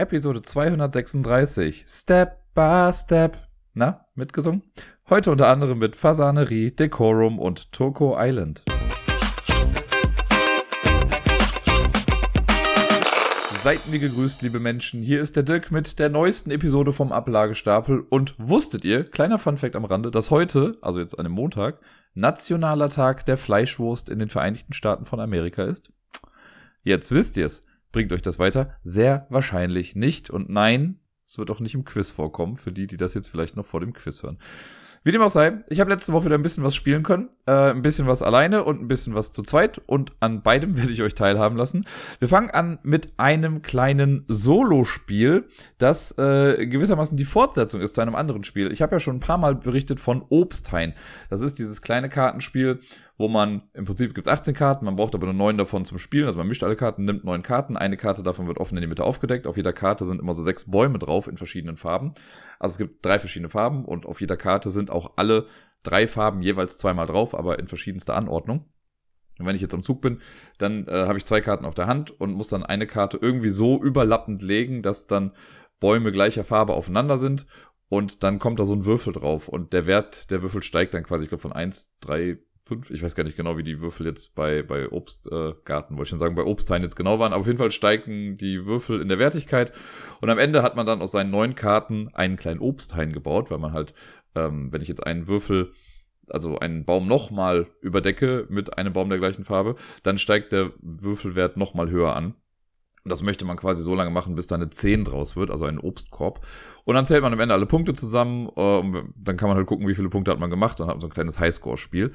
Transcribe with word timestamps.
Episode 0.00 0.40
236. 0.40 1.84
Step 1.86 2.38
by 2.54 2.90
Step. 2.90 3.36
Na, 3.74 4.06
mitgesungen? 4.14 4.62
Heute 5.10 5.30
unter 5.30 5.48
anderem 5.48 5.78
mit 5.78 5.94
Fasanerie, 5.94 6.70
Decorum 6.70 7.38
und 7.38 7.70
Turco 7.70 8.16
Island. 8.18 8.62
Seid 13.62 13.86
mir 13.90 13.98
gegrüßt, 13.98 14.40
liebe 14.40 14.58
Menschen. 14.58 15.02
Hier 15.02 15.20
ist 15.20 15.36
der 15.36 15.42
Dirk 15.42 15.70
mit 15.70 15.98
der 15.98 16.08
neuesten 16.08 16.50
Episode 16.50 16.94
vom 16.94 17.12
Ablagestapel. 17.12 18.06
Und 18.08 18.34
wusstet 18.38 18.86
ihr, 18.86 19.04
kleiner 19.04 19.38
Funfact 19.38 19.76
am 19.76 19.84
Rande, 19.84 20.10
dass 20.10 20.30
heute, 20.30 20.78
also 20.80 20.98
jetzt 20.98 21.18
an 21.18 21.26
dem 21.26 21.32
Montag, 21.32 21.78
Nationaler 22.14 22.88
Tag 22.88 23.26
der 23.26 23.36
Fleischwurst 23.36 24.08
in 24.08 24.18
den 24.18 24.30
Vereinigten 24.30 24.72
Staaten 24.72 25.04
von 25.04 25.20
Amerika 25.20 25.64
ist? 25.64 25.92
Jetzt 26.84 27.12
wisst 27.12 27.36
ihr's. 27.36 27.60
Bringt 27.92 28.12
euch 28.12 28.22
das 28.22 28.38
weiter? 28.38 28.76
Sehr 28.82 29.26
wahrscheinlich 29.30 29.96
nicht. 29.96 30.30
Und 30.30 30.48
nein, 30.48 31.00
es 31.26 31.38
wird 31.38 31.50
auch 31.50 31.60
nicht 31.60 31.74
im 31.74 31.84
Quiz 31.84 32.10
vorkommen, 32.10 32.56
für 32.56 32.72
die, 32.72 32.86
die 32.86 32.96
das 32.96 33.14
jetzt 33.14 33.28
vielleicht 33.28 33.56
noch 33.56 33.66
vor 33.66 33.80
dem 33.80 33.92
Quiz 33.92 34.22
hören. 34.22 34.38
Wie 35.02 35.12
dem 35.12 35.22
auch 35.22 35.30
sei, 35.30 35.60
ich 35.70 35.80
habe 35.80 35.88
letzte 35.88 36.12
Woche 36.12 36.26
wieder 36.26 36.34
ein 36.34 36.42
bisschen 36.42 36.62
was 36.62 36.74
spielen 36.74 37.02
können. 37.02 37.30
Äh, 37.46 37.70
ein 37.70 37.80
bisschen 37.80 38.06
was 38.06 38.20
alleine 38.20 38.64
und 38.64 38.82
ein 38.82 38.88
bisschen 38.88 39.14
was 39.14 39.32
zu 39.32 39.42
zweit. 39.42 39.78
Und 39.86 40.12
an 40.20 40.42
beidem 40.42 40.76
werde 40.76 40.92
ich 40.92 41.02
euch 41.02 41.14
teilhaben 41.14 41.56
lassen. 41.56 41.86
Wir 42.18 42.28
fangen 42.28 42.50
an 42.50 42.78
mit 42.82 43.14
einem 43.16 43.62
kleinen 43.62 44.24
Solo-Spiel, 44.28 45.48
das 45.78 46.16
äh, 46.18 46.66
gewissermaßen 46.66 47.16
die 47.16 47.24
Fortsetzung 47.24 47.80
ist 47.80 47.94
zu 47.94 48.02
einem 48.02 48.14
anderen 48.14 48.44
Spiel. 48.44 48.70
Ich 48.72 48.82
habe 48.82 48.96
ja 48.96 49.00
schon 49.00 49.16
ein 49.16 49.20
paar 49.20 49.38
Mal 49.38 49.54
berichtet 49.54 50.00
von 50.00 50.22
Obsthain. 50.28 50.92
Das 51.30 51.40
ist 51.40 51.58
dieses 51.58 51.80
kleine 51.80 52.10
Kartenspiel, 52.10 52.80
wo 53.20 53.28
man, 53.28 53.68
im 53.74 53.84
Prinzip 53.84 54.14
gibt 54.14 54.26
es 54.26 54.32
18 54.32 54.54
Karten, 54.54 54.86
man 54.86 54.96
braucht 54.96 55.14
aber 55.14 55.26
nur 55.26 55.34
neun 55.34 55.58
davon 55.58 55.84
zum 55.84 55.98
Spielen. 55.98 56.24
Also 56.24 56.38
man 56.38 56.48
mischt 56.48 56.64
alle 56.64 56.74
Karten, 56.74 57.04
nimmt 57.04 57.22
neun 57.22 57.42
Karten, 57.42 57.76
eine 57.76 57.98
Karte 57.98 58.22
davon 58.22 58.46
wird 58.46 58.56
offen 58.56 58.78
in 58.78 58.80
die 58.80 58.86
Mitte 58.86 59.04
aufgedeckt. 59.04 59.46
Auf 59.46 59.58
jeder 59.58 59.74
Karte 59.74 60.06
sind 60.06 60.22
immer 60.22 60.32
so 60.32 60.40
sechs 60.40 60.70
Bäume 60.70 60.98
drauf 60.98 61.28
in 61.28 61.36
verschiedenen 61.36 61.76
Farben. 61.76 62.14
Also 62.58 62.72
es 62.72 62.78
gibt 62.78 63.04
drei 63.04 63.18
verschiedene 63.18 63.50
Farben 63.50 63.84
und 63.84 64.06
auf 64.06 64.22
jeder 64.22 64.38
Karte 64.38 64.70
sind 64.70 64.90
auch 64.90 65.12
alle 65.16 65.44
drei 65.84 66.08
Farben 66.08 66.40
jeweils 66.40 66.78
zweimal 66.78 67.06
drauf, 67.06 67.34
aber 67.34 67.58
in 67.58 67.68
verschiedenster 67.68 68.16
Anordnung. 68.16 68.64
Und 69.38 69.44
wenn 69.44 69.54
ich 69.54 69.60
jetzt 69.60 69.74
am 69.74 69.82
Zug 69.82 70.00
bin, 70.00 70.20
dann 70.56 70.88
äh, 70.88 71.04
habe 71.06 71.18
ich 71.18 71.26
zwei 71.26 71.42
Karten 71.42 71.66
auf 71.66 71.74
der 71.74 71.88
Hand 71.88 72.18
und 72.18 72.32
muss 72.32 72.48
dann 72.48 72.62
eine 72.62 72.86
Karte 72.86 73.18
irgendwie 73.20 73.50
so 73.50 73.82
überlappend 73.82 74.40
legen, 74.40 74.80
dass 74.80 75.08
dann 75.08 75.32
Bäume 75.78 76.10
gleicher 76.10 76.44
Farbe 76.44 76.72
aufeinander 76.72 77.18
sind 77.18 77.46
und 77.90 78.22
dann 78.22 78.38
kommt 78.38 78.60
da 78.60 78.64
so 78.64 78.72
ein 78.72 78.86
Würfel 78.86 79.12
drauf 79.12 79.48
und 79.48 79.74
der 79.74 79.84
Wert 79.84 80.30
der 80.30 80.40
Würfel 80.40 80.62
steigt 80.62 80.94
dann 80.94 81.02
quasi, 81.02 81.24
ich 81.24 81.28
glaube, 81.28 81.42
von 81.42 81.52
eins 81.52 81.94
drei 82.00 82.38
fünf, 82.64 82.90
ich 82.90 83.02
weiß 83.02 83.14
gar 83.14 83.24
nicht 83.24 83.36
genau, 83.36 83.56
wie 83.56 83.62
die 83.62 83.80
Würfel 83.80 84.06
jetzt 84.06 84.34
bei, 84.34 84.62
bei 84.62 84.90
Obstgarten, 84.90 85.94
äh, 85.94 85.96
wollte 85.96 86.02
ich 86.02 86.08
schon 86.10 86.18
sagen, 86.18 86.34
bei 86.34 86.44
Obstteilen 86.44 86.82
jetzt 86.82 86.96
genau 86.96 87.18
waren, 87.18 87.32
aber 87.32 87.40
auf 87.40 87.46
jeden 87.46 87.58
Fall 87.58 87.70
steigen 87.70 88.36
die 88.36 88.66
Würfel 88.66 89.00
in 89.00 89.08
der 89.08 89.18
Wertigkeit. 89.18 89.72
Und 90.20 90.30
am 90.30 90.38
Ende 90.38 90.62
hat 90.62 90.76
man 90.76 90.86
dann 90.86 91.02
aus 91.02 91.12
seinen 91.12 91.30
neun 91.30 91.54
Karten 91.54 92.08
einen 92.12 92.36
kleinen 92.36 92.60
Obsthain 92.60 93.12
gebaut, 93.12 93.50
weil 93.50 93.58
man 93.58 93.72
halt, 93.72 93.94
ähm, 94.34 94.72
wenn 94.72 94.82
ich 94.82 94.88
jetzt 94.88 95.06
einen 95.06 95.26
Würfel 95.26 95.72
also 96.28 96.58
einen 96.58 96.84
Baum 96.84 97.08
nochmal 97.08 97.66
überdecke 97.80 98.46
mit 98.48 98.78
einem 98.78 98.92
Baum 98.92 99.08
der 99.08 99.18
gleichen 99.18 99.44
Farbe, 99.44 99.74
dann 100.02 100.18
steigt 100.18 100.52
der 100.52 100.72
Würfelwert 100.80 101.56
nochmal 101.56 101.90
höher 101.90 102.14
an. 102.14 102.34
Und 103.02 103.10
das 103.10 103.22
möchte 103.22 103.44
man 103.44 103.56
quasi 103.56 103.82
so 103.82 103.94
lange 103.94 104.10
machen, 104.10 104.34
bis 104.34 104.46
da 104.46 104.56
eine 104.56 104.68
10 104.68 105.04
draus 105.04 105.34
wird, 105.36 105.50
also 105.50 105.64
ein 105.64 105.78
Obstkorb. 105.78 106.46
Und 106.84 106.94
dann 106.94 107.06
zählt 107.06 107.22
man 107.22 107.32
am 107.32 107.40
Ende 107.40 107.54
alle 107.54 107.66
Punkte 107.66 107.94
zusammen. 107.94 108.48
Äh, 108.56 109.02
dann 109.16 109.36
kann 109.36 109.48
man 109.48 109.56
halt 109.56 109.66
gucken, 109.66 109.88
wie 109.88 109.94
viele 109.94 110.10
Punkte 110.10 110.30
hat 110.30 110.38
man 110.38 110.50
gemacht 110.50 110.80
und 110.80 110.88
hat 110.88 111.00
so 111.00 111.06
ein 111.06 111.12
kleines 111.12 111.40
Highscore-Spiel. 111.40 112.12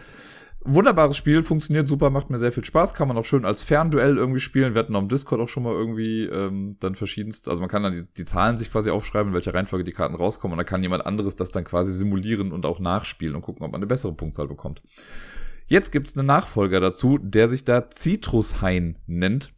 Wunderbares 0.67 1.16
Spiel, 1.16 1.44
funktioniert 1.44 1.88
super, 1.88 2.09
macht 2.09 2.31
mir 2.31 2.39
sehr 2.39 2.52
viel 2.52 2.66
Spaß, 2.66 2.95
kann 2.95 3.08
man 3.08 3.17
auch 3.17 3.23
schön 3.23 3.45
als 3.45 3.61
Fernduell 3.61 4.17
irgendwie 4.17 4.39
spielen. 4.39 4.73
Wir 4.73 4.80
hatten 4.80 4.95
auf 4.95 5.03
dem 5.03 5.09
Discord 5.09 5.39
auch 5.39 5.47
schon 5.47 5.61
mal 5.61 5.73
irgendwie 5.73 6.23
ähm, 6.23 6.77
dann 6.80 6.95
verschiedenst, 6.95 7.49
also 7.49 7.61
man 7.61 7.70
kann 7.70 7.83
dann 7.83 7.94
die, 7.94 8.03
die 8.17 8.23
Zahlen 8.23 8.58
sich 8.58 8.72
quasi 8.72 8.89
aufschreiben, 8.89 9.27
in 9.27 9.33
welcher 9.36 9.53
Reihenfolge 9.53 9.83
die 9.83 9.92
Karten 9.92 10.16
rauskommen 10.16 10.53
und 10.53 10.58
dann 10.58 10.66
kann 10.66 10.81
jemand 10.81 11.05
anderes 11.05 11.36
das 11.36 11.52
dann 11.52 11.66
quasi 11.66 11.92
simulieren 11.92 12.52
und 12.52 12.66
auch 12.66 12.80
nachspielen 12.80 13.36
und 13.36 13.44
gucken, 13.44 13.64
ob 13.64 13.73
man 13.73 13.80
eine 13.80 13.86
bessere 13.86 14.14
Punktzahl 14.14 14.47
bekommt. 14.47 14.81
Jetzt 15.67 15.92
gibt's 15.92 16.17
einen 16.17 16.26
Nachfolger 16.26 16.80
dazu, 16.80 17.20
der 17.20 17.48
sich 17.48 17.64
da 17.64 17.92
Citrushain 17.92 18.98
nennt. 19.05 19.54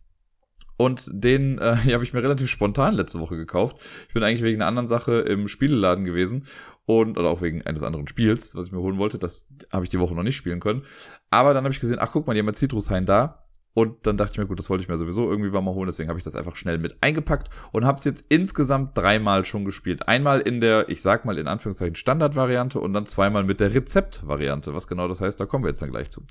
Und 0.78 1.10
den 1.12 1.58
äh, 1.58 1.76
habe 1.94 2.04
ich 2.04 2.14
mir 2.14 2.24
relativ 2.24 2.50
spontan 2.50 2.94
letzte 2.94 3.20
Woche 3.20 3.36
gekauft. 3.36 3.78
Ich 4.08 4.14
bin 4.14 4.24
eigentlich 4.24 4.44
wegen 4.44 4.62
einer 4.62 4.70
anderen 4.70 4.88
Sache 4.88 5.20
im 5.20 5.48
Spieleladen 5.48 6.06
gewesen 6.06 6.46
und 6.86 7.18
oder 7.18 7.30
auch 7.30 7.42
wegen 7.42 7.64
eines 7.64 7.84
anderen 7.84 8.08
Spiels, 8.08 8.56
was 8.56 8.68
ich 8.68 8.72
mir 8.72 8.80
holen 8.80 8.98
wollte. 8.98 9.18
Das 9.18 9.48
habe 9.72 9.84
ich 9.84 9.90
die 9.90 10.00
Woche 10.00 10.16
noch 10.16 10.24
nicht 10.24 10.38
spielen 10.38 10.60
können. 10.60 10.84
Aber 11.30 11.54
dann 11.54 11.64
habe 11.64 11.74
ich 11.74 11.80
gesehen, 11.80 11.98
ach 12.00 12.12
guck 12.12 12.28
mal, 12.28 12.34
die 12.34 12.40
haben 12.40 12.48
ja 12.48 12.54
Citrushain 12.54 13.06
da. 13.06 13.44
Und 13.74 14.08
dann 14.08 14.18
dachte 14.18 14.32
ich 14.32 14.38
mir, 14.40 14.48
gut, 14.48 14.58
das 14.58 14.72
wollte 14.72 14.82
ich 14.82 14.88
mir 14.88 14.98
sowieso 14.98 15.30
irgendwie 15.30 15.52
mal 15.52 15.64
holen, 15.66 15.86
deswegen 15.86 16.10
habe 16.10 16.18
ich 16.18 16.24
das 16.24 16.36
einfach 16.36 16.56
schnell 16.56 16.80
mit 16.80 16.98
eingepackt 17.02 17.50
und 17.72 17.86
habe 17.86 18.00
es 18.00 18.06
jetzt 18.06 18.26
insgesamt 18.30 18.98
dreimal 18.98 19.46
schon 19.46 19.66
gespielt. 19.66 20.08
Einmal 20.08 20.42
in 20.42 20.62
der, 20.62 20.90
ich 20.90 21.04
sag 21.04 21.26
mal 21.26 21.38
in 21.38 21.48
Anführungszeichen 21.48 21.94
Standardvariante 21.94 22.80
und 22.80 22.94
dann 22.94 23.06
zweimal 23.06 23.44
mit 23.44 23.60
der 23.60 23.76
Rezeptvariante. 23.76 24.74
Was 24.74 24.88
genau 24.88 25.08
das 25.08 25.22
heißt, 25.22 25.40
da 25.40 25.46
kommen 25.46 25.64
wir 25.64 25.70
jetzt 25.70 25.82
dann 25.84 25.92
gleich 25.92 26.10
zu. 26.10 26.24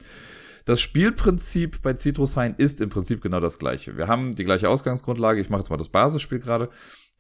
Das 0.67 0.81
Spielprinzip 0.81 1.81
bei 1.81 1.95
Citrushain 1.95 2.57
ist 2.59 2.81
im 2.81 2.89
Prinzip 2.91 3.23
genau 3.23 3.39
das 3.39 3.61
gleiche. 3.61 3.97
Wir 3.97 4.09
haben 4.09 4.33
die 4.33 4.45
gleiche 4.45 4.69
Ausgangsgrundlage. 4.69 5.41
Ich 5.41 5.49
mache 5.49 5.61
jetzt 5.61 5.71
mal 5.71 5.77
das 5.77 5.91
Basisspiel 5.91 6.41
gerade. 6.41 6.71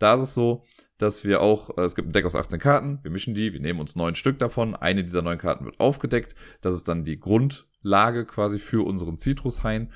Da 0.00 0.14
ist 0.14 0.22
es 0.22 0.34
so, 0.34 0.64
dass 0.98 1.24
wir 1.24 1.40
auch, 1.40 1.78
äh, 1.78 1.82
es 1.82 1.94
gibt 1.94 2.08
ein 2.08 2.12
Deck 2.12 2.24
aus 2.24 2.34
18 2.34 2.58
Karten, 2.58 2.98
wir 3.02 3.12
mischen 3.12 3.34
die, 3.34 3.52
wir 3.52 3.60
nehmen 3.60 3.78
uns 3.78 3.94
neun 3.94 4.16
Stück 4.16 4.40
davon, 4.40 4.74
eine 4.74 5.04
dieser 5.04 5.22
neun 5.22 5.38
Karten 5.38 5.64
wird 5.64 5.78
aufgedeckt, 5.78 6.34
das 6.60 6.74
ist 6.74 6.88
dann 6.88 7.04
die 7.04 7.20
Grundlage 7.20 8.24
quasi 8.24 8.58
für 8.58 8.84
unseren 8.84 9.16
Citrushain 9.16 9.92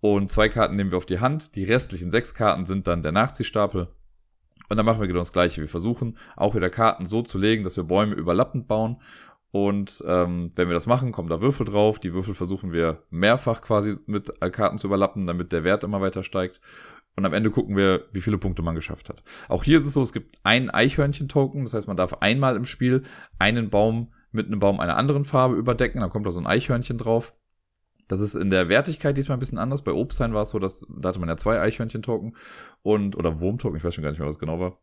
und 0.00 0.30
zwei 0.30 0.48
Karten 0.48 0.76
nehmen 0.76 0.90
wir 0.90 0.98
auf 0.98 1.06
die 1.06 1.20
Hand, 1.20 1.56
die 1.56 1.64
restlichen 1.64 2.10
sechs 2.10 2.34
Karten 2.34 2.66
sind 2.66 2.86
dann 2.86 3.02
der 3.02 3.12
Nachziehstapel. 3.12 3.88
Und 4.68 4.76
dann 4.76 4.86
machen 4.86 5.00
wir 5.00 5.08
genau 5.08 5.20
das 5.20 5.32
gleiche, 5.32 5.60
wir 5.60 5.68
versuchen 5.68 6.18
auch 6.36 6.54
wieder 6.54 6.70
Karten 6.70 7.06
so 7.06 7.22
zu 7.22 7.38
legen, 7.38 7.64
dass 7.64 7.76
wir 7.76 7.84
Bäume 7.84 8.14
überlappend 8.14 8.68
bauen 8.68 8.98
und 9.52 10.02
ähm, 10.06 10.50
wenn 10.54 10.68
wir 10.68 10.74
das 10.74 10.86
machen, 10.86 11.12
kommen 11.12 11.28
da 11.28 11.42
Würfel 11.42 11.66
drauf. 11.66 12.00
Die 12.00 12.14
Würfel 12.14 12.34
versuchen 12.34 12.72
wir 12.72 13.02
mehrfach 13.10 13.60
quasi 13.60 13.98
mit 14.06 14.30
Karten 14.50 14.78
zu 14.78 14.86
überlappen, 14.86 15.26
damit 15.26 15.52
der 15.52 15.62
Wert 15.62 15.84
immer 15.84 16.00
weiter 16.00 16.22
steigt. 16.22 16.60
Und 17.16 17.26
am 17.26 17.34
Ende 17.34 17.50
gucken 17.50 17.76
wir, 17.76 18.06
wie 18.12 18.22
viele 18.22 18.38
Punkte 18.38 18.62
man 18.62 18.74
geschafft 18.74 19.10
hat. 19.10 19.22
Auch 19.50 19.62
hier 19.62 19.78
ist 19.78 19.84
es 19.84 19.92
so, 19.92 20.00
es 20.00 20.14
gibt 20.14 20.38
ein 20.42 20.70
Eichhörnchen-Token. 20.70 21.64
Das 21.64 21.74
heißt, 21.74 21.86
man 21.86 21.98
darf 21.98 22.14
einmal 22.20 22.56
im 22.56 22.64
Spiel 22.64 23.02
einen 23.38 23.68
Baum 23.68 24.14
mit 24.30 24.46
einem 24.46 24.58
Baum 24.58 24.80
einer 24.80 24.96
anderen 24.96 25.24
Farbe 25.26 25.56
überdecken. 25.56 26.00
Dann 26.00 26.08
kommt 26.08 26.24
da 26.24 26.30
so 26.30 26.40
ein 26.40 26.46
Eichhörnchen 26.46 26.96
drauf. 26.96 27.36
Das 28.08 28.20
ist 28.20 28.34
in 28.34 28.48
der 28.48 28.70
Wertigkeit 28.70 29.18
diesmal 29.18 29.36
ein 29.36 29.40
bisschen 29.40 29.58
anders. 29.58 29.82
Bei 29.82 29.92
Obsthain 29.92 30.32
war 30.32 30.44
es 30.44 30.50
so, 30.50 30.58
dass 30.58 30.86
da 30.98 31.10
hatte 31.10 31.20
man 31.20 31.28
ja 31.28 31.36
zwei 31.36 31.60
Eichhörnchen-Token 31.60 32.36
und 32.80 33.16
oder 33.16 33.40
Wurm-Token, 33.40 33.76
ich 33.76 33.84
weiß 33.84 33.94
schon 33.94 34.02
gar 34.02 34.10
nicht 34.10 34.18
mehr, 34.18 34.28
was 34.28 34.38
genau 34.38 34.58
war. 34.58 34.78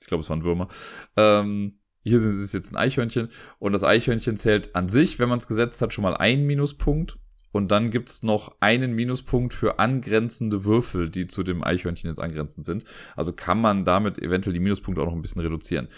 Ich 0.00 0.06
glaube, 0.06 0.22
es 0.22 0.30
waren 0.30 0.44
Würmer. 0.44 0.68
Ähm, 1.16 1.78
hier 2.06 2.18
ist 2.18 2.24
es 2.24 2.52
jetzt 2.52 2.72
ein 2.72 2.76
Eichhörnchen 2.76 3.28
und 3.58 3.72
das 3.72 3.82
Eichhörnchen 3.82 4.36
zählt 4.36 4.74
an 4.76 4.88
sich, 4.88 5.18
wenn 5.18 5.28
man 5.28 5.38
es 5.38 5.48
gesetzt 5.48 5.82
hat, 5.82 5.92
schon 5.92 6.02
mal 6.02 6.16
einen 6.16 6.46
Minuspunkt 6.46 7.18
und 7.50 7.70
dann 7.70 7.90
gibt's 7.90 8.22
noch 8.22 8.56
einen 8.60 8.92
Minuspunkt 8.92 9.54
für 9.54 9.78
angrenzende 9.78 10.64
Würfel, 10.64 11.10
die 11.10 11.26
zu 11.26 11.42
dem 11.42 11.64
Eichhörnchen 11.64 12.08
jetzt 12.08 12.22
angrenzend 12.22 12.64
sind. 12.64 12.84
Also 13.16 13.32
kann 13.32 13.60
man 13.60 13.84
damit 13.84 14.18
eventuell 14.18 14.54
die 14.54 14.60
Minuspunkte 14.60 15.02
auch 15.02 15.06
noch 15.06 15.14
ein 15.14 15.22
bisschen 15.22 15.40
reduzieren. 15.40 15.88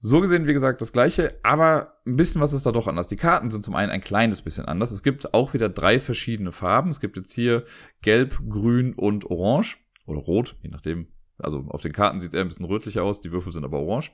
So 0.00 0.20
gesehen, 0.20 0.46
wie 0.46 0.52
gesagt, 0.52 0.80
das 0.80 0.92
gleiche, 0.92 1.38
aber 1.42 1.98
ein 2.06 2.16
bisschen 2.16 2.40
was 2.40 2.52
ist 2.52 2.66
da 2.66 2.72
doch 2.72 2.88
anders. 2.88 3.08
Die 3.08 3.16
Karten 3.16 3.50
sind 3.50 3.64
zum 3.64 3.74
einen 3.74 3.90
ein 3.90 4.00
kleines 4.00 4.42
bisschen 4.42 4.66
anders. 4.66 4.90
Es 4.90 5.02
gibt 5.02 5.34
auch 5.34 5.54
wieder 5.54 5.68
drei 5.68 5.98
verschiedene 5.98 6.52
Farben. 6.52 6.90
Es 6.90 7.00
gibt 7.00 7.16
jetzt 7.16 7.32
hier 7.32 7.64
Gelb, 8.02 8.38
Grün 8.48 8.94
und 8.94 9.30
Orange. 9.30 9.78
Oder 10.06 10.20
Rot, 10.20 10.56
je 10.62 10.68
nachdem. 10.68 11.08
Also 11.38 11.64
auf 11.68 11.82
den 11.82 11.92
Karten 11.92 12.20
sieht 12.20 12.30
es 12.30 12.34
eher 12.34 12.42
ein 12.42 12.48
bisschen 12.48 12.66
rötlicher 12.66 13.02
aus, 13.02 13.20
die 13.20 13.32
Würfel 13.32 13.52
sind 13.52 13.64
aber 13.64 13.80
orange. 13.80 14.12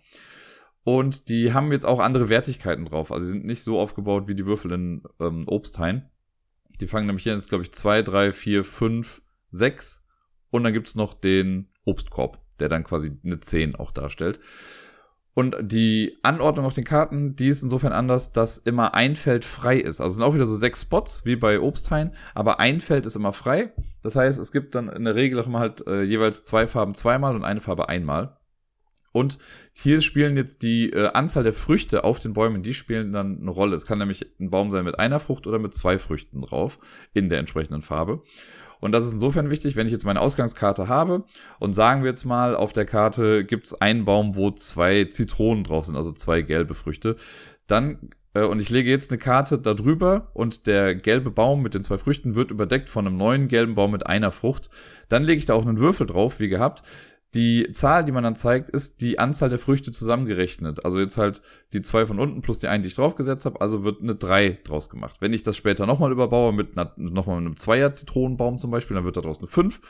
Und 0.85 1.29
die 1.29 1.53
haben 1.53 1.73
jetzt 1.73 1.87
auch 1.87 2.01
andere 2.01 2.29
Wertigkeiten 2.29 2.87
drauf. 2.87 3.13
Also 3.13 3.27
sie 3.27 3.33
sind 3.33 3.45
nicht 3.45 3.63
so 3.63 3.79
aufgebaut 3.79 4.29
wie 4.29 4.35
die 4.35 4.47
Würfel 4.47 4.73
in 4.73 5.03
ähm, 5.21 5.45
Obsthain. 5.47 6.09
Die 6.81 6.87
fangen 6.87 7.07
nämlich 7.07 7.25
hier 7.25 7.33
an, 7.33 7.39
ist 7.39 7.51
glaube 7.51 7.65
ich 7.65 7.73
2, 7.73 8.03
3, 8.03 8.33
4, 8.33 8.65
5, 8.65 9.23
6 9.51 10.07
und 10.51 10.65
dann 10.65 10.73
gibt's 10.73 10.95
noch 10.95 11.15
den 11.15 11.69
Obstkorb, 11.85 12.39
der 12.59 12.69
dann 12.69 12.85
quasi 12.85 13.11
eine 13.25 13.41
10 13.41 13.77
auch 13.77 13.91
darstellt. 13.91 14.41
Und 15.33 15.57
die 15.61 16.19
Anordnung 16.23 16.67
auf 16.67 16.73
den 16.73 16.85
Karten, 16.85 17.37
die 17.37 17.49
ist 17.49 17.63
insofern 17.63 17.93
anders, 17.93 18.33
dass 18.33 18.59
immer 18.59 18.95
ein 18.95 19.15
Feld 19.15 19.45
frei 19.45 19.79
ist. 19.79 20.01
Also 20.01 20.11
es 20.11 20.17
sind 20.17 20.25
auch 20.25 20.35
wieder 20.35 20.47
so 20.47 20.57
sechs 20.57 20.83
Spots, 20.83 21.25
wie 21.25 21.37
bei 21.37 21.61
Obsthain, 21.61 22.15
aber 22.35 22.59
ein 22.59 22.81
Feld 22.81 23.07
ist 23.07 23.17
immer 23.17 23.33
frei. 23.33 23.73
Das 24.03 24.17
heißt, 24.17 24.41
es 24.41 24.51
gibt 24.51 24.75
dann 24.75 24.89
in 24.89 25.05
der 25.05 25.15
Regel 25.15 25.39
auch 25.39 25.47
immer 25.47 25.61
halt 25.61 25.87
äh, 25.87 26.03
jeweils 26.03 26.43
zwei 26.45 26.67
Farben 26.67 26.95
zweimal 26.95 27.37
und 27.37 27.45
eine 27.45 27.61
Farbe 27.61 27.89
einmal. 27.89 28.37
Und 29.13 29.39
hier 29.73 30.01
spielen 30.01 30.37
jetzt 30.37 30.63
die 30.63 30.91
äh, 30.91 31.09
Anzahl 31.13 31.43
der 31.43 31.53
Früchte 31.53 32.05
auf 32.05 32.21
den 32.21 32.33
Bäumen, 32.33 32.63
die 32.63 32.75
spielen 32.75 33.13
dann 33.13 33.41
eine 33.41 33.51
Rolle. 33.51 33.75
Es 33.75 33.87
kann 33.87 33.99
nämlich 33.99 34.27
ein 34.39 34.51
Baum 34.51 34.71
sein 34.71 34.85
mit 34.85 34.99
einer 34.99 35.19
Frucht 35.19 35.47
oder 35.47 35.59
mit 35.59 35.75
zwei 35.75 35.99
Früchten 35.99 36.43
drauf 36.43 36.79
in 37.13 37.29
der 37.29 37.39
entsprechenden 37.39 37.83
Farbe. 37.83 38.23
Und 38.81 38.93
das 38.93 39.05
ist 39.05 39.13
insofern 39.13 39.51
wichtig, 39.51 39.77
wenn 39.77 39.87
ich 39.87 39.93
jetzt 39.93 40.05
meine 40.05 40.21
Ausgangskarte 40.21 40.89
habe 40.89 41.25
und 41.59 41.75
sagen 41.75 42.03
wir 42.03 42.09
jetzt 42.09 42.25
mal, 42.25 42.57
auf 42.57 42.73
der 42.73 42.87
Karte 42.87 43.45
gibt 43.45 43.67
es 43.67 43.81
einen 43.81 44.05
Baum, 44.05 44.37
wo 44.37 44.51
zwei 44.53 45.05
Zitronen 45.05 45.65
drauf 45.65 45.87
sind, 45.87 45.97
also 45.97 46.13
zwei 46.13 46.43
gelbe 46.43 46.75
Früchte, 46.75 47.17
dann 47.67 48.11
äh, 48.33 48.45
und 48.45 48.61
ich 48.61 48.71
lege 48.71 48.91
jetzt 48.91 49.11
eine 49.11 49.19
Karte 49.19 49.59
darüber 49.59 50.31
und 50.35 50.67
der 50.67 50.95
gelbe 50.95 51.31
Baum 51.31 51.63
mit 51.63 51.75
den 51.75 51.85
zwei 51.85 51.99
Früchten 51.99 52.35
wird 52.37 52.51
überdeckt 52.51 52.89
von 52.89 53.07
einem 53.07 53.17
neuen 53.17 53.49
gelben 53.49 53.75
Baum 53.75 53.91
mit 53.91 54.07
einer 54.07 54.31
Frucht. 54.31 54.71
Dann 55.09 55.25
lege 55.25 55.39
ich 55.39 55.47
da 55.47 55.55
auch 55.55 55.67
einen 55.67 55.79
Würfel 55.79 56.07
drauf, 56.07 56.41
wie 56.41 56.49
gehabt 56.49 56.83
Die 57.35 57.71
Zahl, 57.73 58.05
die 58.05 58.11
man 58.11 58.25
dann 58.25 58.35
zeigt, 58.35 58.71
ist 58.71 59.01
die 59.01 59.21
Anzahl 59.21 59.49
der 59.49 59.61
Früchte 59.61 59.93
zusammengerechnet. 59.93 60.85
Also 60.85 60.99
jetzt 60.99 61.17
halt 61.17 61.43
die 61.73 61.81
zwei 61.81 62.05
von 62.05 62.19
unten 62.19 62.41
plus 62.41 62.59
die 62.59 62.67
eine, 62.67 62.83
die 62.83 62.89
ich 62.89 62.97
draufgesetzt 62.97 63.45
habe. 63.45 63.61
Also 63.61 63.85
wird 63.85 64.03
eine 64.03 64.17
drei 64.17 64.59
draus 64.65 64.91
gemacht. 64.91 65.21
Wenn 65.21 65.33
ich 65.33 65.45
das 65.45 65.57
später 65.57 65.87
nochmal 65.87 66.11
überbaue 66.11 66.53
mit 66.53 66.75
nochmal 66.75 67.37
mit 67.37 67.47
einem 67.47 67.57
Zweier-Zitronenbaum 67.57 68.59
zum 68.59 68.73
Beispiel, 68.73 68.97
dann 68.97 69.05
wird 69.05 69.17
daraus 69.17 69.39
eine 69.39 69.47
fünf. 69.47 69.81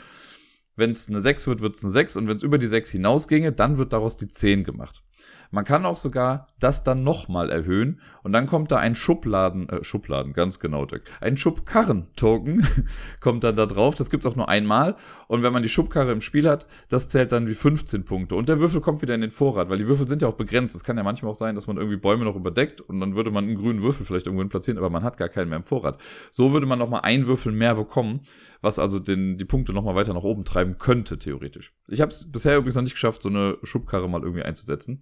Wenn 0.76 0.90
es 0.90 1.08
eine 1.08 1.20
sechs 1.20 1.46
wird, 1.46 1.62
wird 1.62 1.76
es 1.76 1.82
eine 1.82 1.92
sechs. 1.92 2.14
Und 2.16 2.28
wenn 2.28 2.36
es 2.36 2.42
über 2.42 2.58
die 2.58 2.66
sechs 2.66 2.90
hinausginge, 2.90 3.52
dann 3.52 3.78
wird 3.78 3.94
daraus 3.94 4.18
die 4.18 4.28
zehn 4.28 4.62
gemacht. 4.62 5.02
Man 5.50 5.64
kann 5.64 5.84
auch 5.84 5.96
sogar 5.96 6.46
das 6.60 6.84
dann 6.84 7.02
nochmal 7.02 7.50
erhöhen 7.50 8.00
und 8.22 8.32
dann 8.32 8.46
kommt 8.46 8.70
da 8.70 8.78
ein 8.78 8.94
Schubladen, 8.94 9.68
äh, 9.68 9.82
Schubladen, 9.82 10.32
ganz 10.32 10.60
genau, 10.60 10.84
Dirk. 10.84 11.02
Ein 11.20 11.36
Schubkarren-Token 11.36 12.66
kommt 13.20 13.42
dann 13.44 13.56
da 13.56 13.66
drauf. 13.66 13.94
Das 13.94 14.10
gibt's 14.10 14.26
auch 14.26 14.36
nur 14.36 14.48
einmal. 14.48 14.96
Und 15.26 15.42
wenn 15.42 15.52
man 15.52 15.62
die 15.62 15.68
Schubkarre 15.68 16.12
im 16.12 16.20
Spiel 16.20 16.48
hat, 16.48 16.66
das 16.88 17.08
zählt 17.08 17.32
dann 17.32 17.48
wie 17.48 17.54
15 17.54 18.04
Punkte. 18.04 18.36
Und 18.36 18.48
der 18.48 18.60
Würfel 18.60 18.80
kommt 18.80 19.02
wieder 19.02 19.14
in 19.14 19.22
den 19.22 19.30
Vorrat, 19.30 19.68
weil 19.70 19.78
die 19.78 19.88
Würfel 19.88 20.06
sind 20.06 20.22
ja 20.22 20.28
auch 20.28 20.34
begrenzt. 20.34 20.76
Es 20.76 20.84
kann 20.84 20.96
ja 20.96 21.02
manchmal 21.02 21.32
auch 21.32 21.36
sein, 21.36 21.54
dass 21.54 21.66
man 21.66 21.76
irgendwie 21.76 21.96
Bäume 21.96 22.24
noch 22.24 22.36
überdeckt 22.36 22.80
und 22.80 23.00
dann 23.00 23.16
würde 23.16 23.30
man 23.30 23.44
einen 23.44 23.56
grünen 23.56 23.82
Würfel 23.82 24.06
vielleicht 24.06 24.26
irgendwo 24.26 24.46
platzieren, 24.48 24.78
aber 24.78 24.90
man 24.90 25.02
hat 25.02 25.16
gar 25.16 25.28
keinen 25.28 25.48
mehr 25.48 25.58
im 25.58 25.64
Vorrat. 25.64 26.00
So 26.30 26.52
würde 26.52 26.66
man 26.66 26.78
nochmal 26.78 27.00
einen 27.02 27.26
Würfel 27.26 27.52
mehr 27.52 27.74
bekommen, 27.74 28.20
was 28.60 28.78
also 28.78 28.98
den, 28.98 29.36
die 29.36 29.44
Punkte 29.44 29.72
nochmal 29.72 29.94
weiter 29.94 30.14
nach 30.14 30.22
oben 30.22 30.44
treiben 30.44 30.78
könnte, 30.78 31.18
theoretisch. 31.18 31.74
Ich 31.88 32.00
habe 32.00 32.10
es 32.10 32.30
bisher 32.30 32.56
übrigens 32.56 32.76
noch 32.76 32.82
nicht 32.82 32.94
geschafft, 32.94 33.22
so 33.22 33.28
eine 33.28 33.58
Schubkarre 33.62 34.08
mal 34.08 34.22
irgendwie 34.22 34.42
einzusetzen. 34.42 35.00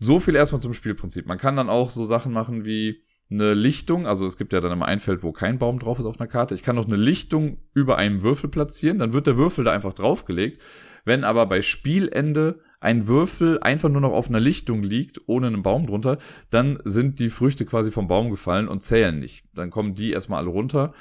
So 0.00 0.20
viel 0.20 0.36
erstmal 0.36 0.60
zum 0.60 0.74
Spielprinzip. 0.74 1.26
Man 1.26 1.38
kann 1.38 1.56
dann 1.56 1.70
auch 1.70 1.90
so 1.90 2.04
Sachen 2.04 2.32
machen 2.32 2.64
wie 2.64 3.02
eine 3.30 3.52
Lichtung, 3.52 4.06
also 4.06 4.24
es 4.24 4.38
gibt 4.38 4.52
ja 4.52 4.60
dann 4.60 4.72
immer 4.72 4.86
ein 4.86 5.00
Feld, 5.00 5.22
wo 5.22 5.32
kein 5.32 5.58
Baum 5.58 5.78
drauf 5.78 5.98
ist 5.98 6.06
auf 6.06 6.18
einer 6.18 6.28
Karte. 6.28 6.54
Ich 6.54 6.62
kann 6.62 6.76
noch 6.76 6.86
eine 6.86 6.96
Lichtung 6.96 7.58
über 7.74 7.98
einem 7.98 8.22
Würfel 8.22 8.48
platzieren, 8.48 8.98
dann 8.98 9.12
wird 9.12 9.26
der 9.26 9.36
Würfel 9.36 9.64
da 9.64 9.72
einfach 9.72 9.92
draufgelegt. 9.92 10.62
Wenn 11.04 11.24
aber 11.24 11.46
bei 11.46 11.60
Spielende 11.60 12.60
ein 12.80 13.08
Würfel 13.08 13.58
einfach 13.60 13.88
nur 13.88 14.00
noch 14.00 14.12
auf 14.12 14.28
einer 14.28 14.40
Lichtung 14.40 14.82
liegt, 14.82 15.20
ohne 15.26 15.48
einen 15.48 15.62
Baum 15.62 15.86
drunter, 15.86 16.18
dann 16.50 16.78
sind 16.84 17.18
die 17.18 17.28
Früchte 17.28 17.64
quasi 17.64 17.90
vom 17.90 18.08
Baum 18.08 18.30
gefallen 18.30 18.68
und 18.68 18.82
zählen 18.82 19.18
nicht. 19.18 19.44
Dann 19.52 19.70
kommen 19.70 19.94
die 19.94 20.12
erstmal 20.12 20.40
alle 20.40 20.50
runter. 20.50 20.94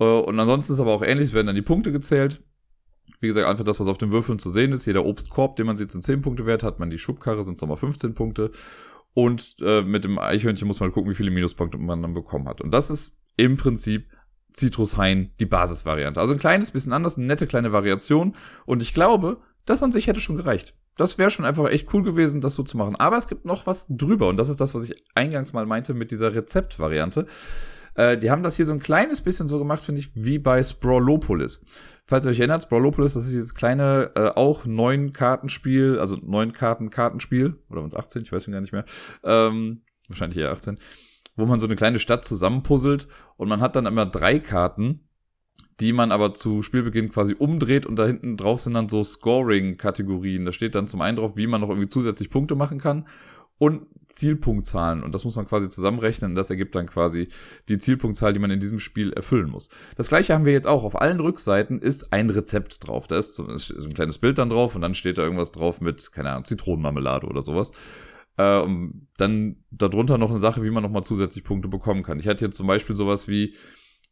Äh, 0.00 0.04
und 0.04 0.40
ansonsten 0.40 0.72
ist 0.72 0.80
aber 0.80 0.92
auch 0.92 1.02
ähnlich, 1.02 1.28
es 1.28 1.34
werden 1.34 1.46
dann 1.46 1.56
die 1.56 1.62
Punkte 1.62 1.92
gezählt. 1.92 2.42
Wie 3.20 3.28
gesagt, 3.28 3.46
einfach 3.46 3.64
das, 3.64 3.78
was 3.78 3.86
auf 3.86 3.98
den 3.98 4.12
Würfeln 4.12 4.38
zu 4.38 4.50
sehen 4.50 4.72
ist. 4.72 4.86
Jeder 4.86 5.04
Obstkorb, 5.04 5.56
den 5.56 5.66
man 5.66 5.76
sieht, 5.76 5.92
sind 5.92 6.02
10 6.02 6.22
Punkte 6.22 6.46
wert. 6.46 6.62
Hat 6.62 6.80
man 6.80 6.90
die 6.90 6.98
Schubkarre, 6.98 7.42
sind 7.42 7.54
es 7.54 7.60
nochmal 7.60 7.76
15 7.76 8.14
Punkte. 8.14 8.50
Und 9.12 9.56
äh, 9.60 9.82
mit 9.82 10.04
dem 10.04 10.18
Eichhörnchen 10.18 10.66
muss 10.66 10.80
man 10.80 10.90
gucken, 10.92 11.10
wie 11.10 11.14
viele 11.14 11.30
Minuspunkte 11.30 11.76
man 11.76 12.00
dann 12.00 12.14
bekommen 12.14 12.48
hat. 12.48 12.60
Und 12.60 12.70
das 12.70 12.88
ist 12.88 13.18
im 13.36 13.56
Prinzip 13.56 14.06
Citrus-Hain 14.54 15.32
die 15.38 15.46
Basisvariante. 15.46 16.20
Also 16.20 16.32
ein 16.32 16.38
kleines 16.38 16.70
bisschen 16.70 16.92
anders, 16.92 17.18
eine 17.18 17.26
nette 17.26 17.46
kleine 17.46 17.72
Variation. 17.72 18.34
Und 18.64 18.82
ich 18.82 18.94
glaube, 18.94 19.38
das 19.66 19.82
an 19.82 19.92
sich 19.92 20.06
hätte 20.06 20.20
schon 20.20 20.36
gereicht. 20.36 20.74
Das 20.96 21.18
wäre 21.18 21.30
schon 21.30 21.44
einfach 21.44 21.68
echt 21.68 21.92
cool 21.92 22.02
gewesen, 22.02 22.40
das 22.40 22.54
so 22.54 22.62
zu 22.62 22.76
machen. 22.76 22.96
Aber 22.96 23.16
es 23.16 23.28
gibt 23.28 23.44
noch 23.44 23.66
was 23.66 23.86
drüber. 23.88 24.28
Und 24.28 24.36
das 24.36 24.48
ist 24.48 24.60
das, 24.60 24.74
was 24.74 24.84
ich 24.84 25.04
eingangs 25.14 25.52
mal 25.52 25.66
meinte 25.66 25.92
mit 25.92 26.10
dieser 26.10 26.34
Rezeptvariante. 26.34 27.26
Äh, 27.94 28.18
die 28.18 28.30
haben 28.30 28.42
das 28.42 28.56
hier 28.56 28.66
so 28.66 28.72
ein 28.72 28.80
kleines 28.80 29.20
bisschen 29.20 29.48
so 29.48 29.58
gemacht, 29.58 29.82
finde 29.82 30.00
ich, 30.00 30.10
wie 30.14 30.38
bei 30.38 30.62
Sprawlopolis. 30.62 31.64
Falls 32.06 32.26
ihr 32.26 32.30
euch 32.30 32.40
erinnert, 32.40 32.64
Sprawlopolis, 32.64 33.14
das 33.14 33.24
ist 33.24 33.32
dieses 33.32 33.54
kleine, 33.54 34.10
äh, 34.16 34.28
auch 34.28 34.64
neun 34.64 35.12
Kartenspiel, 35.12 35.98
also 35.98 36.16
neun 36.22 36.52
Karten 36.52 36.90
Kartenspiel, 36.90 37.56
oder 37.68 37.80
waren 37.80 37.88
es 37.88 37.94
18, 37.94 38.22
ich 38.22 38.32
weiß 38.32 38.46
gar 38.50 38.60
nicht 38.60 38.72
mehr, 38.72 38.84
ähm, 39.22 39.82
wahrscheinlich 40.08 40.38
eher 40.38 40.50
18, 40.50 40.76
wo 41.36 41.46
man 41.46 41.60
so 41.60 41.66
eine 41.66 41.76
kleine 41.76 41.98
Stadt 41.98 42.24
zusammenpuzzelt 42.24 43.06
und 43.36 43.48
man 43.48 43.60
hat 43.60 43.76
dann 43.76 43.86
immer 43.86 44.06
drei 44.06 44.40
Karten, 44.40 45.08
die 45.78 45.92
man 45.92 46.12
aber 46.12 46.32
zu 46.32 46.62
Spielbeginn 46.62 47.10
quasi 47.10 47.34
umdreht 47.34 47.86
und 47.86 47.96
da 47.96 48.06
hinten 48.06 48.36
drauf 48.36 48.60
sind 48.60 48.74
dann 48.74 48.88
so 48.88 49.02
Scoring-Kategorien. 49.02 50.44
Da 50.44 50.52
steht 50.52 50.74
dann 50.74 50.88
zum 50.88 51.00
einen 51.00 51.16
drauf, 51.16 51.36
wie 51.36 51.46
man 51.46 51.60
noch 51.62 51.70
irgendwie 51.70 51.88
zusätzlich 51.88 52.28
Punkte 52.28 52.54
machen 52.54 52.78
kann 52.78 53.06
und 53.60 53.82
Zielpunktzahlen. 54.08 55.02
Und 55.02 55.14
das 55.14 55.24
muss 55.24 55.36
man 55.36 55.46
quasi 55.46 55.68
zusammenrechnen 55.68 56.34
das 56.34 56.48
ergibt 56.50 56.74
dann 56.74 56.86
quasi 56.86 57.28
die 57.68 57.76
Zielpunktzahl, 57.78 58.32
die 58.32 58.40
man 58.40 58.50
in 58.50 58.58
diesem 58.58 58.78
Spiel 58.78 59.12
erfüllen 59.12 59.50
muss. 59.50 59.68
Das 59.96 60.08
gleiche 60.08 60.34
haben 60.34 60.46
wir 60.46 60.52
jetzt 60.54 60.66
auch. 60.66 60.82
Auf 60.82 61.00
allen 61.00 61.20
Rückseiten 61.20 61.80
ist 61.80 62.12
ein 62.12 62.30
Rezept 62.30 62.88
drauf. 62.88 63.06
Da 63.06 63.18
ist 63.18 63.34
so 63.34 63.46
ein 63.46 63.94
kleines 63.94 64.18
Bild 64.18 64.38
dann 64.38 64.48
drauf 64.48 64.74
und 64.74 64.80
dann 64.80 64.94
steht 64.94 65.18
da 65.18 65.22
irgendwas 65.22 65.52
drauf 65.52 65.82
mit, 65.82 66.10
keine 66.10 66.30
Ahnung, 66.30 66.46
Zitronenmarmelade 66.46 67.26
oder 67.26 67.42
sowas. 67.42 67.72
Äh, 68.38 68.66
dann 69.18 69.56
darunter 69.70 70.16
noch 70.16 70.30
eine 70.30 70.38
Sache, 70.38 70.64
wie 70.64 70.70
man 70.70 70.82
nochmal 70.82 71.04
zusätzlich 71.04 71.44
Punkte 71.44 71.68
bekommen 71.68 72.02
kann. 72.02 72.18
Ich 72.18 72.26
hatte 72.26 72.46
hier 72.46 72.50
zum 72.50 72.66
Beispiel 72.66 72.96
sowas 72.96 73.28
wie, 73.28 73.54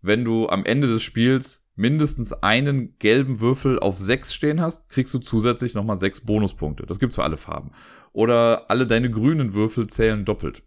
wenn 0.03 0.27
du 0.27 0.49
am 0.49 0.67
Ende 0.67 0.89
des 0.89 1.03
Spiels 1.03 1.69
mindestens 1.79 2.33
einen 2.33 2.99
gelben 2.99 3.41
Würfel 3.41 3.79
auf 3.79 3.97
sechs 3.97 4.35
stehen 4.35 4.61
hast, 4.61 4.89
kriegst 4.89 5.15
du 5.15 5.21
zusätzlich 5.21 5.75
nochmal 5.75 5.97
sechs 5.97 6.21
Bonuspunkte. 6.21 6.85
Das 6.87 6.99
gibt's 6.99 7.15
für 7.15 7.23
alle 7.23 7.37
Farben. 7.37 7.71
Oder 8.13 8.71
alle 8.71 8.87
deine 8.87 9.11
grünen 9.11 9.55
Würfel 9.55 9.87
zählen 9.87 10.25
doppelt. 10.25 10.63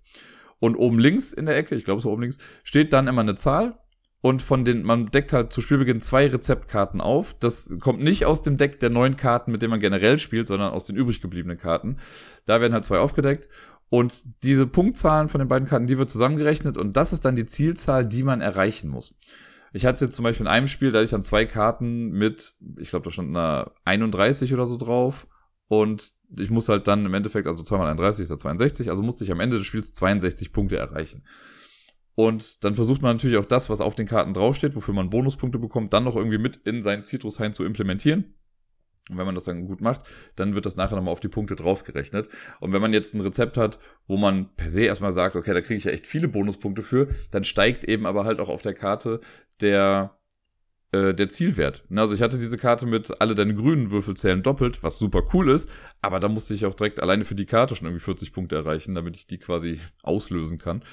Und 0.60 0.76
oben 0.76 1.00
links 1.00 1.34
in 1.34 1.46
der 1.46 1.58
Ecke, 1.58 1.76
ich 1.76 1.86
glaube 1.86 2.00
es 2.00 2.06
oben 2.06 2.22
links, 2.22 2.38
steht 2.64 2.94
dann 2.94 3.08
immer 3.08 3.22
eine 3.22 3.36
Zahl. 3.36 3.78
Und 4.22 4.44
von 4.44 4.64
den, 4.64 4.84
man 4.84 5.08
deckt 5.08 5.34
halt 5.34 5.52
zu 5.52 5.62
Spielbeginn 5.62 6.00
zwei 6.00 6.28
Rezeptkarten 6.28 7.02
auf. 7.02 7.34
Das 7.40 7.76
kommt 7.80 8.02
nicht 8.02 8.26
aus 8.26 8.44
dem 8.44 8.56
Deck 8.56 8.80
der 8.80 8.92
neuen 8.92 9.16
Karten, 9.16 9.52
mit 9.52 9.64
denen 9.64 9.72
man 9.72 9.80
generell 9.80 10.20
spielt, 10.20 10.48
sondern 10.48 10.72
aus 10.72 10.86
den 10.86 10.96
übrig 10.96 11.22
gebliebenen 11.22 11.58
Karten. 11.58 11.98
Da 12.46 12.62
werden 12.62 12.74
halt 12.74 12.86
zwei 12.86 13.00
aufgedeckt. 13.00 13.50
Und 13.90 14.44
diese 14.44 14.68
Punktzahlen 14.68 15.28
von 15.28 15.40
den 15.40 15.48
beiden 15.48 15.68
Karten, 15.68 15.88
die 15.88 15.98
wird 15.98 16.10
zusammengerechnet 16.10 16.78
und 16.78 16.96
das 16.96 17.12
ist 17.12 17.26
dann 17.26 17.36
die 17.36 17.46
Zielzahl, 17.46 18.06
die 18.06 18.24
man 18.24 18.40
erreichen 18.40 18.90
muss. 18.90 19.18
Ich 19.74 19.86
hatte 19.86 20.06
jetzt 20.06 20.16
zum 20.16 20.24
Beispiel 20.24 20.46
in 20.46 20.52
einem 20.52 20.68
Spiel, 20.68 20.92
da 20.92 21.00
hatte 21.00 21.06
ich 21.06 21.12
dann 21.12 21.24
zwei 21.24 21.46
Karten 21.46 22.12
mit, 22.12 22.54
ich 22.78 22.90
glaube, 22.92 23.04
da 23.04 23.12
stand 23.12 23.36
eine 23.36 23.72
31 23.84 24.54
oder 24.54 24.66
so 24.66 24.78
drauf. 24.78 25.28
Und 25.68 26.14
ich 26.38 26.50
muss 26.50 26.70
halt 26.70 26.88
dann 26.88 27.06
im 27.06 27.14
Endeffekt, 27.14 27.48
also 27.48 27.64
2 27.64 27.78
mal 27.78 27.88
31 27.88 28.24
ist 28.24 28.30
ja 28.30 28.38
62, 28.38 28.90
also 28.90 29.04
musste 29.04 29.24
ich 29.24 29.32
am 29.32 29.40
Ende 29.40 29.58
des 29.58 29.66
Spiels 29.66 29.94
62 29.94 30.52
Punkte 30.52 30.78
erreichen. 30.78 31.24
Und 32.16 32.64
dann 32.64 32.76
versucht 32.76 33.02
man 33.02 33.16
natürlich 33.16 33.38
auch 33.38 33.46
das, 33.46 33.70
was 33.70 33.82
auf 33.82 33.96
den 33.96 34.08
Karten 34.08 34.34
draufsteht, 34.34 34.76
wofür 34.76 34.94
man 34.94 35.10
Bonuspunkte 35.10 35.60
bekommt, 35.60 35.94
dann 35.94 36.04
noch 36.04 36.16
irgendwie 36.16 36.38
mit 36.38 36.58
in 36.58 36.84
seinen 36.84 37.06
Citrus-Hain 37.06 37.54
zu 37.54 37.64
implementieren. 37.64 38.36
Und 39.10 39.18
wenn 39.18 39.26
man 39.26 39.36
das 39.36 39.46
dann 39.46 39.66
gut 39.66 39.82
macht, 39.82 40.04
dann 40.36 40.54
wird 40.56 40.66
das 40.66 40.76
nachher 40.78 40.96
nochmal 40.96 41.12
auf 41.12 41.20
die 41.20 41.28
Punkte 41.28 41.56
draufgerechnet. 41.56 42.30
Und 42.60 42.72
wenn 42.72 42.82
man 42.82 42.94
jetzt 42.94 43.14
ein 43.14 43.22
Rezept 43.22 43.58
hat, 43.58 43.80
wo 44.08 44.18
man 44.18 44.54
per 44.56 44.70
se 44.70 44.84
erstmal 44.84 45.12
sagt, 45.12 45.36
okay, 45.36 45.54
da 45.54 45.62
kriege 45.62 45.78
ich 45.78 45.86
ja 45.86 45.92
echt 45.92 46.06
viele 46.06 46.28
Bonuspunkte 46.28 46.82
für, 46.82 47.10
dann 47.32 47.44
steigt 47.44 47.84
eben 47.84 48.06
aber 48.06 48.26
halt 48.26 48.40
auch 48.40 48.50
auf 48.50 48.62
der 48.62 48.74
Karte 48.74 49.20
der, 49.60 50.21
äh, 50.92 51.14
der 51.14 51.30
Zielwert. 51.30 51.84
Also 51.96 52.14
ich 52.14 52.22
hatte 52.22 52.38
diese 52.38 52.58
Karte 52.58 52.86
mit 52.86 53.22
alle 53.22 53.36
deine 53.36 53.56
grünen 53.56 53.92
Würfel 53.92 54.16
zählen 54.16 54.44
doppelt, 54.44 54.84
was 54.84 54.98
super 54.98 55.24
cool 55.34 55.50
ist, 55.50 55.70
aber 56.02 56.20
da 56.20 56.28
musste 56.28 56.54
ich 56.54 56.66
auch 56.66 56.74
direkt 56.74 57.02
alleine 57.02 57.26
für 57.26 57.36
die 57.36 57.46
Karte 57.46 57.76
schon 57.76 57.88
irgendwie 57.88 58.04
40 58.04 58.34
Punkte 58.34 58.56
erreichen, 58.56 58.96
damit 58.96 59.18
ich 59.18 59.28
die 59.28 59.38
quasi 59.38 59.80
auslösen 60.04 60.58
kann. 60.58 60.84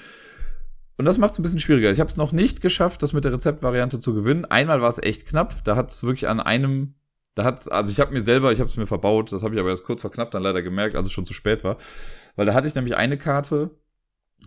Und 0.97 1.05
das 1.05 1.17
macht 1.17 1.31
es 1.31 1.39
ein 1.39 1.43
bisschen 1.43 1.59
schwieriger. 1.59 1.91
Ich 1.91 2.01
habe 2.01 2.09
es 2.09 2.17
noch 2.17 2.33
nicht 2.33 2.59
geschafft, 2.59 3.01
das 3.03 3.13
mit 3.13 3.23
der 3.23 3.31
Rezeptvariante 3.31 3.99
zu 3.99 4.13
gewinnen. 4.13 4.43
Einmal 4.43 4.81
war 4.81 4.89
es 4.89 5.01
echt 5.01 5.25
knapp. 5.27 5.63
Da 5.63 5.77
hat 5.77 5.91
es 5.91 6.03
wirklich 6.03 6.27
an 6.27 6.41
einem 6.41 6.95
da 7.35 7.45
hat's, 7.45 7.69
also 7.69 7.89
ich 7.89 8.01
habe 8.01 8.11
mir 8.11 8.21
selber, 8.21 8.51
ich 8.51 8.59
habe 8.59 8.69
es 8.69 8.75
mir 8.75 8.85
verbaut, 8.85 9.31
das 9.31 9.43
habe 9.43 9.53
ich 9.53 9.61
aber 9.61 9.69
erst 9.69 9.85
kurz 9.85 10.01
vor 10.01 10.11
knapp 10.11 10.29
dann 10.31 10.43
leider 10.43 10.61
gemerkt, 10.61 10.95
als 10.95 11.07
es 11.07 11.13
schon 11.13 11.25
zu 11.25 11.33
spät 11.33 11.63
war. 11.63 11.77
Weil 12.35 12.45
da 12.45 12.53
hatte 12.53 12.67
ich 12.67 12.75
nämlich 12.75 12.97
eine 12.97 13.17
Karte, 13.17 13.71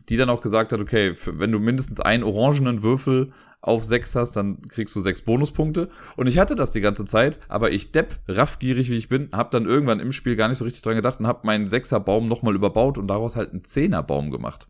die 0.08 0.16
dann 0.16 0.30
auch 0.30 0.40
gesagt 0.40 0.72
hat, 0.72 0.80
okay, 0.80 1.14
wenn 1.26 1.52
du 1.52 1.58
mindestens 1.58 2.00
einen 2.00 2.22
orangenen 2.22 2.82
Würfel 2.82 3.32
auf 3.61 3.84
sechs 3.84 4.16
hast, 4.16 4.32
dann 4.32 4.61
kriegst 4.62 4.94
du 4.96 5.00
sechs 5.00 5.22
Bonuspunkte. 5.22 5.88
Und 6.16 6.26
ich 6.26 6.38
hatte 6.38 6.56
das 6.56 6.72
die 6.72 6.80
ganze 6.80 7.04
Zeit, 7.04 7.38
aber 7.49 7.70
ich 7.70 7.92
depp, 7.92 8.18
raffgierig 8.26 8.90
wie 8.90 8.96
ich 8.96 9.08
bin, 9.08 9.28
habe 9.32 9.50
dann 9.50 9.66
irgendwann 9.66 10.00
im 10.00 10.12
Spiel 10.12 10.34
gar 10.34 10.49
nicht 10.49 10.58
so 10.58 10.64
richtig 10.64 10.82
dran 10.82 10.96
gedacht 10.96 11.20
und 11.20 11.26
habe 11.26 11.46
meinen 11.46 11.68
Sechserbaum 11.68 12.28
nochmal 12.28 12.54
überbaut 12.54 12.99
und 12.99 13.06
daraus 13.06 13.37
halt 13.37 13.52
einen 13.52 13.64
Zehnerbaum 13.64 14.30
gemacht. 14.30 14.68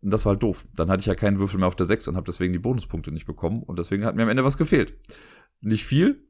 Und 0.00 0.10
das 0.10 0.24
war 0.24 0.32
halt 0.32 0.42
doof. 0.42 0.66
Dann 0.74 0.90
hatte 0.90 1.00
ich 1.00 1.06
ja 1.06 1.14
keinen 1.14 1.38
Würfel 1.38 1.58
mehr 1.58 1.68
auf 1.68 1.76
der 1.76 1.86
sechs 1.86 2.08
und 2.08 2.16
habe 2.16 2.26
deswegen 2.26 2.52
die 2.52 2.58
Bonuspunkte 2.58 3.12
nicht 3.12 3.26
bekommen 3.26 3.62
und 3.62 3.78
deswegen 3.78 4.04
hat 4.04 4.16
mir 4.16 4.22
am 4.22 4.30
Ende 4.30 4.44
was 4.44 4.56
gefehlt. 4.56 4.94
Nicht 5.60 5.84
viel, 5.84 6.26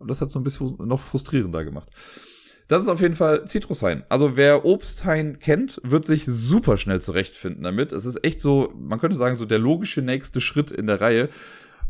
und 0.00 0.08
das 0.08 0.20
hat 0.20 0.30
so 0.30 0.40
ein 0.40 0.42
bisschen 0.42 0.76
noch 0.78 0.98
frustrierender 0.98 1.64
gemacht. 1.64 1.90
Das 2.70 2.82
ist 2.82 2.88
auf 2.88 3.00
jeden 3.00 3.16
Fall 3.16 3.46
Zitrushain. 3.46 4.04
Also 4.08 4.36
wer 4.36 4.64
Obsthain 4.64 5.40
kennt, 5.40 5.80
wird 5.82 6.04
sich 6.04 6.24
super 6.26 6.76
schnell 6.76 7.00
zurechtfinden 7.00 7.64
damit. 7.64 7.90
Es 7.90 8.04
ist 8.04 8.22
echt 8.22 8.38
so, 8.38 8.72
man 8.78 9.00
könnte 9.00 9.16
sagen, 9.16 9.34
so 9.34 9.44
der 9.44 9.58
logische 9.58 10.02
nächste 10.02 10.40
Schritt 10.40 10.70
in 10.70 10.86
der 10.86 11.00
Reihe. 11.00 11.30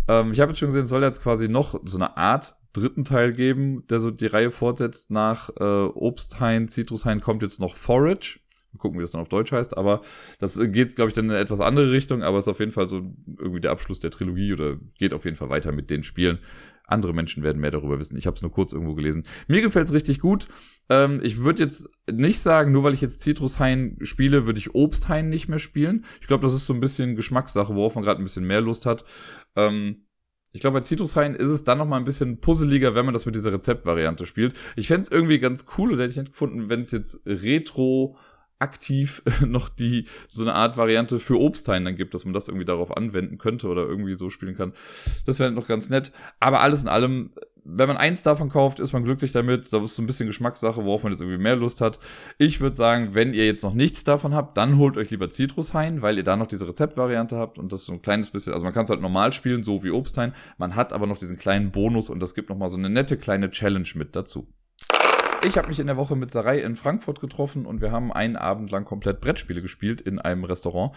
Ähm, 0.08 0.32
ich 0.32 0.40
habe 0.40 0.52
jetzt 0.52 0.58
schon 0.58 0.68
gesehen, 0.68 0.84
es 0.84 0.88
soll 0.88 1.02
jetzt 1.02 1.22
quasi 1.22 1.48
noch 1.50 1.78
so 1.84 1.98
eine 1.98 2.16
Art 2.16 2.56
dritten 2.72 3.04
Teil 3.04 3.34
geben, 3.34 3.86
der 3.88 4.00
so 4.00 4.10
die 4.10 4.24
Reihe 4.24 4.50
fortsetzt. 4.50 5.10
Nach 5.10 5.50
äh, 5.60 5.62
Obsthain, 5.62 6.66
Zitrushain 6.66 7.20
kommt 7.20 7.42
jetzt 7.42 7.60
noch 7.60 7.76
Forage. 7.76 8.40
Mal 8.72 8.78
gucken, 8.78 8.98
wie 8.98 9.02
das 9.02 9.12
dann 9.12 9.20
auf 9.20 9.28
Deutsch 9.28 9.52
heißt. 9.52 9.76
Aber 9.76 10.00
das 10.38 10.58
geht, 10.58 10.96
glaube 10.96 11.10
ich, 11.10 11.14
dann 11.14 11.26
in 11.26 11.32
eine 11.32 11.40
etwas 11.40 11.60
andere 11.60 11.92
Richtung. 11.92 12.22
Aber 12.22 12.38
es 12.38 12.44
ist 12.44 12.52
auf 12.52 12.60
jeden 12.60 12.72
Fall 12.72 12.88
so 12.88 13.02
irgendwie 13.38 13.60
der 13.60 13.72
Abschluss 13.72 14.00
der 14.00 14.12
Trilogie 14.12 14.54
oder 14.54 14.76
geht 14.98 15.12
auf 15.12 15.26
jeden 15.26 15.36
Fall 15.36 15.50
weiter 15.50 15.72
mit 15.72 15.90
den 15.90 16.04
Spielen. 16.04 16.38
Andere 16.90 17.14
Menschen 17.14 17.42
werden 17.42 17.60
mehr 17.60 17.70
darüber 17.70 17.98
wissen. 17.98 18.16
Ich 18.16 18.26
habe 18.26 18.36
es 18.36 18.42
nur 18.42 18.52
kurz 18.52 18.72
irgendwo 18.72 18.94
gelesen. 18.94 19.24
Mir 19.48 19.62
gefällt 19.62 19.86
es 19.86 19.92
richtig 19.94 20.20
gut. 20.20 20.48
Ähm, 20.88 21.20
ich 21.22 21.38
würde 21.38 21.62
jetzt 21.62 21.88
nicht 22.10 22.40
sagen, 22.40 22.72
nur 22.72 22.84
weil 22.84 22.94
ich 22.94 23.00
jetzt 23.00 23.22
Zitrushain 23.22 23.96
spiele, 24.02 24.46
würde 24.46 24.58
ich 24.58 24.74
Obsthain 24.74 25.28
nicht 25.28 25.48
mehr 25.48 25.58
spielen. 25.58 26.04
Ich 26.20 26.26
glaube, 26.26 26.42
das 26.42 26.54
ist 26.54 26.66
so 26.66 26.74
ein 26.74 26.80
bisschen 26.80 27.16
Geschmackssache, 27.16 27.74
worauf 27.74 27.94
man 27.94 28.04
gerade 28.04 28.20
ein 28.20 28.24
bisschen 28.24 28.46
mehr 28.46 28.60
Lust 28.60 28.86
hat. 28.86 29.04
Ähm, 29.56 30.06
Ich 30.52 30.60
glaube, 30.60 30.80
bei 30.80 30.84
Citrushain 30.84 31.36
ist 31.36 31.48
es 31.48 31.62
dann 31.62 31.78
noch 31.78 31.86
mal 31.86 31.96
ein 31.96 32.04
bisschen 32.04 32.40
puzzeliger, 32.40 32.96
wenn 32.96 33.04
man 33.04 33.14
das 33.14 33.24
mit 33.24 33.36
dieser 33.36 33.52
Rezeptvariante 33.52 34.26
spielt. 34.26 34.54
Ich 34.74 34.88
fände 34.88 35.02
es 35.02 35.10
irgendwie 35.10 35.38
ganz 35.38 35.64
cool, 35.78 35.92
oder 35.92 36.02
hätte 36.02 36.10
ich 36.10 36.18
nicht 36.18 36.32
gefunden, 36.32 36.68
wenn 36.68 36.80
es 36.80 36.90
jetzt 36.90 37.24
Retro 37.24 38.16
aktiv 38.60 39.22
noch 39.46 39.68
die 39.68 40.06
so 40.28 40.42
eine 40.42 40.54
Art 40.54 40.76
Variante 40.76 41.18
für 41.18 41.40
Obstheim 41.40 41.84
dann 41.84 41.96
gibt, 41.96 42.14
dass 42.14 42.24
man 42.24 42.34
das 42.34 42.48
irgendwie 42.48 42.66
darauf 42.66 42.96
anwenden 42.96 43.38
könnte 43.38 43.68
oder 43.68 43.82
irgendwie 43.82 44.14
so 44.14 44.30
spielen 44.30 44.56
kann. 44.56 44.72
Das 45.26 45.38
wäre 45.38 45.50
noch 45.50 45.66
ganz 45.66 45.90
nett. 45.90 46.12
Aber 46.38 46.60
alles 46.60 46.82
in 46.82 46.88
allem, 46.88 47.30
wenn 47.64 47.88
man 47.88 47.96
eins 47.96 48.22
davon 48.22 48.48
kauft, 48.48 48.80
ist 48.80 48.92
man 48.92 49.04
glücklich 49.04 49.32
damit. 49.32 49.72
Da 49.72 49.82
ist 49.82 49.96
so 49.96 50.02
ein 50.02 50.06
bisschen 50.06 50.26
Geschmackssache, 50.26 50.84
worauf 50.84 51.02
man 51.02 51.12
jetzt 51.12 51.20
irgendwie 51.20 51.42
mehr 51.42 51.56
Lust 51.56 51.80
hat. 51.80 51.98
Ich 52.38 52.60
würde 52.60 52.76
sagen, 52.76 53.14
wenn 53.14 53.34
ihr 53.34 53.46
jetzt 53.46 53.64
noch 53.64 53.74
nichts 53.74 54.04
davon 54.04 54.34
habt, 54.34 54.56
dann 54.56 54.76
holt 54.76 54.96
euch 54.96 55.10
lieber 55.10 55.30
Zitrushain, 55.30 56.02
weil 56.02 56.18
ihr 56.18 56.24
da 56.24 56.36
noch 56.36 56.46
diese 56.46 56.68
Rezeptvariante 56.68 57.36
habt 57.36 57.58
und 57.58 57.72
das 57.72 57.84
so 57.84 57.92
ein 57.92 58.02
kleines 58.02 58.30
bisschen, 58.30 58.52
also 58.52 58.64
man 58.64 58.74
kann 58.74 58.84
es 58.84 58.90
halt 58.90 59.00
normal 59.00 59.32
spielen, 59.32 59.62
so 59.62 59.82
wie 59.82 59.90
Obstheim. 59.90 60.32
Man 60.58 60.76
hat 60.76 60.92
aber 60.92 61.06
noch 61.06 61.18
diesen 61.18 61.36
kleinen 61.36 61.70
Bonus 61.70 62.10
und 62.10 62.20
das 62.20 62.34
gibt 62.34 62.50
noch 62.50 62.56
mal 62.56 62.68
so 62.68 62.76
eine 62.76 62.90
nette 62.90 63.16
kleine 63.16 63.50
Challenge 63.50 63.88
mit 63.94 64.16
dazu. 64.16 64.48
Ich 65.42 65.56
habe 65.56 65.68
mich 65.68 65.80
in 65.80 65.86
der 65.86 65.96
Woche 65.96 66.16
mit 66.16 66.30
Sarai 66.30 66.60
in 66.60 66.76
Frankfurt 66.76 67.18
getroffen 67.18 67.64
und 67.64 67.80
wir 67.80 67.90
haben 67.90 68.12
einen 68.12 68.36
Abend 68.36 68.70
lang 68.70 68.84
komplett 68.84 69.22
Brettspiele 69.22 69.62
gespielt 69.62 70.02
in 70.02 70.18
einem 70.18 70.44
Restaurant 70.44 70.94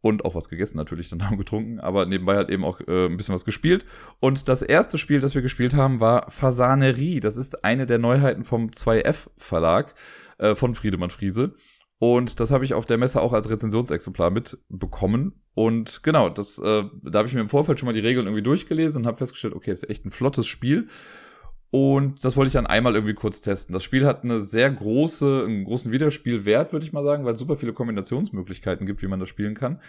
und 0.00 0.24
auch 0.24 0.34
was 0.34 0.48
gegessen 0.48 0.78
natürlich, 0.78 1.10
dann 1.10 1.24
haben 1.24 1.38
getrunken, 1.38 1.78
aber 1.78 2.04
nebenbei 2.04 2.36
hat 2.36 2.50
eben 2.50 2.64
auch 2.64 2.80
äh, 2.80 3.06
ein 3.06 3.16
bisschen 3.16 3.34
was 3.34 3.44
gespielt. 3.44 3.86
Und 4.18 4.48
das 4.48 4.62
erste 4.62 4.98
Spiel, 4.98 5.20
das 5.20 5.36
wir 5.36 5.42
gespielt 5.42 5.74
haben, 5.74 6.00
war 6.00 6.28
Fasanerie. 6.30 7.20
Das 7.20 7.36
ist 7.36 7.64
eine 7.64 7.86
der 7.86 7.98
Neuheiten 7.98 8.42
vom 8.42 8.70
2F 8.70 9.28
Verlag 9.36 9.94
äh, 10.38 10.56
von 10.56 10.74
Friedemann 10.74 11.10
Friese. 11.10 11.54
Und 11.98 12.40
das 12.40 12.50
habe 12.50 12.64
ich 12.64 12.74
auf 12.74 12.86
der 12.86 12.98
Messe 12.98 13.22
auch 13.22 13.32
als 13.32 13.48
Rezensionsexemplar 13.48 14.30
mitbekommen. 14.30 15.40
Und 15.54 16.02
genau, 16.02 16.28
das, 16.28 16.58
äh, 16.58 16.82
da 17.02 17.18
habe 17.20 17.28
ich 17.28 17.34
mir 17.34 17.40
im 17.40 17.48
Vorfeld 17.48 17.78
schon 17.78 17.86
mal 17.86 17.92
die 17.92 18.00
Regeln 18.00 18.26
irgendwie 18.26 18.42
durchgelesen 18.42 19.02
und 19.02 19.06
habe 19.06 19.18
festgestellt, 19.18 19.54
okay, 19.54 19.70
ist 19.70 19.88
echt 19.88 20.04
ein 20.04 20.10
flottes 20.10 20.48
Spiel. 20.48 20.88
Und 21.74 22.24
das 22.24 22.36
wollte 22.36 22.46
ich 22.46 22.52
dann 22.52 22.68
einmal 22.68 22.94
irgendwie 22.94 23.14
kurz 23.14 23.40
testen. 23.40 23.72
Das 23.72 23.82
Spiel 23.82 24.06
hat 24.06 24.22
eine 24.22 24.38
sehr 24.38 24.70
große, 24.70 25.42
einen 25.44 25.64
großen 25.64 25.90
Wiederspielwert, 25.90 26.72
würde 26.72 26.86
ich 26.86 26.92
mal 26.92 27.02
sagen, 27.02 27.24
weil 27.24 27.32
es 27.32 27.40
super 27.40 27.56
viele 27.56 27.72
Kombinationsmöglichkeiten 27.72 28.86
gibt, 28.86 29.02
wie 29.02 29.08
man 29.08 29.18
das 29.18 29.28
spielen 29.28 29.54
kann. 29.54 29.80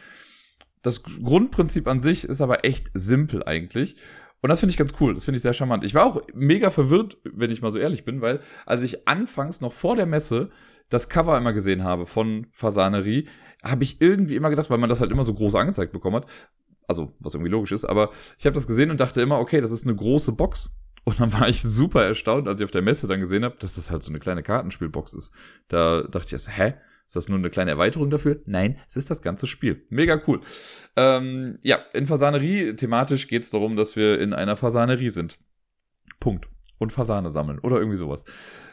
Das 0.81 1.03
Grundprinzip 1.03 1.87
an 1.87 2.01
sich 2.01 2.23
ist 2.23 2.41
aber 2.41 2.65
echt 2.65 2.89
simpel 2.95 3.43
eigentlich. 3.43 3.97
Und 4.41 4.49
das 4.49 4.61
finde 4.61 4.71
ich 4.71 4.77
ganz 4.77 4.95
cool. 4.99 5.13
Das 5.13 5.25
finde 5.25 5.35
ich 5.35 5.43
sehr 5.43 5.53
charmant. 5.53 5.83
Ich 5.83 5.93
war 5.93 6.07
auch 6.07 6.23
mega 6.33 6.71
verwirrt, 6.71 7.19
wenn 7.23 7.51
ich 7.51 7.61
mal 7.61 7.69
so 7.69 7.77
ehrlich 7.77 8.03
bin, 8.03 8.19
weil 8.19 8.39
als 8.65 8.81
ich 8.81 9.07
anfangs 9.07 9.61
noch 9.61 9.71
vor 9.71 9.95
der 9.95 10.07
Messe 10.07 10.49
das 10.89 11.07
Cover 11.07 11.37
immer 11.37 11.53
gesehen 11.53 11.83
habe 11.83 12.07
von 12.07 12.47
Fasanerie, 12.49 13.27
habe 13.63 13.83
ich 13.83 14.01
irgendwie 14.01 14.37
immer 14.37 14.49
gedacht, 14.49 14.71
weil 14.71 14.79
man 14.79 14.89
das 14.89 15.01
halt 15.01 15.11
immer 15.11 15.23
so 15.23 15.35
groß 15.35 15.53
angezeigt 15.53 15.91
bekommen 15.91 16.15
hat, 16.15 16.25
also 16.87 17.13
was 17.19 17.35
irgendwie 17.35 17.51
logisch 17.51 17.73
ist, 17.73 17.85
aber 17.85 18.09
ich 18.39 18.47
habe 18.47 18.55
das 18.55 18.65
gesehen 18.65 18.89
und 18.89 18.99
dachte 18.99 19.21
immer, 19.21 19.37
okay, 19.37 19.61
das 19.61 19.69
ist 19.69 19.83
eine 19.83 19.95
große 19.95 20.31
Box 20.31 20.79
und 21.05 21.19
dann 21.19 21.31
war 21.33 21.47
ich 21.47 21.61
super 21.61 22.03
erstaunt, 22.03 22.47
als 22.47 22.59
ich 22.59 22.65
auf 22.65 22.71
der 22.71 22.81
Messe 22.81 23.07
dann 23.07 23.19
gesehen 23.19 23.45
habe, 23.45 23.55
dass 23.59 23.75
das 23.75 23.91
halt 23.91 24.03
so 24.03 24.11
eine 24.11 24.19
kleine 24.19 24.43
Kartenspielbox 24.43 25.13
ist. 25.13 25.33
Da 25.67 26.01
dachte 26.01 26.27
ich 26.27 26.33
erst, 26.33 26.57
hä? 26.57 26.73
Ist 27.07 27.15
das 27.15 27.29
nur 27.29 27.37
eine 27.37 27.51
kleine 27.51 27.69
Erweiterung 27.69 28.09
dafür? 28.09 28.41
Nein, 28.47 28.79
es 28.87 28.95
ist 28.95 29.11
das 29.11 29.21
ganze 29.21 29.45
Spiel. 29.45 29.85
Mega 29.89 30.19
cool. 30.25 30.41
Ähm, 30.95 31.59
ja, 31.61 31.77
in 31.93 32.07
Fasanerie, 32.07 32.75
thematisch 32.75 33.27
geht 33.27 33.43
es 33.43 33.51
darum, 33.51 33.75
dass 33.75 33.95
wir 33.95 34.19
in 34.19 34.33
einer 34.33 34.57
Fasanerie 34.57 35.09
sind. 35.09 35.37
Punkt 36.19 36.49
und 36.77 36.91
Fasane 36.91 37.29
sammeln 37.29 37.59
oder 37.59 37.77
irgendwie 37.77 37.97
sowas. 37.97 38.25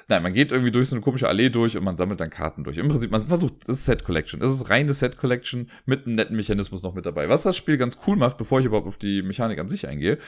Nein, 0.08 0.22
man 0.22 0.32
geht 0.32 0.50
irgendwie 0.50 0.72
durch 0.72 0.88
so 0.88 0.96
eine 0.96 1.02
komische 1.02 1.28
Allee 1.28 1.50
durch 1.50 1.76
und 1.76 1.84
man 1.84 1.96
sammelt 1.96 2.20
dann 2.20 2.30
Karten 2.30 2.64
durch. 2.64 2.78
Im 2.78 2.88
Prinzip, 2.88 3.10
man 3.10 3.20
versucht, 3.20 3.68
das 3.68 3.76
ist 3.76 3.84
Set 3.84 4.04
Collection. 4.04 4.40
Das 4.40 4.52
ist 4.52 4.68
reine 4.70 4.92
Set 4.92 5.16
Collection 5.16 5.70
mit 5.86 6.06
einem 6.06 6.16
netten 6.16 6.36
Mechanismus 6.36 6.82
noch 6.82 6.94
mit 6.94 7.06
dabei. 7.06 7.28
Was 7.28 7.44
das 7.44 7.56
Spiel 7.56 7.76
ganz 7.76 7.98
cool 8.06 8.16
macht, 8.16 8.38
bevor 8.38 8.60
ich 8.60 8.66
überhaupt 8.66 8.88
auf 8.88 8.98
die 8.98 9.22
Mechanik 9.22 9.58
an 9.58 9.68
sich 9.68 9.86
eingehe, 9.86 10.18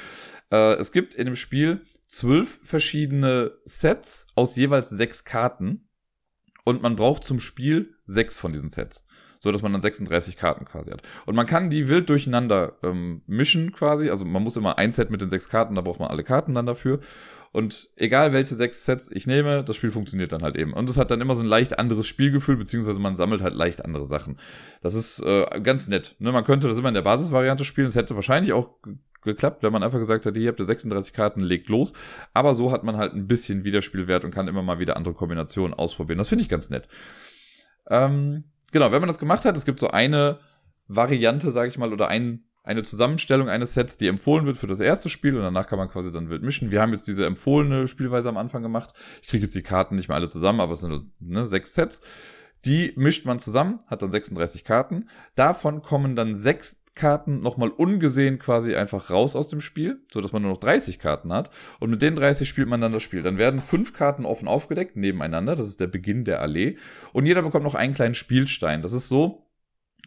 äh, 0.51 0.75
es 0.75 0.93
gibt 0.93 1.15
in 1.15 1.27
dem 1.27 1.37
Spiel 1.37 1.81
zwölf 2.07 2.61
verschiedene 2.63 3.53
Sets 3.65 4.27
aus 4.35 4.57
jeweils 4.57 4.91
sechs 4.91 5.25
Karten 5.25 5.89
und 6.65 6.83
man 6.83 6.97
braucht 6.97 7.25
zum 7.25 7.41
Spiel 7.41 7.97
sechs 8.07 8.39
von 8.39 8.53
diesen 8.53 8.71
Sets 8.71 9.05
so 9.45 9.53
dass 9.53 9.61
man 9.61 9.73
dann 9.73 9.83
36 9.83 10.39
Karten 10.39 10.65
quasi 10.65 10.91
hat. 10.91 11.03
Und 11.27 11.37
man 11.37 11.45
kann 11.45 11.69
die 11.69 11.91
wild 11.91 12.09
durcheinander 12.09 12.79
ähm, 12.83 13.21
mischen 13.27 13.73
quasi. 13.73 14.09
Also 14.09 14.25
man 14.25 14.43
muss 14.43 14.57
immer 14.57 14.79
ein 14.79 14.93
Set 14.93 15.11
mit 15.11 15.21
den 15.21 15.29
sechs 15.29 15.51
Karten, 15.51 15.75
da 15.75 15.83
braucht 15.83 16.01
man 16.01 16.09
alle 16.09 16.25
Karten 16.25 16.55
dann 16.55 16.65
dafür. 16.65 17.01
Und 17.53 17.91
egal 17.97 18.33
welche 18.33 18.55
sechs 18.55 18.87
Sets 18.87 19.13
ich 19.13 19.27
nehme, 19.27 19.63
das 19.63 19.77
Spiel 19.77 19.91
funktioniert 19.91 20.33
dann 20.33 20.43
halt 20.43 20.57
eben. 20.57 20.73
Und 20.73 20.89
es 20.89 20.97
hat 20.97 21.11
dann 21.11 21.21
immer 21.21 21.35
so 21.35 21.43
ein 21.43 21.47
leicht 21.47 21.79
anderes 21.79 22.07
Spielgefühl, 22.07 22.57
beziehungsweise 22.57 22.99
man 22.99 23.17
sammelt 23.17 23.43
halt 23.43 23.55
leicht 23.55 23.85
andere 23.85 24.07
Sachen. 24.07 24.39
Das 24.81 24.95
ist 24.95 25.21
äh, 25.21 25.61
ganz 25.63 25.89
nett. 25.89 26.17
Ne? 26.21 26.33
Man 26.33 26.45
könnte 26.45 26.67
das 26.67 26.79
immer 26.79 26.89
in 26.89 26.95
der 26.95 27.03
Basisvariante 27.03 27.67
spielen. 27.67 27.87
Es 27.87 27.97
hätte 27.97 28.15
wahrscheinlich 28.15 28.55
auch 28.55 28.71
geklappt, 29.25 29.63
wenn 29.63 29.73
man 29.73 29.83
einfach 29.83 29.99
gesagt 29.99 30.27
hat, 30.27 30.37
hier 30.37 30.49
habt 30.49 30.61
ihr 30.61 30.65
36 30.65 31.13
Karten, 31.13 31.41
legt 31.41 31.69
los. 31.69 31.93
Aber 32.33 32.55
so 32.55 32.73
hat 32.73 32.85
man 32.85 32.97
halt 32.97 33.15
ein 33.15 33.27
bisschen 33.27 33.65
Wiederspielwert 33.65 34.25
und 34.25 34.33
kann 34.33 34.49
immer 34.49 34.63
mal 34.63 34.79
wieder 34.79 34.97
andere 34.97 35.15
Kombinationen 35.15 35.75
ausprobieren. 35.75 36.19
Das 36.19 36.29
finde 36.29 36.43
ich 36.43 36.49
ganz 36.49 36.71
nett. 36.71 36.89
Ähm, 37.89 38.45
genau, 38.73 38.93
wenn 38.93 39.01
man 39.01 39.09
das 39.09 39.19
gemacht 39.19 39.45
hat, 39.45 39.57
es 39.57 39.65
gibt 39.65 39.81
so 39.81 39.89
eine 39.89 40.39
Variante, 40.89 41.51
sage 41.51 41.69
ich 41.69 41.79
mal, 41.79 41.93
oder 41.93 42.09
ein, 42.09 42.45
eine 42.63 42.83
Zusammenstellung 42.83 43.49
eines 43.49 43.75
Sets, 43.75 43.99
die 43.99 44.09
empfohlen 44.09 44.47
wird 44.47 44.57
für 44.57 44.67
das 44.67 44.81
erste 44.81 45.09
Spiel 45.09 45.37
und 45.37 45.43
danach 45.43 45.67
kann 45.67 45.79
man 45.79 45.89
quasi 45.91 46.11
dann 46.13 46.31
wild 46.31 46.43
mischen. 46.43 46.71
Wir 46.71 46.81
haben 46.81 46.93
jetzt 46.93 47.07
diese 47.07 47.27
empfohlene 47.27 47.89
Spielweise 47.89 48.29
am 48.29 48.37
Anfang 48.39 48.63
gemacht. 48.63 48.95
Ich 49.23 49.29
kriege 49.29 49.45
jetzt 49.45 49.55
die 49.55 49.63
Karten 49.63 49.97
nicht 49.97 50.09
mehr 50.09 50.17
alle 50.17 50.29
zusammen, 50.29 50.61
aber 50.61 50.73
es 50.73 50.81
sind 50.81 51.11
ne, 51.21 51.47
sechs 51.47 51.75
Sets. 51.75 52.03
Die 52.65 52.93
mischt 52.97 53.27
man 53.27 53.39
zusammen, 53.39 53.79
hat 53.89 54.03
dann 54.03 54.11
36 54.11 54.65
Karten. 54.65 55.09
Davon 55.35 55.83
kommen 55.83 56.17
dann 56.17 56.35
sechs 56.35 56.85
Karten 56.95 57.41
nochmal 57.41 57.71
ungesehen 57.71 58.39
quasi 58.39 58.77
einfach 58.77 59.11
raus 59.11 59.35
aus 59.35 59.49
dem 59.49 59.61
Spiel, 59.61 60.01
so 60.13 60.21
dass 60.21 60.33
man 60.33 60.43
nur 60.43 60.53
noch 60.53 60.61
30 60.61 60.99
Karten 60.99 61.33
hat. 61.33 61.51
Und 61.81 61.91
mit 61.91 62.03
den 62.03 62.15
30 62.15 62.49
spielt 62.49 62.69
man 62.69 62.81
dann 62.81 62.93
das 62.93 63.03
Spiel. 63.03 63.23
Dann 63.23 63.37
werden 63.37 63.61
fünf 63.61 63.93
Karten 63.93 64.25
offen 64.25 64.49
aufgedeckt 64.49 64.97
nebeneinander. 64.97 65.57
Das 65.57 65.67
ist 65.67 65.81
der 65.81 65.89
Beginn 65.89 66.25
der 66.25 66.41
Allee. 66.41 66.77
Und 67.13 67.27
jeder 67.27 67.43
bekommt 67.43 67.65
noch 67.65 67.75
einen 67.75 67.95
kleinen 67.95 68.15
Spielstein. 68.15 68.81
Das 68.81 68.93
ist 68.93 69.09
so, 69.09 69.47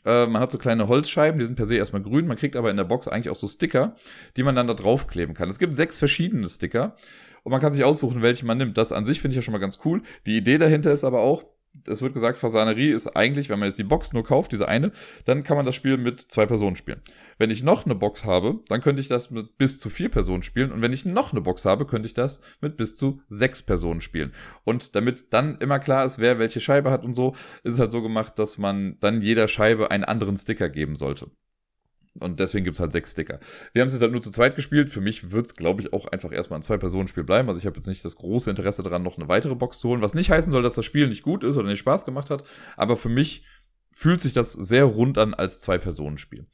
äh, 0.06 0.26
man 0.28 0.42
hat 0.42 0.52
so 0.52 0.58
kleine 0.58 0.88
Holzscheiben, 0.88 1.40
die 1.40 1.46
sind 1.46 1.56
per 1.56 1.66
se 1.66 1.76
erstmal 1.76 2.02
grün. 2.02 2.26
Man 2.26 2.38
kriegt 2.38 2.56
aber 2.56 2.72
in 2.72 2.78
der 2.78 2.86
Box 2.86 3.10
eigentlich 3.10 3.30
auch 3.30 3.36
so 3.36 3.48
Sticker, 3.48 3.96
die 4.38 4.44
man 4.44 4.56
dann 4.56 4.68
da 4.68 4.74
draufkleben 4.74 5.36
kann. 5.36 5.50
Es 5.50 5.60
gibt 5.60 5.76
sechs 5.76 5.98
verschiedene 6.00 6.48
Sticker. 6.48 6.96
Und 7.44 7.52
man 7.52 7.62
kann 7.62 7.74
sich 7.74 7.84
aussuchen, 7.84 8.22
welche 8.22 8.46
man 8.46 8.58
nimmt. 8.58 8.78
Das 8.78 8.92
an 8.94 9.06
sich 9.06 9.22
finde 9.22 9.34
ich 9.34 9.38
ja 9.38 9.42
schon 9.42 9.54
mal 9.54 9.60
ganz 9.60 9.80
cool. 9.84 10.02
Die 10.26 10.38
Idee 10.38 10.58
dahinter 10.58 10.92
ist 10.92 11.04
aber 11.04 11.20
auch, 11.20 11.46
es 11.88 12.02
wird 12.02 12.14
gesagt, 12.14 12.38
Fasanerie 12.38 12.92
ist 12.92 13.08
eigentlich, 13.16 13.50
wenn 13.50 13.60
man 13.60 13.70
jetzt 13.70 13.80
die 13.80 13.84
Box 13.84 14.14
nur 14.14 14.24
kauft, 14.24 14.52
diese 14.52 14.68
eine, 14.68 14.92
dann 15.26 15.44
kann 15.44 15.58
man 15.58 15.66
das 15.66 15.76
Spiel 15.76 15.98
mit 15.98 16.20
zwei 16.20 16.46
Personen 16.46 16.76
spielen. 16.76 17.02
Wenn 17.38 17.50
ich 17.50 17.64
noch 17.64 17.86
eine 17.86 17.96
Box 17.96 18.26
habe, 18.26 18.62
dann 18.70 18.82
könnte 18.82 19.02
ich 19.02 19.08
das 19.08 19.32
mit 19.32 19.58
bis 19.58 19.80
zu 19.80 19.90
vier 19.90 20.10
Personen 20.10 20.44
spielen. 20.44 20.72
Und 20.72 20.82
wenn 20.82 20.94
ich 20.94 21.06
noch 21.06 21.32
eine 21.32 21.42
Box 21.42 21.66
habe, 21.66 21.86
könnte 21.86 22.08
ich 22.08 22.14
das 22.14 22.42
mit 22.62 22.78
bis 22.78 22.98
zu 22.98 23.22
sechs 23.28 23.62
Personen 23.62 24.02
spielen. 24.02 24.34
Und 24.64 24.96
damit 24.96 25.34
dann 25.34 25.58
immer 25.60 25.80
klar 25.80 26.06
ist, 26.06 26.20
wer 26.20 26.40
welche 26.40 26.62
Scheibe 26.62 26.92
hat 26.92 27.04
und 27.04 27.14
so, 27.14 27.34
ist 27.64 27.74
es 27.74 27.80
halt 27.80 27.92
so 27.92 28.02
gemacht, 28.02 28.40
dass 28.40 28.58
man 28.58 28.98
dann 29.00 29.22
jeder 29.22 29.48
Scheibe 29.48 29.92
einen 29.92 30.04
anderen 30.04 30.38
Sticker 30.38 30.70
geben 30.70 30.96
sollte. 30.96 31.32
Und 32.20 32.40
deswegen 32.40 32.66
gibt's 32.66 32.80
halt 32.80 32.92
sechs 32.92 33.12
Sticker. 33.12 33.40
Wir 33.74 33.82
haben 33.82 33.88
es 33.88 33.94
jetzt 33.94 34.02
halt 34.02 34.12
nur 34.12 34.22
zu 34.22 34.32
zweit 34.32 34.56
gespielt. 34.56 34.90
Für 34.90 35.02
mich 35.02 35.32
wird's, 35.32 35.56
glaube 35.56 35.82
ich, 35.82 35.94
auch 35.94 36.06
einfach 36.08 36.32
erstmal 36.32 36.60
ein 36.60 36.64
Zwei-Personen-Spiel 36.64 37.24
bleiben. 37.24 37.50
Also 37.50 37.60
ich 37.60 37.66
habe 37.66 37.76
jetzt 37.76 37.88
nicht 37.88 38.04
das 38.04 38.16
große 38.16 38.50
Interesse 38.50 38.84
daran, 38.84 39.04
noch 39.04 39.18
eine 39.18 39.28
weitere 39.28 39.56
Box 39.56 39.80
zu 39.80 39.90
holen. 39.90 40.02
Was 40.02 40.14
nicht 40.14 40.30
heißen 40.30 40.52
soll, 40.52 40.64
dass 40.64 40.76
das 40.76 40.86
Spiel 40.86 41.08
nicht 41.08 41.24
gut 41.24 41.44
ist 41.44 41.58
oder 41.58 41.68
nicht 41.68 41.80
Spaß 41.80 42.06
gemacht 42.06 42.30
hat. 42.30 42.44
Aber 42.76 42.96
für 42.96 43.10
mich 43.10 43.44
fühlt 43.92 44.22
sich 44.22 44.34
das 44.34 44.54
sehr 44.54 44.84
rund 44.84 45.18
an 45.18 45.34
als 45.34 45.60
Zwei-Personen-Spiel. 45.62 46.46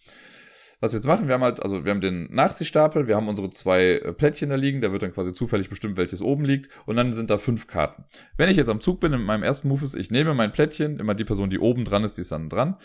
Was 0.84 0.92
wir 0.92 0.98
jetzt 0.98 1.06
machen, 1.06 1.30
wir 1.30 1.36
haben 1.36 1.44
halt, 1.44 1.64
also 1.64 1.86
wir 1.86 1.92
haben 1.92 2.02
den 2.02 2.28
Nachziehstapel, 2.34 3.08
wir 3.08 3.16
haben 3.16 3.30
unsere 3.30 3.50
zwei 3.50 4.00
äh, 4.00 4.12
Plättchen 4.12 4.50
da 4.50 4.56
liegen, 4.56 4.82
da 4.82 4.92
wird 4.92 5.02
dann 5.02 5.14
quasi 5.14 5.32
zufällig 5.34 5.70
bestimmt, 5.70 5.96
welches 5.96 6.22
oben 6.22 6.44
liegt, 6.44 6.68
und 6.86 6.98
dann 6.98 7.14
sind 7.14 7.30
da 7.30 7.38
fünf 7.38 7.68
Karten. 7.68 8.04
Wenn 8.36 8.50
ich 8.50 8.58
jetzt 8.58 8.68
am 8.68 8.82
Zug 8.82 9.00
bin, 9.00 9.14
in 9.14 9.22
meinem 9.22 9.44
ersten 9.44 9.70
Move 9.70 9.86
ist, 9.86 9.96
ich 9.96 10.12
nehme 10.12 10.34
mein 10.34 10.52
Plättchen, 10.52 11.00
immer 11.00 11.16
die 11.16 11.24
Person, 11.24 11.50
die 11.50 11.60
oben 11.60 11.86
dran 11.86 12.04
ist, 12.04 12.18
die 12.18 12.22
ist 12.22 12.34
dann 12.34 12.50
dran 12.50 12.76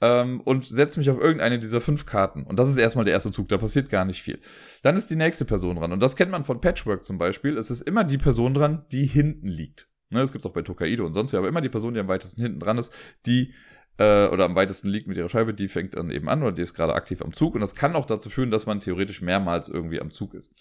ähm, 0.00 0.40
und 0.42 0.64
setze 0.64 0.98
mich 0.98 1.10
auf 1.10 1.18
irgendeine 1.18 1.58
dieser 1.58 1.80
fünf 1.80 2.06
Karten. 2.06 2.44
Und 2.44 2.58
das 2.58 2.68
ist 2.68 2.76
erstmal 2.76 3.04
der 3.04 3.14
erste 3.14 3.32
Zug, 3.32 3.48
da 3.48 3.58
passiert 3.58 3.88
gar 3.88 4.04
nicht 4.04 4.22
viel. 4.22 4.38
Dann 4.82 4.96
ist 4.96 5.10
die 5.10 5.16
nächste 5.16 5.44
Person 5.44 5.76
dran. 5.76 5.92
Und 5.92 6.00
das 6.00 6.16
kennt 6.16 6.30
man 6.30 6.44
von 6.44 6.60
Patchwork 6.60 7.04
zum 7.04 7.18
Beispiel. 7.18 7.56
Es 7.56 7.70
ist 7.70 7.82
immer 7.82 8.04
die 8.04 8.18
Person 8.18 8.54
dran, 8.54 8.84
die 8.92 9.06
hinten 9.06 9.48
liegt. 9.48 9.88
Ne, 10.10 10.20
das 10.20 10.32
gibt's 10.32 10.46
auch 10.46 10.52
bei 10.52 10.62
Tokaido 10.62 11.04
und 11.04 11.14
sonst 11.14 11.32
wie, 11.32 11.36
aber 11.36 11.48
immer 11.48 11.60
die 11.60 11.68
Person, 11.68 11.94
die 11.94 12.00
am 12.00 12.06
weitesten 12.06 12.40
hinten 12.40 12.60
dran 12.60 12.78
ist, 12.78 12.94
die 13.26 13.54
äh, 13.98 14.28
oder 14.28 14.44
am 14.44 14.54
weitesten 14.54 14.88
liegt 14.88 15.08
mit 15.08 15.16
ihrer 15.16 15.28
Scheibe, 15.28 15.52
die 15.52 15.66
fängt 15.66 15.94
dann 15.94 16.10
eben 16.10 16.28
an 16.28 16.42
oder 16.42 16.52
die 16.52 16.62
ist 16.62 16.74
gerade 16.74 16.94
aktiv 16.94 17.22
am 17.22 17.32
Zug. 17.32 17.54
Und 17.54 17.60
das 17.60 17.74
kann 17.74 17.96
auch 17.96 18.06
dazu 18.06 18.30
führen, 18.30 18.50
dass 18.50 18.66
man 18.66 18.80
theoretisch 18.80 19.22
mehrmals 19.22 19.68
irgendwie 19.68 20.00
am 20.00 20.10
Zug 20.10 20.34
ist. 20.34 20.52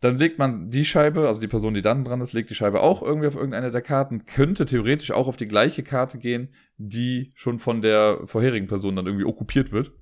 Dann 0.00 0.16
legt 0.16 0.38
man 0.38 0.68
die 0.68 0.84
Scheibe, 0.84 1.26
also 1.26 1.40
die 1.40 1.48
Person, 1.48 1.74
die 1.74 1.82
dann 1.82 2.04
dran 2.04 2.22
ist, 2.22 2.32
legt 2.32 2.48
die 2.48 2.54
Scheibe 2.54 2.80
auch 2.80 3.02
irgendwie 3.02 3.28
auf 3.28 3.36
irgendeine 3.36 3.70
der 3.70 3.82
Karten, 3.82 4.24
könnte 4.24 4.64
theoretisch 4.64 5.10
auch 5.10 5.28
auf 5.28 5.36
die 5.36 5.48
gleiche 5.48 5.82
Karte 5.82 6.18
gehen, 6.18 6.54
die 6.78 7.32
schon 7.34 7.58
von 7.58 7.82
der 7.82 8.20
vorherigen 8.24 8.66
Person 8.66 8.96
dann 8.96 9.06
irgendwie 9.06 9.26
okkupiert 9.26 9.72
wird. 9.72 9.92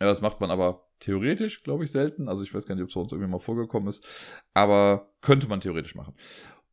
Ja, 0.00 0.06
das 0.06 0.20
macht 0.20 0.40
man 0.40 0.52
aber 0.52 0.88
theoretisch, 1.00 1.64
glaube 1.64 1.82
ich, 1.82 1.90
selten. 1.90 2.28
Also 2.28 2.44
ich 2.44 2.54
weiß 2.54 2.66
gar 2.66 2.76
nicht, 2.76 2.84
ob 2.84 2.90
es 2.90 2.96
uns 2.96 3.12
irgendwie 3.12 3.30
mal 3.30 3.40
vorgekommen 3.40 3.88
ist, 3.88 4.44
aber 4.54 5.12
könnte 5.20 5.48
man 5.48 5.60
theoretisch 5.60 5.96
machen. 5.96 6.14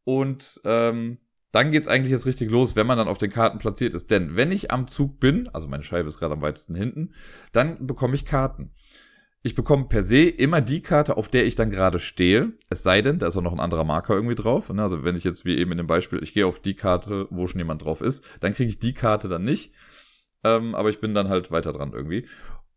Und 0.03 0.61
ähm, 0.65 1.17
dann 1.51 1.71
geht's 1.71 1.87
eigentlich 1.87 2.11
erst 2.11 2.25
richtig 2.25 2.51
los, 2.51 2.75
wenn 2.75 2.85
man 2.85 2.97
dann 2.97 3.07
auf 3.07 3.17
den 3.17 3.31
Karten 3.31 3.57
platziert 3.57 3.95
ist. 3.95 4.11
Denn 4.11 4.35
wenn 4.35 4.51
ich 4.51 4.71
am 4.71 4.87
Zug 4.87 5.19
bin, 5.19 5.47
also 5.49 5.67
meine 5.67 5.83
Scheibe 5.83 6.09
ist 6.09 6.19
gerade 6.19 6.33
am 6.33 6.41
weitesten 6.41 6.75
hinten, 6.75 7.13
dann 7.53 7.87
bekomme 7.87 8.13
ich 8.13 8.25
Karten. 8.25 8.71
Ich 9.45 9.53
bekomme 9.53 9.85
per 9.85 10.01
se 10.01 10.23
immer 10.23 10.59
die 10.59 10.81
Karte, 10.81 11.17
auf 11.17 11.29
der 11.29 11.45
ich 11.45 11.53
dann 11.53 11.69
gerade 11.69 11.99
stehe. 11.99 12.53
Es 12.71 12.81
sei 12.81 13.03
denn, 13.03 13.19
da 13.19 13.27
ist 13.27 13.37
auch 13.37 13.43
noch 13.43 13.53
ein 13.53 13.59
anderer 13.59 13.83
Marker 13.83 14.15
irgendwie 14.15 14.33
drauf. 14.33 14.73
Ne? 14.73 14.81
Also 14.81 15.03
wenn 15.03 15.15
ich 15.15 15.23
jetzt 15.23 15.45
wie 15.45 15.55
eben 15.55 15.71
in 15.71 15.77
dem 15.77 15.85
Beispiel, 15.85 16.23
ich 16.23 16.33
gehe 16.33 16.47
auf 16.47 16.59
die 16.59 16.73
Karte, 16.73 17.27
wo 17.29 17.45
schon 17.45 17.59
jemand 17.59 17.83
drauf 17.83 18.01
ist, 18.01 18.27
dann 18.39 18.55
kriege 18.55 18.69
ich 18.69 18.79
die 18.79 18.95
Karte 18.95 19.27
dann 19.27 19.43
nicht. 19.43 19.71
Ähm, 20.43 20.73
aber 20.73 20.89
ich 20.89 20.99
bin 20.99 21.13
dann 21.13 21.29
halt 21.29 21.51
weiter 21.51 21.73
dran 21.73 21.93
irgendwie. 21.93 22.25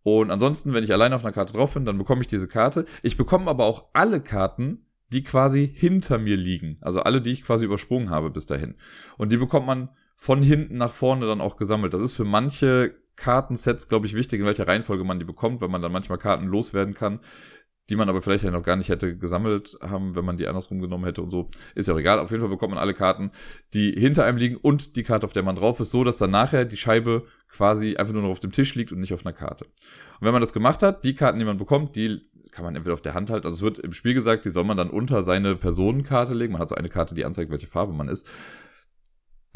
Und 0.02 0.30
ansonsten, 0.30 0.74
wenn 0.74 0.84
ich 0.84 0.92
alleine 0.92 1.14
auf 1.14 1.24
einer 1.24 1.32
Karte 1.32 1.54
drauf 1.54 1.72
bin, 1.72 1.86
dann 1.86 1.96
bekomme 1.96 2.20
ich 2.20 2.26
diese 2.26 2.48
Karte. 2.48 2.84
Ich 3.02 3.16
bekomme 3.16 3.48
aber 3.48 3.64
auch 3.64 3.86
alle 3.94 4.20
Karten, 4.20 4.84
die 5.10 5.22
quasi 5.22 5.72
hinter 5.74 6.18
mir 6.18 6.36
liegen. 6.36 6.76
Also 6.82 7.00
alle, 7.00 7.22
die 7.22 7.32
ich 7.32 7.44
quasi 7.44 7.64
übersprungen 7.64 8.10
habe 8.10 8.28
bis 8.28 8.44
dahin. 8.44 8.74
Und 9.16 9.32
die 9.32 9.38
bekommt 9.38 9.66
man 9.66 9.88
von 10.20 10.42
hinten 10.42 10.76
nach 10.76 10.90
vorne 10.90 11.26
dann 11.26 11.40
auch 11.40 11.56
gesammelt. 11.56 11.94
Das 11.94 12.00
ist 12.00 12.14
für 12.14 12.24
manche 12.24 12.96
Kartensets, 13.14 13.88
glaube 13.88 14.06
ich, 14.06 14.14
wichtig, 14.14 14.40
in 14.40 14.46
welcher 14.46 14.66
Reihenfolge 14.66 15.04
man 15.04 15.20
die 15.20 15.24
bekommt, 15.24 15.60
weil 15.60 15.68
man 15.68 15.80
dann 15.80 15.92
manchmal 15.92 16.18
Karten 16.18 16.46
loswerden 16.46 16.92
kann, 16.92 17.20
die 17.88 17.94
man 17.94 18.08
aber 18.08 18.20
vielleicht 18.20 18.42
ja 18.42 18.50
noch 18.50 18.64
gar 18.64 18.74
nicht 18.74 18.88
hätte 18.88 19.16
gesammelt 19.16 19.78
haben, 19.80 20.16
wenn 20.16 20.24
man 20.24 20.36
die 20.36 20.48
andersrum 20.48 20.80
genommen 20.80 21.04
hätte 21.04 21.22
und 21.22 21.30
so. 21.30 21.48
Ist 21.76 21.86
ja 21.86 21.94
auch 21.94 21.98
egal. 21.98 22.18
Auf 22.18 22.32
jeden 22.32 22.40
Fall 22.40 22.50
bekommt 22.50 22.74
man 22.74 22.80
alle 22.80 22.94
Karten, 22.94 23.30
die 23.74 23.92
hinter 23.92 24.24
einem 24.24 24.38
liegen 24.38 24.56
und 24.56 24.96
die 24.96 25.04
Karte, 25.04 25.24
auf 25.24 25.32
der 25.32 25.44
man 25.44 25.54
drauf 25.54 25.78
ist, 25.78 25.92
so 25.92 26.02
dass 26.02 26.18
dann 26.18 26.32
nachher 26.32 26.64
die 26.64 26.76
Scheibe 26.76 27.24
quasi 27.48 27.96
einfach 27.96 28.12
nur 28.12 28.22
noch 28.22 28.30
auf 28.30 28.40
dem 28.40 28.50
Tisch 28.50 28.74
liegt 28.74 28.90
und 28.90 28.98
nicht 28.98 29.14
auf 29.14 29.24
einer 29.24 29.32
Karte. 29.32 29.66
Und 29.66 30.26
wenn 30.26 30.32
man 30.32 30.42
das 30.42 30.52
gemacht 30.52 30.82
hat, 30.82 31.04
die 31.04 31.14
Karten, 31.14 31.38
die 31.38 31.44
man 31.44 31.58
bekommt, 31.58 31.94
die 31.94 32.20
kann 32.50 32.64
man 32.64 32.74
entweder 32.74 32.94
auf 32.94 33.02
der 33.02 33.14
Hand 33.14 33.30
halten. 33.30 33.46
Also 33.46 33.54
es 33.54 33.62
wird 33.62 33.78
im 33.78 33.92
Spiel 33.92 34.14
gesagt, 34.14 34.44
die 34.44 34.50
soll 34.50 34.64
man 34.64 34.76
dann 34.76 34.90
unter 34.90 35.22
seine 35.22 35.54
Personenkarte 35.54 36.34
legen. 36.34 36.54
Man 36.54 36.60
hat 36.60 36.70
so 36.70 36.74
eine 36.74 36.88
Karte, 36.88 37.14
die 37.14 37.24
anzeigt, 37.24 37.52
welche 37.52 37.68
Farbe 37.68 37.92
man 37.92 38.08
ist. 38.08 38.28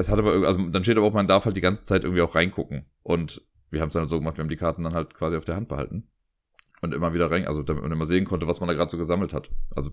Es 0.03 0.11
hat 0.11 0.19
aber, 0.19 0.45
also 0.45 0.59
dann 0.69 0.83
steht 0.83 0.97
aber 0.97 1.07
auch, 1.07 1.13
man 1.13 1.27
darf 1.27 1.45
halt 1.45 1.55
die 1.55 1.61
ganze 1.61 1.85
Zeit 1.85 2.03
irgendwie 2.03 2.21
auch 2.21 2.35
reingucken. 2.35 2.85
Und 3.03 3.41
wir 3.69 3.81
haben 3.81 3.87
es 3.87 3.93
dann 3.93 4.01
halt 4.01 4.09
so 4.09 4.19
gemacht, 4.19 4.37
wir 4.37 4.43
haben 4.43 4.49
die 4.49 4.57
Karten 4.57 4.83
dann 4.83 4.93
halt 4.93 5.13
quasi 5.13 5.37
auf 5.37 5.45
der 5.45 5.55
Hand 5.55 5.69
behalten. 5.69 6.09
Und 6.81 6.93
immer 6.93 7.13
wieder 7.13 7.31
rein, 7.31 7.47
also 7.47 7.63
damit 7.63 7.83
man 7.83 7.91
immer 7.91 8.05
sehen 8.05 8.25
konnte, 8.25 8.47
was 8.47 8.59
man 8.59 8.67
da 8.67 8.73
gerade 8.73 8.91
so 8.91 8.97
gesammelt 8.97 9.33
hat. 9.33 9.51
Also, 9.73 9.91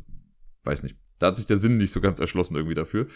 weiß 0.64 0.82
nicht. 0.82 0.96
Da 1.20 1.28
hat 1.28 1.36
sich 1.36 1.46
der 1.46 1.56
Sinn 1.56 1.76
nicht 1.76 1.92
so 1.92 2.00
ganz 2.00 2.18
erschlossen 2.18 2.56
irgendwie 2.56 2.74
dafür. 2.74 3.06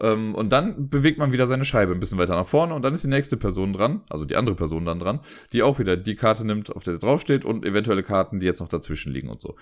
Ähm, 0.00 0.34
und 0.34 0.50
dann 0.50 0.88
bewegt 0.88 1.18
man 1.18 1.32
wieder 1.32 1.46
seine 1.46 1.64
Scheibe 1.64 1.92
ein 1.92 2.00
bisschen 2.00 2.18
weiter 2.18 2.34
nach 2.34 2.46
vorne 2.46 2.74
und 2.74 2.82
dann 2.82 2.94
ist 2.94 3.04
die 3.04 3.08
nächste 3.08 3.36
Person 3.36 3.72
dran, 3.72 4.02
also 4.10 4.24
die 4.24 4.36
andere 4.36 4.56
Person 4.56 4.84
dann 4.84 4.98
dran, 4.98 5.20
die 5.52 5.62
auch 5.62 5.78
wieder 5.78 5.96
die 5.96 6.16
Karte 6.16 6.46
nimmt, 6.46 6.74
auf 6.74 6.82
der 6.82 6.94
sie 6.94 6.98
draufsteht 6.98 7.44
und 7.44 7.64
eventuelle 7.64 8.02
Karten, 8.02 8.38
die 8.38 8.46
jetzt 8.46 8.60
noch 8.60 8.68
dazwischen 8.68 9.12
liegen 9.12 9.28
und 9.28 9.40
so. 9.40 9.56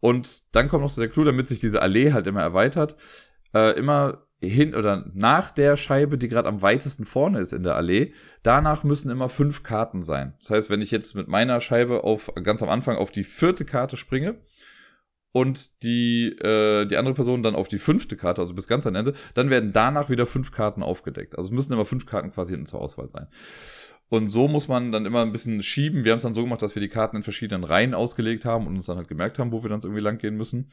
Und 0.00 0.54
dann 0.54 0.68
kommt 0.68 0.82
noch 0.82 0.90
so 0.90 1.00
der 1.00 1.10
Clou, 1.10 1.24
damit 1.24 1.48
sich 1.48 1.60
diese 1.60 1.82
Allee 1.82 2.12
halt 2.12 2.26
immer 2.26 2.42
erweitert, 2.42 2.96
äh, 3.54 3.78
immer 3.78 4.27
hin 4.40 4.74
oder 4.74 5.10
nach 5.14 5.50
der 5.50 5.76
Scheibe, 5.76 6.16
die 6.16 6.28
gerade 6.28 6.48
am 6.48 6.62
weitesten 6.62 7.04
vorne 7.04 7.40
ist 7.40 7.52
in 7.52 7.64
der 7.64 7.74
Allee, 7.74 8.12
danach 8.42 8.84
müssen 8.84 9.10
immer 9.10 9.28
fünf 9.28 9.62
Karten 9.62 10.02
sein. 10.02 10.34
Das 10.40 10.50
heißt, 10.50 10.70
wenn 10.70 10.82
ich 10.82 10.90
jetzt 10.90 11.16
mit 11.16 11.26
meiner 11.26 11.60
Scheibe 11.60 12.04
auf 12.04 12.32
ganz 12.42 12.62
am 12.62 12.68
Anfang 12.68 12.96
auf 12.96 13.10
die 13.10 13.24
vierte 13.24 13.64
Karte 13.64 13.96
springe 13.96 14.36
und 15.32 15.82
die 15.82 16.28
äh, 16.38 16.86
die 16.86 16.96
andere 16.96 17.14
Person 17.14 17.42
dann 17.42 17.56
auf 17.56 17.66
die 17.66 17.78
fünfte 17.78 18.16
Karte, 18.16 18.40
also 18.40 18.54
bis 18.54 18.68
ganz 18.68 18.86
am 18.86 18.94
Ende, 18.94 19.14
dann 19.34 19.50
werden 19.50 19.72
danach 19.72 20.08
wieder 20.08 20.24
fünf 20.24 20.52
Karten 20.52 20.84
aufgedeckt. 20.84 21.36
Also 21.36 21.48
es 21.48 21.52
müssen 21.52 21.72
immer 21.72 21.84
fünf 21.84 22.06
Karten 22.06 22.30
quasi 22.30 22.52
hinten 22.52 22.66
zur 22.66 22.80
Auswahl 22.80 23.08
sein. 23.08 23.26
Und 24.08 24.30
so 24.30 24.48
muss 24.48 24.68
man 24.68 24.90
dann 24.90 25.04
immer 25.04 25.20
ein 25.20 25.32
bisschen 25.32 25.60
schieben. 25.62 26.04
Wir 26.04 26.12
haben 26.12 26.16
es 26.16 26.22
dann 26.22 26.32
so 26.32 26.42
gemacht, 26.42 26.62
dass 26.62 26.74
wir 26.74 26.80
die 26.80 26.88
Karten 26.88 27.16
in 27.16 27.22
verschiedenen 27.22 27.64
Reihen 27.64 27.92
ausgelegt 27.92 28.44
haben 28.44 28.66
und 28.66 28.76
uns 28.76 28.86
dann 28.86 28.96
halt 28.96 29.08
gemerkt 29.08 29.38
haben, 29.38 29.52
wo 29.52 29.62
wir 29.62 29.68
dann 29.68 29.80
irgendwie 29.80 30.00
lang 30.00 30.16
gehen 30.16 30.36
müssen. 30.36 30.68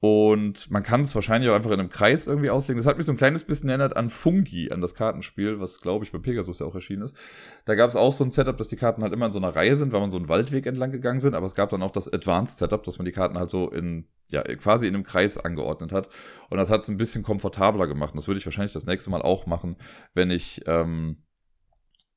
Und 0.00 0.70
man 0.70 0.82
kann 0.82 1.00
es 1.00 1.14
wahrscheinlich 1.14 1.50
auch 1.50 1.54
einfach 1.54 1.70
in 1.70 1.80
einem 1.80 1.88
Kreis 1.88 2.26
irgendwie 2.26 2.50
auslegen. 2.50 2.76
Das 2.76 2.86
hat 2.86 2.98
mich 2.98 3.06
so 3.06 3.12
ein 3.12 3.16
kleines 3.16 3.44
bisschen 3.44 3.70
erinnert 3.70 3.96
an 3.96 4.10
Fungi, 4.10 4.70
an 4.70 4.82
das 4.82 4.94
Kartenspiel, 4.94 5.58
was, 5.58 5.80
glaube 5.80 6.04
ich, 6.04 6.12
bei 6.12 6.18
Pegasus 6.18 6.58
ja 6.58 6.66
auch 6.66 6.74
erschienen 6.74 7.02
ist. 7.02 7.16
Da 7.64 7.74
gab 7.74 7.88
es 7.88 7.96
auch 7.96 8.12
so 8.12 8.22
ein 8.22 8.30
Setup, 8.30 8.56
dass 8.58 8.68
die 8.68 8.76
Karten 8.76 9.02
halt 9.02 9.14
immer 9.14 9.26
in 9.26 9.32
so 9.32 9.38
einer 9.38 9.56
Reihe 9.56 9.74
sind, 9.74 9.92
weil 9.92 10.00
man 10.00 10.10
so 10.10 10.18
einen 10.18 10.28
Waldweg 10.28 10.66
entlang 10.66 10.90
gegangen 10.90 11.20
sind. 11.20 11.34
Aber 11.34 11.46
es 11.46 11.54
gab 11.54 11.70
dann 11.70 11.82
auch 11.82 11.92
das 11.92 12.12
Advanced 12.12 12.58
Setup, 12.58 12.82
dass 12.82 12.98
man 12.98 13.06
die 13.06 13.12
Karten 13.12 13.38
halt 13.38 13.48
so 13.48 13.70
in, 13.70 14.06
ja, 14.28 14.42
quasi 14.42 14.86
in 14.86 14.94
einem 14.94 15.04
Kreis 15.04 15.38
angeordnet 15.38 15.92
hat. 15.92 16.10
Und 16.50 16.58
das 16.58 16.70
hat 16.70 16.82
es 16.82 16.88
ein 16.88 16.98
bisschen 16.98 17.22
komfortabler 17.22 17.86
gemacht. 17.86 18.12
Und 18.12 18.20
das 18.20 18.28
würde 18.28 18.38
ich 18.38 18.46
wahrscheinlich 18.46 18.74
das 18.74 18.84
nächste 18.84 19.08
Mal 19.08 19.22
auch 19.22 19.46
machen, 19.46 19.76
wenn 20.12 20.30
ich, 20.30 20.60
ähm, 20.66 21.22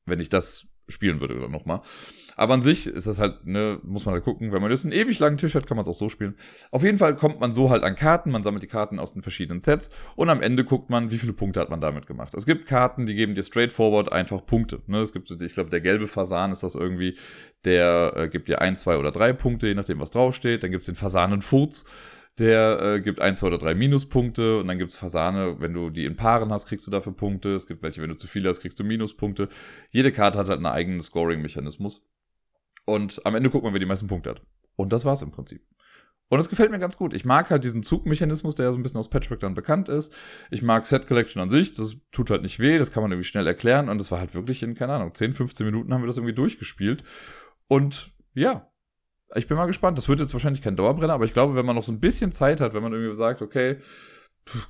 wenn 0.05 0.19
ich 0.19 0.27
das 0.27 0.67
spielen 0.89 1.21
würde 1.21 1.37
oder 1.37 1.47
nochmal. 1.47 1.81
Aber 2.39 2.53
an 2.53 2.61
sich 2.61 2.87
ist 2.87 3.05
das 3.05 3.19
halt, 3.19 3.45
ne, 3.45 3.79
muss 3.83 4.05
man 4.05 4.13
halt 4.13 4.23
gucken. 4.23 4.53
Wenn 4.53 4.61
man 4.61 4.71
jetzt 4.71 4.85
einen 4.85 4.93
ewig 4.93 5.19
langen 5.19 5.35
Tisch 5.35 5.55
hat, 5.55 5.67
kann 5.67 5.75
man 5.75 5.81
es 5.81 5.89
auch 5.89 5.99
so 5.99 6.07
spielen. 6.07 6.35
Auf 6.71 6.83
jeden 6.83 6.97
Fall 6.97 7.13
kommt 7.17 7.41
man 7.41 7.51
so 7.51 7.69
halt 7.69 7.83
an 7.83 7.95
Karten. 7.95 8.31
Man 8.31 8.43
sammelt 8.43 8.63
die 8.63 8.67
Karten 8.67 8.97
aus 8.97 9.11
den 9.11 9.21
verschiedenen 9.21 9.59
Sets 9.59 9.93
und 10.15 10.29
am 10.29 10.41
Ende 10.41 10.63
guckt 10.63 10.89
man, 10.89 11.11
wie 11.11 11.17
viele 11.17 11.33
Punkte 11.33 11.59
hat 11.59 11.69
man 11.69 11.81
damit 11.81 12.07
gemacht. 12.07 12.33
Es 12.33 12.45
gibt 12.45 12.65
Karten, 12.65 13.05
die 13.05 13.13
geben 13.13 13.35
dir 13.35 13.43
straightforward 13.43 14.13
einfach 14.13 14.45
Punkte. 14.45 14.81
Ne? 14.87 15.01
Es 15.01 15.11
gibt, 15.11 15.29
ich 15.29 15.51
glaube, 15.51 15.69
der 15.69 15.81
gelbe 15.81 16.07
Fasan 16.07 16.53
ist 16.53 16.63
das 16.63 16.75
irgendwie, 16.75 17.17
der 17.65 18.13
äh, 18.15 18.29
gibt 18.29 18.47
dir 18.47 18.61
ein, 18.61 18.77
zwei 18.77 18.97
oder 18.97 19.11
drei 19.11 19.33
Punkte, 19.33 19.67
je 19.67 19.75
nachdem, 19.75 19.99
was 19.99 20.11
draufsteht. 20.11 20.63
Dann 20.63 20.71
gibt 20.71 20.83
es 20.83 20.85
den 20.85 20.95
Fasanenfurz 20.95 21.83
der 22.37 22.81
äh, 22.81 23.01
gibt 23.01 23.19
ein, 23.19 23.35
zwei 23.35 23.47
oder 23.47 23.57
drei 23.57 23.75
Minuspunkte 23.75 24.59
und 24.59 24.67
dann 24.67 24.77
gibt's 24.77 24.95
Fasane, 24.95 25.59
wenn 25.59 25.73
du 25.73 25.89
die 25.89 26.05
in 26.05 26.15
Paaren 26.15 26.53
hast, 26.53 26.67
kriegst 26.67 26.87
du 26.87 26.91
dafür 26.91 27.13
Punkte. 27.13 27.53
Es 27.53 27.67
gibt 27.67 27.83
welche, 27.83 28.01
wenn 28.01 28.09
du 28.09 28.15
zu 28.15 28.27
viele 28.27 28.47
hast, 28.47 28.61
kriegst 28.61 28.79
du 28.79 28.85
Minuspunkte. 28.85 29.49
Jede 29.89 30.13
Karte 30.13 30.39
hat 30.39 30.47
halt 30.47 30.57
einen 30.57 30.65
eigenen 30.65 31.01
Scoring-Mechanismus. 31.01 32.08
Und 32.89 33.25
am 33.25 33.35
Ende 33.35 33.49
guckt 33.49 33.63
man, 33.63 33.73
wer 33.73 33.79
die 33.79 33.85
meisten 33.85 34.07
Punkte 34.07 34.31
hat. 34.31 34.41
Und 34.75 34.91
das 34.91 35.05
war's 35.05 35.21
im 35.21 35.31
Prinzip. 35.31 35.61
Und 36.29 36.39
es 36.39 36.49
gefällt 36.49 36.71
mir 36.71 36.79
ganz 36.79 36.97
gut. 36.97 37.13
Ich 37.13 37.25
mag 37.25 37.49
halt 37.49 37.63
diesen 37.63 37.81
Zugmechanismus, 37.81 38.55
der 38.55 38.65
ja 38.65 38.71
so 38.71 38.77
ein 38.77 38.83
bisschen 38.83 38.99
aus 38.99 39.09
Patchwork 39.09 39.39
dann 39.39 39.55
bekannt 39.55 39.89
ist. 39.89 40.15
Ich 40.51 40.61
mag 40.61 40.85
Set 40.85 41.07
Collection 41.07 41.41
an 41.41 41.49
sich. 41.49 41.73
Das 41.73 41.97
tut 42.11 42.29
halt 42.29 42.43
nicht 42.43 42.59
weh. 42.59 42.77
Das 42.77 42.91
kann 42.91 43.01
man 43.01 43.11
irgendwie 43.11 43.27
schnell 43.27 43.47
erklären. 43.47 43.89
Und 43.89 43.99
das 43.99 44.11
war 44.11 44.19
halt 44.19 44.35
wirklich 44.35 44.61
in, 44.61 44.75
keine 44.75 44.93
Ahnung, 44.93 45.13
10, 45.13 45.33
15 45.33 45.65
Minuten 45.65 45.93
haben 45.93 46.01
wir 46.01 46.07
das 46.07 46.17
irgendwie 46.17 46.35
durchgespielt. 46.35 47.03
Und 47.67 48.11
ja, 48.35 48.71
ich 49.35 49.47
bin 49.47 49.57
mal 49.57 49.65
gespannt. 49.65 49.97
Das 49.97 50.07
wird 50.07 50.19
jetzt 50.19 50.33
wahrscheinlich 50.33 50.61
kein 50.61 50.75
Dauerbrenner, 50.75 51.13
aber 51.13 51.25
ich 51.25 51.33
glaube, 51.33 51.55
wenn 51.55 51.65
man 51.65 51.75
noch 51.75 51.83
so 51.83 51.91
ein 51.91 51.99
bisschen 51.99 52.31
Zeit 52.31 52.61
hat, 52.61 52.73
wenn 52.73 52.83
man 52.83 52.93
irgendwie 52.93 53.15
sagt, 53.15 53.41
okay, 53.41 53.77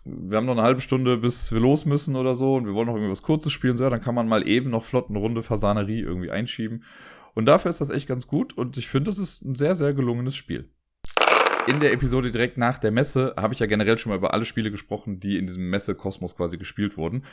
wir 0.04 0.38
haben 0.38 0.46
noch 0.46 0.54
eine 0.54 0.64
halbe 0.64 0.82
Stunde, 0.82 1.18
bis 1.18 1.52
wir 1.52 1.60
los 1.60 1.86
müssen 1.86 2.16
oder 2.16 2.36
so 2.36 2.56
und 2.56 2.66
wir 2.66 2.74
wollen 2.74 2.88
noch 2.88 2.96
irgendwie 2.96 3.12
was 3.12 3.22
Kurzes 3.22 3.54
spielen, 3.54 3.78
so, 3.78 3.84
ja, 3.84 3.90
dann 3.90 4.02
kann 4.02 4.16
man 4.16 4.28
mal 4.28 4.48
eben 4.48 4.70
noch 4.70 4.84
flott 4.84 5.10
eine 5.10 5.20
Runde 5.20 5.42
Fasanerie 5.42 6.02
irgendwie 6.02 6.32
einschieben. 6.32 6.84
Und 7.34 7.46
dafür 7.46 7.70
ist 7.70 7.82
das 7.82 7.90
echt 7.90 8.08
ganz 8.08 8.28
gut 8.28 8.58
und 8.58 8.78
ich 8.78 8.88
finde, 8.88 9.10
das 9.10 9.20
ist 9.20 9.44
ein 9.44 9.56
sehr, 9.56 9.76
sehr 9.76 9.94
gelungenes 9.94 10.36
Spiel. 10.36 10.70
In 11.68 11.80
der 11.80 11.94
Episode 11.94 12.32
direkt 12.32 12.58
nach 12.58 12.78
der 12.80 12.92
Messe 12.92 13.34
habe 13.38 13.54
ich 13.54 13.60
ja 13.60 13.68
generell 13.68 13.98
schon 13.98 14.10
mal 14.10 14.18
über 14.18 14.34
alle 14.34 14.46
Spiele 14.46 14.72
gesprochen, 14.72 15.20
die 15.20 15.38
in 15.38 15.46
diesem 15.46 15.70
Messe-Kosmos 15.70 16.36
quasi 16.36 16.58
gespielt 16.58 16.98
wurden. 16.98 17.24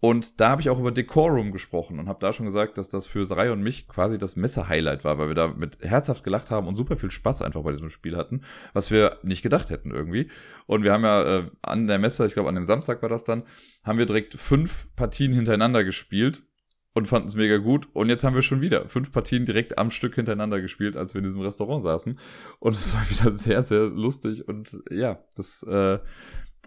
Und 0.00 0.40
da 0.40 0.48
habe 0.48 0.62
ich 0.62 0.70
auch 0.70 0.78
über 0.78 0.92
Decorum 0.92 1.52
gesprochen 1.52 1.98
und 1.98 2.08
habe 2.08 2.20
da 2.20 2.32
schon 2.32 2.46
gesagt, 2.46 2.78
dass 2.78 2.88
das 2.88 3.06
für 3.06 3.26
Sarai 3.26 3.52
und 3.52 3.62
mich 3.62 3.86
quasi 3.86 4.18
das 4.18 4.34
Messe-Highlight 4.34 5.04
war, 5.04 5.18
weil 5.18 5.28
wir 5.28 5.34
da 5.34 5.48
mit 5.48 5.78
herzhaft 5.80 6.24
gelacht 6.24 6.50
haben 6.50 6.66
und 6.66 6.76
super 6.76 6.96
viel 6.96 7.10
Spaß 7.10 7.42
einfach 7.42 7.62
bei 7.62 7.72
diesem 7.72 7.90
Spiel 7.90 8.16
hatten, 8.16 8.40
was 8.72 8.90
wir 8.90 9.18
nicht 9.22 9.42
gedacht 9.42 9.68
hätten 9.68 9.90
irgendwie. 9.90 10.30
Und 10.66 10.84
wir 10.84 10.92
haben 10.92 11.04
ja 11.04 11.38
äh, 11.38 11.50
an 11.60 11.86
der 11.86 11.98
Messe, 11.98 12.24
ich 12.24 12.32
glaube 12.32 12.48
an 12.48 12.54
dem 12.54 12.64
Samstag 12.64 13.02
war 13.02 13.10
das 13.10 13.24
dann, 13.24 13.42
haben 13.84 13.98
wir 13.98 14.06
direkt 14.06 14.32
fünf 14.34 14.94
Partien 14.96 15.34
hintereinander 15.34 15.84
gespielt 15.84 16.44
und 16.94 17.06
fanden 17.06 17.28
es 17.28 17.34
mega 17.34 17.58
gut. 17.58 17.88
Und 17.92 18.08
jetzt 18.08 18.24
haben 18.24 18.34
wir 18.34 18.42
schon 18.42 18.60
wieder 18.60 18.88
fünf 18.88 19.12
Partien 19.12 19.44
direkt 19.44 19.78
am 19.78 19.90
Stück 19.90 20.14
hintereinander 20.14 20.60
gespielt, 20.60 20.96
als 20.96 21.14
wir 21.14 21.20
in 21.20 21.24
diesem 21.24 21.40
Restaurant 21.40 21.82
saßen. 21.82 22.18
Und 22.58 22.72
es 22.72 22.92
war 22.94 23.08
wieder 23.10 23.30
sehr, 23.30 23.62
sehr 23.62 23.86
lustig. 23.86 24.46
Und 24.48 24.78
ja, 24.90 25.22
das, 25.36 25.62
äh, 25.62 25.98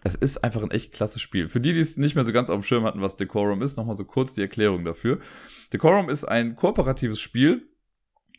es 0.03 0.15
ist 0.15 0.43
einfach 0.43 0.63
ein 0.63 0.71
echt 0.71 0.93
klasse 0.93 1.19
Spiel. 1.19 1.47
Für 1.47 1.59
die, 1.59 1.73
die 1.73 1.79
es 1.79 1.97
nicht 1.97 2.15
mehr 2.15 2.23
so 2.23 2.33
ganz 2.33 2.49
auf 2.49 2.59
dem 2.59 2.63
Schirm 2.63 2.83
hatten, 2.83 3.01
was 3.01 3.17
Decorum 3.17 3.61
ist, 3.61 3.77
nochmal 3.77 3.95
so 3.95 4.05
kurz 4.05 4.33
die 4.33 4.41
Erklärung 4.41 4.85
dafür. 4.85 5.19
Decorum 5.71 6.09
ist 6.09 6.25
ein 6.25 6.55
kooperatives 6.55 7.19
Spiel, 7.19 7.67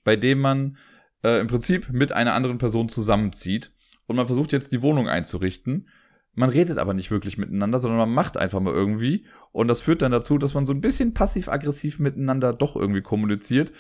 bei 0.04 0.16
dem 0.16 0.40
man 0.40 0.78
äh, 1.22 1.40
im 1.40 1.46
Prinzip 1.46 1.90
mit 1.90 2.12
einer 2.12 2.34
anderen 2.34 2.58
Person 2.58 2.88
zusammenzieht. 2.88 3.72
Und 4.06 4.16
man 4.16 4.26
versucht 4.26 4.52
jetzt 4.52 4.72
die 4.72 4.82
Wohnung 4.82 5.08
einzurichten 5.08 5.88
man 6.34 6.50
redet 6.50 6.78
aber 6.78 6.94
nicht 6.94 7.10
wirklich 7.10 7.38
miteinander, 7.38 7.78
sondern 7.78 7.98
man 7.98 8.12
macht 8.12 8.36
einfach 8.36 8.60
mal 8.60 8.74
irgendwie. 8.74 9.26
Und 9.52 9.68
das 9.68 9.80
führt 9.80 10.02
dann 10.02 10.12
dazu, 10.12 10.38
dass 10.38 10.54
man 10.54 10.66
so 10.66 10.72
ein 10.72 10.80
bisschen 10.80 11.14
passiv-aggressiv 11.14 11.98
miteinander 11.98 12.52
doch 12.52 12.76
irgendwie 12.76 13.02
kommuniziert, 13.02 13.72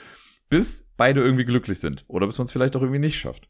bis 0.48 0.92
beide 0.96 1.20
irgendwie 1.20 1.44
glücklich 1.44 1.80
sind. 1.80 2.04
Oder 2.08 2.26
bis 2.26 2.38
man 2.38 2.46
es 2.46 2.52
vielleicht 2.52 2.76
auch 2.76 2.82
irgendwie 2.82 3.00
nicht 3.00 3.18
schafft. 3.18 3.48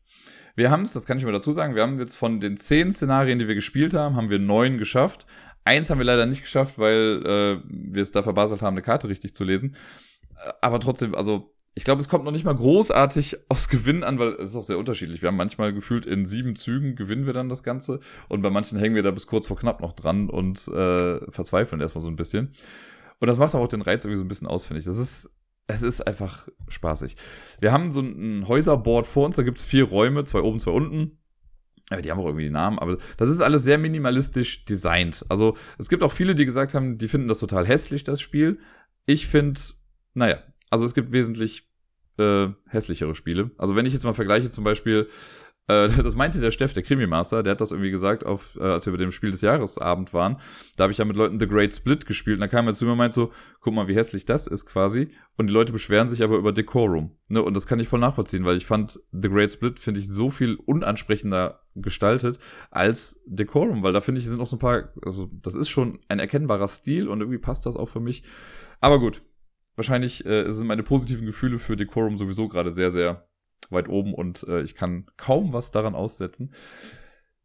Wir 0.56 0.70
haben 0.70 0.82
es, 0.82 0.92
das 0.92 1.06
kann 1.06 1.18
ich 1.18 1.24
mal 1.24 1.32
dazu 1.32 1.52
sagen, 1.52 1.74
wir 1.74 1.82
haben 1.82 1.98
jetzt 1.98 2.14
von 2.14 2.40
den 2.40 2.56
zehn 2.56 2.92
Szenarien, 2.92 3.38
die 3.38 3.48
wir 3.48 3.54
gespielt 3.54 3.92
haben, 3.92 4.16
haben 4.16 4.30
wir 4.30 4.38
neun 4.38 4.78
geschafft. 4.78 5.26
Eins 5.64 5.90
haben 5.90 5.98
wir 5.98 6.04
leider 6.04 6.26
nicht 6.26 6.42
geschafft, 6.42 6.78
weil 6.78 7.22
äh, 7.24 7.62
wir 7.66 8.02
es 8.02 8.12
da 8.12 8.22
verbaselt 8.22 8.62
haben, 8.62 8.74
eine 8.74 8.82
Karte 8.82 9.08
richtig 9.08 9.34
zu 9.34 9.44
lesen. 9.44 9.74
Äh, 10.36 10.52
aber 10.60 10.78
trotzdem, 10.78 11.14
also 11.14 11.53
ich 11.76 11.84
glaube, 11.84 12.00
es 12.00 12.08
kommt 12.08 12.24
noch 12.24 12.30
nicht 12.30 12.44
mal 12.44 12.54
großartig 12.54 13.36
aufs 13.48 13.68
Gewinn 13.68 14.04
an, 14.04 14.18
weil 14.18 14.34
es 14.34 14.50
ist 14.50 14.56
auch 14.56 14.62
sehr 14.62 14.78
unterschiedlich. 14.78 15.22
Wir 15.22 15.28
haben 15.28 15.36
manchmal 15.36 15.72
gefühlt 15.72 16.06
in 16.06 16.24
sieben 16.24 16.54
Zügen 16.54 16.94
gewinnen 16.94 17.26
wir 17.26 17.32
dann 17.32 17.48
das 17.48 17.64
Ganze 17.64 17.98
und 18.28 18.42
bei 18.42 18.50
manchen 18.50 18.78
hängen 18.78 18.94
wir 18.94 19.02
da 19.02 19.10
bis 19.10 19.26
kurz 19.26 19.48
vor 19.48 19.56
knapp 19.56 19.80
noch 19.80 19.92
dran 19.92 20.30
und 20.30 20.68
äh, 20.68 21.30
verzweifeln 21.30 21.80
erstmal 21.80 22.02
so 22.02 22.08
ein 22.08 22.16
bisschen. 22.16 22.52
Und 23.18 23.26
das 23.26 23.38
macht 23.38 23.54
aber 23.54 23.64
auch 23.64 23.68
den 23.68 23.82
Reiz 23.82 24.04
irgendwie 24.04 24.18
so 24.18 24.24
ein 24.24 24.28
bisschen 24.28 24.46
aus, 24.46 24.66
finde 24.66 24.80
ich. 24.80 24.86
Das 24.86 24.98
ist, 24.98 25.30
es 25.66 25.82
ist 25.82 26.06
einfach 26.06 26.46
spaßig. 26.68 27.16
Wir 27.60 27.72
haben 27.72 27.90
so 27.90 28.00
ein 28.00 28.46
Häuserboard 28.46 29.06
vor 29.06 29.26
uns, 29.26 29.36
da 29.36 29.42
gibt's 29.42 29.64
vier 29.64 29.84
Räume, 29.84 30.24
zwei 30.24 30.40
oben, 30.40 30.60
zwei 30.60 30.70
unten. 30.70 31.18
Ja, 31.90 32.00
die 32.00 32.10
haben 32.10 32.20
auch 32.20 32.26
irgendwie 32.26 32.44
die 32.44 32.50
Namen, 32.50 32.78
aber 32.78 32.96
das 33.16 33.28
ist 33.28 33.40
alles 33.40 33.64
sehr 33.64 33.78
minimalistisch 33.78 34.64
designt. 34.64 35.24
Also 35.28 35.56
es 35.76 35.88
gibt 35.88 36.02
auch 36.02 36.12
viele, 36.12 36.34
die 36.34 36.44
gesagt 36.44 36.72
haben, 36.72 36.98
die 36.98 37.08
finden 37.08 37.28
das 37.28 37.40
total 37.40 37.66
hässlich, 37.66 38.04
das 38.04 38.20
Spiel. 38.20 38.58
Ich 39.06 39.26
finde, 39.26 39.60
naja, 40.14 40.38
also 40.74 40.84
es 40.84 40.94
gibt 40.94 41.12
wesentlich 41.12 41.68
äh, 42.18 42.48
hässlichere 42.66 43.14
Spiele. 43.14 43.52
Also 43.58 43.76
wenn 43.76 43.86
ich 43.86 43.92
jetzt 43.92 44.04
mal 44.04 44.12
vergleiche 44.12 44.50
zum 44.50 44.64
Beispiel 44.64 45.08
äh, 45.66 45.88
das 46.02 46.14
meinte 46.14 46.40
der 46.40 46.50
Steff, 46.50 46.72
der 46.72 46.82
Krimi-Master, 46.82 47.42
der 47.42 47.52
hat 47.52 47.60
das 47.60 47.70
irgendwie 47.70 47.90
gesagt, 47.90 48.26
auf, 48.26 48.56
äh, 48.56 48.64
als 48.64 48.86
wir 48.86 48.92
bei 48.92 48.98
dem 48.98 49.10
Spiel 49.10 49.30
des 49.30 49.40
Jahres 49.40 49.78
Abend 49.78 50.12
waren. 50.12 50.36
Da 50.76 50.84
habe 50.84 50.92
ich 50.92 50.98
ja 50.98 51.04
mit 51.04 51.16
Leuten 51.16 51.38
The 51.38 51.46
Great 51.46 51.74
Split 51.74 52.06
gespielt 52.06 52.36
und 52.36 52.40
da 52.40 52.48
kam 52.48 52.66
er 52.66 52.74
zu 52.74 52.84
mir 52.84 52.92
und 52.92 52.98
meint 52.98 53.14
so, 53.14 53.32
guck 53.60 53.74
mal, 53.74 53.88
wie 53.88 53.94
hässlich 53.94 54.24
das 54.24 54.46
ist 54.46 54.66
quasi. 54.66 55.10
Und 55.36 55.48
die 55.48 55.54
Leute 55.54 55.72
beschweren 55.72 56.08
sich 56.08 56.22
aber 56.22 56.36
über 56.36 56.52
Decorum. 56.52 57.12
Ne? 57.28 57.42
Und 57.42 57.54
das 57.54 57.66
kann 57.66 57.80
ich 57.80 57.88
voll 57.88 58.00
nachvollziehen, 58.00 58.44
weil 58.44 58.56
ich 58.56 58.66
fand 58.66 59.00
The 59.12 59.28
Great 59.28 59.52
Split, 59.52 59.78
finde 59.78 60.00
ich, 60.00 60.08
so 60.08 60.30
viel 60.30 60.56
unansprechender 60.56 61.60
gestaltet 61.76 62.38
als 62.70 63.22
Decorum, 63.26 63.82
weil 63.82 63.92
da 63.92 64.00
finde 64.00 64.20
ich, 64.20 64.28
sind 64.28 64.38
noch 64.38 64.46
so 64.46 64.56
ein 64.56 64.60
paar, 64.60 64.92
also 65.04 65.28
das 65.42 65.54
ist 65.54 65.68
schon 65.68 65.98
ein 66.08 66.18
erkennbarer 66.18 66.68
Stil 66.68 67.08
und 67.08 67.20
irgendwie 67.20 67.38
passt 67.38 67.66
das 67.66 67.76
auch 67.76 67.88
für 67.88 68.00
mich. 68.00 68.22
Aber 68.80 69.00
gut, 69.00 69.22
wahrscheinlich 69.76 70.24
äh, 70.26 70.50
sind 70.50 70.66
meine 70.66 70.82
positiven 70.82 71.26
Gefühle 71.26 71.58
für 71.58 71.76
Decorum 71.76 72.16
sowieso 72.16 72.48
gerade 72.48 72.70
sehr, 72.70 72.90
sehr 72.90 73.26
weit 73.70 73.88
oben 73.88 74.14
und 74.14 74.44
äh, 74.48 74.62
ich 74.62 74.74
kann 74.74 75.06
kaum 75.16 75.52
was 75.52 75.70
daran 75.70 75.94
aussetzen. 75.94 76.52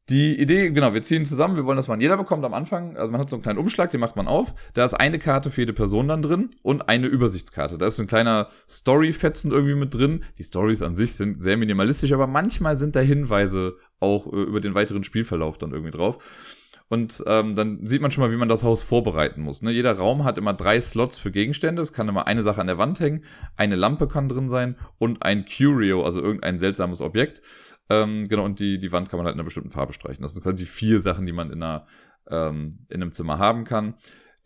Die 0.09 0.41
Idee, 0.41 0.71
genau, 0.71 0.95
wir 0.95 1.03
ziehen 1.03 1.23
zusammen, 1.23 1.55
wir 1.55 1.65
wollen 1.65 1.77
das 1.77 1.87
machen. 1.87 2.01
Jeder 2.01 2.17
bekommt 2.17 2.43
am 2.43 2.55
Anfang, 2.55 2.97
also 2.97 3.11
man 3.11 3.21
hat 3.21 3.29
so 3.29 3.35
einen 3.35 3.43
kleinen 3.43 3.59
Umschlag, 3.59 3.91
den 3.91 3.99
macht 3.99 4.15
man 4.15 4.27
auf. 4.27 4.55
Da 4.73 4.83
ist 4.83 4.95
eine 4.95 5.19
Karte 5.19 5.51
für 5.51 5.61
jede 5.61 5.73
Person 5.73 6.07
dann 6.07 6.23
drin 6.23 6.49
und 6.63 6.89
eine 6.89 7.05
Übersichtskarte. 7.05 7.77
Da 7.77 7.85
ist 7.85 7.97
so 7.97 8.01
ein 8.01 8.07
kleiner 8.07 8.47
Story-Fetzen 8.67 9.51
irgendwie 9.51 9.75
mit 9.75 9.93
drin. 9.93 10.23
Die 10.39 10.43
Stories 10.43 10.81
an 10.81 10.95
sich 10.95 11.13
sind 11.13 11.39
sehr 11.39 11.57
minimalistisch, 11.57 12.11
aber 12.11 12.25
manchmal 12.25 12.75
sind 12.75 12.95
da 12.95 13.01
Hinweise 13.01 13.75
auch 13.99 14.25
äh, 14.33 14.41
über 14.41 14.59
den 14.61 14.73
weiteren 14.73 15.03
Spielverlauf 15.03 15.59
dann 15.59 15.73
irgendwie 15.73 15.91
drauf. 15.91 16.57
Und 16.89 17.23
ähm, 17.27 17.53
dann 17.53 17.85
sieht 17.85 18.01
man 18.01 18.09
schon 18.09 18.23
mal, 18.23 18.31
wie 18.31 18.37
man 18.37 18.49
das 18.49 18.63
Haus 18.63 18.81
vorbereiten 18.81 19.41
muss. 19.41 19.61
Ne? 19.61 19.71
Jeder 19.71 19.93
Raum 19.93 20.23
hat 20.23 20.39
immer 20.39 20.53
drei 20.53 20.81
Slots 20.81 21.19
für 21.19 21.31
Gegenstände. 21.31 21.83
Es 21.83 21.93
kann 21.93 22.09
immer 22.09 22.25
eine 22.25 22.41
Sache 22.41 22.59
an 22.59 22.67
der 22.67 22.79
Wand 22.79 22.99
hängen, 22.99 23.23
eine 23.55 23.75
Lampe 23.75 24.07
kann 24.07 24.27
drin 24.27 24.49
sein 24.49 24.75
und 24.97 25.21
ein 25.21 25.45
Curio, 25.45 26.03
also 26.03 26.19
irgendein 26.19 26.57
seltsames 26.57 27.01
Objekt. 27.01 27.43
Ähm, 27.91 28.27
genau, 28.27 28.43
und 28.43 28.59
die, 28.59 28.79
die 28.79 28.91
Wand 28.91 29.09
kann 29.09 29.17
man 29.17 29.27
halt 29.27 29.35
in 29.35 29.39
einer 29.39 29.45
bestimmten 29.45 29.69
Farbe 29.69 29.93
streichen. 29.93 30.23
Das 30.23 30.33
sind 30.33 30.41
quasi 30.41 30.65
vier 30.65 30.99
Sachen, 30.99 31.27
die 31.27 31.31
man 31.31 31.51
in, 31.51 31.61
einer, 31.61 31.85
ähm, 32.27 32.85
in 32.89 33.01
einem 33.01 33.11
Zimmer 33.11 33.37
haben 33.37 33.65
kann. 33.65 33.93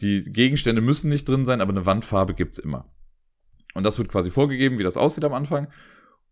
Die 0.01 0.23
Gegenstände 0.23 0.81
müssen 0.81 1.09
nicht 1.09 1.27
drin 1.27 1.45
sein, 1.45 1.61
aber 1.61 1.71
eine 1.71 1.85
Wandfarbe 1.85 2.33
gibt's 2.33 2.57
immer. 2.57 2.93
Und 3.73 3.85
das 3.85 3.97
wird 3.97 4.09
quasi 4.09 4.31
vorgegeben, 4.31 4.79
wie 4.79 4.83
das 4.83 4.97
aussieht 4.97 5.23
am 5.23 5.33
Anfang. 5.33 5.69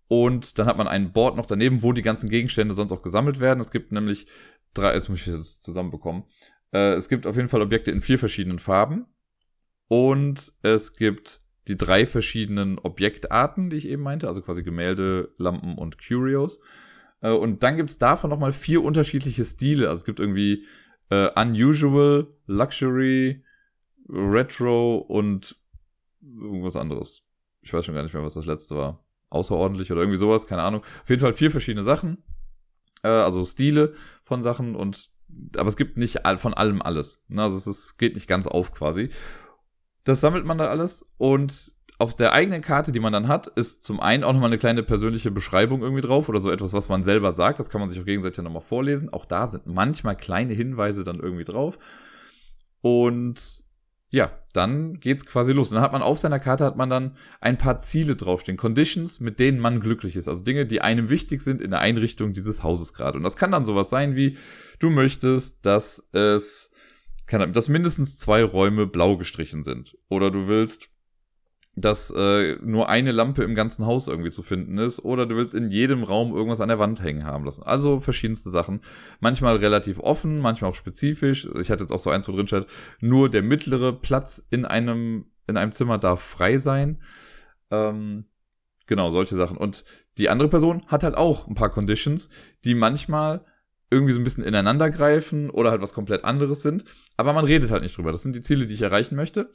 Und 0.08 0.60
dann 0.60 0.68
hat 0.68 0.78
man 0.78 0.90
ein 0.90 1.14
Board 1.14 1.38
noch 1.38 1.46
daneben, 1.46 1.84
wo 1.84 1.94
die 1.94 2.02
ganzen 2.02 2.30
Gegenstände 2.30 2.74
sonst 2.74 2.92
auch 2.92 3.02
gesammelt 3.02 3.40
werden. 3.40 3.62
Es 3.62 3.72
gibt 3.72 3.94
nämlich 3.94 4.28
drei, 4.74 4.94
jetzt 4.94 5.10
muss 5.10 5.26
ich 5.26 5.34
das 5.34 5.62
zusammenbekommen. 5.62 6.24
Äh, 6.72 6.94
es 6.94 7.10
gibt 7.10 7.28
auf 7.28 7.36
jeden 7.36 7.50
Fall 7.50 7.62
Objekte 7.62 7.92
in 7.92 8.02
vier 8.02 8.20
verschiedenen 8.20 8.60
Farben. 8.60 9.06
Und 9.88 10.54
es 10.62 10.96
gibt 10.96 11.40
die 11.68 11.78
drei 11.78 12.06
verschiedenen 12.06 12.80
Objektarten, 12.80 13.70
die 13.70 13.78
ich 13.78 13.88
eben 13.88 14.04
meinte, 14.04 14.28
also 14.28 14.42
quasi 14.42 14.64
Gemälde, 14.64 15.34
Lampen 15.38 15.78
und 15.78 15.98
Curios. 15.98 16.60
Äh, 17.22 17.32
und 17.32 17.64
dann 17.64 17.78
gibt's 17.78 17.98
davon 17.98 18.30
nochmal 18.30 18.54
vier 18.54 18.84
unterschiedliche 18.84 19.46
Stile. 19.46 19.90
Also 19.90 20.02
es 20.02 20.06
gibt 20.06 20.20
irgendwie 20.20 20.66
äh, 21.10 21.30
Unusual, 21.40 22.28
Luxury, 22.48 23.44
Retro 24.10 24.98
und 24.98 25.58
irgendwas 26.22 26.76
anderes. 26.76 27.24
Ich 27.62 27.74
weiß 27.74 27.86
schon 27.86 27.96
gar 27.96 28.04
nicht 28.04 28.14
mehr, 28.14 28.24
was 28.24 28.34
das 28.34 28.46
letzte 28.46 28.76
war. 28.76 29.04
Außerordentlich 29.30 29.92
oder 29.92 30.02
irgendwie 30.02 30.18
sowas, 30.18 30.48
keine 30.48 30.64
Ahnung. 30.64 30.82
Auf 30.82 31.10
jeden 31.10 31.22
Fall 31.22 31.34
vier 31.34 31.52
verschiedene 31.52 31.84
Sachen 31.84 32.24
äh, 33.04 33.10
also 33.10 33.44
Stile 33.44 33.94
von 34.22 34.42
Sachen 34.42 34.76
und 34.76 35.10
aber 35.56 35.70
es 35.70 35.78
gibt 35.78 35.98
nicht 35.98 36.20
von 36.38 36.54
allem 36.54 36.82
alles. 36.82 37.24
Ne? 37.30 37.42
Also 37.42 37.58
es 37.58 37.66
ist, 37.66 37.98
geht 37.98 38.16
nicht 38.16 38.28
ganz 38.28 38.48
auf 38.48 38.74
quasi. 38.74 39.10
Das 40.04 40.20
sammelt 40.20 40.46
man 40.46 40.58
da 40.58 40.68
alles 40.68 41.06
und 41.18 41.74
auf 42.00 42.16
der 42.16 42.34
eigenen 42.34 42.62
Karte, 42.62 42.92
die 42.92 43.00
man 43.00 43.14
dann 43.14 43.28
hat, 43.28 43.46
ist 43.46 43.84
zum 43.84 44.00
einen 44.00 44.24
auch 44.24 44.34
nochmal 44.34 44.50
eine 44.50 44.58
kleine 44.58 44.82
persönliche 44.82 45.30
Beschreibung 45.30 45.84
irgendwie 45.84 46.02
drauf 46.02 46.30
oder 46.30 46.40
so 46.40 46.50
etwas, 46.50 46.74
was 46.74 46.90
man 46.90 47.04
selber 47.04 47.32
sagt. 47.32 47.60
Das 47.60 47.70
kann 47.70 47.80
man 47.80 47.90
sich 47.90 48.00
auch 48.00 48.06
gegenseitig 48.06 48.44
nochmal 48.44 48.62
vorlesen. 48.62 49.14
Auch 49.14 49.24
da 49.24 49.46
sind 49.46 49.68
manchmal 49.68 50.18
kleine 50.18 50.54
Hinweise 50.54 51.04
dann 51.04 51.20
irgendwie 51.20 51.44
drauf. 51.44 51.78
Und 52.82 53.64
ja, 54.12 54.38
dann 54.52 55.00
geht's 55.00 55.26
quasi 55.26 55.54
los. 55.54 55.72
Und 55.72 55.76
dann 55.76 55.84
hat 55.84 55.94
man 55.94 56.02
auf 56.02 56.20
seiner 56.20 56.40
Karte 56.40 56.66
hat 56.66 56.76
man 56.76 56.90
dann 56.90 57.16
ein 57.40 57.58
paar 57.58 57.78
Ziele 57.80 58.18
draufstehen, 58.18 58.58
Conditions, 58.58 59.22
mit 59.22 59.40
denen 59.40 59.58
man 59.58 59.80
glücklich 59.80 60.18
ist. 60.18 60.28
Also 60.28 60.44
Dinge, 60.44 60.66
die 60.66 60.82
einem 60.82 61.10
wichtig 61.10 61.42
sind 61.42 61.62
in 61.62 61.72
der 61.72 61.80
Einrichtung 61.80 62.34
dieses 62.34 62.62
Hauses 62.62 62.94
gerade. 62.94 63.18
Und 63.18 63.24
das 63.24 63.38
kann 63.38 63.52
dann 63.52 63.64
sowas 63.64 63.90
sein 63.90 64.16
wie, 64.16 64.38
du 64.80 64.90
möchtest, 64.90 65.66
dass 65.66 66.10
es, 66.12 66.72
kann, 67.26 67.54
dass 67.54 67.70
mindestens 67.70 68.18
zwei 68.20 68.44
Räume 68.44 68.86
blau 68.86 69.16
gestrichen 69.16 69.64
sind. 69.64 69.98
Oder 70.10 70.30
du 70.30 70.50
willst, 70.50 70.90
dass 71.76 72.14
äh, 72.16 72.58
nur 72.62 72.90
eine 72.90 73.12
Lampe 73.12 73.44
im 73.44 73.56
ganzen 73.56 73.86
Haus 73.86 74.08
irgendwie 74.08 74.30
zu 74.30 74.44
finden 74.44 74.78
ist 74.78 75.00
oder 75.00 75.26
du 75.26 75.38
willst 75.38 75.56
in 75.56 75.72
jedem 75.72 76.04
Raum 76.04 76.36
irgendwas 76.36 76.60
an 76.60 76.68
der 76.68 76.80
Wand 76.80 77.02
hängen 77.02 77.24
haben 77.24 77.46
lassen. 77.46 77.64
Also 77.64 78.00
verschiedenste 78.00 78.50
Sachen. 78.50 78.82
Manchmal 79.22 79.56
relativ 79.58 80.00
offen, 80.00 80.40
manchmal 80.40 80.72
auch 80.72 80.76
spezifisch. 80.76 81.48
Ich 81.60 81.72
hatte 81.72 81.84
jetzt 81.84 81.92
auch 81.92 82.00
so 82.00 82.10
eins, 82.10 82.28
wo 82.28 82.34
drin 82.34 82.48
steht, 82.48 82.68
nur 83.00 83.30
der 83.30 83.42
mittlere 83.42 83.94
Platz 83.94 84.46
in 84.50 84.66
einem, 84.66 85.26
in 85.48 85.56
einem 85.56 85.72
Zimmer 85.72 85.98
darf 85.98 86.22
frei 86.22 86.58
sein. 86.58 87.02
Ähm, 87.70 88.26
genau, 88.86 89.10
solche 89.12 89.36
Sachen. 89.36 89.56
Und 89.56 89.86
die 90.18 90.28
andere 90.28 90.50
Person 90.50 90.84
hat 90.88 91.04
halt 91.04 91.16
auch 91.16 91.48
ein 91.48 91.56
paar 91.56 91.70
Conditions, 91.70 92.30
die 92.66 92.76
manchmal 92.76 93.46
irgendwie 93.90 94.14
so 94.14 94.20
ein 94.20 94.24
bisschen 94.24 94.44
ineinander 94.44 94.90
greifen 94.90 95.50
oder 95.50 95.72
halt 95.72 95.82
was 95.82 95.94
komplett 95.94 96.26
anderes 96.26 96.62
sind. 96.62 96.84
Aber 97.16 97.32
man 97.34 97.46
redet 97.46 97.72
halt 97.72 97.84
nicht 97.84 97.98
drüber. 97.98 98.12
Das 98.12 98.24
sind 98.24 98.36
die 98.36 98.42
Ziele, 98.42 98.66
die 98.66 98.74
ich 98.74 98.82
erreichen 98.82 99.16
möchte. 99.16 99.52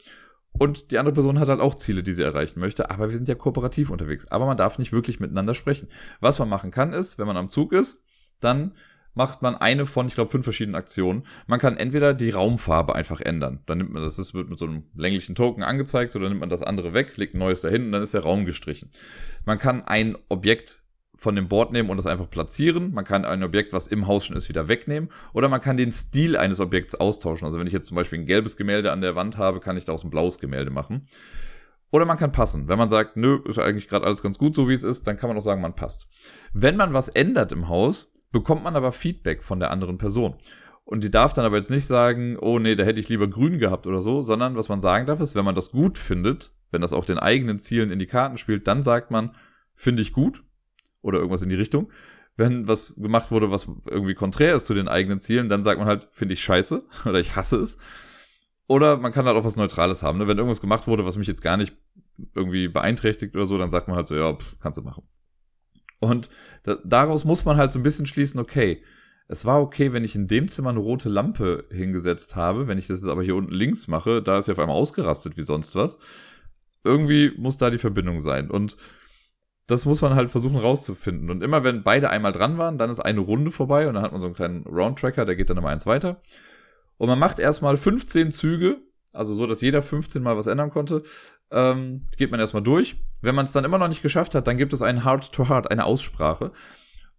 Und 0.58 0.90
die 0.90 0.98
andere 0.98 1.14
Person 1.14 1.38
hat 1.38 1.48
halt 1.48 1.60
auch 1.60 1.74
Ziele, 1.74 2.02
die 2.02 2.12
sie 2.12 2.22
erreichen 2.22 2.60
möchte. 2.60 2.90
Aber 2.90 3.10
wir 3.10 3.16
sind 3.16 3.28
ja 3.28 3.34
kooperativ 3.34 3.90
unterwegs. 3.90 4.28
Aber 4.28 4.46
man 4.46 4.56
darf 4.56 4.78
nicht 4.78 4.92
wirklich 4.92 5.20
miteinander 5.20 5.54
sprechen. 5.54 5.88
Was 6.20 6.38
man 6.38 6.48
machen 6.48 6.70
kann, 6.70 6.92
ist, 6.92 7.18
wenn 7.18 7.26
man 7.26 7.36
am 7.36 7.48
Zug 7.48 7.72
ist, 7.72 8.04
dann 8.40 8.74
macht 9.16 9.40
man 9.40 9.54
eine 9.54 9.86
von, 9.86 10.06
ich 10.06 10.14
glaube, 10.14 10.30
fünf 10.30 10.44
verschiedenen 10.44 10.76
Aktionen. 10.76 11.24
Man 11.46 11.58
kann 11.58 11.76
entweder 11.76 12.12
die 12.14 12.30
Raumfarbe 12.30 12.94
einfach 12.94 13.20
ändern. 13.20 13.60
Dann 13.66 13.78
nimmt 13.78 13.92
man 13.92 14.02
das, 14.02 14.16
das 14.16 14.34
wird 14.34 14.50
mit 14.50 14.58
so 14.58 14.66
einem 14.66 14.84
länglichen 14.94 15.34
Token 15.34 15.62
angezeigt, 15.62 16.14
oder 16.14 16.28
nimmt 16.28 16.40
man 16.40 16.50
das 16.50 16.62
andere 16.62 16.92
weg, 16.92 17.16
legt 17.16 17.34
ein 17.34 17.38
neues 17.38 17.62
dahin 17.62 17.86
und 17.86 17.92
dann 17.92 18.02
ist 18.02 18.12
der 18.12 18.22
Raum 18.22 18.44
gestrichen. 18.44 18.90
Man 19.46 19.58
kann 19.58 19.82
ein 19.82 20.16
Objekt 20.28 20.82
von 21.16 21.34
dem 21.34 21.48
Board 21.48 21.72
nehmen 21.72 21.88
und 21.90 21.96
das 21.96 22.06
einfach 22.06 22.28
platzieren. 22.28 22.92
Man 22.92 23.04
kann 23.04 23.24
ein 23.24 23.42
Objekt, 23.42 23.72
was 23.72 23.86
im 23.86 24.06
Haus 24.06 24.26
schon 24.26 24.36
ist, 24.36 24.48
wieder 24.48 24.68
wegnehmen. 24.68 25.08
Oder 25.32 25.48
man 25.48 25.60
kann 25.60 25.76
den 25.76 25.90
Stil 25.90 26.36
eines 26.36 26.60
Objekts 26.60 26.94
austauschen. 26.94 27.46
Also 27.46 27.58
wenn 27.58 27.66
ich 27.66 27.72
jetzt 27.72 27.86
zum 27.86 27.96
Beispiel 27.96 28.18
ein 28.18 28.26
gelbes 28.26 28.56
Gemälde 28.56 28.92
an 28.92 29.00
der 29.00 29.16
Wand 29.16 29.38
habe, 29.38 29.60
kann 29.60 29.76
ich 29.76 29.86
daraus 29.86 30.04
ein 30.04 30.10
blaues 30.10 30.38
Gemälde 30.38 30.70
machen. 30.70 31.02
Oder 31.90 32.04
man 32.04 32.18
kann 32.18 32.32
passen. 32.32 32.68
Wenn 32.68 32.78
man 32.78 32.90
sagt, 32.90 33.16
nö, 33.16 33.40
ist 33.46 33.58
eigentlich 33.58 33.88
gerade 33.88 34.04
alles 34.04 34.22
ganz 34.22 34.38
gut 34.38 34.54
so, 34.54 34.68
wie 34.68 34.74
es 34.74 34.84
ist, 34.84 35.06
dann 35.06 35.16
kann 35.16 35.28
man 35.28 35.38
auch 35.38 35.42
sagen, 35.42 35.62
man 35.62 35.74
passt. 35.74 36.08
Wenn 36.52 36.76
man 36.76 36.92
was 36.92 37.08
ändert 37.08 37.52
im 37.52 37.68
Haus, 37.68 38.12
bekommt 38.32 38.64
man 38.64 38.76
aber 38.76 38.92
Feedback 38.92 39.42
von 39.42 39.60
der 39.60 39.70
anderen 39.70 39.96
Person. 39.96 40.34
Und 40.84 41.02
die 41.02 41.10
darf 41.10 41.32
dann 41.32 41.44
aber 41.44 41.56
jetzt 41.56 41.70
nicht 41.70 41.86
sagen, 41.86 42.36
oh 42.38 42.58
nee, 42.58 42.76
da 42.76 42.84
hätte 42.84 43.00
ich 43.00 43.08
lieber 43.08 43.28
grün 43.28 43.58
gehabt 43.58 43.86
oder 43.86 44.02
so, 44.02 44.22
sondern 44.22 44.56
was 44.56 44.68
man 44.68 44.80
sagen 44.80 45.06
darf 45.06 45.20
ist, 45.20 45.34
wenn 45.34 45.44
man 45.44 45.54
das 45.54 45.70
gut 45.70 45.98
findet, 45.98 46.52
wenn 46.70 46.80
das 46.80 46.92
auch 46.92 47.04
den 47.04 47.18
eigenen 47.18 47.58
Zielen 47.58 47.90
in 47.90 47.98
die 47.98 48.06
Karten 48.06 48.38
spielt, 48.38 48.68
dann 48.68 48.82
sagt 48.82 49.10
man, 49.10 49.34
finde 49.74 50.02
ich 50.02 50.12
gut, 50.12 50.44
oder 51.06 51.18
irgendwas 51.18 51.42
in 51.42 51.48
die 51.48 51.56
Richtung. 51.56 51.90
Wenn 52.36 52.68
was 52.68 52.96
gemacht 52.96 53.30
wurde, 53.30 53.50
was 53.50 53.68
irgendwie 53.86 54.14
konträr 54.14 54.54
ist 54.54 54.66
zu 54.66 54.74
den 54.74 54.88
eigenen 54.88 55.18
Zielen, 55.18 55.48
dann 55.48 55.62
sagt 55.62 55.78
man 55.78 55.88
halt, 55.88 56.08
finde 56.12 56.34
ich 56.34 56.42
scheiße 56.42 56.84
oder 57.06 57.20
ich 57.20 57.36
hasse 57.36 57.56
es. 57.56 57.78
Oder 58.66 58.96
man 58.96 59.12
kann 59.12 59.24
halt 59.26 59.36
auch 59.36 59.44
was 59.44 59.56
Neutrales 59.56 60.02
haben. 60.02 60.18
Ne? 60.18 60.28
Wenn 60.28 60.36
irgendwas 60.36 60.60
gemacht 60.60 60.86
wurde, 60.86 61.06
was 61.06 61.16
mich 61.16 61.28
jetzt 61.28 61.42
gar 61.42 61.56
nicht 61.56 61.74
irgendwie 62.34 62.68
beeinträchtigt 62.68 63.34
oder 63.34 63.46
so, 63.46 63.56
dann 63.58 63.70
sagt 63.70 63.88
man 63.88 63.96
halt 63.96 64.08
so, 64.08 64.16
ja, 64.16 64.34
pff, 64.34 64.58
kannst 64.60 64.78
du 64.78 64.82
machen. 64.82 65.04
Und 66.00 66.28
da, 66.64 66.76
daraus 66.84 67.24
muss 67.24 67.44
man 67.44 67.56
halt 67.56 67.72
so 67.72 67.78
ein 67.78 67.82
bisschen 67.82 68.06
schließen, 68.06 68.40
okay, 68.40 68.82
es 69.28 69.44
war 69.44 69.60
okay, 69.60 69.92
wenn 69.92 70.04
ich 70.04 70.14
in 70.14 70.28
dem 70.28 70.48
Zimmer 70.48 70.70
eine 70.70 70.78
rote 70.78 71.08
Lampe 71.08 71.64
hingesetzt 71.70 72.36
habe. 72.36 72.68
Wenn 72.68 72.78
ich 72.78 72.86
das 72.86 73.00
jetzt 73.00 73.10
aber 73.10 73.22
hier 73.22 73.34
unten 73.34 73.52
links 73.52 73.88
mache, 73.88 74.22
da 74.22 74.38
ist 74.38 74.46
ja 74.46 74.52
auf 74.52 74.58
einmal 74.58 74.76
ausgerastet 74.76 75.36
wie 75.36 75.42
sonst 75.42 75.74
was. 75.74 75.98
Irgendwie 76.84 77.32
muss 77.36 77.58
da 77.58 77.70
die 77.70 77.78
Verbindung 77.78 78.20
sein. 78.20 78.50
Und 78.50 78.76
das 79.66 79.84
muss 79.84 80.00
man 80.00 80.14
halt 80.14 80.30
versuchen 80.30 80.58
rauszufinden. 80.58 81.30
Und 81.30 81.42
immer 81.42 81.64
wenn 81.64 81.82
beide 81.82 82.10
einmal 82.10 82.32
dran 82.32 82.58
waren, 82.58 82.78
dann 82.78 82.90
ist 82.90 83.00
eine 83.00 83.20
Runde 83.20 83.50
vorbei 83.50 83.88
und 83.88 83.94
dann 83.94 84.02
hat 84.02 84.12
man 84.12 84.20
so 84.20 84.26
einen 84.26 84.34
kleinen 84.34 84.64
Round-Tracker, 84.64 85.24
der 85.24 85.36
geht 85.36 85.50
dann 85.50 85.56
immer 85.56 85.70
eins 85.70 85.86
weiter. 85.86 86.20
Und 86.98 87.08
man 87.08 87.18
macht 87.18 87.38
erstmal 87.38 87.76
15 87.76 88.30
Züge, 88.30 88.78
also 89.12 89.34
so, 89.34 89.46
dass 89.46 89.60
jeder 89.60 89.82
15 89.82 90.22
mal 90.22 90.36
was 90.36 90.46
ändern 90.46 90.70
konnte. 90.70 91.02
Ähm, 91.50 92.06
geht 92.16 92.30
man 92.30 92.40
erstmal 92.40 92.62
durch. 92.62 92.96
Wenn 93.22 93.34
man 93.34 93.46
es 93.46 93.52
dann 93.52 93.64
immer 93.64 93.78
noch 93.78 93.88
nicht 93.88 94.02
geschafft 94.02 94.34
hat, 94.34 94.46
dann 94.46 94.56
gibt 94.56 94.72
es 94.72 94.82
einen 94.82 95.04
Heart-to-Heart, 95.04 95.66
-Heart, 95.66 95.70
eine 95.70 95.84
Aussprache. 95.84 96.52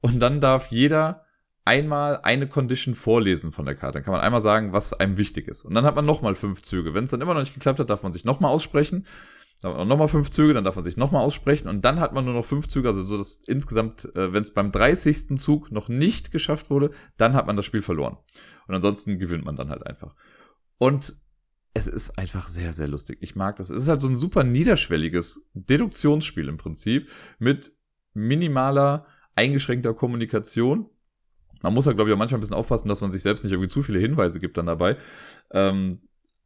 Und 0.01 0.19
dann 0.19 0.39
darf 0.39 0.67
jeder 0.67 1.25
einmal 1.65 2.21
eine 2.23 2.47
Condition 2.47 2.95
vorlesen 2.95 3.51
von 3.51 3.65
der 3.65 3.75
Karte. 3.75 3.95
Dann 3.95 4.03
kann 4.05 4.13
man 4.13 4.21
einmal 4.21 4.41
sagen, 4.41 4.71
was 4.71 4.93
einem 4.93 5.17
wichtig 5.17 5.49
ist. 5.49 5.65
Und 5.65 5.73
dann 5.73 5.85
hat 5.85 5.95
man 5.95 6.05
nochmal 6.05 6.33
fünf 6.33 6.61
Züge. 6.61 6.93
Wenn 6.93 7.03
es 7.03 7.11
dann 7.11 7.19
immer 7.19 7.33
noch 7.33 7.41
nicht 7.41 7.53
geklappt 7.53 7.79
hat, 7.79 7.89
darf 7.89 8.03
man 8.03 8.13
sich 8.13 8.23
nochmal 8.23 8.51
aussprechen. 8.51 9.05
Dann 9.61 9.71
hat 9.71 9.77
man 9.79 9.87
nochmal 9.87 10.07
fünf 10.07 10.29
Züge, 10.29 10.53
dann 10.53 10.63
darf 10.63 10.75
man 10.75 10.83
sich 10.83 10.97
nochmal 10.97 11.23
aussprechen 11.23 11.67
und 11.67 11.83
dann 11.83 11.99
hat 11.99 12.13
man 12.13 12.25
nur 12.25 12.35
noch 12.35 12.45
fünf 12.45 12.67
Züge, 12.67 12.87
also 12.87 13.03
so 13.03 13.17
dass 13.17 13.37
insgesamt, 13.47 14.05
äh, 14.15 14.31
wenn 14.31 14.43
es 14.43 14.53
beim 14.53 14.71
30. 14.71 15.37
Zug 15.37 15.71
noch 15.71 15.89
nicht 15.89 16.31
geschafft 16.31 16.69
wurde, 16.69 16.91
dann 17.17 17.33
hat 17.33 17.47
man 17.47 17.55
das 17.55 17.65
Spiel 17.65 17.81
verloren. 17.81 18.17
Und 18.67 18.75
ansonsten 18.75 19.17
gewinnt 19.17 19.45
man 19.45 19.55
dann 19.55 19.69
halt 19.69 19.85
einfach. 19.85 20.13
Und 20.77 21.15
es 21.73 21.87
ist 21.87 22.17
einfach 22.17 22.47
sehr, 22.47 22.73
sehr 22.73 22.87
lustig. 22.87 23.17
Ich 23.21 23.35
mag 23.35 23.55
das. 23.55 23.69
Es 23.69 23.83
ist 23.83 23.89
halt 23.89 24.01
so 24.01 24.07
ein 24.07 24.15
super 24.15 24.43
niederschwelliges 24.43 25.47
Deduktionsspiel 25.53 26.47
im 26.47 26.57
Prinzip 26.57 27.09
mit 27.39 27.71
minimaler, 28.13 29.05
eingeschränkter 29.35 29.93
Kommunikation. 29.93 30.89
Man 31.61 31.73
muss 31.73 31.85
halt, 31.85 31.97
glaube 31.97 32.09
ich, 32.09 32.13
auch 32.15 32.19
manchmal 32.19 32.39
ein 32.39 32.41
bisschen 32.41 32.55
aufpassen, 32.55 32.87
dass 32.87 33.01
man 33.01 33.11
sich 33.11 33.21
selbst 33.21 33.43
nicht 33.43 33.53
irgendwie 33.53 33.69
zu 33.69 33.83
viele 33.83 33.99
Hinweise 33.99 34.39
gibt 34.39 34.57
dann 34.57 34.65
dabei. 34.65 34.97
Ähm, 35.51 35.99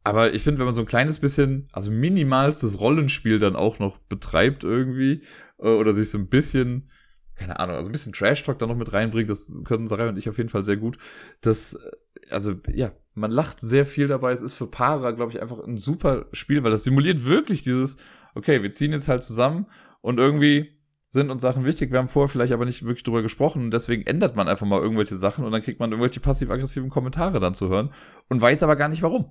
aber 0.04 0.34
ich 0.34 0.42
finde, 0.42 0.58
wenn 0.58 0.66
man 0.66 0.74
so 0.74 0.82
ein 0.82 0.86
kleines 0.86 1.18
bisschen, 1.18 1.68
also 1.72 1.90
minimalstes 1.90 2.80
Rollenspiel 2.80 3.38
dann 3.38 3.56
auch 3.56 3.78
noch 3.78 3.98
betreibt 3.98 4.64
irgendwie, 4.64 5.22
äh, 5.58 5.68
oder 5.68 5.92
sich 5.92 6.10
so 6.10 6.18
ein 6.18 6.28
bisschen, 6.28 6.90
keine 7.34 7.60
Ahnung, 7.60 7.76
also 7.76 7.88
ein 7.88 7.92
bisschen 7.92 8.12
Trash-Talk 8.12 8.58
da 8.58 8.66
noch 8.66 8.76
mit 8.76 8.92
reinbringt, 8.92 9.30
das 9.30 9.52
können 9.64 9.86
Sarah 9.86 10.08
und 10.08 10.18
ich 10.18 10.28
auf 10.28 10.38
jeden 10.38 10.48
Fall 10.48 10.64
sehr 10.64 10.76
gut. 10.76 10.98
Das, 11.40 11.74
äh, 11.74 11.90
also, 12.30 12.54
ja, 12.72 12.92
man 13.14 13.30
lacht 13.30 13.60
sehr 13.60 13.84
viel 13.84 14.06
dabei. 14.06 14.32
Es 14.32 14.42
ist 14.42 14.54
für 14.54 14.66
Paare, 14.66 15.14
glaube 15.14 15.32
ich, 15.32 15.42
einfach 15.42 15.60
ein 15.60 15.76
super 15.76 16.26
Spiel, 16.32 16.62
weil 16.64 16.70
das 16.70 16.84
simuliert 16.84 17.26
wirklich 17.26 17.62
dieses, 17.62 17.96
okay, 18.34 18.62
wir 18.62 18.70
ziehen 18.70 18.92
jetzt 18.92 19.08
halt 19.08 19.22
zusammen 19.22 19.66
und 20.00 20.18
irgendwie 20.18 20.78
sind 21.10 21.30
uns 21.30 21.42
Sachen 21.42 21.66
wichtig. 21.66 21.92
Wir 21.92 21.98
haben 21.98 22.08
vorher 22.08 22.28
vielleicht 22.28 22.54
aber 22.54 22.64
nicht 22.64 22.84
wirklich 22.84 23.02
drüber 23.02 23.20
gesprochen 23.20 23.64
und 23.64 23.70
deswegen 23.70 24.06
ändert 24.06 24.34
man 24.34 24.48
einfach 24.48 24.66
mal 24.66 24.80
irgendwelche 24.80 25.16
Sachen 25.16 25.44
und 25.44 25.52
dann 25.52 25.60
kriegt 25.60 25.78
man 25.78 25.90
irgendwelche 25.90 26.20
passiv-aggressiven 26.20 26.88
Kommentare 26.88 27.38
dann 27.38 27.54
zu 27.54 27.68
hören 27.68 27.90
und 28.28 28.40
weiß 28.40 28.62
aber 28.62 28.76
gar 28.76 28.88
nicht 28.88 29.02
warum. 29.02 29.30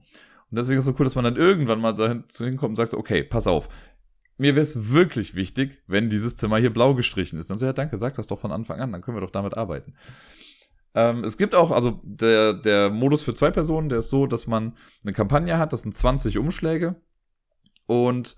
Und 0.52 0.58
deswegen 0.58 0.78
ist 0.78 0.84
es 0.84 0.94
so 0.94 0.96
cool, 1.00 1.06
dass 1.06 1.16
man 1.16 1.24
dann 1.24 1.38
irgendwann 1.38 1.80
mal 1.80 1.94
dahin 1.94 2.26
hinkommt 2.38 2.72
und 2.72 2.76
sagt, 2.76 2.94
okay, 2.94 3.24
pass 3.24 3.48
auf. 3.48 3.70
Mir 4.38 4.56
wäre 4.56 4.62
es 4.62 4.92
wirklich 4.92 5.36
wichtig, 5.36 5.82
wenn 5.88 6.10
dieses 6.10 6.36
Zimmer 6.36 6.58
hier 6.58 6.74
blau 6.74 6.94
gestrichen 6.94 7.40
ist. 7.40 7.50
Dann 7.50 7.58
so, 7.58 7.66
ja, 7.66 7.74
danke, 7.74 7.98
sag 7.98 8.16
das 8.16 8.28
doch 8.28 8.40
von 8.40 8.52
Anfang 8.52 8.80
an, 8.80 8.92
dann 8.92 9.02
können 9.02 9.18
wir 9.18 9.22
doch 9.22 9.32
damit 9.32 9.56
arbeiten. 9.56 9.94
Ähm, 10.94 11.24
es 11.24 11.38
gibt 11.38 11.56
auch, 11.56 11.72
also 11.72 12.02
der, 12.04 12.54
der 12.54 12.90
Modus 12.90 13.22
für 13.22 13.34
zwei 13.34 13.50
Personen, 13.50 13.88
der 13.88 14.00
ist 14.00 14.10
so, 14.10 14.28
dass 14.28 14.48
man 14.48 14.74
eine 15.06 15.14
Kampagne 15.14 15.58
hat, 15.58 15.72
das 15.72 15.84
sind 15.84 15.94
20 15.94 16.38
Umschläge 16.38 16.96
und 17.88 18.36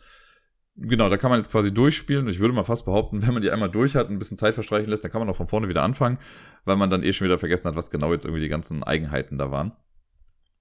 Genau, 0.75 1.07
da 1.07 1.17
kann 1.17 1.29
man 1.29 1.39
jetzt 1.39 1.51
quasi 1.51 1.71
durchspielen. 1.71 2.27
Ich 2.27 2.39
würde 2.39 2.53
mal 2.53 2.63
fast 2.63 2.85
behaupten, 2.85 3.21
wenn 3.25 3.33
man 3.33 3.43
die 3.43 3.51
einmal 3.51 3.69
durch 3.69 3.95
hat 3.95 4.07
und 4.07 4.15
ein 4.15 4.19
bisschen 4.19 4.37
Zeit 4.37 4.55
verstreichen 4.55 4.89
lässt, 4.89 5.03
dann 5.03 5.11
kann 5.11 5.21
man 5.21 5.29
auch 5.29 5.35
von 5.35 5.47
vorne 5.47 5.69
wieder 5.69 5.83
anfangen, 5.83 6.17
weil 6.65 6.77
man 6.77 6.89
dann 6.89 7.03
eh 7.03 7.13
schon 7.13 7.25
wieder 7.25 7.37
vergessen 7.37 7.67
hat, 7.67 7.75
was 7.75 7.91
genau 7.91 8.11
jetzt 8.11 8.25
irgendwie 8.25 8.41
die 8.41 8.49
ganzen 8.49 8.83
Eigenheiten 8.83 9.37
da 9.37 9.51
waren. 9.51 9.73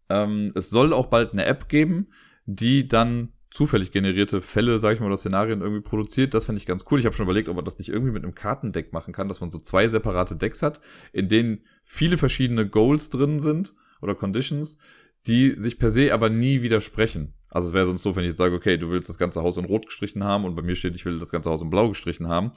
Ähm, 0.08 0.52
es 0.54 0.70
soll 0.70 0.92
auch 0.92 1.06
bald 1.06 1.32
eine 1.32 1.44
App 1.44 1.68
geben, 1.68 2.08
die 2.46 2.88
dann 2.88 3.32
zufällig 3.50 3.92
generierte 3.92 4.40
Fälle, 4.40 4.78
sag 4.78 4.94
ich 4.94 5.00
mal, 5.00 5.06
oder 5.06 5.16
Szenarien 5.16 5.60
irgendwie 5.60 5.82
produziert. 5.82 6.32
Das 6.32 6.46
finde 6.46 6.58
ich 6.58 6.66
ganz 6.66 6.86
cool. 6.90 6.98
Ich 6.98 7.04
habe 7.04 7.14
schon 7.14 7.26
überlegt, 7.26 7.50
ob 7.50 7.56
man 7.56 7.66
das 7.66 7.78
nicht 7.78 7.90
irgendwie 7.90 8.12
mit 8.12 8.24
einem 8.24 8.34
Kartendeck 8.34 8.92
machen 8.94 9.12
kann, 9.12 9.28
dass 9.28 9.40
man 9.40 9.50
so 9.50 9.58
zwei 9.58 9.88
separate 9.88 10.36
Decks 10.36 10.62
hat, 10.62 10.80
in 11.12 11.28
denen 11.28 11.60
viele 11.84 12.16
verschiedene 12.16 12.66
Goals 12.66 13.10
drin 13.10 13.40
sind 13.40 13.74
oder 14.00 14.14
Conditions, 14.14 14.78
die 15.26 15.52
sich 15.56 15.78
per 15.78 15.90
se 15.90 16.14
aber 16.14 16.30
nie 16.30 16.62
widersprechen. 16.62 17.34
Also 17.50 17.68
es 17.68 17.74
wäre 17.74 17.84
sonst 17.84 18.02
so, 18.02 18.16
wenn 18.16 18.24
ich 18.24 18.30
jetzt 18.30 18.38
sage, 18.38 18.54
okay, 18.54 18.78
du 18.78 18.90
willst 18.90 19.10
das 19.10 19.18
ganze 19.18 19.42
Haus 19.42 19.58
in 19.58 19.66
Rot 19.66 19.84
gestrichen 19.84 20.24
haben 20.24 20.44
und 20.44 20.54
bei 20.54 20.62
mir 20.62 20.74
steht, 20.74 20.96
ich 20.96 21.04
will 21.04 21.18
das 21.18 21.30
ganze 21.30 21.50
Haus 21.50 21.60
in 21.60 21.68
Blau 21.68 21.90
gestrichen 21.90 22.28
haben. 22.28 22.52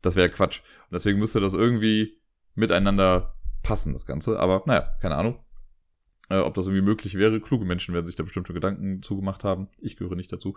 Das 0.00 0.14
wäre 0.14 0.28
Quatsch. 0.28 0.60
Und 0.84 0.92
deswegen 0.92 1.18
müsste 1.18 1.40
das 1.40 1.52
irgendwie 1.52 2.20
miteinander 2.54 3.34
passen, 3.64 3.92
das 3.92 4.06
Ganze. 4.06 4.38
Aber 4.38 4.62
naja, 4.66 4.94
keine 5.00 5.16
Ahnung. 5.16 5.40
Äh, 6.30 6.38
ob 6.38 6.54
das 6.54 6.66
irgendwie 6.66 6.84
möglich 6.84 7.16
wäre. 7.16 7.40
Kluge 7.40 7.64
Menschen 7.64 7.92
werden 7.92 8.06
sich 8.06 8.14
da 8.14 8.22
bestimmt 8.22 8.46
schon 8.46 8.54
Gedanken 8.54 9.02
zugemacht 9.02 9.44
haben. 9.44 9.68
Ich 9.80 9.96
gehöre 9.96 10.14
nicht 10.14 10.32
dazu. 10.32 10.54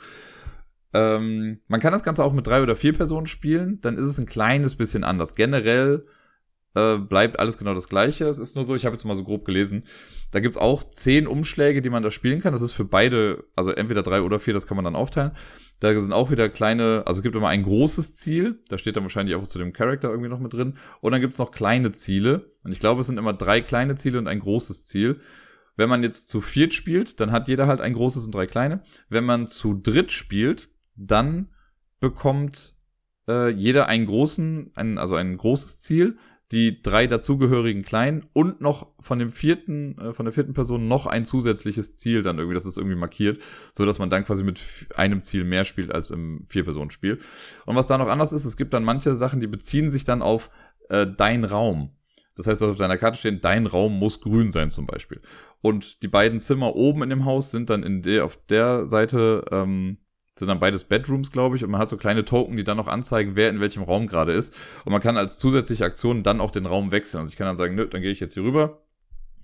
Ähm, 0.93 1.59
man 1.67 1.79
kann 1.79 1.91
das 1.91 2.03
Ganze 2.03 2.23
auch 2.23 2.31
mit 2.31 2.45
drei 2.45 2.61
oder 2.61 2.75
vier 2.75 2.93
Personen 2.93 3.25
spielen. 3.25 3.81
Dann 3.81 3.97
ist 3.97 4.07
es 4.07 4.19
ein 4.19 4.27
kleines 4.27 4.75
bisschen 4.75 5.03
anders. 5.03 5.33
Generell 5.33 6.05
äh, 6.75 6.97
bleibt 6.97 7.39
alles 7.39 7.57
genau 7.57 7.73
das 7.73 7.89
gleiche. 7.89 8.25
Es 8.25 8.37
ist 8.37 8.55
nur 8.55 8.65
so, 8.65 8.75
ich 8.75 8.85
habe 8.85 8.95
jetzt 8.95 9.03
mal 9.03 9.17
so 9.17 9.23
grob 9.23 9.45
gelesen, 9.45 9.83
da 10.31 10.39
gibt's 10.39 10.57
auch 10.57 10.83
zehn 10.83 11.27
Umschläge, 11.27 11.81
die 11.81 11.89
man 11.89 12.03
da 12.03 12.11
spielen 12.11 12.39
kann. 12.39 12.53
Das 12.53 12.61
ist 12.61 12.73
für 12.73 12.85
beide, 12.85 13.43
also 13.55 13.71
entweder 13.71 14.03
drei 14.03 14.21
oder 14.21 14.39
vier, 14.39 14.53
das 14.53 14.67
kann 14.67 14.75
man 14.75 14.85
dann 14.85 14.95
aufteilen. 14.95 15.31
Da 15.79 15.97
sind 15.99 16.13
auch 16.13 16.31
wieder 16.31 16.49
kleine, 16.49 17.03
also 17.05 17.19
es 17.19 17.23
gibt 17.23 17.35
immer 17.35 17.49
ein 17.49 17.63
großes 17.63 18.15
Ziel, 18.17 18.59
da 18.69 18.77
steht 18.77 18.95
dann 18.95 19.03
wahrscheinlich 19.03 19.35
auch 19.35 19.43
zu 19.43 19.59
dem 19.59 19.73
Charakter 19.73 20.09
irgendwie 20.09 20.29
noch 20.29 20.39
mit 20.39 20.53
drin. 20.53 20.75
Und 21.01 21.11
dann 21.11 21.21
gibt's 21.21 21.39
noch 21.39 21.51
kleine 21.51 21.91
Ziele. 21.91 22.51
Und 22.63 22.71
ich 22.71 22.79
glaube, 22.79 23.01
es 23.01 23.07
sind 23.07 23.17
immer 23.17 23.33
drei 23.33 23.61
kleine 23.61 23.95
Ziele 23.95 24.17
und 24.19 24.27
ein 24.27 24.39
großes 24.39 24.85
Ziel. 24.85 25.19
Wenn 25.75 25.89
man 25.89 26.03
jetzt 26.03 26.29
zu 26.29 26.41
viert 26.41 26.73
spielt, 26.73 27.19
dann 27.19 27.31
hat 27.31 27.47
jeder 27.47 27.67
halt 27.67 27.81
ein 27.81 27.93
großes 27.93 28.25
und 28.25 28.35
drei 28.35 28.45
kleine. 28.45 28.83
Wenn 29.09 29.23
man 29.23 29.47
zu 29.47 29.73
dritt 29.73 30.11
spielt, 30.11 30.69
dann 30.95 31.49
bekommt 31.99 32.75
äh, 33.27 33.49
jeder 33.49 33.87
einen 33.87 34.05
großen, 34.05 34.71
ein, 34.75 34.97
also 34.97 35.15
ein 35.15 35.37
großes 35.37 35.79
Ziel, 35.79 36.17
die 36.51 36.83
drei 36.83 37.07
dazugehörigen 37.07 37.81
Kleinen 37.81 38.27
und 38.33 38.61
noch 38.61 38.87
von 38.99 39.17
dem 39.17 39.31
vierten, 39.31 39.97
äh, 39.97 40.13
von 40.13 40.25
der 40.25 40.33
vierten 40.33 40.53
Person 40.53 40.87
noch 40.87 41.07
ein 41.07 41.25
zusätzliches 41.25 41.95
Ziel 41.95 42.21
dann 42.21 42.37
irgendwie, 42.37 42.53
das 42.53 42.67
ist 42.67 42.77
irgendwie 42.77 42.95
markiert, 42.95 43.41
so 43.73 43.85
dass 43.85 43.97
man 43.97 44.11
dann 44.11 44.23
quasi 44.23 44.43
mit 44.43 44.61
einem 44.95 45.23
Ziel 45.23 45.45
mehr 45.45 45.65
spielt 45.65 45.91
als 45.91 46.11
im 46.11 46.45
Vier-Personen-Spiel. 46.45 47.17
Und 47.65 47.75
was 47.75 47.87
da 47.87 47.97
noch 47.97 48.07
anders 48.07 48.33
ist, 48.33 48.45
es 48.45 48.55
gibt 48.55 48.73
dann 48.73 48.83
manche 48.83 49.15
Sachen, 49.15 49.39
die 49.39 49.47
beziehen 49.47 49.89
sich 49.89 50.03
dann 50.03 50.21
auf 50.21 50.51
äh, 50.89 51.07
dein 51.07 51.43
Raum. 51.43 51.95
Das 52.35 52.47
heißt, 52.47 52.63
auf 52.63 52.77
deiner 52.77 52.97
Karte 52.97 53.19
steht, 53.19 53.45
dein 53.45 53.67
Raum 53.67 53.99
muss 53.99 54.21
grün 54.21 54.51
sein 54.51 54.71
zum 54.71 54.85
Beispiel. 54.85 55.21
Und 55.61 56.01
die 56.01 56.07
beiden 56.07 56.39
Zimmer 56.39 56.75
oben 56.75 57.03
in 57.03 57.09
dem 57.09 57.25
Haus 57.25 57.51
sind 57.51 57.69
dann 57.69 57.83
in 57.83 58.01
der, 58.01 58.25
auf 58.25 58.37
der 58.47 58.85
Seite 58.87 59.45
ähm, 59.51 59.97
sind 60.35 60.47
dann 60.47 60.59
beides 60.59 60.83
Bedrooms, 60.85 61.29
glaube 61.29 61.55
ich, 61.55 61.63
und 61.63 61.69
man 61.69 61.79
hat 61.79 61.89
so 61.89 61.97
kleine 61.97 62.25
Token, 62.25 62.57
die 62.57 62.63
dann 62.63 62.77
noch 62.77 62.87
anzeigen, 62.87 63.35
wer 63.35 63.49
in 63.49 63.59
welchem 63.59 63.83
Raum 63.83 64.07
gerade 64.07 64.33
ist. 64.33 64.55
Und 64.83 64.91
man 64.91 65.01
kann 65.01 65.15
als 65.15 65.37
zusätzliche 65.37 65.85
Aktion 65.85 66.23
dann 66.23 66.41
auch 66.41 66.49
den 66.49 66.65
Raum 66.65 66.91
wechseln. 66.91 67.21
Also 67.21 67.31
ich 67.31 67.37
kann 67.37 67.45
dann 67.45 67.57
sagen, 67.57 67.75
nö, 67.75 67.87
dann 67.87 68.01
gehe 68.01 68.11
ich 68.11 68.19
jetzt 68.19 68.33
hier 68.33 68.43
rüber. 68.43 68.81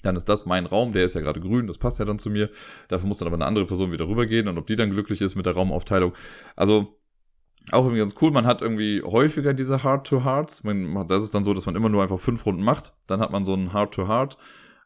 Dann 0.02 0.16
ist 0.16 0.30
das 0.30 0.46
mein 0.46 0.66
Raum, 0.66 0.94
der 0.94 1.04
ist 1.04 1.14
ja 1.14 1.22
gerade 1.22 1.42
grün, 1.42 1.68
das 1.68 1.78
passt 1.78 2.00
ja 2.00 2.06
dann 2.06 2.20
zu 2.20 2.30
mir. 2.30 2.50
Dafür 2.88 3.08
muss 3.08 3.18
dann 3.18 3.28
aber 3.28 3.36
eine 3.36 3.46
andere 3.46 3.66
Person 3.66 3.92
wieder 3.92 4.08
rübergehen 4.08 4.48
und 4.48 4.58
ob 4.58 4.66
die 4.66 4.78
dann 4.78 4.92
glücklich 4.92 5.22
ist 5.22 5.36
mit 5.36 5.46
der 5.46 5.54
Raumaufteilung. 5.54 6.14
Also 6.56 6.99
auch 7.74 7.84
irgendwie 7.84 8.00
ganz 8.00 8.16
cool. 8.22 8.32
Man 8.32 8.46
hat 8.46 8.62
irgendwie 8.62 9.02
häufiger 9.04 9.54
diese 9.54 9.84
Hard-to-Hearts. 9.84 10.64
Das 11.08 11.24
ist 11.24 11.36
dann 11.36 11.44
so, 11.44 11.54
dass 11.54 11.66
man 11.66 11.76
immer 11.76 11.90
nur 11.90 12.04
einfach 12.04 12.20
fünf 12.20 12.46
Runden 12.46 12.64
macht. 12.64 12.94
Dann 13.08 13.20
hat 13.20 13.32
man 13.32 13.46
so 13.46 13.54
ein 13.54 13.74
Hard-to-Hard. 13.74 14.38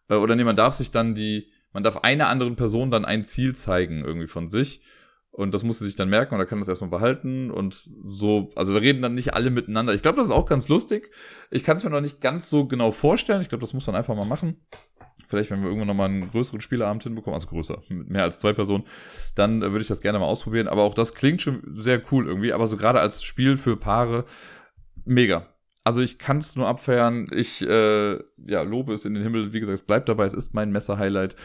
Äh, 0.10 0.15
oder 0.15 0.36
nee, 0.36 0.43
man 0.43 0.56
darf 0.56 0.74
sich 0.74 0.91
dann 0.91 1.15
die, 1.15 1.52
man 1.72 1.84
darf 1.84 1.98
einer 1.98 2.28
anderen 2.28 2.56
Person 2.56 2.91
dann 2.91 3.06
ein 3.06 3.24
Ziel 3.24 3.56
zeigen 3.56 4.04
irgendwie 4.04 4.28
von 4.28 4.48
sich. 4.48 4.82
Und 5.32 5.56
das 5.56 5.63
muss 5.63 5.80
sie 5.80 5.86
sich 5.86 5.96
dann 5.96 6.10
merken 6.10 6.36
und 6.36 6.41
er 6.41 6.46
kann 6.46 6.60
das 6.60 6.67
erstmal 6.67 6.91
behalten 6.91 7.50
und 7.50 7.74
so, 7.74 8.52
also 8.56 8.72
da 8.72 8.80
reden 8.80 9.02
dann 9.02 9.15
nicht 9.15 9.34
alle 9.34 9.50
miteinander. 9.50 9.96
Ich 9.96 10.04
glaube, 10.04 10.17
das 10.17 10.28
ist 10.28 10.34
auch 10.34 10.46
ganz 10.46 10.67
lustig. 10.67 11.10
Ich 11.50 11.63
kann 11.63 11.76
es 11.76 11.84
mir 11.84 11.89
noch 11.89 12.02
nicht 12.02 12.22
ganz 12.22 12.52
so 12.52 12.67
genau 12.67 12.91
vorstellen. 12.91 13.41
Ich 13.41 13.50
glaube, 13.50 13.62
das 13.62 13.74
muss 13.74 13.88
man 13.88 13.96
einfach 13.96 14.15
mal 14.15 14.26
machen. 14.26 14.63
Vielleicht, 15.34 15.50
wenn 15.50 15.62
wir 15.62 15.67
irgendwann 15.67 15.88
nochmal 15.88 16.10
einen 16.10 16.30
größeren 16.30 16.62
Spieleabend 16.62 17.02
hinbekommen, 17.02 17.34
also 17.34 17.48
größer, 17.48 17.82
mit 17.89 18.08
mehr 18.08 18.22
als 18.22 18.39
zwei 18.39 18.54
Personen, 18.54 18.84
dann 19.34 19.63
äh, 19.63 19.72
würde 19.72 19.82
ich 19.82 19.88
das 19.88 20.02
gerne 20.02 20.19
mal 20.19 20.26
ausprobieren. 20.26 20.67
Aber 20.67 20.84
auch 20.84 20.93
das 20.93 21.15
klingt 21.15 21.41
schon 21.41 21.63
sehr 21.74 22.00
cool 22.12 22.28
irgendwie. 22.28 22.54
Aber 22.54 22.67
so 22.67 22.78
gerade 22.78 23.00
als 23.00 23.24
Spiel 23.24 23.58
für 23.58 23.76
Paare, 23.76 24.26
mega. 25.06 25.48
Also 25.84 26.02
ich 26.02 26.19
kann 26.19 26.38
es 26.38 26.56
nur 26.56 26.67
abfeiern. 26.67 27.32
Ich 27.32 27.63
äh, 27.63 28.19
ja, 28.46 28.62
lobe 28.62 28.93
es 28.93 29.06
in 29.06 29.15
den 29.15 29.24
Himmel. 29.24 29.54
Wie 29.54 29.60
gesagt, 29.60 29.88
bleibt 29.88 30.08
dabei. 30.08 30.26
Es 30.26 30.36
ist 30.36 30.54
mein 30.54 30.72
Messer-Highlight. 30.72 31.36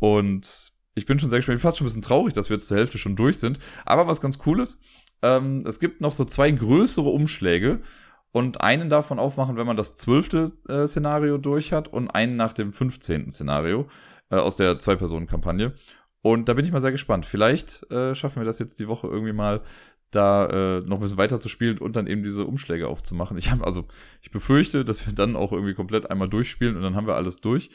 Und 0.00 0.72
ich 0.96 1.06
bin 1.06 1.20
schon 1.20 1.30
sehr 1.30 1.38
gespannt. 1.38 1.58
Ich 1.58 1.62
bin 1.62 1.68
fast 1.68 1.78
schon 1.78 1.84
ein 1.84 1.90
bisschen 1.90 2.02
traurig, 2.02 2.34
dass 2.34 2.50
wir 2.50 2.56
jetzt 2.56 2.66
zur 2.66 2.76
Hälfte 2.76 2.98
schon 2.98 3.14
durch 3.14 3.38
sind. 3.38 3.60
Aber 3.86 4.08
was 4.08 4.20
ganz 4.20 4.40
cool 4.46 4.58
ist, 4.58 4.80
ähm, 5.22 5.64
es 5.64 5.78
gibt 5.78 6.00
noch 6.00 6.10
so 6.10 6.24
zwei 6.24 6.50
größere 6.50 7.08
Umschläge 7.08 7.82
und 8.32 8.60
einen 8.60 8.88
davon 8.88 9.18
aufmachen, 9.18 9.56
wenn 9.56 9.66
man 9.66 9.76
das 9.76 9.94
zwölfte 9.94 10.50
äh, 10.68 10.86
Szenario 10.86 11.38
durch 11.38 11.72
hat 11.72 11.88
und 11.88 12.08
einen 12.10 12.36
nach 12.36 12.52
dem 12.52 12.72
fünfzehnten 12.72 13.30
Szenario 13.30 13.88
äh, 14.30 14.36
aus 14.36 14.56
der 14.56 14.78
Zwei-Personen-Kampagne. 14.78 15.74
Und 16.20 16.48
da 16.48 16.54
bin 16.54 16.64
ich 16.64 16.72
mal 16.72 16.80
sehr 16.80 16.92
gespannt. 16.92 17.26
Vielleicht 17.26 17.90
äh, 17.90 18.14
schaffen 18.14 18.40
wir 18.40 18.46
das 18.46 18.58
jetzt 18.58 18.80
die 18.80 18.88
Woche 18.88 19.06
irgendwie 19.06 19.32
mal, 19.32 19.62
da 20.10 20.46
äh, 20.46 20.80
noch 20.80 20.96
ein 20.96 21.00
bisschen 21.00 21.18
weiter 21.18 21.40
zu 21.40 21.48
spielen 21.48 21.78
und 21.78 21.96
dann 21.96 22.06
eben 22.06 22.22
diese 22.22 22.46
Umschläge 22.46 22.88
aufzumachen. 22.88 23.36
Ich 23.36 23.50
habe 23.50 23.64
also, 23.64 23.86
ich 24.22 24.30
befürchte, 24.30 24.84
dass 24.84 25.06
wir 25.06 25.14
dann 25.14 25.36
auch 25.36 25.52
irgendwie 25.52 25.74
komplett 25.74 26.10
einmal 26.10 26.28
durchspielen 26.28 26.76
und 26.76 26.82
dann 26.82 26.96
haben 26.96 27.06
wir 27.06 27.14
alles 27.14 27.36
durch. 27.36 27.70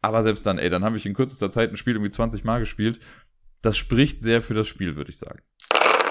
Aber 0.00 0.22
selbst 0.22 0.46
dann, 0.46 0.58
ey, 0.58 0.70
dann 0.70 0.84
habe 0.84 0.96
ich 0.96 1.06
in 1.06 1.14
kürzester 1.14 1.50
Zeit 1.50 1.70
ein 1.70 1.76
Spiel 1.76 1.94
irgendwie 1.94 2.10
20 2.10 2.44
Mal 2.44 2.58
gespielt. 2.58 3.00
Das 3.62 3.76
spricht 3.76 4.22
sehr 4.22 4.42
für 4.42 4.54
das 4.54 4.68
Spiel, 4.68 4.96
würde 4.96 5.10
ich 5.10 5.18
sagen. 5.18 5.40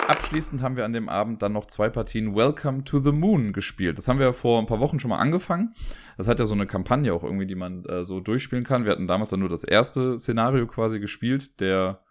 Abschließend 0.08 0.62
haben 0.62 0.78
wir 0.78 0.86
an 0.86 0.94
dem 0.94 1.10
Abend 1.10 1.42
dann 1.42 1.52
noch 1.52 1.66
zwei 1.66 1.90
Partien 1.90 2.34
Welcome 2.34 2.86
to 2.86 3.00
the 3.00 3.12
Moon 3.12 3.52
gespielt. 3.52 3.98
Das 3.98 4.08
haben 4.08 4.20
wir 4.20 4.32
vor 4.32 4.58
ein 4.58 4.66
paar 4.66 4.80
Wochen 4.80 5.00
schon 5.00 5.10
mal 5.10 5.20
angefangen. 5.20 5.76
Das 6.16 6.30
hat 6.30 6.40
ja 6.40 6.46
so 6.46 6.54
eine 6.54 6.66
Kampagne 6.66 7.14
auch 7.14 7.24
irgendwie, 7.24 7.46
die 7.46 7.56
man 7.56 7.84
äh, 7.84 8.06
so 8.06 8.22
durchspielen 8.22 8.64
kann. 8.64 8.86
Wir 8.86 8.94
hatten 8.94 9.08
damals 9.08 9.32
dann 9.32 9.42
nur 9.42 9.50
das 9.50 9.66
erste 9.66 10.18
Szenario 10.18 10.66
quasi 10.66 11.02
gespielt, 11.02 11.60
der, 11.60 12.04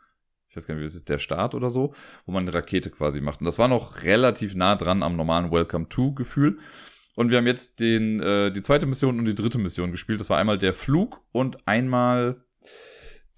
ich 0.51 0.57
weiß 0.57 0.67
gar 0.67 0.75
nicht, 0.75 0.83
wie 0.83 0.87
es 0.87 0.95
ist, 0.95 1.09
der 1.09 1.17
Start 1.17 1.55
oder 1.55 1.71
so, 1.71 1.95
wo 2.27 2.33
man 2.33 2.43
eine 2.43 2.53
Rakete 2.53 2.91
quasi 2.91 3.23
macht. 3.23 3.41
Und 3.41 3.47
das 3.47 3.59
war 3.59 3.69
noch 3.69 4.03
relativ 4.03 4.55
nah 4.55 4.77
dran 4.77 5.03
am 5.03 5.17
normalen 5.17 5.51
Welcome 5.51 5.89
to 5.89 6.13
Gefühl. 6.13 6.59
Und 7.15 7.31
wir 7.31 7.39
haben 7.39 7.47
jetzt 7.47 7.81
den, 7.81 8.21
äh, 8.21 8.53
die 8.53 8.61
zweite 8.61 8.85
Mission 8.85 9.19
und 9.19 9.25
die 9.25 9.35
dritte 9.35 9.57
Mission 9.57 9.91
gespielt. 9.91 10.21
Das 10.21 10.29
war 10.29 10.37
einmal 10.37 10.59
der 10.59 10.75
Flug 10.75 11.23
und 11.33 11.67
einmal 11.67 12.45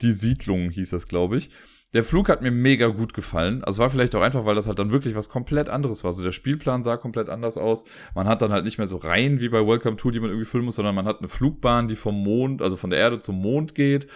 die 0.02 0.12
Siedlung, 0.12 0.70
hieß 0.70 0.90
das, 0.90 1.06
glaube 1.06 1.36
ich. 1.36 1.50
Der 1.94 2.04
Flug 2.04 2.28
hat 2.28 2.42
mir 2.42 2.50
mega 2.50 2.88
gut 2.88 3.14
gefallen. 3.14 3.64
Also 3.64 3.82
war 3.82 3.88
vielleicht 3.88 4.14
auch 4.14 4.20
einfach, 4.20 4.44
weil 4.44 4.54
das 4.54 4.66
halt 4.66 4.78
dann 4.78 4.92
wirklich 4.92 5.14
was 5.14 5.30
komplett 5.30 5.68
anderes 5.68 6.04
war. 6.04 6.10
Also 6.10 6.22
der 6.22 6.32
Spielplan 6.32 6.82
sah 6.82 6.98
komplett 6.98 7.30
anders 7.30 7.56
aus. 7.56 7.84
Man 8.14 8.28
hat 8.28 8.42
dann 8.42 8.52
halt 8.52 8.64
nicht 8.64 8.76
mehr 8.76 8.86
so 8.86 8.96
Reihen 8.96 9.40
wie 9.40 9.48
bei 9.48 9.66
Welcome 9.66 9.96
to, 9.96 10.10
die 10.10 10.20
man 10.20 10.28
irgendwie 10.28 10.44
füllen 10.44 10.66
muss, 10.66 10.76
sondern 10.76 10.94
man 10.94 11.06
hat 11.06 11.20
eine 11.20 11.28
Flugbahn, 11.28 11.88
die 11.88 11.96
vom 11.96 12.22
Mond, 12.22 12.60
also 12.60 12.76
von 12.76 12.90
der 12.90 12.98
Erde 12.98 13.20
zum 13.20 13.40
Mond 13.40 13.74
geht. 13.74 14.06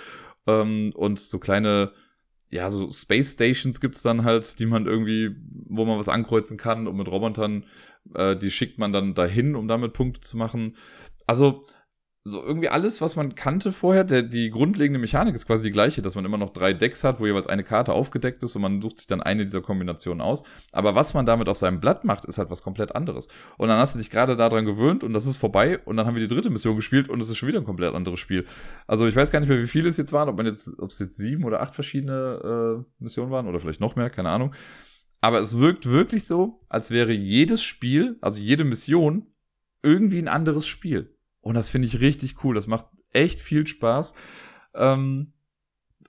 Ähm, 0.46 0.92
und 0.94 1.18
so 1.18 1.38
kleine 1.38 1.92
ja, 2.52 2.68
so 2.68 2.90
Space 2.90 3.32
Stations 3.32 3.80
gibt's 3.80 4.02
dann 4.02 4.24
halt, 4.24 4.58
die 4.58 4.66
man 4.66 4.87
irgendwie, 4.87 5.35
wo 5.68 5.87
man 5.87 5.98
was 5.98 6.11
ankreuzen 6.11 6.58
kann 6.58 6.87
und 6.87 6.96
mit 6.96 7.08
Robotern, 7.08 7.64
äh, 8.14 8.37
die 8.37 8.50
schickt 8.50 8.78
man 8.78 8.92
dann 8.92 9.14
dahin, 9.14 9.56
um 9.56 9.68
damit 9.68 9.94
Punkte 9.94 10.20
zu 10.20 10.37
machen. 10.37 10.76
Also, 11.26 11.64
so 12.24 12.40
irgendwie 12.40 12.68
alles, 12.68 13.00
was 13.00 13.16
man 13.16 13.35
kannte 13.35 13.72
vorher, 13.72 14.04
der, 14.04 14.22
die 14.22 14.50
grundlegende 14.50 15.00
Mechanik 15.00 15.35
ist 15.35 15.46
quasi 15.46 15.64
die 15.64 15.72
gleiche, 15.72 16.02
dass 16.02 16.14
man 16.14 16.24
immer 16.24 16.38
noch 16.38 16.50
drei 16.50 16.72
Decks 16.72 17.02
hat, 17.02 17.18
wo 17.18 17.26
jeweils 17.26 17.48
eine 17.48 17.64
Karte 17.64 17.92
aufgedeckt 17.92 18.44
ist 18.44 18.54
und 18.54 18.62
man 18.62 18.80
sucht 18.80 18.98
sich 18.98 19.06
dann 19.08 19.20
eine 19.20 19.44
dieser 19.44 19.61
Kombinationen 19.61 20.20
aus. 20.20 20.44
Aber 20.70 20.94
was 20.94 21.14
man 21.14 21.26
damit 21.26 21.48
auf 21.48 21.58
seinem 21.58 21.80
Blatt 21.80 22.04
macht, 22.04 22.24
ist 22.24 22.38
halt 22.38 22.48
was 22.48 22.62
komplett 22.62 22.94
anderes. 22.94 23.26
Und 23.58 23.68
dann 23.68 23.78
hast 23.78 23.96
du 23.96 23.98
dich 23.98 24.08
gerade 24.08 24.37
daran 24.37 24.64
gewöhnt 24.64 25.02
und 25.02 25.12
das 25.14 25.26
ist 25.26 25.37
vorbei 25.37 25.80
und 25.85 25.96
dann 25.96 26.06
haben 26.06 26.14
wir 26.14 26.26
die 26.26 26.32
dritte 26.32 26.50
Mission 26.50 26.76
gespielt 26.76 27.08
und 27.08 27.20
es 27.20 27.28
ist 27.28 27.38
schon 27.38 27.48
wieder 27.48 27.58
ein 27.58 27.64
komplett 27.64 27.92
anderes 27.92 28.20
Spiel. 28.20 28.44
Also 28.87 29.08
ich 29.08 29.16
weiß 29.16 29.32
gar 29.32 29.40
nicht 29.40 29.48
mehr, 29.48 29.61
wie 29.61 29.66
viele 29.66 29.88
es 29.88 29.96
jetzt 29.96 30.12
waren, 30.12 30.28
ob 30.28 30.37
man 30.37 30.46
jetzt, 30.46 30.78
ob 30.78 30.90
es 30.90 31.00
jetzt 31.00 31.16
sieben 31.16 31.42
oder 31.42 31.61
acht 31.61 31.74
verschiedene 31.74 32.85
äh, 32.85 33.02
Missionen 33.02 33.32
waren 33.32 33.48
oder 33.48 33.58
vielleicht 33.58 33.80
noch 33.80 33.96
mehr, 33.96 34.11
keine 34.11 34.28
Ahnung. 34.28 34.54
Aber 35.20 35.40
es 35.40 35.58
wirkt 35.58 35.90
wirklich 35.90 36.24
so, 36.24 36.61
als 36.68 36.92
wäre 36.92 37.12
jedes 37.12 37.64
Spiel, 37.64 38.16
also 38.20 38.38
jede 38.38 38.62
Mission, 38.62 39.26
irgendwie 39.82 40.18
ein 40.18 40.28
anderes 40.28 40.68
Spiel. 40.68 41.16
Und 41.42 41.55
das 41.55 41.68
finde 41.68 41.87
ich 41.87 42.00
richtig 42.00 42.42
cool. 42.42 42.55
Das 42.55 42.66
macht 42.66 42.87
echt 43.12 43.40
viel 43.40 43.66
Spaß. 43.66 44.14
Ähm, 44.74 45.33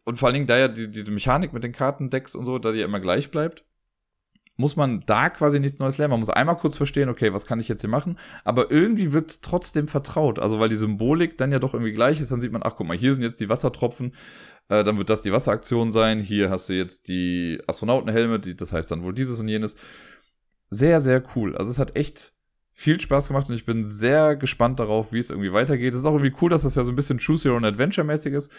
und 0.06 0.18
vor 0.18 0.28
allen 0.28 0.36
Dingen, 0.36 0.48
da 0.48 0.58
ja 0.58 0.68
die, 0.68 0.90
diese 0.90 1.12
Mechanik 1.12 1.54
mit 1.54 1.64
den 1.64 1.72
Kartendecks 1.74 2.36
und 2.36 2.46
so, 2.46 2.60
da 2.60 2.72
die 2.72 2.80
ja 2.80 2.86
immer 2.86 3.00
gleich 3.00 3.32
bleibt, 3.32 3.66
muss 4.56 4.76
man 4.76 5.02
da 5.06 5.30
quasi 5.30 5.60
nichts 5.60 5.80
Neues 5.80 5.98
lernen. 5.98 6.12
Man 6.12 6.20
muss 6.20 6.30
einmal 6.30 6.58
kurz 6.58 6.78
verstehen, 6.78 7.10
okay, 7.10 7.34
was 7.34 7.48
kann 7.48 7.60
ich 7.60 7.68
jetzt 7.68 7.82
hier 7.82 7.90
machen? 7.90 8.20
Aber 8.44 8.70
irgendwie 8.70 9.12
wirkt 9.12 9.32
es 9.32 9.42
trotzdem 9.42 9.88
vertraut. 9.88 10.38
Also, 10.38 10.60
weil 10.60 10.70
die 10.70 10.76
Symbolik 10.76 11.38
dann 11.38 11.52
ja 11.52 11.60
doch 11.60 11.74
irgendwie 11.74 11.94
gleich 11.94 12.20
ist, 12.20 12.32
dann 12.32 12.40
sieht 12.40 12.52
man, 12.52 12.62
ach 12.64 12.76
guck 12.76 12.88
mal, 12.88 12.98
hier 12.98 13.14
sind 13.14 13.24
jetzt 13.24 13.42
die 13.42 13.50
Wassertropfen, 13.50 14.14
äh, 14.70 14.84
dann 14.84 14.98
wird 14.98 15.10
das 15.10 15.24
die 15.24 15.32
Wasseraktion 15.32 15.92
sein. 15.92 16.22
Hier 16.22 16.52
hast 16.52 16.70
du 16.70 16.74
jetzt 16.74 17.08
die 17.08 17.62
Astronautenhelme, 17.66 18.40
die, 18.40 18.56
das 18.56 18.74
heißt 18.74 18.92
dann 18.92 19.04
wohl 19.04 19.14
dieses 19.14 19.40
und 19.40 19.48
jenes. 19.48 19.76
Sehr, 20.70 21.02
sehr 21.02 21.24
cool. 21.36 21.58
Also, 21.58 21.72
es 21.72 21.80
hat 21.80 21.96
echt 21.96 22.34
viel 22.74 23.00
Spaß 23.00 23.28
gemacht 23.28 23.50
und 23.50 23.56
ich 23.56 23.66
bin 23.66 23.86
sehr 23.86 24.36
gespannt 24.36 24.80
darauf, 24.80 25.14
wie 25.14 25.20
es 25.20 25.30
irgendwie 25.30 25.54
weitergeht. 25.54 25.94
Es 25.94 26.02
ist 26.02 26.06
auch 26.06 26.14
irgendwie 26.14 26.36
cool, 26.42 26.50
dass 26.50 26.64
das 26.64 26.76
ja 26.76 26.84
so 26.84 26.92
ein 26.92 26.96
bisschen 26.96 27.20
Choose 27.20 27.48
Your 27.48 27.56
Own 27.56 27.66
Adventure 27.66 28.06
mäßig 28.06 28.34
ist. 28.34 28.52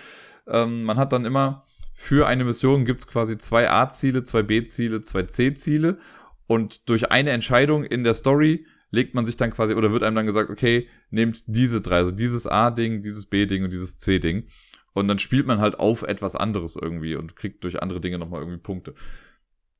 Ähm, 0.46 0.85
man 0.85 0.98
hat 0.98 1.12
dann 1.12 1.24
immer 1.24 1.66
für 1.92 2.27
eine 2.27 2.44
Mission 2.44 2.85
gibt's 2.85 3.07
quasi 3.07 3.38
zwei 3.38 3.70
A-Ziele, 3.70 4.22
zwei 4.22 4.42
B-Ziele, 4.42 5.00
zwei 5.00 5.24
C-Ziele 5.24 5.98
und 6.46 6.88
durch 6.88 7.11
eine 7.11 7.31
Entscheidung 7.31 7.85
in 7.85 8.05
der 8.05 8.14
Story 8.14 8.66
legt 8.90 9.14
man 9.14 9.27
sich 9.27 9.37
dann 9.37 9.50
quasi 9.50 9.74
oder 9.74 9.92
wird 9.92 10.03
einem 10.03 10.16
dann 10.16 10.27
gesagt, 10.27 10.50
okay, 10.50 10.88
nehmt 11.11 11.42
diese 11.46 11.81
drei, 11.81 11.96
also 11.96 12.11
dieses 12.11 12.46
A-Ding, 12.46 13.03
dieses 13.03 13.27
B-Ding 13.27 13.64
und 13.64 13.72
dieses 13.72 13.98
C-Ding. 13.98 14.48
Und 14.92 15.09
dann 15.09 15.18
spielt 15.18 15.46
man 15.46 15.59
halt 15.59 15.79
auf 15.81 16.03
etwas 16.03 16.37
anderes 16.37 16.77
irgendwie 16.77 17.16
und 17.16 17.35
kriegt 17.35 17.64
durch 17.64 17.83
andere 17.83 18.00
Dinge 18.00 18.18
nochmal 18.18 18.40
irgendwie 18.40 18.61
Punkte. 18.61 18.94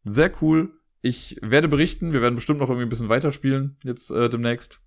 Sehr 0.03 0.33
cool, 0.43 0.73
ich 1.05 1.37
werde 1.43 1.69
berichten, 1.69 2.15
wir 2.15 2.23
werden 2.23 2.35
bestimmt 2.35 2.61
noch 2.61 2.71
irgendwie 2.71 2.87
ein 2.87 2.89
bisschen 2.89 3.11
weiterspielen 3.11 3.77
jetzt 3.85 4.11
äh, 4.11 4.31
demnächst. 4.31 4.81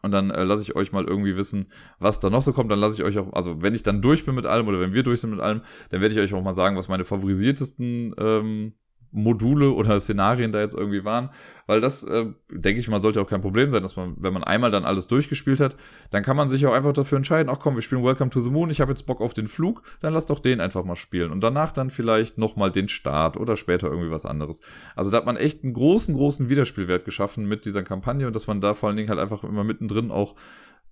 Und 0.00 0.10
dann 0.10 0.30
äh, 0.30 0.44
lasse 0.44 0.62
ich 0.62 0.74
euch 0.74 0.92
mal 0.92 1.04
irgendwie 1.04 1.36
wissen, 1.36 1.66
was 1.98 2.20
da 2.20 2.30
noch 2.30 2.40
so 2.40 2.54
kommt. 2.54 2.70
Dann 2.70 2.78
lasse 2.78 2.96
ich 2.96 3.04
euch 3.04 3.18
auch, 3.18 3.34
also 3.34 3.60
wenn 3.60 3.74
ich 3.74 3.82
dann 3.82 4.00
durch 4.00 4.24
bin 4.24 4.34
mit 4.34 4.46
allem 4.46 4.66
oder 4.66 4.80
wenn 4.80 4.94
wir 4.94 5.02
durch 5.02 5.20
sind 5.20 5.30
mit 5.30 5.40
allem, 5.40 5.60
dann 5.90 6.00
werde 6.00 6.14
ich 6.14 6.20
euch 6.20 6.32
auch 6.32 6.42
mal 6.42 6.54
sagen, 6.54 6.76
was 6.76 6.88
meine 6.88 7.04
favorisiertesten 7.04 8.14
ähm, 8.16 8.72
Module 9.12 9.72
oder 9.72 10.00
Szenarien 10.00 10.52
da 10.52 10.60
jetzt 10.60 10.74
irgendwie 10.74 11.04
waren, 11.04 11.30
weil 11.66 11.80
das, 11.80 12.02
äh, 12.02 12.26
denke 12.50 12.80
ich 12.80 12.88
mal, 12.88 13.00
sollte 13.00 13.20
auch 13.20 13.28
kein 13.28 13.42
Problem 13.42 13.70
sein, 13.70 13.82
dass 13.82 13.94
man, 13.96 14.14
wenn 14.18 14.32
man 14.32 14.42
einmal 14.42 14.70
dann 14.70 14.84
alles 14.84 15.06
durchgespielt 15.06 15.60
hat, 15.60 15.76
dann 16.10 16.22
kann 16.22 16.36
man 16.36 16.48
sich 16.48 16.66
auch 16.66 16.72
einfach 16.72 16.92
dafür 16.92 17.16
entscheiden, 17.16 17.52
ach 17.54 17.60
komm, 17.60 17.74
wir 17.74 17.82
spielen 17.82 18.02
Welcome 18.02 18.30
to 18.30 18.40
the 18.40 18.50
Moon, 18.50 18.70
ich 18.70 18.80
habe 18.80 18.90
jetzt 18.90 19.06
Bock 19.06 19.20
auf 19.20 19.34
den 19.34 19.46
Flug, 19.46 19.82
dann 20.00 20.14
lass 20.14 20.26
doch 20.26 20.40
den 20.40 20.60
einfach 20.60 20.84
mal 20.84 20.96
spielen 20.96 21.30
und 21.30 21.42
danach 21.42 21.72
dann 21.72 21.90
vielleicht 21.90 22.38
nochmal 22.38 22.70
den 22.72 22.88
Start 22.88 23.36
oder 23.36 23.56
später 23.56 23.88
irgendwie 23.88 24.10
was 24.10 24.26
anderes. 24.26 24.60
Also 24.96 25.10
da 25.10 25.18
hat 25.18 25.26
man 25.26 25.36
echt 25.36 25.62
einen 25.62 25.74
großen, 25.74 26.14
großen 26.14 26.48
Wiederspielwert 26.48 27.04
geschaffen 27.04 27.46
mit 27.46 27.64
dieser 27.66 27.82
Kampagne 27.82 28.26
und 28.26 28.34
dass 28.34 28.46
man 28.46 28.60
da 28.60 28.74
vor 28.74 28.88
allen 28.88 28.96
Dingen 28.96 29.10
halt 29.10 29.20
einfach 29.20 29.44
immer 29.44 29.64
mittendrin 29.64 30.10
auch 30.10 30.34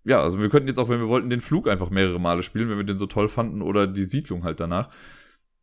ja, 0.04 0.22
also 0.22 0.40
wir 0.40 0.48
könnten 0.48 0.68
jetzt 0.68 0.78
auch, 0.78 0.88
wenn 0.88 1.00
wir 1.00 1.08
wollten, 1.08 1.28
den 1.28 1.42
Flug 1.42 1.68
einfach 1.68 1.90
mehrere 1.90 2.18
Male 2.18 2.42
spielen, 2.42 2.70
wenn 2.70 2.78
wir 2.78 2.84
den 2.84 2.96
so 2.96 3.06
toll 3.06 3.28
fanden 3.28 3.60
oder 3.60 3.86
die 3.86 4.04
Siedlung 4.04 4.44
halt 4.44 4.58
danach. 4.58 4.88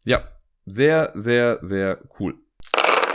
Ja, 0.05 0.27
sehr, 0.65 1.11
sehr, 1.15 1.59
sehr 1.61 1.99
cool. 2.19 2.35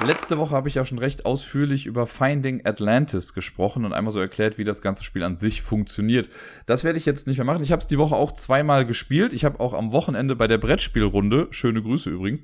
Letzte 0.04 0.36
Woche 0.36 0.56
habe 0.56 0.68
ich 0.68 0.74
ja 0.74 0.84
schon 0.84 0.98
recht 0.98 1.26
ausführlich 1.26 1.86
über 1.86 2.08
Finding 2.08 2.66
Atlantis 2.66 3.34
gesprochen 3.34 3.84
und 3.84 3.92
einmal 3.92 4.12
so 4.12 4.18
erklärt, 4.18 4.58
wie 4.58 4.64
das 4.64 4.82
ganze 4.82 5.04
Spiel 5.04 5.22
an 5.22 5.36
sich 5.36 5.62
funktioniert. 5.62 6.28
Das 6.66 6.82
werde 6.82 6.98
ich 6.98 7.06
jetzt 7.06 7.28
nicht 7.28 7.36
mehr 7.36 7.46
machen. 7.46 7.62
Ich 7.62 7.70
habe 7.70 7.80
es 7.80 7.86
die 7.86 7.98
Woche 7.98 8.16
auch 8.16 8.32
zweimal 8.32 8.84
gespielt. 8.84 9.32
Ich 9.32 9.44
habe 9.44 9.60
auch 9.60 9.74
am 9.74 9.92
Wochenende 9.92 10.34
bei 10.34 10.48
der 10.48 10.58
Brettspielrunde, 10.58 11.46
schöne 11.50 11.82
Grüße 11.82 12.10
übrigens, 12.10 12.42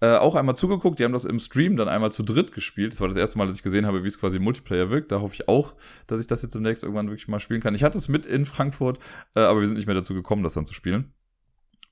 äh, 0.00 0.16
auch 0.16 0.36
einmal 0.36 0.54
zugeguckt. 0.54 1.00
Die 1.00 1.04
haben 1.04 1.12
das 1.12 1.24
im 1.24 1.40
Stream 1.40 1.76
dann 1.76 1.88
einmal 1.88 2.12
zu 2.12 2.22
dritt 2.22 2.52
gespielt. 2.52 2.92
Das 2.92 3.00
war 3.00 3.08
das 3.08 3.16
erste 3.16 3.38
Mal, 3.38 3.48
dass 3.48 3.56
ich 3.56 3.64
gesehen 3.64 3.86
habe, 3.86 4.04
wie 4.04 4.08
es 4.08 4.20
quasi 4.20 4.36
im 4.36 4.44
Multiplayer 4.44 4.90
wirkt. 4.90 5.10
Da 5.10 5.20
hoffe 5.20 5.34
ich 5.34 5.48
auch, 5.48 5.74
dass 6.06 6.20
ich 6.20 6.28
das 6.28 6.42
jetzt 6.42 6.54
demnächst 6.54 6.84
irgendwann 6.84 7.08
wirklich 7.08 7.26
mal 7.26 7.40
spielen 7.40 7.60
kann. 7.60 7.74
Ich 7.74 7.82
hatte 7.82 7.98
es 7.98 8.08
mit 8.08 8.24
in 8.24 8.44
Frankfurt, 8.44 9.00
äh, 9.34 9.40
aber 9.40 9.58
wir 9.58 9.66
sind 9.66 9.76
nicht 9.76 9.86
mehr 9.86 9.96
dazu 9.96 10.14
gekommen, 10.14 10.44
das 10.44 10.54
dann 10.54 10.66
zu 10.66 10.74
spielen. 10.74 11.12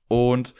Und 0.06 0.54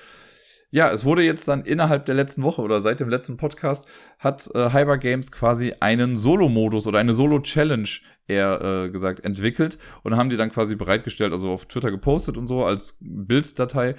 ja, 0.71 0.91
es 0.91 1.05
wurde 1.05 1.23
jetzt 1.23 1.49
dann 1.49 1.65
innerhalb 1.65 2.05
der 2.05 2.15
letzten 2.15 2.43
Woche 2.43 2.61
oder 2.61 2.81
seit 2.81 3.01
dem 3.01 3.09
letzten 3.09 3.39
Podcast 3.39 3.89
hat 4.19 4.51
äh, 4.55 4.71
Hyper 4.71 4.99
Games 4.99 5.33
quasi 5.33 5.75
einen 5.81 6.17
Solo-Modus 6.17 6.87
oder 6.87 6.99
eine 6.99 7.15
Solo-Challenge 7.15 7.89
eher 8.27 8.61
äh, 8.61 8.91
gesagt 8.91 9.25
entwickelt 9.25 9.79
und 10.03 10.17
haben 10.17 10.29
die 10.29 10.37
dann 10.37 10.51
quasi 10.51 10.77
bereitgestellt, 10.77 11.33
also 11.33 11.51
auf 11.51 11.67
Twitter 11.67 11.91
gepostet 11.91 12.37
und 12.37 12.47
so 12.47 12.65
als 12.65 12.99
Bilddatei. 13.01 13.95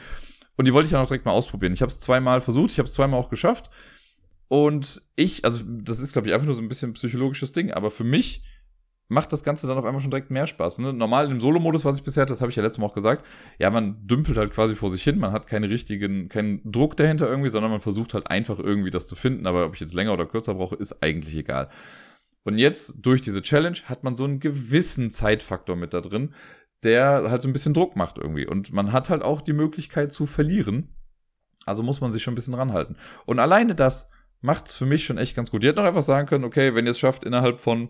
Und 0.58 0.65
die 0.65 0.73
wollte 0.73 0.86
ich 0.86 0.91
dann 0.91 1.01
auch 1.01 1.08
direkt 1.08 1.25
mal 1.25 1.32
ausprobieren. 1.32 1.73
Ich 1.73 1.82
habe 1.82 1.89
es 1.89 1.99
zweimal 1.99 2.41
versucht, 2.41 2.71
ich 2.71 2.77
habe 2.77 2.88
es 2.88 2.93
zweimal 2.93 3.19
auch 3.19 3.29
geschafft. 3.29 3.71
Und 4.47 5.01
ich, 5.15 5.45
also 5.45 5.63
das 5.65 5.99
ist 5.99 6.13
glaube 6.13 6.27
ich 6.27 6.34
einfach 6.34 6.45
nur 6.45 6.55
so 6.55 6.62
ein 6.62 6.67
bisschen 6.67 6.93
psychologisches 6.93 7.51
Ding, 7.51 7.71
aber 7.71 7.89
für 7.89 8.03
mich 8.03 8.43
macht 9.09 9.33
das 9.33 9.43
Ganze 9.43 9.67
dann 9.67 9.77
auf 9.77 9.85
einmal 9.85 10.01
schon 10.01 10.11
direkt 10.11 10.31
mehr 10.31 10.47
Spaß. 10.47 10.77
Ne? 10.77 10.93
Normal 10.93 11.29
im 11.29 11.41
Solo-Modus, 11.41 11.83
was 11.83 11.97
ich 11.97 12.03
bisher 12.03 12.21
hatte, 12.21 12.31
das 12.31 12.41
habe 12.41 12.51
ich 12.51 12.55
ja 12.55 12.63
letztes 12.63 12.77
Mal 12.77 12.85
auch 12.85 12.93
gesagt, 12.93 13.25
ja, 13.57 13.69
man 13.71 14.07
dümpelt 14.07 14.37
halt 14.37 14.51
quasi 14.51 14.75
vor 14.75 14.91
sich 14.91 15.03
hin, 15.03 15.19
man 15.19 15.31
hat 15.31 15.47
keinen 15.47 15.69
richtigen, 15.69 16.29
keinen 16.29 16.61
Druck 16.63 16.95
dahinter 16.95 17.27
irgendwie, 17.27 17.49
sondern 17.49 17.71
man 17.71 17.81
versucht 17.81 18.13
halt 18.13 18.27
einfach 18.27 18.59
irgendwie 18.59 18.91
das 18.91 19.07
zu 19.07 19.15
finden, 19.15 19.47
aber 19.47 19.65
ob 19.65 19.73
ich 19.73 19.81
jetzt 19.81 19.95
länger 19.95 20.13
oder 20.13 20.27
kürzer 20.27 20.53
brauche, 20.53 20.75
ist 20.75 21.01
eigentlich 21.01 21.35
egal. 21.35 21.69
Und 22.43 22.57
jetzt, 22.57 23.05
durch 23.05 23.21
diese 23.21 23.41
Challenge, 23.41 23.77
hat 23.85 24.03
man 24.03 24.15
so 24.15 24.23
einen 24.23 24.39
gewissen 24.39 25.11
Zeitfaktor 25.11 25.75
mit 25.75 25.93
da 25.93 26.01
drin, 26.01 26.33
der 26.83 27.29
halt 27.29 27.41
so 27.41 27.49
ein 27.49 27.53
bisschen 27.53 27.73
Druck 27.73 27.95
macht 27.95 28.17
irgendwie. 28.17 28.47
Und 28.47 28.71
man 28.71 28.93
hat 28.93 29.09
halt 29.09 29.23
auch 29.23 29.41
die 29.41 29.53
Möglichkeit 29.53 30.11
zu 30.11 30.25
verlieren. 30.25 30.95
Also 31.65 31.83
muss 31.83 31.99
man 31.99 32.11
sich 32.11 32.23
schon 32.23 32.33
ein 32.33 32.35
bisschen 32.35 32.53
ranhalten. 32.53 32.95
Und 33.25 33.39
alleine 33.39 33.75
das 33.75 34.09
macht's 34.41 34.73
für 34.73 34.85
mich 34.85 35.03
schon 35.03 35.17
echt 35.17 35.35
ganz 35.35 35.51
gut. 35.51 35.63
Ihr 35.63 35.69
hättet 35.69 35.83
noch 35.83 35.87
einfach 35.87 36.03
sagen 36.03 36.27
können, 36.27 36.45
okay, 36.45 36.73
wenn 36.73 36.85
ihr 36.85 36.91
es 36.91 36.99
schafft, 36.99 37.23
innerhalb 37.23 37.59
von 37.59 37.89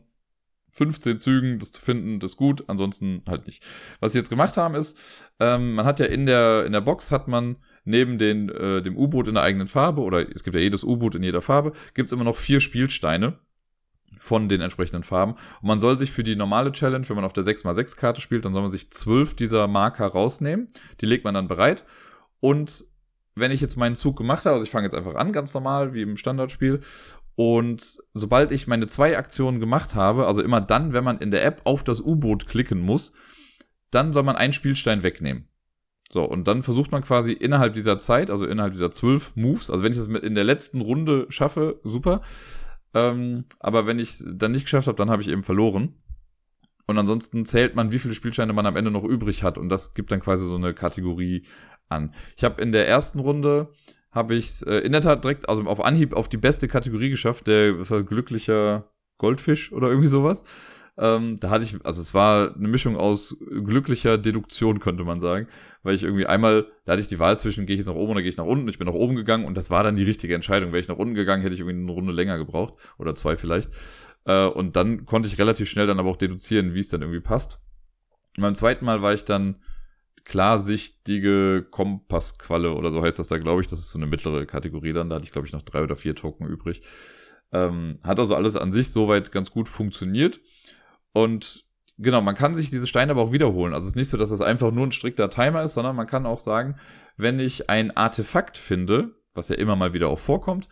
15 0.71 1.19
Zügen 1.19 1.59
das 1.59 1.71
zu 1.71 1.81
finden, 1.81 2.19
das 2.19 2.31
ist 2.31 2.37
gut, 2.37 2.63
ansonsten 2.67 3.23
halt 3.27 3.47
nicht. 3.47 3.63
Was 3.99 4.11
sie 4.11 4.19
jetzt 4.19 4.29
gemacht 4.29 4.57
haben 4.57 4.75
ist, 4.75 4.99
ähm, 5.39 5.73
man 5.73 5.85
hat 5.85 5.99
ja 5.99 6.05
in 6.05 6.25
der, 6.25 6.65
in 6.65 6.71
der 6.71 6.81
Box 6.81 7.11
hat 7.11 7.27
man 7.27 7.57
neben 7.85 8.17
den, 8.17 8.49
äh, 8.49 8.81
dem 8.81 8.97
U-Boot 8.97 9.27
in 9.27 9.35
der 9.35 9.43
eigenen 9.43 9.67
Farbe, 9.67 10.01
oder 10.01 10.29
es 10.33 10.43
gibt 10.43 10.55
ja 10.55 10.61
jedes 10.61 10.83
U-Boot 10.83 11.15
in 11.15 11.23
jeder 11.23 11.41
Farbe, 11.41 11.73
gibt's 11.93 12.13
immer 12.13 12.23
noch 12.23 12.35
vier 12.35 12.59
Spielsteine 12.59 13.39
von 14.17 14.49
den 14.49 14.61
entsprechenden 14.61 15.03
Farben. 15.03 15.33
Und 15.61 15.67
man 15.67 15.79
soll 15.79 15.97
sich 15.97 16.11
für 16.11 16.23
die 16.23 16.35
normale 16.35 16.71
Challenge, 16.71 17.07
wenn 17.07 17.15
man 17.15 17.25
auf 17.25 17.33
der 17.33 17.43
6x6 17.43 17.95
Karte 17.95 18.21
spielt, 18.21 18.45
dann 18.45 18.53
soll 18.53 18.61
man 18.61 18.71
sich 18.71 18.91
zwölf 18.91 19.33
dieser 19.33 19.67
Marker 19.67 20.07
rausnehmen. 20.07 20.67
Die 21.01 21.05
legt 21.05 21.23
man 21.23 21.33
dann 21.33 21.47
bereit. 21.47 21.85
Und 22.39 22.85
wenn 23.35 23.51
ich 23.51 23.61
jetzt 23.61 23.77
meinen 23.77 23.95
Zug 23.95 24.17
gemacht 24.17 24.45
habe, 24.45 24.53
also 24.53 24.65
ich 24.65 24.71
fange 24.71 24.85
jetzt 24.85 24.95
einfach 24.95 25.15
an, 25.15 25.31
ganz 25.31 25.53
normal, 25.53 25.93
wie 25.93 26.01
im 26.01 26.17
Standardspiel, 26.17 26.81
und 27.39 28.01
sobald 28.13 28.51
ich 28.51 28.67
meine 28.67 28.87
zwei 28.87 29.17
Aktionen 29.17 29.61
gemacht 29.61 29.95
habe, 29.95 30.27
also 30.27 30.41
immer 30.41 30.59
dann, 30.59 30.91
wenn 30.91 31.05
man 31.05 31.19
in 31.19 31.31
der 31.31 31.45
App 31.45 31.61
auf 31.63 31.85
das 31.85 32.01
U-Boot 32.01 32.47
klicken 32.47 32.81
muss, 32.81 33.13
dann 33.91 34.11
soll 34.11 34.23
man 34.23 34.35
einen 34.35 34.51
Spielstein 34.51 35.03
wegnehmen. 35.03 35.47
So, 36.11 36.25
und 36.25 36.49
dann 36.49 36.63
versucht 36.63 36.91
man 36.91 37.01
quasi 37.01 37.31
innerhalb 37.31 37.71
dieser 37.71 37.97
Zeit, 37.97 38.29
also 38.29 38.45
innerhalb 38.45 38.73
dieser 38.73 38.91
zwölf 38.91 39.37
Moves, 39.37 39.69
also 39.69 39.85
wenn 39.85 39.93
ich 39.93 39.97
das 39.97 40.07
in 40.07 40.35
der 40.35 40.43
letzten 40.43 40.81
Runde 40.81 41.27
schaffe, 41.29 41.79
super. 41.85 42.19
Ähm, 42.93 43.45
aber 43.61 43.87
wenn 43.87 43.99
ich 43.99 44.09
es 44.09 44.27
dann 44.29 44.51
nicht 44.51 44.65
geschafft 44.65 44.89
habe, 44.89 44.97
dann 44.97 45.09
habe 45.09 45.21
ich 45.21 45.29
eben 45.29 45.43
verloren. 45.43 45.95
Und 46.87 46.97
ansonsten 46.97 47.45
zählt 47.45 47.73
man, 47.73 47.93
wie 47.93 47.99
viele 47.99 48.15
Spielsteine 48.15 48.51
man 48.51 48.65
am 48.65 48.75
Ende 48.75 48.91
noch 48.91 49.05
übrig 49.05 49.43
hat. 49.43 49.57
Und 49.57 49.69
das 49.69 49.93
gibt 49.93 50.11
dann 50.11 50.19
quasi 50.19 50.45
so 50.45 50.57
eine 50.57 50.73
Kategorie 50.73 51.45
an. 51.87 52.13
Ich 52.35 52.43
habe 52.43 52.61
in 52.61 52.73
der 52.73 52.85
ersten 52.85 53.21
Runde 53.21 53.69
habe 54.11 54.35
ich 54.35 54.65
äh, 54.67 54.79
in 54.79 54.91
der 54.91 55.01
Tat 55.01 55.23
direkt, 55.23 55.49
also 55.49 55.63
auf 55.65 55.83
Anhieb, 55.83 56.13
auf 56.13 56.29
die 56.29 56.37
beste 56.37 56.67
Kategorie 56.67 57.09
geschafft, 57.09 57.47
der 57.47 57.79
was 57.79 57.91
war 57.91 58.03
glücklicher 58.03 58.91
Goldfisch 59.17 59.71
oder 59.71 59.87
irgendwie 59.89 60.07
sowas. 60.07 60.45
Ähm, 60.97 61.39
da 61.39 61.49
hatte 61.49 61.63
ich, 61.63 61.77
also 61.85 62.01
es 62.01 62.13
war 62.13 62.55
eine 62.55 62.67
Mischung 62.67 62.97
aus 62.97 63.37
glücklicher 63.39 64.17
Deduktion, 64.17 64.81
könnte 64.81 65.05
man 65.05 65.21
sagen, 65.21 65.47
weil 65.81 65.95
ich 65.95 66.03
irgendwie 66.03 66.25
einmal, 66.25 66.67
da 66.83 66.91
hatte 66.91 67.01
ich 67.01 67.07
die 67.07 67.19
Wahl 67.19 67.39
zwischen, 67.39 67.65
gehe 67.65 67.75
ich 67.75 67.79
jetzt 67.79 67.87
nach 67.87 67.95
oben 67.95 68.11
oder 68.11 68.21
gehe 68.21 68.29
ich 68.29 68.35
nach 68.35 68.45
unten. 68.45 68.67
Ich 68.67 68.79
bin 68.79 68.87
nach 68.87 68.93
oben 68.93 69.15
gegangen 69.15 69.45
und 69.45 69.55
das 69.55 69.69
war 69.69 69.83
dann 69.83 69.95
die 69.95 70.03
richtige 70.03 70.35
Entscheidung. 70.35 70.73
Wäre 70.73 70.81
ich 70.81 70.89
nach 70.89 70.97
unten 70.97 71.13
gegangen, 71.13 71.41
hätte 71.41 71.53
ich 71.53 71.61
irgendwie 71.61 71.77
eine 71.77 71.91
Runde 71.91 72.11
länger 72.11 72.37
gebraucht 72.37 72.73
oder 72.97 73.15
zwei 73.15 73.37
vielleicht. 73.37 73.69
Äh, 74.25 74.47
und 74.47 74.75
dann 74.75 75.05
konnte 75.05 75.29
ich 75.29 75.37
relativ 75.37 75.69
schnell 75.69 75.87
dann 75.87 75.99
aber 75.99 76.09
auch 76.09 76.17
deduzieren, 76.17 76.73
wie 76.73 76.79
es 76.79 76.89
dann 76.89 77.01
irgendwie 77.01 77.21
passt. 77.21 77.61
Und 78.35 78.43
beim 78.43 78.55
zweiten 78.55 78.83
Mal 78.83 79.01
war 79.01 79.13
ich 79.13 79.23
dann 79.23 79.55
klarsichtige 80.29 81.65
Kompassqualle 81.71 82.73
oder 82.75 82.91
so 82.91 83.01
heißt 83.01 83.17
das 83.17 83.27
da, 83.27 83.39
glaube 83.39 83.61
ich. 83.61 83.67
Das 83.67 83.79
ist 83.79 83.91
so 83.91 83.97
eine 83.97 84.05
mittlere 84.05 84.45
Kategorie 84.45 84.93
dann. 84.93 85.09
Da 85.09 85.15
hatte 85.15 85.25
ich, 85.25 85.31
glaube 85.31 85.47
ich, 85.47 85.53
noch 85.53 85.63
drei 85.63 85.81
oder 85.81 85.95
vier 85.95 86.15
Token 86.15 86.47
übrig. 86.47 86.81
Ähm, 87.51 87.97
hat 88.03 88.19
also 88.19 88.35
alles 88.35 88.55
an 88.55 88.71
sich 88.71 88.91
soweit 88.91 89.31
ganz 89.31 89.49
gut 89.49 89.67
funktioniert. 89.67 90.39
Und 91.13 91.65
genau, 91.97 92.21
man 92.21 92.35
kann 92.35 92.53
sich 92.53 92.69
diese 92.69 92.85
Steine 92.85 93.11
aber 93.11 93.23
auch 93.23 93.31
wiederholen. 93.31 93.73
Also 93.73 93.85
es 93.85 93.93
ist 93.93 93.95
nicht 93.95 94.09
so, 94.09 94.17
dass 94.17 94.29
das 94.29 94.41
einfach 94.41 94.71
nur 94.71 94.85
ein 94.85 94.91
strikter 94.91 95.31
Timer 95.31 95.63
ist, 95.63 95.73
sondern 95.73 95.95
man 95.95 96.05
kann 96.05 96.27
auch 96.27 96.39
sagen, 96.39 96.75
wenn 97.17 97.39
ich 97.39 97.69
ein 97.69 97.97
Artefakt 97.97 98.57
finde, 98.57 99.15
was 99.33 99.49
ja 99.49 99.55
immer 99.55 99.75
mal 99.75 99.93
wieder 99.95 100.09
auch 100.09 100.19
vorkommt, 100.19 100.69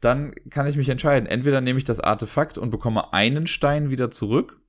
dann 0.00 0.32
kann 0.50 0.68
ich 0.68 0.76
mich 0.76 0.88
entscheiden. 0.88 1.28
Entweder 1.28 1.60
nehme 1.60 1.78
ich 1.78 1.84
das 1.84 1.98
Artefakt 1.98 2.58
und 2.58 2.70
bekomme 2.70 3.12
einen 3.12 3.48
Stein 3.48 3.90
wieder 3.90 4.12
zurück, 4.12 4.60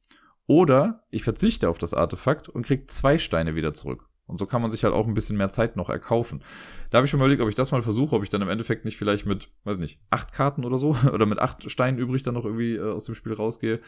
oder 0.48 1.06
ich 1.12 1.24
verzichte 1.24 1.70
auf 1.70 1.78
das 1.78 1.94
Artefakt 1.94 2.50
und 2.50 2.66
kriege 2.66 2.86
zwei 2.88 3.18
Steine 3.18 3.56
wieder 3.56 3.74
zurück. 3.74 4.10
Und 4.32 4.38
so 4.38 4.46
kann 4.46 4.62
man 4.62 4.72
sich 4.72 4.84
halt 4.86 4.94
auch 4.94 5.06
ein 5.06 5.14
bisschen 5.14 5.38
mehr 5.38 5.50
Zeit 5.50 5.76
noch 5.76 5.90
erkaufen. 5.90 6.42
Da 6.90 6.98
habe 6.98 7.06
ich 7.06 7.12
schon 7.12 7.20
mal 7.20 7.26
überlegt, 7.26 7.42
ob 7.42 7.50
ich 7.50 7.56
das 7.56 7.72
mal 7.72 7.82
versuche, 7.82 8.16
ob 8.16 8.24
ich 8.24 8.30
dann 8.30 8.42
im 8.42 8.50
Endeffekt 8.50 8.86
nicht 8.86 8.98
vielleicht 8.98 9.26
mit, 9.26 9.50
weiß 9.66 9.78
nicht, 9.78 10.00
acht 10.10 10.34
Karten 10.34 10.64
oder 10.64 10.78
so 10.78 10.96
oder 11.14 11.26
mit 11.26 11.40
acht 11.40 11.70
Steinen 11.70 12.00
übrig 12.00 12.24
dann 12.24 12.34
noch 12.34 12.46
irgendwie 12.46 12.76
äh, 12.76 12.92
aus 12.92 13.04
dem 13.04 13.14
Spiel 13.14 13.34
rausgehe. 13.34 13.82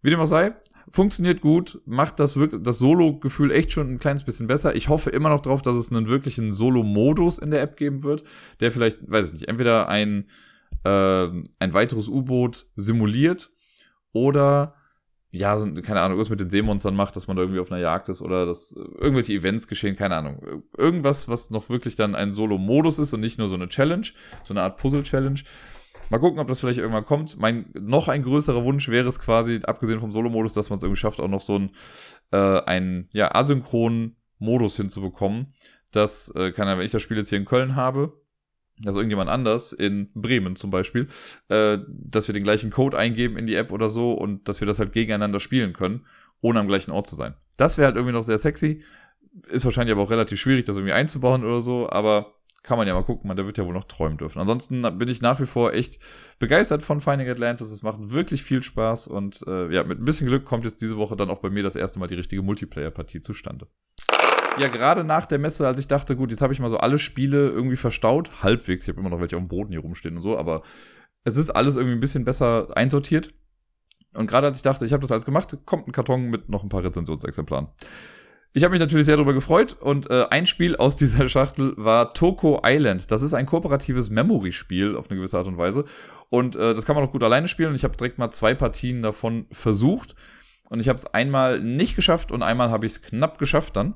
Wie 0.00 0.10
dem 0.10 0.18
auch 0.18 0.26
sei, 0.26 0.54
funktioniert 0.88 1.40
gut, 1.40 1.80
macht 1.84 2.18
das 2.18 2.36
das 2.60 2.78
Solo-Gefühl 2.78 3.52
echt 3.52 3.70
schon 3.70 3.88
ein 3.88 3.98
kleines 4.00 4.24
bisschen 4.24 4.48
besser. 4.48 4.74
Ich 4.74 4.88
hoffe 4.88 5.10
immer 5.10 5.28
noch 5.28 5.42
drauf, 5.42 5.62
dass 5.62 5.76
es 5.76 5.92
einen 5.92 6.08
wirklichen 6.08 6.52
Solo-Modus 6.52 7.38
in 7.38 7.52
der 7.52 7.62
App 7.62 7.76
geben 7.76 8.02
wird, 8.02 8.24
der 8.58 8.72
vielleicht, 8.72 8.98
weiß 9.08 9.26
ich 9.26 9.32
nicht, 9.34 9.48
entweder 9.48 9.88
ein, 9.88 10.26
äh, 10.84 11.26
ein 11.60 11.72
weiteres 11.72 12.08
U-Boot 12.08 12.66
simuliert 12.74 13.52
oder 14.12 14.74
ja, 15.34 15.56
so, 15.56 15.66
keine 15.80 16.00
Ahnung, 16.00 16.18
irgendwas 16.18 16.28
mit 16.28 16.40
den 16.40 16.50
Seemonstern 16.50 16.94
macht, 16.94 17.16
dass 17.16 17.26
man 17.26 17.36
da 17.36 17.42
irgendwie 17.42 17.60
auf 17.60 17.72
einer 17.72 17.80
Jagd 17.80 18.10
ist 18.10 18.20
oder 18.20 18.44
dass 18.44 18.72
irgendwelche 18.74 19.32
Events 19.32 19.66
geschehen, 19.66 19.96
keine 19.96 20.14
Ahnung. 20.14 20.62
Irgendwas, 20.76 21.26
was 21.26 21.48
noch 21.48 21.70
wirklich 21.70 21.96
dann 21.96 22.14
ein 22.14 22.34
Solo-Modus 22.34 22.98
ist 22.98 23.14
und 23.14 23.20
nicht 23.20 23.38
nur 23.38 23.48
so 23.48 23.54
eine 23.54 23.68
Challenge, 23.68 24.06
so 24.42 24.52
eine 24.52 24.62
Art 24.62 24.76
Puzzle-Challenge. 24.76 25.40
Mal 26.10 26.18
gucken, 26.18 26.38
ob 26.38 26.48
das 26.48 26.60
vielleicht 26.60 26.78
irgendwann 26.78 27.06
kommt. 27.06 27.38
Mein 27.38 27.64
noch 27.72 28.08
ein 28.08 28.22
größerer 28.22 28.62
Wunsch 28.62 28.90
wäre 28.90 29.08
es 29.08 29.18
quasi, 29.18 29.60
abgesehen 29.64 30.00
vom 30.00 30.12
Solo-Modus, 30.12 30.52
dass 30.52 30.68
man 30.68 30.76
es 30.76 30.82
irgendwie 30.82 31.00
schafft, 31.00 31.18
auch 31.18 31.28
noch 31.28 31.40
so 31.40 31.54
einen, 31.54 31.70
äh, 32.30 32.60
einen 32.64 33.08
ja, 33.14 33.34
asynchronen 33.34 34.16
Modus 34.38 34.76
hinzubekommen. 34.76 35.46
Das 35.92 36.30
äh, 36.36 36.52
kann 36.52 36.68
ja, 36.68 36.76
wenn 36.76 36.84
ich 36.84 36.92
das 36.92 37.00
Spiel 37.00 37.16
jetzt 37.16 37.30
hier 37.30 37.38
in 37.38 37.46
Köln 37.46 37.74
habe, 37.74 38.21
also 38.86 39.00
irgendjemand 39.00 39.30
anders 39.30 39.72
in 39.72 40.10
Bremen 40.14 40.56
zum 40.56 40.70
Beispiel, 40.70 41.08
äh, 41.48 41.78
dass 41.88 42.28
wir 42.28 42.32
den 42.32 42.42
gleichen 42.42 42.70
Code 42.70 42.98
eingeben 42.98 43.36
in 43.36 43.46
die 43.46 43.54
App 43.54 43.72
oder 43.72 43.88
so 43.88 44.12
und 44.12 44.48
dass 44.48 44.60
wir 44.60 44.66
das 44.66 44.78
halt 44.78 44.92
gegeneinander 44.92 45.40
spielen 45.40 45.72
können, 45.72 46.06
ohne 46.40 46.60
am 46.60 46.68
gleichen 46.68 46.90
Ort 46.90 47.06
zu 47.06 47.14
sein. 47.14 47.34
Das 47.56 47.78
wäre 47.78 47.86
halt 47.86 47.96
irgendwie 47.96 48.14
noch 48.14 48.22
sehr 48.22 48.38
sexy. 48.38 48.82
Ist 49.48 49.64
wahrscheinlich 49.64 49.92
aber 49.92 50.02
auch 50.02 50.10
relativ 50.10 50.38
schwierig, 50.40 50.64
das 50.64 50.76
irgendwie 50.76 50.92
einzubauen 50.92 51.44
oder 51.44 51.60
so, 51.60 51.88
aber 51.88 52.34
kann 52.62 52.78
man 52.78 52.86
ja 52.86 52.94
mal 52.94 53.02
gucken, 53.02 53.28
man, 53.28 53.36
der 53.36 53.46
wird 53.46 53.58
ja 53.58 53.66
wohl 53.66 53.74
noch 53.74 53.84
träumen 53.84 54.18
dürfen. 54.18 54.38
Ansonsten 54.38 54.82
bin 54.98 55.08
ich 55.08 55.20
nach 55.20 55.40
wie 55.40 55.46
vor 55.46 55.72
echt 55.72 55.98
begeistert 56.38 56.82
von 56.82 57.00
Finding 57.00 57.28
Atlantis. 57.28 57.70
Es 57.70 57.82
macht 57.82 58.10
wirklich 58.10 58.42
viel 58.42 58.62
Spaß 58.62 59.08
und 59.08 59.42
äh, 59.46 59.72
ja, 59.72 59.82
mit 59.82 60.00
ein 60.00 60.04
bisschen 60.04 60.28
Glück 60.28 60.44
kommt 60.44 60.64
jetzt 60.64 60.80
diese 60.80 60.96
Woche 60.96 61.16
dann 61.16 61.30
auch 61.30 61.40
bei 61.40 61.50
mir 61.50 61.62
das 61.62 61.76
erste 61.76 61.98
Mal 61.98 62.06
die 62.06 62.14
richtige 62.14 62.42
Multiplayer-Partie 62.42 63.20
zustande. 63.20 63.66
Ja, 64.58 64.68
gerade 64.68 65.02
nach 65.02 65.26
der 65.26 65.38
Messe, 65.38 65.66
als 65.66 65.78
ich 65.78 65.88
dachte, 65.88 66.14
gut, 66.14 66.30
jetzt 66.30 66.42
habe 66.42 66.52
ich 66.52 66.60
mal 66.60 66.68
so 66.68 66.76
alle 66.76 66.98
Spiele 66.98 67.48
irgendwie 67.48 67.76
verstaut, 67.76 68.42
halbwegs. 68.42 68.82
Ich 68.82 68.88
habe 68.88 69.00
immer 69.00 69.10
noch 69.10 69.20
welche 69.20 69.36
auf 69.36 69.42
dem 69.42 69.48
Boden 69.48 69.70
hier 69.70 69.80
rumstehen 69.80 70.16
und 70.16 70.22
so, 70.22 70.36
aber 70.36 70.62
es 71.24 71.36
ist 71.36 71.50
alles 71.50 71.76
irgendwie 71.76 71.96
ein 71.96 72.00
bisschen 72.00 72.24
besser 72.24 72.68
einsortiert. 72.76 73.32
Und 74.14 74.26
gerade 74.26 74.46
als 74.46 74.58
ich 74.58 74.62
dachte, 74.62 74.84
ich 74.84 74.92
habe 74.92 75.00
das 75.00 75.10
alles 75.10 75.24
gemacht, 75.24 75.56
kommt 75.64 75.88
ein 75.88 75.92
Karton 75.92 76.28
mit 76.28 76.48
noch 76.48 76.62
ein 76.62 76.68
paar 76.68 76.84
Rezensionsexemplaren. 76.84 77.68
Ich 78.54 78.62
habe 78.64 78.72
mich 78.72 78.80
natürlich 78.80 79.06
sehr 79.06 79.16
darüber 79.16 79.32
gefreut 79.32 79.78
und 79.80 80.10
äh, 80.10 80.26
ein 80.28 80.44
Spiel 80.44 80.76
aus 80.76 80.96
dieser 80.98 81.28
Schachtel 81.28 81.72
war 81.78 82.12
Toko 82.12 82.60
Island. 82.64 83.10
Das 83.10 83.22
ist 83.22 83.32
ein 83.32 83.46
kooperatives 83.46 84.10
Memory-Spiel 84.10 84.96
auf 84.96 85.08
eine 85.08 85.16
gewisse 85.16 85.38
Art 85.38 85.46
und 85.46 85.56
Weise. 85.56 85.86
Und 86.28 86.56
äh, 86.56 86.74
das 86.74 86.84
kann 86.84 86.94
man 86.94 87.04
auch 87.04 87.12
gut 87.12 87.22
alleine 87.22 87.48
spielen. 87.48 87.74
Ich 87.74 87.84
habe 87.84 87.96
direkt 87.96 88.18
mal 88.18 88.30
zwei 88.30 88.52
Partien 88.52 89.00
davon 89.00 89.46
versucht. 89.50 90.14
Und 90.68 90.80
ich 90.80 90.88
habe 90.88 90.96
es 90.96 91.06
einmal 91.06 91.60
nicht 91.60 91.96
geschafft 91.96 92.32
und 92.32 92.42
einmal 92.42 92.70
habe 92.70 92.84
ich 92.84 92.92
es 92.92 93.02
knapp 93.02 93.38
geschafft 93.38 93.76
dann. 93.76 93.94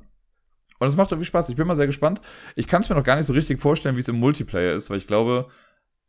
Und 0.79 0.87
es 0.87 0.95
macht 0.95 1.11
irgendwie 1.11 1.25
Spaß. 1.25 1.49
Ich 1.49 1.55
bin 1.55 1.67
mal 1.67 1.75
sehr 1.75 1.87
gespannt. 1.87 2.21
Ich 2.55 2.67
kann 2.67 2.81
es 2.81 2.89
mir 2.89 2.95
noch 2.95 3.03
gar 3.03 3.15
nicht 3.15 3.25
so 3.25 3.33
richtig 3.33 3.59
vorstellen, 3.59 3.95
wie 3.95 4.01
es 4.01 4.07
im 4.07 4.19
Multiplayer 4.19 4.73
ist, 4.73 4.89
weil 4.89 4.97
ich 4.97 5.07
glaube, 5.07 5.47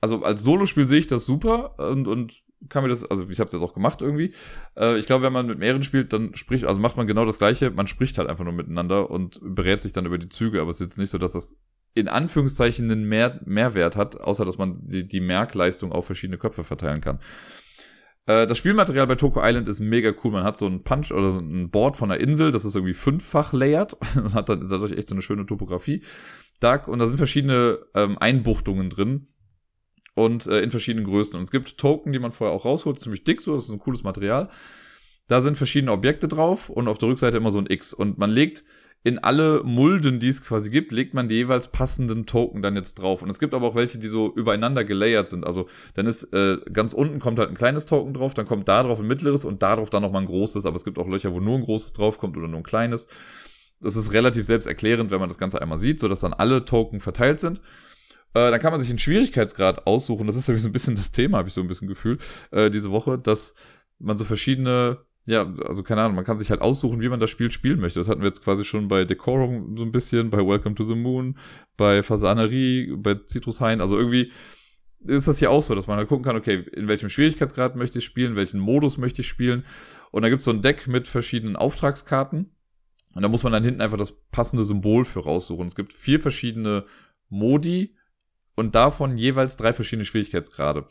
also 0.01 0.23
als 0.23 0.43
Solospiel 0.43 0.87
sehe 0.87 1.01
ich 1.01 1.07
das 1.07 1.25
super 1.25 1.79
und, 1.79 2.07
und 2.07 2.35
kann 2.69 2.83
mir 2.83 2.89
das, 2.89 3.05
also 3.05 3.29
ich 3.29 3.39
habe 3.39 3.47
es 3.47 3.53
jetzt 3.53 3.63
auch 3.63 3.75
gemacht 3.75 4.03
irgendwie. 4.03 4.33
Äh, 4.77 4.99
ich 4.99 5.07
glaube, 5.07 5.25
wenn 5.25 5.33
man 5.33 5.47
mit 5.47 5.59
mehreren 5.59 5.83
spielt, 5.83 6.13
dann 6.13 6.35
spricht, 6.35 6.65
also 6.65 6.81
macht 6.81 6.97
man 6.97 7.07
genau 7.07 7.25
das 7.25 7.39
Gleiche. 7.39 7.71
Man 7.71 7.87
spricht 7.87 8.19
halt 8.19 8.29
einfach 8.29 8.45
nur 8.45 8.53
miteinander 8.53 9.11
und 9.11 9.41
berät 9.43 9.81
sich 9.81 9.93
dann 9.93 10.07
über 10.07 10.19
die 10.19 10.29
Züge. 10.29 10.61
Aber 10.61 10.71
es 10.71 10.77
ist 10.77 10.87
jetzt 10.87 10.99
nicht 10.99 11.11
so, 11.11 11.19
dass 11.19 11.33
das 11.33 11.59
in 11.95 12.09
Anführungszeichen 12.09 12.91
einen 12.91 13.09
Mehr 13.09 13.41
Mehrwert 13.45 13.97
hat, 13.97 14.21
außer 14.21 14.45
dass 14.45 14.59
man 14.59 14.87
die, 14.87 15.07
die 15.07 15.21
Merkleistung 15.21 15.93
auf 15.93 16.07
verschiedene 16.07 16.39
Köpfe 16.39 16.65
verteilen 16.65 17.01
kann. 17.01 17.21
Äh, 18.29 18.47
das 18.47 18.59
Spielmaterial 18.59 19.07
bei 19.07 19.15
Toko 19.15 19.41
Island 19.43 19.69
ist 19.69 19.81
mega 19.81 20.13
cool. 20.23 20.31
Man 20.31 20.45
hat 20.45 20.57
so 20.57 20.67
ein 20.67 20.85
Punch 20.85 21.11
oder 21.11 21.31
so 21.31 21.41
ein 21.41 21.71
Board 21.71 21.97
von 21.97 22.11
der 22.11 22.21
Insel, 22.21 22.51
das 22.51 22.65
ist 22.65 22.77
irgendwie 22.77 22.95
fünffach 22.95 23.53
layered 23.53 23.95
und 24.17 24.35
hat 24.35 24.51
dann 24.51 24.69
dadurch 24.69 24.93
echt 24.93 25.09
so 25.09 25.15
eine 25.15 25.23
schöne 25.23 25.47
Topografie. 25.47 26.05
Dark, 26.61 26.89
und 26.89 26.99
da 26.99 27.07
sind 27.07 27.17
verschiedene 27.17 27.79
ähm, 27.95 28.19
Einbuchtungen 28.19 28.91
drin 28.91 29.29
und 30.15 30.47
äh, 30.47 30.61
in 30.61 30.71
verschiedenen 30.71 31.07
Größen. 31.07 31.37
Und 31.37 31.43
es 31.43 31.51
gibt 31.51 31.79
Token, 31.79 32.13
die 32.13 32.19
man 32.19 32.33
vorher 32.33 32.55
auch 32.55 32.67
rausholt, 32.67 33.01
ziemlich 33.01 33.25
dick 33.25 33.41
so, 33.41 33.55
das 33.55 33.65
ist 33.65 33.71
ein 33.71 33.79
cooles 33.79 34.03
Material. 34.03 34.51
Da 35.27 35.41
sind 35.41 35.57
verschiedene 35.57 35.93
Objekte 35.93 36.29
drauf 36.29 36.69
und 36.69 36.87
auf 36.89 36.99
der 36.99 37.09
Rückseite 37.09 37.37
immer 37.39 37.51
so 37.51 37.59
ein 37.59 37.67
X. 37.69 37.95
Und 37.95 38.19
man 38.19 38.31
legt 38.31 38.63
in 39.09 39.19
alle 39.19 39.63
Mulden, 39.65 40.21
die 40.21 40.29
es 40.29 40.45
quasi 40.45 40.69
gibt, 40.69 40.93
legt 40.93 41.15
man 41.15 41.29
die 41.29 41.37
jeweils 41.37 41.69
passenden 41.69 42.27
Token 42.27 42.61
dann 42.61 42.77
jetzt 42.77 42.97
drauf. 42.97 43.23
Und 43.23 43.31
es 43.31 43.39
gibt 43.39 43.55
aber 43.55 43.69
auch 43.69 43.75
welche, 43.75 43.99
die 43.99 44.09
so 44.09 44.31
übereinander 44.35 44.85
gelayert 44.85 45.29
sind. 45.29 45.47
Also 45.47 45.67
dann 45.95 46.07
ist 46.07 46.25
äh, 46.35 46.59
ganz 46.71 46.93
unten 46.93 47.19
kommt 47.19 47.39
halt 47.39 47.49
ein 47.49 47.57
kleines 47.57 47.87
Token 47.87 48.13
drauf, 48.13 48.35
dann 48.35 48.47
kommt 48.47 48.69
da 48.69 48.83
drauf 48.83 49.01
ein 49.01 49.07
mittleres 49.07 49.47
und 49.47 49.63
da 49.63 49.77
drauf 49.77 49.89
dann 49.89 50.03
nochmal 50.03 50.23
ein 50.23 50.29
großes. 50.29 50.67
Aber 50.67 50.77
es 50.77 50.85
gibt 50.85 50.99
auch 50.99 51.09
Löcher, 51.09 51.33
wo 51.33 51.41
nur 51.41 51.57
ein 51.57 51.65
großes 51.65 51.95
draufkommt 51.95 52.37
oder 52.37 52.49
nur 52.49 52.61
ein 52.61 52.65
kleines. 52.65 53.09
Das 53.81 53.97
ist 53.97 54.13
relativ 54.13 54.45
selbsterklärend, 54.45 55.11
wenn 55.11 55.21
man 55.21 55.31
das 55.31 55.39
Ganze 55.39 55.63
einmal 55.63 55.79
sieht, 55.79 56.01
sodass 56.01 56.21
dann 56.21 56.35
alle 56.35 56.67
Token 56.67 57.01
verteilt 57.01 57.41
sind. 57.41 57.63
Äh, 58.35 58.51
dann 58.51 58.61
kann 58.61 58.73
man 58.73 58.81
sich 58.81 58.91
einen 58.91 58.99
Schwierigkeitsgrad 58.99 59.87
aussuchen. 59.87 60.27
Das 60.27 60.37
ist 60.37 60.47
so 60.47 60.53
ein 60.53 60.73
bisschen 60.73 60.97
das 60.97 61.13
Thema, 61.13 61.39
habe 61.39 61.49
ich 61.49 61.55
so 61.55 61.63
ein 61.63 61.69
bisschen 61.69 61.89
Gefühl, 61.89 62.19
äh, 62.51 62.69
diese 62.69 62.91
Woche, 62.91 63.19
dass 63.19 63.55
man 63.99 64.19
so 64.19 64.25
verschiedene 64.25 64.99
ja, 65.29 65.47
also 65.67 65.83
keine 65.83 66.01
Ahnung, 66.01 66.17
man 66.17 66.25
kann 66.25 66.39
sich 66.39 66.51
halt 66.51 66.63
aussuchen, 66.63 67.03
wie 67.03 67.09
man 67.11 67.21
das 67.21 67.29
Spiel 67.29 67.51
spielen 67.51 67.81
möchte. 67.81 68.01
Das 68.01 68.09
hatten 68.09 68.23
wir 68.23 68.29
jetzt 68.29 68.43
quasi 68.43 68.65
schon 68.65 68.89
bei 68.89 69.05
Decorum 69.05 69.77
so 69.77 69.85
ein 69.85 69.93
bisschen, 69.93 70.31
bei 70.31 70.39
Welcome 70.39 70.75
to 70.75 70.87
the 70.87 70.95
Moon, 70.95 71.37
bei 71.77 72.03
Fasanerie, 72.03 72.95
bei 72.97 73.15
Citrus 73.27 73.61
Hain. 73.61 73.83
Also 73.83 73.99
irgendwie 73.99 74.33
ist 75.01 75.29
das 75.29 75.39
hier 75.39 75.51
auch 75.51 75.63
so, 75.63 75.75
dass 75.75 75.87
man 75.87 75.99
halt 75.99 76.09
gucken 76.09 76.25
kann, 76.25 76.37
okay, 76.37 76.65
in 76.73 76.89
welchem 76.89 77.11
Schwierigkeitsgrad 77.11 77.77
möchte 77.77 77.99
ich 77.99 78.07
spielen, 78.07 78.37
welchen 78.37 78.59
Modus 78.59 78.97
möchte 78.97 79.21
ich 79.21 79.29
spielen. 79.29 79.67
Und 80.13 80.23
da 80.23 80.31
gibt 80.31 80.41
es 80.41 80.47
so 80.47 80.51
ein 80.51 80.63
Deck 80.63 80.89
mit 80.89 81.07
verschiedenen 81.07 81.57
Auftragskarten. 81.57 82.51
Und 83.15 83.23
da 83.23 83.29
muss 83.29 83.43
man 83.43 83.53
dann 83.53 83.65
hinten 83.65 83.83
einfach 83.83 83.99
das 83.99 84.13
passende 84.31 84.65
Symbol 84.65 85.05
für 85.05 85.21
raussuchen. 85.21 85.67
Es 85.67 85.77
gibt 85.77 85.93
vier 85.93 86.21
verschiedene 86.21 86.87
Modi 87.29 87.97
und 88.57 88.75
davon 88.75 89.19
jeweils 89.19 89.59
drei 89.59 89.75
verschiedene 89.75 90.07
Schwierigkeitsgrade. 90.07 90.87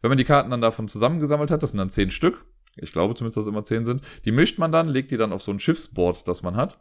Wenn 0.00 0.08
man 0.08 0.18
die 0.18 0.24
Karten 0.24 0.50
dann 0.50 0.62
davon 0.62 0.88
zusammengesammelt 0.88 1.50
hat, 1.50 1.62
das 1.62 1.72
sind 1.72 1.78
dann 1.78 1.90
zehn 1.90 2.10
Stück, 2.10 2.46
ich 2.76 2.92
glaube 2.92 3.14
zumindest, 3.14 3.36
dass 3.36 3.44
es 3.44 3.48
immer 3.48 3.62
10 3.62 3.84
sind. 3.84 4.02
Die 4.24 4.32
mischt 4.32 4.58
man 4.58 4.72
dann, 4.72 4.88
legt 4.88 5.10
die 5.10 5.16
dann 5.16 5.32
auf 5.32 5.42
so 5.42 5.52
ein 5.52 5.60
Schiffsboard, 5.60 6.26
das 6.28 6.42
man 6.42 6.56
hat. 6.56 6.80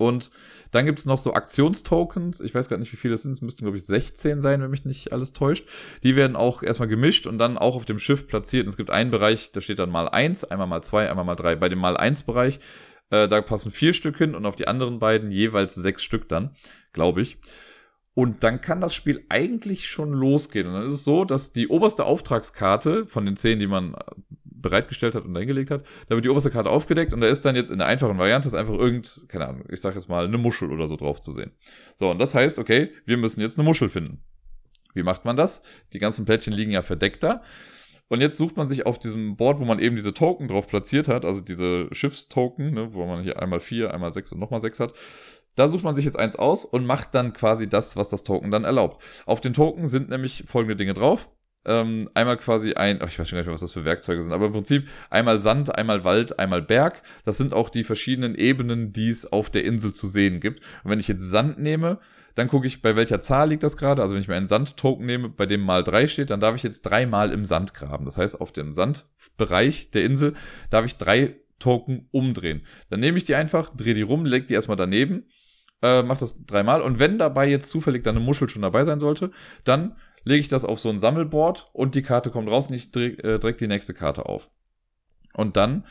Und 0.00 0.30
dann 0.70 0.86
gibt 0.86 0.98
es 0.98 1.04
noch 1.04 1.18
so 1.18 1.34
Aktionstokens. 1.34 2.40
Ich 2.40 2.54
weiß 2.54 2.70
gar 2.70 2.78
nicht, 2.78 2.90
wie 2.90 2.96
viele 2.96 3.14
es 3.14 3.22
sind. 3.22 3.32
Es 3.32 3.42
müssten, 3.42 3.66
glaube 3.66 3.76
ich, 3.76 3.84
16 3.84 4.40
sein, 4.40 4.62
wenn 4.62 4.70
mich 4.70 4.86
nicht 4.86 5.12
alles 5.12 5.34
täuscht. 5.34 5.68
Die 6.02 6.16
werden 6.16 6.36
auch 6.36 6.62
erstmal 6.62 6.88
gemischt 6.88 7.26
und 7.26 7.36
dann 7.36 7.58
auch 7.58 7.76
auf 7.76 7.84
dem 7.84 7.98
Schiff 7.98 8.26
platziert. 8.26 8.64
Und 8.64 8.70
es 8.70 8.78
gibt 8.78 8.90
einen 8.90 9.10
Bereich, 9.10 9.52
da 9.52 9.60
steht 9.60 9.78
dann 9.78 9.90
mal 9.90 10.08
1, 10.08 10.44
einmal 10.44 10.68
mal 10.68 10.80
2, 10.80 11.10
einmal 11.10 11.26
mal 11.26 11.36
3. 11.36 11.56
Bei 11.56 11.68
dem 11.68 11.80
mal 11.80 11.98
1 11.98 12.22
Bereich, 12.22 12.60
äh, 13.10 13.28
da 13.28 13.42
passen 13.42 13.70
vier 13.70 13.92
Stück 13.92 14.16
hin 14.16 14.34
und 14.34 14.46
auf 14.46 14.56
die 14.56 14.68
anderen 14.68 15.00
beiden 15.00 15.30
jeweils 15.30 15.74
sechs 15.74 16.02
Stück 16.02 16.30
dann, 16.30 16.54
glaube 16.94 17.20
ich. 17.20 17.36
Und 18.14 18.42
dann 18.42 18.60
kann 18.60 18.80
das 18.80 18.94
Spiel 18.94 19.24
eigentlich 19.28 19.88
schon 19.88 20.12
losgehen. 20.12 20.66
Und 20.66 20.74
dann 20.74 20.84
ist 20.84 20.94
es 20.94 21.04
so, 21.04 21.24
dass 21.24 21.52
die 21.52 21.68
oberste 21.68 22.04
Auftragskarte 22.04 23.06
von 23.06 23.26
den 23.26 23.36
zehn, 23.36 23.58
die 23.58 23.66
man 23.66 23.94
bereitgestellt 24.60 25.14
hat 25.14 25.24
und 25.24 25.36
eingelegt 25.36 25.70
hat, 25.70 25.84
da 26.08 26.14
wird 26.14 26.24
die 26.24 26.28
oberste 26.28 26.50
Karte 26.50 26.70
aufgedeckt 26.70 27.12
und 27.12 27.20
da 27.20 27.26
ist 27.26 27.44
dann 27.44 27.56
jetzt 27.56 27.70
in 27.70 27.78
der 27.78 27.86
einfachen 27.86 28.18
Variante 28.18 28.48
ist 28.48 28.54
einfach 28.54 28.74
irgend, 28.74 29.22
keine 29.28 29.48
Ahnung, 29.48 29.64
ich 29.68 29.80
sag 29.80 29.94
jetzt 29.94 30.08
mal 30.08 30.24
eine 30.24 30.38
Muschel 30.38 30.70
oder 30.70 30.88
so 30.88 30.96
drauf 30.96 31.20
zu 31.20 31.32
sehen. 31.32 31.52
So, 31.96 32.10
und 32.10 32.18
das 32.18 32.34
heißt, 32.34 32.58
okay, 32.58 32.90
wir 33.06 33.16
müssen 33.16 33.40
jetzt 33.40 33.58
eine 33.58 33.66
Muschel 33.66 33.88
finden. 33.88 34.22
Wie 34.94 35.02
macht 35.02 35.24
man 35.24 35.36
das? 35.36 35.62
Die 35.92 35.98
ganzen 35.98 36.24
Plättchen 36.24 36.52
liegen 36.52 36.72
ja 36.72 36.82
verdeckt 36.82 37.22
da. 37.22 37.42
Und 38.08 38.20
jetzt 38.20 38.36
sucht 38.38 38.56
man 38.56 38.66
sich 38.66 38.86
auf 38.86 38.98
diesem 38.98 39.36
Board, 39.36 39.60
wo 39.60 39.64
man 39.64 39.78
eben 39.78 39.94
diese 39.94 40.12
Token 40.12 40.48
drauf 40.48 40.66
platziert 40.66 41.06
hat, 41.06 41.24
also 41.24 41.40
diese 41.40 41.86
Schiffstoken, 41.92 42.72
ne, 42.74 42.92
wo 42.92 43.06
man 43.06 43.22
hier 43.22 43.40
einmal 43.40 43.60
vier, 43.60 43.94
einmal 43.94 44.10
sechs 44.10 44.32
und 44.32 44.40
nochmal 44.40 44.58
sechs 44.58 44.80
hat, 44.80 44.94
da 45.54 45.68
sucht 45.68 45.84
man 45.84 45.94
sich 45.94 46.04
jetzt 46.04 46.18
eins 46.18 46.34
aus 46.34 46.64
und 46.64 46.86
macht 46.86 47.14
dann 47.14 47.32
quasi 47.32 47.68
das, 47.68 47.96
was 47.96 48.08
das 48.08 48.24
Token 48.24 48.50
dann 48.50 48.64
erlaubt. 48.64 49.02
Auf 49.26 49.40
den 49.40 49.52
Token 49.52 49.86
sind 49.86 50.08
nämlich 50.08 50.42
folgende 50.46 50.74
Dinge 50.74 50.94
drauf 50.94 51.30
ähm, 51.64 52.08
einmal 52.14 52.36
quasi 52.36 52.72
ein, 52.72 53.00
oh, 53.02 53.06
ich 53.06 53.18
weiß 53.18 53.28
schon 53.28 53.36
gar 53.36 53.40
nicht 53.40 53.46
mehr, 53.46 53.54
was 53.54 53.60
das 53.60 53.72
für 53.72 53.84
Werkzeuge 53.84 54.22
sind, 54.22 54.32
aber 54.32 54.46
im 54.46 54.52
Prinzip 54.52 54.88
einmal 55.10 55.38
Sand, 55.38 55.74
einmal 55.74 56.04
Wald, 56.04 56.38
einmal 56.38 56.62
Berg. 56.62 57.02
Das 57.24 57.36
sind 57.36 57.52
auch 57.52 57.68
die 57.68 57.84
verschiedenen 57.84 58.34
Ebenen, 58.34 58.92
die 58.92 59.08
es 59.08 59.30
auf 59.30 59.50
der 59.50 59.64
Insel 59.64 59.92
zu 59.92 60.08
sehen 60.08 60.40
gibt. 60.40 60.64
Und 60.84 60.90
wenn 60.90 61.00
ich 61.00 61.08
jetzt 61.08 61.28
Sand 61.28 61.58
nehme, 61.58 61.98
dann 62.34 62.48
gucke 62.48 62.66
ich, 62.66 62.80
bei 62.80 62.96
welcher 62.96 63.20
Zahl 63.20 63.50
liegt 63.50 63.62
das 63.62 63.76
gerade. 63.76 64.00
Also 64.00 64.14
wenn 64.14 64.22
ich 64.22 64.28
mir 64.28 64.36
einen 64.36 64.46
Sandtoken 64.46 65.04
nehme, 65.04 65.28
bei 65.28 65.46
dem 65.46 65.60
mal 65.60 65.84
drei 65.84 66.06
steht, 66.06 66.30
dann 66.30 66.40
darf 66.40 66.56
ich 66.56 66.62
jetzt 66.62 66.82
dreimal 66.82 67.32
im 67.32 67.44
Sand 67.44 67.74
graben. 67.74 68.04
Das 68.04 68.16
heißt, 68.16 68.40
auf 68.40 68.52
dem 68.52 68.72
Sandbereich 68.72 69.90
der 69.90 70.04
Insel 70.04 70.34
darf 70.70 70.84
ich 70.84 70.96
drei 70.96 71.36
Token 71.58 72.08
umdrehen. 72.10 72.62
Dann 72.88 73.00
nehme 73.00 73.18
ich 73.18 73.24
die 73.24 73.34
einfach, 73.34 73.68
drehe 73.70 73.94
die 73.94 74.02
rum, 74.02 74.24
leg 74.24 74.46
die 74.46 74.54
erstmal 74.54 74.78
daneben, 74.78 75.26
äh, 75.82 76.02
mach 76.02 76.16
das 76.16 76.44
dreimal. 76.46 76.82
Und 76.82 76.98
wenn 76.98 77.18
dabei 77.18 77.48
jetzt 77.48 77.68
zufällig 77.68 78.02
dann 78.02 78.16
eine 78.16 78.24
Muschel 78.24 78.48
schon 78.48 78.62
dabei 78.62 78.84
sein 78.84 79.00
sollte, 79.00 79.30
dann 79.64 79.96
lege 80.24 80.40
ich 80.40 80.48
das 80.48 80.64
auf 80.64 80.80
so 80.80 80.88
ein 80.88 80.98
Sammelboard 80.98 81.66
und 81.72 81.94
die 81.94 82.02
Karte 82.02 82.30
kommt 82.30 82.48
raus 82.48 82.68
und 82.68 82.74
ich 82.74 82.90
drehe 82.92 83.12
äh, 83.18 83.38
direkt 83.38 83.60
die 83.60 83.68
nächste 83.68 83.94
Karte 83.94 84.26
auf. 84.26 84.50
Und 85.34 85.56
dann 85.56 85.84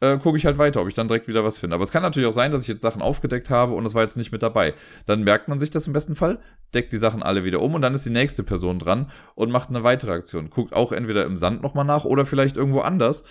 äh, 0.00 0.18
gucke 0.18 0.36
ich 0.36 0.46
halt 0.46 0.58
weiter, 0.58 0.80
ob 0.80 0.88
ich 0.88 0.94
dann 0.94 1.08
direkt 1.08 1.28
wieder 1.28 1.44
was 1.44 1.58
finde. 1.58 1.74
Aber 1.74 1.84
es 1.84 1.92
kann 1.92 2.02
natürlich 2.02 2.28
auch 2.28 2.32
sein, 2.32 2.52
dass 2.52 2.62
ich 2.62 2.68
jetzt 2.68 2.80
Sachen 2.80 3.02
aufgedeckt 3.02 3.50
habe 3.50 3.74
und 3.74 3.86
es 3.86 3.94
war 3.94 4.02
jetzt 4.02 4.16
nicht 4.16 4.32
mit 4.32 4.42
dabei. 4.42 4.74
Dann 5.06 5.22
merkt 5.22 5.48
man 5.48 5.58
sich 5.58 5.70
das 5.70 5.86
im 5.86 5.92
besten 5.92 6.16
Fall, 6.16 6.40
deckt 6.74 6.92
die 6.92 6.98
Sachen 6.98 7.22
alle 7.22 7.44
wieder 7.44 7.60
um 7.60 7.74
und 7.74 7.82
dann 7.82 7.94
ist 7.94 8.04
die 8.04 8.10
nächste 8.10 8.42
Person 8.42 8.78
dran 8.78 9.10
und 9.34 9.50
macht 9.50 9.70
eine 9.70 9.82
weitere 9.82 10.12
Aktion. 10.12 10.50
Guckt 10.50 10.72
auch 10.72 10.92
entweder 10.92 11.24
im 11.24 11.36
Sand 11.36 11.62
nochmal 11.62 11.84
nach 11.84 12.04
oder 12.04 12.26
vielleicht 12.26 12.56
irgendwo 12.56 12.80
anders. 12.80 13.24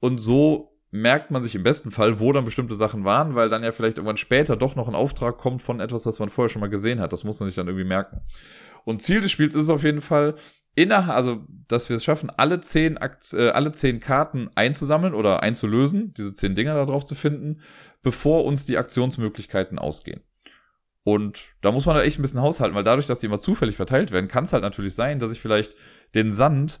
Und 0.00 0.18
so 0.18 0.72
merkt 0.90 1.30
man 1.30 1.42
sich 1.42 1.54
im 1.54 1.62
besten 1.62 1.90
Fall, 1.90 2.20
wo 2.20 2.32
dann 2.32 2.44
bestimmte 2.44 2.74
Sachen 2.74 3.04
waren, 3.04 3.34
weil 3.34 3.48
dann 3.48 3.64
ja 3.64 3.72
vielleicht 3.72 3.96
irgendwann 3.96 4.18
später 4.18 4.56
doch 4.56 4.76
noch 4.76 4.88
ein 4.88 4.94
Auftrag 4.94 5.38
kommt 5.38 5.62
von 5.62 5.80
etwas, 5.80 6.04
was 6.04 6.18
man 6.18 6.28
vorher 6.28 6.50
schon 6.50 6.60
mal 6.60 6.68
gesehen 6.68 7.00
hat. 7.00 7.14
Das 7.14 7.24
muss 7.24 7.40
man 7.40 7.46
sich 7.46 7.56
dann 7.56 7.66
irgendwie 7.66 7.86
merken. 7.86 8.20
Und 8.84 9.02
Ziel 9.02 9.20
des 9.20 9.30
Spiels 9.30 9.54
ist 9.54 9.62
es 9.62 9.70
auf 9.70 9.84
jeden 9.84 10.00
Fall, 10.00 10.36
innerhalb, 10.74 11.16
also, 11.16 11.44
dass 11.68 11.88
wir 11.88 11.96
es 11.96 12.04
schaffen, 12.04 12.30
alle 12.30 12.60
zehn, 12.60 12.98
Akt, 12.98 13.32
äh, 13.34 13.50
alle 13.50 13.72
zehn 13.72 14.00
Karten 14.00 14.50
einzusammeln 14.54 15.14
oder 15.14 15.42
einzulösen, 15.42 16.14
diese 16.14 16.34
zehn 16.34 16.54
Dinger 16.54 16.74
da 16.74 16.84
drauf 16.84 17.04
zu 17.04 17.14
finden, 17.14 17.60
bevor 18.02 18.44
uns 18.44 18.64
die 18.64 18.78
Aktionsmöglichkeiten 18.78 19.78
ausgehen. 19.78 20.22
Und 21.04 21.56
da 21.62 21.72
muss 21.72 21.86
man 21.86 21.96
da 21.96 22.02
echt 22.02 22.18
ein 22.18 22.22
bisschen 22.22 22.42
haushalten, 22.42 22.76
weil 22.76 22.84
dadurch, 22.84 23.06
dass 23.06 23.20
die 23.20 23.26
immer 23.26 23.40
zufällig 23.40 23.76
verteilt 23.76 24.12
werden, 24.12 24.28
kann 24.28 24.44
es 24.44 24.52
halt 24.52 24.62
natürlich 24.62 24.94
sein, 24.94 25.18
dass 25.18 25.32
ich 25.32 25.40
vielleicht 25.40 25.74
den 26.14 26.30
Sand 26.30 26.80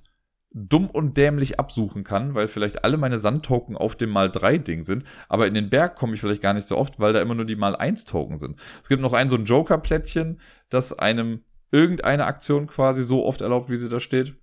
dumm 0.54 0.90
und 0.90 1.16
dämlich 1.16 1.58
absuchen 1.58 2.04
kann, 2.04 2.34
weil 2.34 2.46
vielleicht 2.46 2.84
alle 2.84 2.98
meine 2.98 3.18
Sandtoken 3.18 3.76
auf 3.76 3.96
dem 3.96 4.10
mal 4.10 4.30
3 4.30 4.58
Ding 4.58 4.82
sind, 4.82 5.04
aber 5.28 5.46
in 5.46 5.54
den 5.54 5.70
Berg 5.70 5.96
komme 5.96 6.14
ich 6.14 6.20
vielleicht 6.20 6.42
gar 6.42 6.52
nicht 6.52 6.66
so 6.66 6.76
oft, 6.76 7.00
weil 7.00 7.12
da 7.12 7.22
immer 7.22 7.34
nur 7.34 7.46
die 7.46 7.56
mal 7.56 7.74
1 7.74 8.04
Token 8.04 8.36
sind. 8.36 8.60
Es 8.82 8.88
gibt 8.88 9.02
noch 9.02 9.14
ein 9.14 9.30
so 9.30 9.36
ein 9.36 9.46
Joker 9.46 9.78
Plättchen, 9.78 10.40
das 10.68 10.96
einem 10.98 11.42
irgendeine 11.72 12.26
Aktion 12.26 12.68
quasi 12.68 13.02
so 13.02 13.24
oft 13.24 13.40
erlaubt, 13.40 13.68
wie 13.68 13.76
sie 13.76 13.88
da 13.88 13.98
steht. 13.98 14.36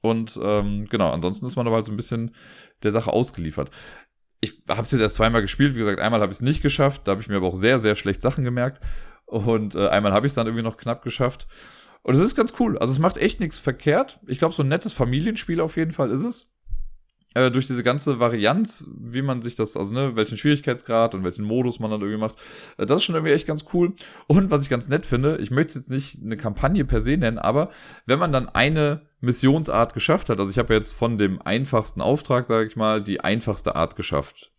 Und 0.00 0.38
ähm, 0.42 0.86
genau, 0.88 1.10
ansonsten 1.10 1.44
ist 1.44 1.56
man 1.56 1.66
aber 1.66 1.76
halt 1.76 1.86
so 1.86 1.92
ein 1.92 1.96
bisschen 1.96 2.34
der 2.82 2.92
Sache 2.92 3.12
ausgeliefert. 3.12 3.70
Ich 4.40 4.62
habe 4.68 4.82
es 4.82 4.92
jetzt 4.92 5.00
erst 5.00 5.16
zweimal 5.16 5.42
gespielt, 5.42 5.74
wie 5.74 5.80
gesagt, 5.80 6.00
einmal 6.00 6.20
habe 6.20 6.30
ich 6.30 6.38
es 6.38 6.42
nicht 6.42 6.62
geschafft, 6.62 7.02
da 7.04 7.12
habe 7.12 7.20
ich 7.20 7.28
mir 7.28 7.36
aber 7.36 7.48
auch 7.48 7.56
sehr, 7.56 7.78
sehr 7.78 7.96
schlecht 7.96 8.22
Sachen 8.22 8.44
gemerkt. 8.44 8.80
Und 9.24 9.74
äh, 9.74 9.88
einmal 9.88 10.12
habe 10.12 10.26
ich 10.26 10.30
es 10.30 10.34
dann 10.34 10.46
irgendwie 10.46 10.62
noch 10.62 10.76
knapp 10.76 11.02
geschafft. 11.02 11.48
Und 12.02 12.14
es 12.14 12.20
ist 12.20 12.36
ganz 12.36 12.54
cool. 12.60 12.78
Also 12.78 12.92
es 12.92 13.00
macht 13.00 13.16
echt 13.16 13.40
nichts 13.40 13.58
verkehrt. 13.58 14.20
Ich 14.28 14.38
glaube, 14.38 14.54
so 14.54 14.62
ein 14.62 14.68
nettes 14.68 14.92
Familienspiel 14.92 15.60
auf 15.60 15.76
jeden 15.76 15.90
Fall 15.90 16.12
ist 16.12 16.22
es 16.22 16.55
äh, 17.36 17.50
durch 17.50 17.66
diese 17.66 17.82
ganze 17.82 18.18
Varianz, 18.18 18.88
wie 18.98 19.20
man 19.20 19.42
sich 19.42 19.56
das, 19.56 19.76
also 19.76 19.92
ne, 19.92 20.16
welchen 20.16 20.38
Schwierigkeitsgrad 20.38 21.14
und 21.14 21.22
welchen 21.22 21.44
Modus 21.44 21.78
man 21.80 21.90
dann 21.90 22.00
irgendwie 22.00 22.18
macht, 22.18 22.38
äh, 22.78 22.86
das 22.86 23.00
ist 23.00 23.04
schon 23.04 23.14
irgendwie 23.14 23.34
echt 23.34 23.46
ganz 23.46 23.66
cool. 23.74 23.92
Und 24.26 24.50
was 24.50 24.62
ich 24.62 24.70
ganz 24.70 24.88
nett 24.88 25.04
finde, 25.04 25.36
ich 25.36 25.50
möchte 25.50 25.68
es 25.68 25.74
jetzt 25.74 25.90
nicht 25.90 26.22
eine 26.22 26.38
Kampagne 26.38 26.86
per 26.86 27.02
se 27.02 27.18
nennen, 27.18 27.38
aber 27.38 27.68
wenn 28.06 28.18
man 28.18 28.32
dann 28.32 28.48
eine 28.48 29.02
Missionsart 29.20 29.92
geschafft 29.92 30.30
hat, 30.30 30.40
also 30.40 30.50
ich 30.50 30.58
habe 30.58 30.72
jetzt 30.72 30.92
von 30.92 31.18
dem 31.18 31.42
einfachsten 31.42 32.00
Auftrag, 32.00 32.46
sage 32.46 32.66
ich 32.66 32.76
mal, 32.76 33.02
die 33.02 33.20
einfachste 33.20 33.76
Art 33.76 33.96
geschafft. 33.96 34.50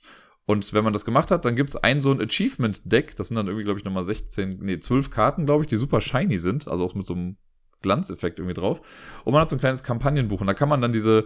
Und 0.45 0.71
wenn 0.71 0.83
man 0.83 0.93
das 0.93 1.03
gemacht 1.03 1.31
hat, 1.31 1.45
dann 1.45 1.55
gibt 1.55 1.71
es 1.71 1.77
ein 1.77 1.99
so 1.99 2.11
ein 2.11 2.21
Achievement-Deck, 2.21 3.15
das 3.15 3.29
sind 3.29 3.37
dann 3.37 3.47
irgendwie, 3.47 3.65
glaube 3.65 3.79
ich, 3.79 3.85
nochmal 3.85 4.03
16, 4.03 4.59
nee, 4.61 4.79
12 4.79 5.09
Karten, 5.09 5.47
glaube 5.47 5.63
ich, 5.63 5.67
die 5.67 5.77
super 5.77 5.99
shiny 5.99 6.37
sind, 6.37 6.67
also 6.67 6.85
auch 6.85 6.93
mit 6.93 7.07
so 7.07 7.15
einem 7.15 7.37
Glanzeffekt 7.81 8.37
irgendwie 8.37 8.53
drauf. 8.53 8.81
Und 9.25 9.33
man 9.33 9.41
hat 9.41 9.49
so 9.49 9.55
ein 9.55 9.59
kleines 9.59 9.83
Kampagnenbuch 9.83 10.41
und 10.41 10.47
da 10.47 10.53
kann 10.53 10.69
man 10.69 10.79
dann 10.79 10.93
diese 10.93 11.25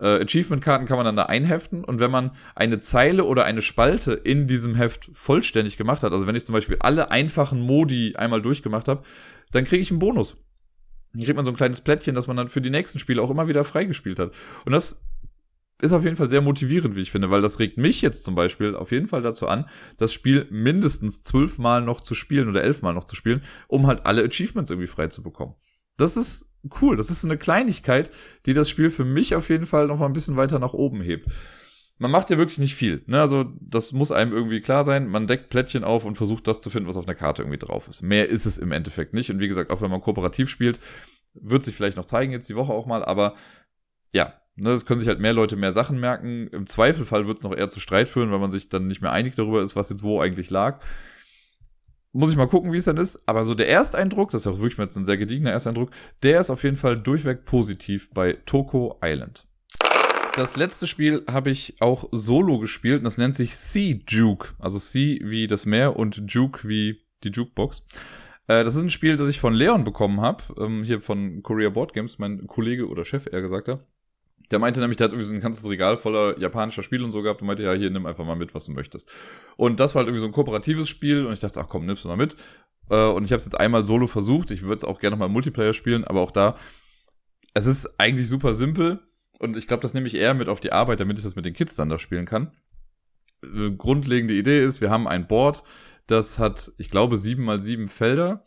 äh, 0.00 0.22
Achievement-Karten 0.22 0.86
kann 0.86 0.96
man 0.96 1.06
dann 1.06 1.16
da 1.16 1.24
einheften 1.24 1.84
und 1.84 2.00
wenn 2.00 2.10
man 2.10 2.32
eine 2.54 2.80
Zeile 2.80 3.24
oder 3.24 3.44
eine 3.44 3.62
Spalte 3.62 4.12
in 4.12 4.46
diesem 4.46 4.74
Heft 4.74 5.10
vollständig 5.12 5.76
gemacht 5.76 6.02
hat, 6.02 6.12
also 6.12 6.26
wenn 6.26 6.36
ich 6.36 6.44
zum 6.44 6.54
Beispiel 6.54 6.76
alle 6.80 7.10
einfachen 7.10 7.60
Modi 7.60 8.14
einmal 8.16 8.42
durchgemacht 8.42 8.88
habe, 8.88 9.02
dann 9.52 9.64
kriege 9.64 9.82
ich 9.82 9.90
einen 9.90 9.98
Bonus. 9.98 10.36
Dann 11.12 11.22
kriegt 11.24 11.36
man 11.36 11.44
so 11.44 11.50
ein 11.50 11.56
kleines 11.56 11.80
Plättchen, 11.80 12.14
das 12.14 12.26
man 12.26 12.36
dann 12.36 12.48
für 12.48 12.60
die 12.60 12.70
nächsten 12.70 12.98
Spiele 12.98 13.20
auch 13.20 13.30
immer 13.30 13.48
wieder 13.48 13.64
freigespielt 13.64 14.18
hat. 14.18 14.32
Und 14.64 14.72
das 14.72 15.04
ist 15.82 15.92
auf 15.92 16.04
jeden 16.04 16.16
Fall 16.16 16.28
sehr 16.28 16.40
motivierend, 16.40 16.94
wie 16.94 17.00
ich 17.00 17.10
finde, 17.10 17.30
weil 17.30 17.42
das 17.42 17.58
regt 17.58 17.78
mich 17.78 18.02
jetzt 18.02 18.24
zum 18.24 18.34
Beispiel 18.34 18.74
auf 18.74 18.92
jeden 18.92 19.08
Fall 19.08 19.22
dazu 19.22 19.48
an, 19.48 19.66
das 19.96 20.12
Spiel 20.12 20.46
mindestens 20.50 21.22
zwölfmal 21.22 21.82
noch 21.82 22.00
zu 22.00 22.14
spielen 22.14 22.48
oder 22.48 22.62
elfmal 22.62 22.94
noch 22.94 23.04
zu 23.04 23.16
spielen, 23.16 23.42
um 23.66 23.86
halt 23.86 24.06
alle 24.06 24.22
Achievements 24.22 24.70
irgendwie 24.70 24.86
frei 24.86 25.08
zu 25.08 25.22
bekommen. 25.22 25.54
Das 25.96 26.16
ist 26.16 26.49
cool. 26.80 26.96
Das 26.96 27.10
ist 27.10 27.22
so 27.22 27.28
eine 27.28 27.38
Kleinigkeit, 27.38 28.10
die 28.46 28.54
das 28.54 28.68
Spiel 28.68 28.90
für 28.90 29.04
mich 29.04 29.34
auf 29.34 29.48
jeden 29.48 29.66
Fall 29.66 29.86
noch 29.86 29.98
mal 29.98 30.06
ein 30.06 30.12
bisschen 30.12 30.36
weiter 30.36 30.58
nach 30.58 30.72
oben 30.72 31.00
hebt. 31.00 31.28
Man 31.98 32.10
macht 32.10 32.30
ja 32.30 32.38
wirklich 32.38 32.58
nicht 32.58 32.74
viel. 32.74 33.02
Ne? 33.06 33.20
Also, 33.20 33.52
das 33.60 33.92
muss 33.92 34.10
einem 34.10 34.32
irgendwie 34.32 34.60
klar 34.60 34.84
sein. 34.84 35.08
Man 35.08 35.26
deckt 35.26 35.50
Plättchen 35.50 35.84
auf 35.84 36.06
und 36.06 36.16
versucht 36.16 36.46
das 36.48 36.62
zu 36.62 36.70
finden, 36.70 36.88
was 36.88 36.96
auf 36.96 37.06
einer 37.06 37.14
Karte 37.14 37.42
irgendwie 37.42 37.58
drauf 37.58 37.88
ist. 37.88 38.00
Mehr 38.00 38.28
ist 38.28 38.46
es 38.46 38.56
im 38.56 38.72
Endeffekt 38.72 39.12
nicht. 39.12 39.30
Und 39.30 39.40
wie 39.40 39.48
gesagt, 39.48 39.70
auch 39.70 39.82
wenn 39.82 39.90
man 39.90 40.00
kooperativ 40.00 40.48
spielt, 40.48 40.80
wird 41.34 41.62
sich 41.62 41.74
vielleicht 41.74 41.98
noch 41.98 42.06
zeigen, 42.06 42.32
jetzt 42.32 42.48
die 42.48 42.56
Woche 42.56 42.72
auch 42.72 42.86
mal. 42.86 43.04
Aber 43.04 43.34
ja, 44.12 44.32
ne, 44.56 44.70
es 44.70 44.86
können 44.86 45.00
sich 45.00 45.08
halt 45.08 45.20
mehr 45.20 45.34
Leute 45.34 45.56
mehr 45.56 45.72
Sachen 45.72 46.00
merken. 46.00 46.48
Im 46.48 46.66
Zweifelfall 46.66 47.26
wird 47.26 47.38
es 47.38 47.44
noch 47.44 47.54
eher 47.54 47.68
zu 47.68 47.80
Streit 47.80 48.08
führen, 48.08 48.30
weil 48.30 48.38
man 48.38 48.50
sich 48.50 48.70
dann 48.70 48.86
nicht 48.86 49.02
mehr 49.02 49.12
einig 49.12 49.34
darüber 49.34 49.60
ist, 49.62 49.76
was 49.76 49.90
jetzt 49.90 50.02
wo 50.02 50.20
eigentlich 50.20 50.50
lag. 50.50 50.80
Muss 52.12 52.30
ich 52.30 52.36
mal 52.36 52.48
gucken, 52.48 52.72
wie 52.72 52.76
es 52.76 52.86
dann 52.86 52.96
ist. 52.96 53.22
Aber 53.28 53.44
so 53.44 53.54
der 53.54 53.68
Ersteindruck, 53.68 54.30
das 54.30 54.42
ist 54.42 54.46
auch 54.48 54.58
wirklich 54.58 54.78
jetzt 54.78 54.96
ein 54.96 55.04
sehr 55.04 55.16
gediegener 55.16 55.52
Ersteindruck, 55.52 55.90
der 56.22 56.40
ist 56.40 56.50
auf 56.50 56.64
jeden 56.64 56.76
Fall 56.76 56.98
durchweg 56.98 57.44
positiv 57.44 58.10
bei 58.12 58.32
Toko 58.46 58.98
Island. 59.02 59.46
Das 60.34 60.56
letzte 60.56 60.86
Spiel 60.86 61.24
habe 61.28 61.50
ich 61.50 61.74
auch 61.80 62.08
solo 62.12 62.58
gespielt 62.58 62.98
und 62.98 63.04
das 63.04 63.18
nennt 63.18 63.34
sich 63.34 63.56
Sea 63.56 63.98
Juke. 64.08 64.54
Also 64.58 64.78
Sea 64.78 65.18
wie 65.22 65.46
das 65.46 65.66
Meer 65.66 65.96
und 65.96 66.22
Juke 66.32 66.68
wie 66.68 67.02
die 67.22 67.30
Jukebox. 67.30 67.82
Äh, 68.46 68.64
das 68.64 68.74
ist 68.74 68.82
ein 68.82 68.90
Spiel, 68.90 69.16
das 69.16 69.28
ich 69.28 69.38
von 69.38 69.54
Leon 69.54 69.84
bekommen 69.84 70.20
habe, 70.20 70.42
ähm, 70.58 70.82
hier 70.82 71.00
von 71.00 71.42
Korea 71.42 71.70
Board 71.70 71.92
Games, 71.92 72.18
mein 72.18 72.46
Kollege 72.46 72.88
oder 72.88 73.04
Chef, 73.04 73.26
eher 73.30 73.42
gesagt 73.42 73.68
hat. 73.68 73.86
Der 74.50 74.58
meinte 74.58 74.80
nämlich, 74.80 74.96
der 74.96 75.06
hat 75.06 75.12
irgendwie 75.12 75.26
so 75.26 75.32
ein 75.32 75.40
ganzes 75.40 75.68
Regal 75.68 75.96
voller 75.96 76.38
japanischer 76.38 76.82
Spiele 76.82 77.04
und 77.04 77.12
so 77.12 77.22
gehabt 77.22 77.40
und 77.40 77.46
meinte, 77.46 77.62
ja, 77.62 77.72
hier 77.72 77.90
nimm 77.90 78.06
einfach 78.06 78.24
mal 78.24 78.36
mit, 78.36 78.54
was 78.54 78.64
du 78.64 78.72
möchtest. 78.72 79.10
Und 79.56 79.78
das 79.78 79.94
war 79.94 80.00
halt 80.00 80.08
irgendwie 80.08 80.20
so 80.20 80.26
ein 80.26 80.32
kooperatives 80.32 80.88
Spiel 80.88 81.26
und 81.26 81.32
ich 81.32 81.40
dachte, 81.40 81.60
ach 81.60 81.68
komm, 81.68 81.86
nimmst 81.86 82.04
du 82.04 82.08
mal 82.08 82.16
mit. 82.16 82.36
Äh, 82.90 83.06
und 83.06 83.24
ich 83.24 83.32
habe 83.32 83.38
es 83.38 83.44
jetzt 83.44 83.58
einmal 83.58 83.84
solo 83.84 84.06
versucht. 84.06 84.50
Ich 84.50 84.62
würde 84.62 84.76
es 84.76 84.84
auch 84.84 84.98
gerne 84.98 85.16
mal 85.16 85.28
Multiplayer 85.28 85.72
spielen, 85.72 86.04
aber 86.04 86.20
auch 86.20 86.32
da, 86.32 86.56
es 87.54 87.66
ist 87.66 87.98
eigentlich 87.98 88.28
super 88.28 88.54
simpel 88.54 89.00
und 89.38 89.56
ich 89.56 89.66
glaube, 89.66 89.80
das 89.82 89.94
nehme 89.94 90.06
ich 90.06 90.14
eher 90.14 90.34
mit 90.34 90.48
auf 90.48 90.60
die 90.60 90.72
Arbeit, 90.72 91.00
damit 91.00 91.18
ich 91.18 91.24
das 91.24 91.36
mit 91.36 91.44
den 91.44 91.54
Kids 91.54 91.76
dann 91.76 91.88
da 91.88 91.98
spielen 91.98 92.26
kann. 92.26 92.52
Äh, 93.42 93.70
grundlegende 93.70 94.34
Idee 94.34 94.64
ist, 94.64 94.80
wir 94.80 94.90
haben 94.90 95.08
ein 95.08 95.26
Board, 95.26 95.62
das 96.06 96.38
hat, 96.38 96.72
ich 96.76 96.90
glaube, 96.90 97.16
sieben 97.16 97.44
mal 97.44 97.60
sieben 97.60 97.88
Felder. 97.88 98.44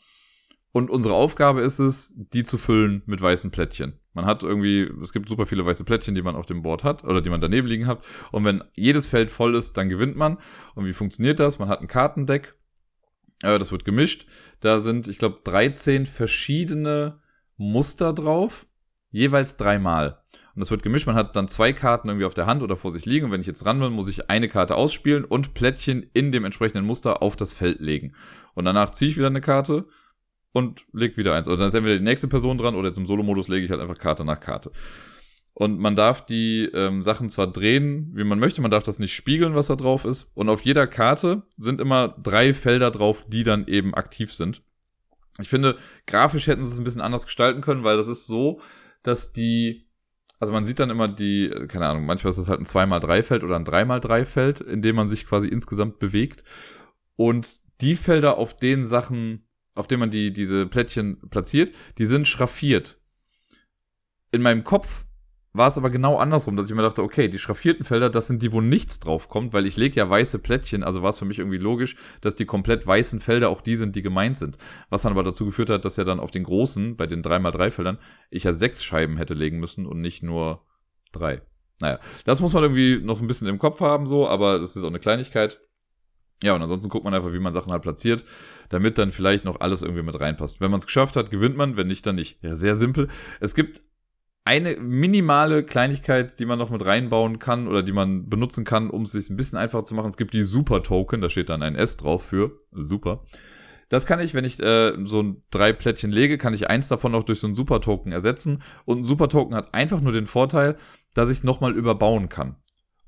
Und 0.74 0.90
unsere 0.90 1.14
Aufgabe 1.14 1.62
ist 1.62 1.78
es, 1.78 2.16
die 2.16 2.44
zu 2.44 2.58
füllen 2.58 3.04
mit 3.06 3.22
weißen 3.22 3.52
Plättchen. 3.52 4.00
Man 4.14 4.26
hat 4.26 4.42
irgendwie, 4.42 4.92
es 5.02 5.14
gibt 5.14 5.30
super 5.30 5.46
viele 5.46 5.64
weiße 5.64 5.84
Plättchen, 5.84 6.16
die 6.16 6.24
man 6.24 6.36
auf 6.36 6.48
dem 6.48 6.64
Board 6.64 6.84
hat 6.84 7.04
oder 7.04 7.22
die 7.22 7.30
man 7.30 7.40
daneben 7.40 7.68
liegen 7.68 7.86
hat. 7.86 8.04
Und 8.32 8.44
wenn 8.44 8.64
jedes 8.74 9.06
Feld 9.06 9.30
voll 9.30 9.54
ist, 9.54 9.78
dann 9.78 9.88
gewinnt 9.88 10.16
man. 10.16 10.40
Und 10.74 10.86
wie 10.86 10.94
funktioniert 10.94 11.40
das? 11.40 11.60
Man 11.60 11.70
hat 11.70 11.82
ein 11.82 11.88
Kartendeck, 11.88 12.56
äh, 13.44 13.60
das 13.60 13.72
wird 13.72 13.86
gemischt. 13.86 14.26
Da 14.62 14.80
sind, 14.80 15.08
ich 15.08 15.20
glaube, 15.20 15.42
13 15.44 16.08
verschiedene 16.08 17.20
Muster 17.56 18.12
drauf, 18.12 18.66
jeweils 19.12 19.58
dreimal. 19.58 20.24
Und 20.56 20.60
das 20.60 20.72
wird 20.72 20.82
gemischt. 20.82 21.06
Man 21.06 21.16
hat 21.16 21.36
dann 21.36 21.48
zwei 21.48 21.72
Karten 21.72 22.10
irgendwie 22.10 22.26
auf 22.26 22.34
der 22.34 22.48
Hand 22.48 22.64
oder 22.64 22.78
vor 22.78 22.90
sich 22.90 23.06
liegen. 23.06 23.28
Und 23.28 23.32
wenn 23.32 23.42
ich 23.42 23.48
jetzt 23.48 23.64
ran 23.68 23.80
will, 23.80 23.92
muss 23.92 24.08
ich 24.08 24.28
eine 24.32 24.50
Karte 24.50 24.76
ausspielen 24.76 25.24
und 25.24 25.54
Plättchen 25.54 26.10
in 26.14 26.32
dem 26.32 26.46
entsprechenden 26.46 26.86
Muster 26.86 27.22
auf 27.22 27.36
das 27.36 27.54
Feld 27.54 27.80
legen. 27.80 28.16
Und 28.56 28.66
danach 28.66 28.90
ziehe 28.90 29.12
ich 29.12 29.18
wieder 29.18 29.28
eine 29.28 29.42
Karte 29.42 29.86
und 30.54 30.86
leg 30.94 31.18
wieder 31.18 31.36
eins. 31.36 31.48
Oder 31.48 31.58
dann 31.58 31.68
ist 31.68 31.74
entweder 31.74 31.98
die 31.98 32.04
nächste 32.04 32.28
Person 32.28 32.58
dran 32.58 32.76
oder 32.76 32.88
jetzt 32.88 32.98
im 32.98 33.06
Solo-Modus 33.06 33.50
lege 33.50 33.66
ich 33.66 33.72
halt 33.72 33.82
einfach 33.82 33.98
Karte 33.98 34.24
nach 34.24 34.40
Karte. 34.40 34.72
Und 35.56 35.80
man 35.80 35.96
darf 35.96 36.26
die 36.26 36.66
ähm, 36.74 37.04
Sachen 37.04 37.30
zwar 37.30 37.48
drehen, 37.48 38.12
wie 38.16 38.24
man 38.24 38.40
möchte, 38.40 38.62
man 38.62 38.72
darf 38.72 38.84
das 38.84 38.98
nicht 38.98 39.14
spiegeln, 39.14 39.54
was 39.54 39.68
da 39.68 39.76
drauf 39.76 40.06
ist. 40.06 40.32
Und 40.34 40.50
auf 40.50 40.62
jeder 40.62 40.88
Karte 40.88 41.44
sind 41.58 41.82
immer 41.82 42.16
drei 42.22 42.54
Felder 42.54 42.90
drauf, 42.90 43.26
die 43.28 43.44
dann 43.44 43.68
eben 43.68 43.94
aktiv 43.94 44.34
sind. 44.34 44.64
Ich 45.40 45.50
finde, 45.50 45.76
grafisch 46.08 46.48
hätten 46.48 46.64
sie 46.64 46.72
es 46.72 46.80
ein 46.80 46.84
bisschen 46.84 47.02
anders 47.02 47.26
gestalten 47.26 47.62
können, 47.62 47.84
weil 47.84 47.98
das 47.98 48.08
ist 48.08 48.26
so, 48.28 48.62
dass 49.04 49.32
die, 49.32 49.88
also 50.40 50.54
man 50.54 50.66
sieht 50.66 50.80
dann 50.80 50.90
immer 50.90 51.08
die, 51.08 51.50
keine 51.68 51.88
Ahnung, 51.88 52.06
manchmal 52.06 52.30
ist 52.30 52.38
das 52.38 52.50
halt 52.50 52.60
ein 52.60 52.66
2x3-Feld 52.66 53.44
oder 53.44 53.56
ein 53.56 53.66
3x3-Feld, 53.66 54.62
in 54.62 54.82
dem 54.82 54.96
man 54.96 55.08
sich 55.08 55.26
quasi 55.26 55.48
insgesamt 55.48 56.00
bewegt. 56.00 56.44
Und 57.16 57.62
die 57.82 57.96
Felder, 57.96 58.38
auf 58.38 58.56
denen 58.56 58.86
Sachen 58.86 59.46
auf 59.76 59.88
dem 59.88 60.00
man 60.00 60.12
die, 60.12 60.32
diese 60.32 60.66
Plättchen 60.66 61.20
platziert, 61.30 61.72
die 61.98 62.06
sind 62.06 62.28
schraffiert. 62.28 63.00
in 64.32 64.42
meinem 64.42 64.64
Kopf 64.64 65.06
war 65.56 65.68
es 65.68 65.78
aber 65.78 65.92
genau 65.92 66.18
andersrum, 66.18 66.56
dass 66.56 66.68
ich 66.68 66.76
mir 66.76 66.82
dachte, 66.82 67.04
okay, 67.04 67.28
die 67.28 67.38
schraffierten 67.38 67.86
Felder, 67.86 68.10
das 68.10 68.28
sind 68.28 68.42
die, 68.42 68.52
wo 68.52 68.60
nichts 68.60 69.00
drauf 69.00 69.30
kommt, 69.30 69.54
weil 69.54 69.68
ich 69.68 69.78
lege 69.78 69.96
ja 69.96 70.10
weiße 70.10 70.40
Plättchen, 70.40 70.84
also 70.84 71.04
war 71.04 71.10
es 71.10 71.20
für 71.20 71.26
mich 71.26 71.38
irgendwie 71.38 71.60
logisch, 71.60 71.96
dass 72.22 72.36
die 72.36 72.46
komplett 72.46 72.88
weißen 72.88 73.20
Felder 73.20 73.50
auch 73.50 73.62
die 73.62 73.76
sind, 73.76 73.96
die 73.96 74.02
gemeint 74.02 74.36
sind. 74.36 74.58
Was 74.90 75.04
dann 75.04 75.12
aber 75.12 75.22
dazu 75.22 75.46
geführt 75.46 75.70
hat, 75.70 75.86
dass 75.86 75.98
ja 75.98 76.04
dann 76.04 76.20
auf 76.20 76.32
den 76.32 76.44
großen, 76.44 76.98
bei 76.98 77.06
den 77.06 77.22
3x3 77.22 77.70
Feldern, 77.70 78.00
ich 78.32 78.46
ja 78.46 78.52
sechs 78.52 78.84
Scheiben 78.84 79.18
hätte 79.18 79.36
legen 79.36 79.60
müssen 79.60 79.86
und 79.86 80.02
nicht 80.02 80.24
nur 80.24 80.66
drei. 81.12 81.44
Naja, 81.82 82.00
das 82.26 82.42
muss 82.42 82.54
man 82.54 82.64
irgendwie 82.64 83.00
noch 83.04 83.22
ein 83.22 83.28
bisschen 83.28 83.48
im 83.48 83.60
Kopf 83.60 83.80
haben, 83.80 84.08
so, 84.08 84.28
aber 84.28 84.58
das 84.58 84.76
ist 84.76 84.84
auch 84.84 84.88
eine 84.88 85.00
Kleinigkeit. 85.00 85.60
Ja, 86.44 86.54
und 86.54 86.62
ansonsten 86.62 86.90
guckt 86.90 87.06
man 87.06 87.14
einfach, 87.14 87.32
wie 87.32 87.40
man 87.40 87.54
Sachen 87.54 87.72
halt 87.72 87.82
platziert, 87.82 88.26
damit 88.68 88.98
dann 88.98 89.12
vielleicht 89.12 89.46
noch 89.46 89.62
alles 89.62 89.82
irgendwie 89.82 90.04
mit 90.04 90.20
reinpasst. 90.20 90.60
Wenn 90.60 90.72
man 90.72 90.80
es 90.80 90.86
geschafft 90.86 91.16
hat, 91.16 91.32
gewinnt 91.32 91.56
man, 91.56 91.78
wenn 91.78 91.88
nicht, 91.88 92.06
dann 92.06 92.16
nicht. 92.16 92.38
Ja, 92.44 92.56
sehr 92.56 92.76
simpel. 92.76 93.08
Es 93.40 93.56
gibt 93.56 93.82
eine 94.44 94.76
minimale 94.76 95.64
Kleinigkeit, 95.64 96.38
die 96.40 96.46
man 96.46 96.60
noch 96.60 96.70
mit 96.70 96.86
reinbauen 96.86 97.40
kann 97.40 97.70
oder 97.70 97.82
die 97.82 97.94
man 97.94 98.28
benutzen 98.28 98.66
kann, 98.66 98.90
um 98.90 99.04
es 99.04 99.14
sich 99.14 99.30
ein 99.30 99.38
bisschen 99.38 99.58
einfacher 99.58 99.86
zu 99.86 99.96
machen. 99.96 100.10
Es 100.10 100.18
gibt 100.18 100.34
die 100.34 100.44
Super 100.44 100.84
Token, 100.84 101.22
da 101.22 101.30
steht 101.30 101.48
dann 101.48 101.64
ein 101.64 101.76
S 101.76 101.96
drauf 101.96 102.26
für 102.26 102.60
Super. 102.72 103.24
Das 103.88 104.06
kann 104.06 104.20
ich, 104.20 104.34
wenn 104.34 104.44
ich 104.44 104.62
äh, 104.62 104.94
so 105.06 105.22
ein 105.22 105.44
drei 105.50 105.72
Plättchen 105.72 106.12
lege, 106.12 106.38
kann 106.38 106.54
ich 106.54 106.70
eins 106.70 106.90
davon 106.90 107.16
auch 107.16 107.24
durch 107.24 107.40
so 107.40 107.48
einen 107.48 107.56
Super 107.56 107.80
Token 107.80 108.12
ersetzen. 108.12 108.62
Und 108.84 109.00
ein 109.00 109.04
Super 109.06 109.30
Token 109.30 109.56
hat 109.56 109.74
einfach 109.74 110.02
nur 110.02 110.12
den 110.12 110.26
Vorteil, 110.26 110.76
dass 111.14 111.30
ich 111.30 111.38
es 111.38 111.44
nochmal 111.44 111.74
überbauen 111.74 112.28
kann. 112.28 112.58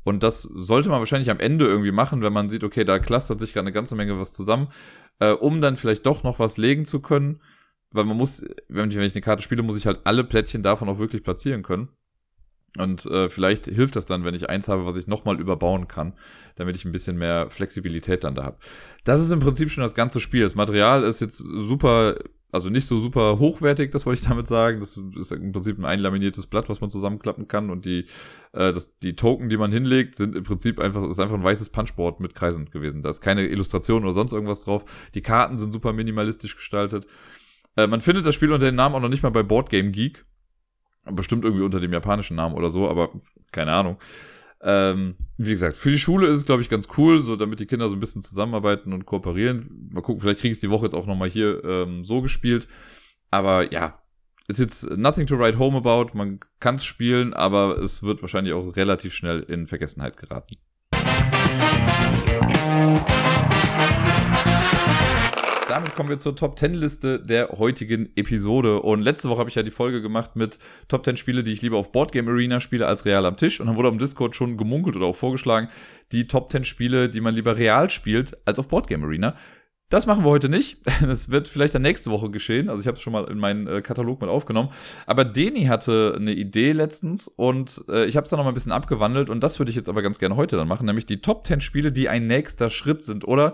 Und 0.06 0.22
das 0.22 0.43
sollte 0.43 0.89
man 0.89 0.99
wahrscheinlich 0.99 1.32
am 1.32 1.39
Ende 1.39 1.66
irgendwie 1.66 1.91
machen, 1.91 2.22
wenn 2.22 2.32
man 2.32 2.47
sieht, 2.47 2.64
okay, 2.64 2.84
da 2.86 2.99
clustert 2.99 3.39
sich 3.39 3.53
gerade 3.53 3.66
eine 3.66 3.74
ganze 3.74 3.95
Menge 3.95 4.18
was 4.20 4.34
zusammen, 4.34 4.70
äh, 5.20 5.32
um 5.32 5.62
dann 5.62 5.78
vielleicht 5.78 6.06
doch 6.06 6.24
noch 6.24 6.38
was 6.38 6.58
legen 6.58 6.86
zu 6.86 7.01
können. 7.01 7.41
Weil 7.89 8.06
man 8.06 8.16
muss, 8.16 8.45
wenn 8.70 8.91
ich, 8.91 8.97
wenn 8.97 9.03
ich 9.03 9.16
eine 9.16 9.22
Karte 9.22 9.41
spiele, 9.41 9.64
muss 9.64 9.78
ich 9.78 9.88
halt 9.88 10.01
alle 10.03 10.24
Plättchen 10.24 10.62
davon 10.62 10.89
auch 10.89 10.99
wirklich 10.99 11.24
platzieren 11.24 11.64
können. 11.64 11.89
Und 12.78 13.06
äh, 13.08 13.30
vielleicht 13.30 13.66
hilft 13.66 13.95
das 13.95 14.06
dann, 14.06 14.26
wenn 14.26 14.36
ich 14.36 14.47
eins 14.47 14.68
habe, 14.68 14.86
was 14.86 14.95
ich 14.95 15.08
nochmal 15.08 15.39
überbauen 15.39 15.88
kann, 15.88 16.14
damit 16.56 16.76
ich 16.76 16.86
ein 16.86 16.91
bisschen 16.91 17.18
mehr 17.18 17.49
Flexibilität 17.49 18.24
dann 18.24 18.36
da 18.36 18.43
habe. 18.43 18.58
Das 19.06 19.22
ist 19.22 19.32
im 19.32 19.39
Prinzip 19.39 19.72
schon 19.72 19.82
das 19.82 19.95
ganze 19.95 20.20
Spiel. 20.20 20.43
Das 20.43 20.56
Material 20.56 21.03
ist 21.03 21.20
jetzt 21.20 21.38
super 21.38 22.18
also 22.56 22.70
nicht 22.70 22.88
so 22.88 22.99
super 22.99 23.38
hochwertig, 23.38 23.91
das 23.91 24.06
wollte 24.06 24.22
ich 24.22 24.28
damit 24.28 24.47
sagen. 24.47 24.80
Das 24.80 24.97
ist 24.97 25.32
im 25.34 25.51
Prinzip 25.51 25.78
ein 25.78 25.84
einlaminiertes 25.84 26.47
Blatt, 26.47 26.70
was 26.70 26.80
man 26.80 26.89
zusammenklappen 26.89 27.49
kann. 27.49 27.70
Und 27.70 27.86
die, 27.86 28.06
äh, 28.53 28.72
das, 28.72 28.97
die 28.99 29.18
Token, 29.18 29.49
die 29.49 29.58
man 29.58 29.74
hinlegt, 29.74 30.16
sind 30.16 30.38
im 30.38 30.43
Prinzip 30.43 30.80
einfach, 30.80 31.03
ist 31.03 31.20
einfach 31.20 31.36
ein 31.36 31.43
weißes 31.43 31.70
Punchboard 31.70 32.22
mit 32.22 32.34
Kreisen 32.34 32.70
gewesen. 32.72 33.03
Da 33.03 33.10
ist 33.10 33.20
keine 33.20 33.45
Illustration 33.45 34.03
oder 34.03 34.14
sonst 34.14 34.32
irgendwas 34.32 34.62
drauf. 34.62 34.86
Die 35.16 35.22
Karten 35.22 35.58
sind 35.58 35.74
super 35.74 35.91
minimalistisch 35.91 36.56
gestaltet. 36.56 37.06
Äh, 37.76 37.88
man 37.88 37.99
findet 37.99 38.26
das 38.26 38.34
Spiel 38.34 38.53
unter 38.53 38.68
dem 38.68 38.76
Namen 38.76 38.95
auch 38.95 39.01
noch 39.01 39.10
nicht 39.10 39.24
mal 39.24 39.32
bei 39.32 39.43
Boardgame 39.43 39.91
Geek. 39.91 40.26
Bestimmt 41.12 41.43
irgendwie 41.43 41.66
unter 41.66 41.82
dem 41.82 41.91
japanischen 41.91 42.38
Namen 42.38 42.56
oder 42.56 42.70
so, 42.70 42.89
aber 42.89 43.12
keine 43.51 43.74
Ahnung. 43.74 43.97
Ähm, 44.68 45.16
wie 45.38 45.51
gesagt, 45.51 45.78
für 45.78 45.91
die 45.91 45.99
Schule 45.99 46.28
ist 46.28 46.38
es, 46.38 46.45
glaube 46.47 46.63
ich, 46.63 46.70
ganz 46.70 46.88
cool, 46.97 47.22
so 47.22 47.36
damit 47.36 47.59
die 47.59 47.68
Kinder 47.68 47.88
so 47.88 47.95
ein 47.95 47.99
bisschen 47.99 48.24
zusammenarbeiten 48.24 48.93
und 48.93 49.05
kooperieren. 49.05 49.89
Mal 49.91 50.01
gucken, 50.01 50.22
vielleicht 50.22 50.39
kriege 50.39 50.53
ich 50.53 50.59
die 50.59 50.72
Woche 50.72 50.86
jetzt 50.86 50.95
auch 50.95 51.05
nochmal 51.05 51.30
hier 51.30 51.63
ähm, 51.63 52.03
so 52.03 52.24
gespielt. 52.24 52.68
Aber 53.30 53.72
ja, 53.72 54.01
ist 54.47 54.59
jetzt 54.59 54.89
nothing 54.89 55.28
to 55.28 55.38
write 55.38 55.59
home 55.59 55.78
about. 55.78 56.18
Man 56.18 56.39
kann 56.59 56.76
es 56.76 56.86
spielen, 56.86 57.36
aber 57.36 57.78
es 57.78 58.01
wird 58.01 58.24
wahrscheinlich 58.24 58.53
auch 58.53 58.76
relativ 58.76 59.13
schnell 59.13 59.41
in 59.41 59.68
Vergessenheit 59.68 60.18
geraten. 60.18 60.57
Damit 65.68 65.95
kommen 65.95 66.09
wir 66.09 66.18
zur 66.18 66.36
Top 66.36 66.59
10 66.59 66.74
Liste 66.74 67.20
der 67.20 67.49
heutigen 67.49 68.09
Episode. 68.16 68.82
Und 68.82 69.01
letzte 69.01 69.30
Woche 69.30 69.39
habe 69.39 69.49
ich 69.49 69.55
ja 69.55 69.63
die 69.63 69.72
Folge 69.72 70.01
gemacht 70.01 70.36
mit 70.36 70.59
Top 70.88 71.05
10 71.05 71.18
Spiele, 71.18 71.43
die 71.43 71.51
ich 71.51 71.61
lieber 71.61 71.78
auf 71.78 71.91
Boardgame 71.91 72.30
Arena 72.30 72.59
spiele 72.59 72.88
als 72.88 73.05
real 73.05 73.26
am 73.26 73.38
Tisch. 73.38 73.59
Und 73.59 73.68
dann 73.68 73.76
wurde 73.76 73.88
am 73.88 73.97
Discord 73.97 74.36
schon 74.36 74.57
gemunkelt 74.57 74.95
oder 74.95 75.07
auch 75.07 75.16
vorgeschlagen, 75.16 75.70
die 76.11 76.28
Top 76.28 76.51
10 76.51 76.63
Spiele, 76.66 77.09
die 77.09 77.22
man 77.22 77.34
lieber 77.34 77.57
real 77.57 77.89
spielt 77.89 78.38
als 78.47 78.59
auf 78.59 78.68
Boardgame 78.68 79.05
Arena. 79.05 79.36
Das 79.89 80.07
machen 80.07 80.24
wir 80.24 80.30
heute 80.30 80.49
nicht. 80.49 80.78
Das 81.01 81.30
wird 81.30 81.47
vielleicht 81.47 81.76
dann 81.76 81.82
nächste 81.82 82.11
Woche 82.11 82.30
geschehen. 82.30 82.70
Also 82.70 82.82
ich 82.82 82.88
habe 82.88 82.97
es 82.97 83.01
schon 83.01 83.13
mal 83.13 83.26
in 83.26 83.38
meinen 83.38 83.68
äh, 83.68 83.82
Katalog 83.82 84.22
mit 84.22 84.30
aufgenommen. 84.30 84.70
Aber 85.05 85.26
Deni 85.26 85.66
hatte 85.66 86.16
eine 86.16 86.34
Idee 86.34 86.72
letztens 86.72 87.28
und 87.28 87.84
äh, 87.89 88.05
ich 88.05 88.18
habe 88.18 88.24
es 88.26 88.30
dann 88.30 88.38
noch 88.38 88.45
mal 88.45 88.51
ein 88.51 88.55
bisschen 88.55 88.72
abgewandelt 88.72 89.30
und 89.30 89.41
das 89.41 89.59
würde 89.59 89.70
ich 89.70 89.76
jetzt 89.76 89.89
aber 89.89 90.01
ganz 90.01 90.20
gerne 90.20 90.36
heute 90.36 90.57
dann 90.57 90.68
machen, 90.68 90.86
nämlich 90.86 91.05
die 91.05 91.22
Top 91.22 91.45
10 91.45 91.61
Spiele, 91.61 91.91
die 91.91 92.09
ein 92.09 92.28
nächster 92.28 92.70
Schritt 92.70 93.01
sind 93.01 93.28
oder 93.28 93.53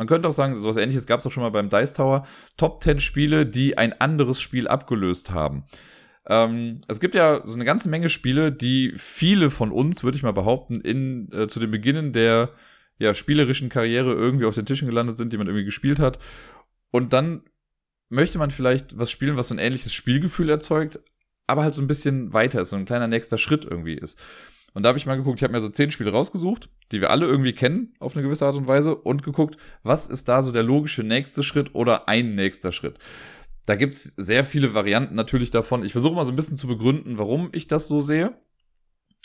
man 0.00 0.06
könnte 0.06 0.30
auch 0.30 0.32
sagen, 0.32 0.56
sowas 0.56 0.78
ähnliches 0.78 1.06
gab 1.06 1.20
es 1.20 1.26
auch 1.26 1.30
schon 1.30 1.42
mal 1.42 1.50
beim 1.50 1.68
Dice 1.68 1.92
Tower. 1.92 2.26
Top 2.56 2.82
10 2.82 3.00
Spiele, 3.00 3.44
die 3.44 3.76
ein 3.76 3.92
anderes 4.00 4.40
Spiel 4.40 4.66
abgelöst 4.66 5.30
haben. 5.30 5.64
Ähm, 6.26 6.80
es 6.88 7.00
gibt 7.00 7.14
ja 7.14 7.42
so 7.44 7.52
eine 7.52 7.66
ganze 7.66 7.90
Menge 7.90 8.08
Spiele, 8.08 8.50
die 8.50 8.94
viele 8.96 9.50
von 9.50 9.70
uns, 9.70 10.02
würde 10.02 10.16
ich 10.16 10.22
mal 10.22 10.32
behaupten, 10.32 10.80
in, 10.80 11.30
äh, 11.32 11.48
zu 11.48 11.60
den 11.60 11.70
Beginnen 11.70 12.14
der 12.14 12.48
ja, 12.98 13.12
spielerischen 13.12 13.68
Karriere 13.68 14.14
irgendwie 14.14 14.46
auf 14.46 14.54
den 14.54 14.64
Tischen 14.64 14.88
gelandet 14.88 15.18
sind, 15.18 15.34
die 15.34 15.36
man 15.36 15.48
irgendwie 15.48 15.66
gespielt 15.66 15.98
hat. 15.98 16.18
Und 16.90 17.12
dann 17.12 17.42
möchte 18.08 18.38
man 18.38 18.50
vielleicht 18.50 18.96
was 18.96 19.10
spielen, 19.10 19.36
was 19.36 19.48
so 19.48 19.54
ein 19.54 19.58
ähnliches 19.58 19.92
Spielgefühl 19.92 20.48
erzeugt, 20.48 20.98
aber 21.46 21.62
halt 21.62 21.74
so 21.74 21.82
ein 21.82 21.88
bisschen 21.88 22.32
weiter 22.32 22.62
ist, 22.62 22.70
so 22.70 22.76
ein 22.76 22.86
kleiner 22.86 23.06
nächster 23.06 23.36
Schritt 23.36 23.66
irgendwie 23.66 23.96
ist. 23.96 24.18
Und 24.72 24.82
da 24.82 24.88
habe 24.88 24.98
ich 24.98 25.06
mal 25.06 25.16
geguckt, 25.16 25.38
ich 25.38 25.42
habe 25.42 25.52
mir 25.52 25.60
so 25.60 25.68
zehn 25.68 25.90
Spiele 25.90 26.12
rausgesucht, 26.12 26.68
die 26.92 27.00
wir 27.00 27.10
alle 27.10 27.26
irgendwie 27.26 27.52
kennen 27.52 27.94
auf 27.98 28.14
eine 28.14 28.22
gewisse 28.22 28.46
Art 28.46 28.56
und 28.56 28.68
Weise 28.68 28.94
und 28.94 29.22
geguckt, 29.22 29.56
was 29.82 30.06
ist 30.06 30.28
da 30.28 30.42
so 30.42 30.52
der 30.52 30.62
logische 30.62 31.02
nächste 31.02 31.42
Schritt 31.42 31.74
oder 31.74 32.08
ein 32.08 32.34
nächster 32.34 32.72
Schritt. 32.72 32.98
Da 33.66 33.76
gibt's 33.76 34.14
sehr 34.16 34.44
viele 34.44 34.74
Varianten 34.74 35.14
natürlich 35.14 35.50
davon. 35.50 35.84
Ich 35.84 35.92
versuche 35.92 36.14
mal 36.14 36.24
so 36.24 36.32
ein 36.32 36.36
bisschen 36.36 36.56
zu 36.56 36.66
begründen, 36.66 37.18
warum 37.18 37.50
ich 37.52 37.66
das 37.66 37.88
so 37.88 38.00
sehe. 38.00 38.36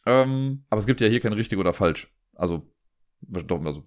Ähm, 0.05 0.65
aber 0.69 0.79
es 0.79 0.85
gibt 0.85 1.01
ja 1.01 1.07
hier 1.07 1.19
kein 1.19 1.33
richtig 1.33 1.57
oder 1.57 1.73
falsch. 1.73 2.13
Also 2.33 2.69
also, 3.34 3.84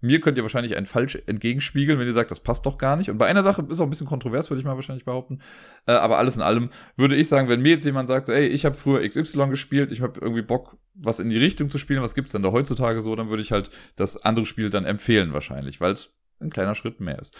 mir 0.00 0.20
könnt 0.20 0.36
ihr 0.36 0.42
wahrscheinlich 0.42 0.76
ein 0.76 0.86
falsch 0.86 1.18
entgegenspiegeln, 1.26 1.98
wenn 1.98 2.06
ihr 2.06 2.12
sagt, 2.12 2.30
das 2.30 2.40
passt 2.40 2.66
doch 2.66 2.78
gar 2.78 2.96
nicht. 2.96 3.10
Und 3.10 3.18
bei 3.18 3.26
einer 3.26 3.42
Sache 3.42 3.66
ist 3.68 3.80
auch 3.80 3.84
ein 3.84 3.90
bisschen 3.90 4.06
kontrovers, 4.06 4.50
würde 4.50 4.60
ich 4.60 4.66
mal 4.66 4.74
wahrscheinlich 4.74 5.04
behaupten. 5.04 5.40
Äh, 5.86 5.92
aber 5.92 6.18
alles 6.18 6.36
in 6.36 6.42
allem 6.42 6.70
würde 6.96 7.16
ich 7.16 7.28
sagen, 7.28 7.48
wenn 7.48 7.62
mir 7.62 7.70
jetzt 7.70 7.84
jemand 7.84 8.08
sagt, 8.08 8.26
so, 8.26 8.32
ey, 8.32 8.46
ich 8.46 8.64
habe 8.64 8.76
früher 8.76 9.06
XY 9.06 9.48
gespielt, 9.48 9.92
ich 9.92 10.02
habe 10.02 10.20
irgendwie 10.20 10.42
Bock, 10.42 10.78
was 10.94 11.20
in 11.20 11.30
die 11.30 11.38
Richtung 11.38 11.70
zu 11.70 11.78
spielen, 11.78 12.02
was 12.02 12.14
gibt's 12.14 12.32
denn 12.32 12.42
da 12.42 12.52
heutzutage 12.52 13.00
so, 13.00 13.16
dann 13.16 13.28
würde 13.28 13.42
ich 13.42 13.52
halt 13.52 13.70
das 13.96 14.16
andere 14.22 14.46
Spiel 14.46 14.70
dann 14.70 14.84
empfehlen 14.84 15.32
wahrscheinlich, 15.32 15.80
weil 15.80 15.92
es 15.92 16.14
ein 16.40 16.50
kleiner 16.50 16.74
Schritt 16.74 17.00
mehr 17.00 17.18
ist. 17.18 17.38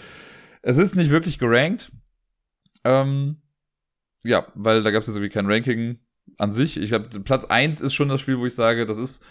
Es 0.63 0.79
ist 0.79 0.95
nicht 0.95 1.11
wirklich 1.11 1.39
gerankt. 1.39 1.93
Ähm, 2.85 3.43
ja, 4.25 4.47
weil 4.55 4.83
da 4.83 4.91
gab 4.91 5.01
es 5.01 5.09
jetzt 5.09 5.17
irgendwie 5.17 5.33
kein 5.33 5.51
Ranking 5.51 5.99
an 6.39 6.51
sich. 6.51 6.81
Ich 6.81 6.91
glaube, 6.91 7.09
Platz 7.21 7.45
eins 7.45 7.81
ist 7.81 7.95
schon 7.95 8.09
das 8.09 8.21
Spiel, 8.21 8.39
wo 8.39 8.47
ich 8.47 8.55
sage, 8.55 8.87
das 8.87 8.97
ist 8.97 9.25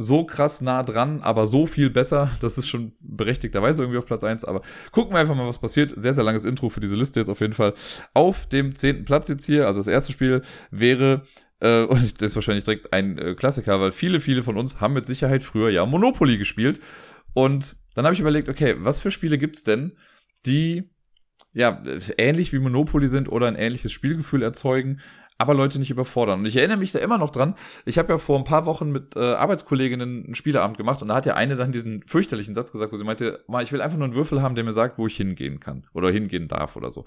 so 0.00 0.24
krass 0.24 0.62
nah 0.62 0.82
dran, 0.82 1.20
aber 1.20 1.46
so 1.46 1.66
viel 1.66 1.90
besser. 1.90 2.30
Das 2.40 2.56
ist 2.56 2.68
schon 2.68 2.92
berechtigterweise 3.02 3.82
irgendwie 3.82 3.98
auf 3.98 4.06
Platz 4.06 4.24
1. 4.24 4.46
Aber 4.46 4.62
gucken 4.92 5.12
wir 5.12 5.20
einfach 5.20 5.34
mal, 5.34 5.46
was 5.46 5.58
passiert. 5.58 5.92
Sehr, 5.94 6.14
sehr 6.14 6.24
langes 6.24 6.46
Intro 6.46 6.70
für 6.70 6.80
diese 6.80 6.96
Liste 6.96 7.20
jetzt 7.20 7.28
auf 7.28 7.40
jeden 7.40 7.52
Fall. 7.52 7.74
Auf 8.14 8.46
dem 8.46 8.74
zehnten 8.74 9.04
Platz 9.04 9.28
jetzt 9.28 9.44
hier, 9.44 9.66
also 9.66 9.78
das 9.78 9.88
erste 9.88 10.12
Spiel 10.12 10.40
wäre 10.70 11.26
äh, 11.60 11.82
und 11.84 12.22
das 12.22 12.30
ist 12.30 12.34
wahrscheinlich 12.34 12.64
direkt 12.64 12.94
ein 12.94 13.18
äh, 13.18 13.34
Klassiker, 13.34 13.78
weil 13.78 13.92
viele, 13.92 14.20
viele 14.20 14.42
von 14.42 14.56
uns 14.56 14.80
haben 14.80 14.94
mit 14.94 15.04
Sicherheit 15.04 15.44
früher 15.44 15.68
ja 15.68 15.84
Monopoly 15.84 16.38
gespielt. 16.38 16.80
Und 17.34 17.76
dann 17.94 18.06
habe 18.06 18.14
ich 18.14 18.20
überlegt, 18.20 18.48
okay, 18.48 18.76
was 18.78 19.00
für 19.00 19.10
Spiele 19.10 19.36
gibt's 19.36 19.64
denn, 19.64 19.98
die 20.46 20.88
ja 21.52 21.82
ähnlich 22.16 22.54
wie 22.54 22.58
Monopoly 22.58 23.06
sind 23.06 23.30
oder 23.30 23.48
ein 23.48 23.56
ähnliches 23.56 23.92
Spielgefühl 23.92 24.42
erzeugen, 24.42 25.00
aber 25.40 25.54
Leute 25.54 25.78
nicht 25.78 25.90
überfordern. 25.90 26.40
Und 26.40 26.46
ich 26.46 26.56
erinnere 26.56 26.76
mich 26.76 26.92
da 26.92 26.98
immer 26.98 27.16
noch 27.16 27.30
dran. 27.30 27.54
Ich 27.86 27.96
habe 27.96 28.12
ja 28.12 28.18
vor 28.18 28.36
ein 28.36 28.44
paar 28.44 28.66
Wochen 28.66 28.92
mit 28.92 29.16
äh, 29.16 29.20
Arbeitskolleginnen 29.20 30.24
einen 30.26 30.34
Spieleabend 30.34 30.76
gemacht 30.76 31.00
und 31.00 31.08
da 31.08 31.14
hat 31.14 31.24
ja 31.24 31.34
eine 31.34 31.56
dann 31.56 31.72
diesen 31.72 32.02
fürchterlichen 32.02 32.54
Satz 32.54 32.72
gesagt, 32.72 32.92
wo 32.92 32.96
sie 32.98 33.04
meinte, 33.04 33.42
ich 33.62 33.72
will 33.72 33.80
einfach 33.80 33.96
nur 33.96 34.04
einen 34.04 34.14
Würfel 34.14 34.42
haben, 34.42 34.54
der 34.54 34.64
mir 34.64 34.74
sagt, 34.74 34.98
wo 34.98 35.06
ich 35.06 35.16
hingehen 35.16 35.58
kann 35.58 35.86
oder 35.94 36.10
hingehen 36.10 36.46
darf 36.46 36.76
oder 36.76 36.90
so. 36.90 37.06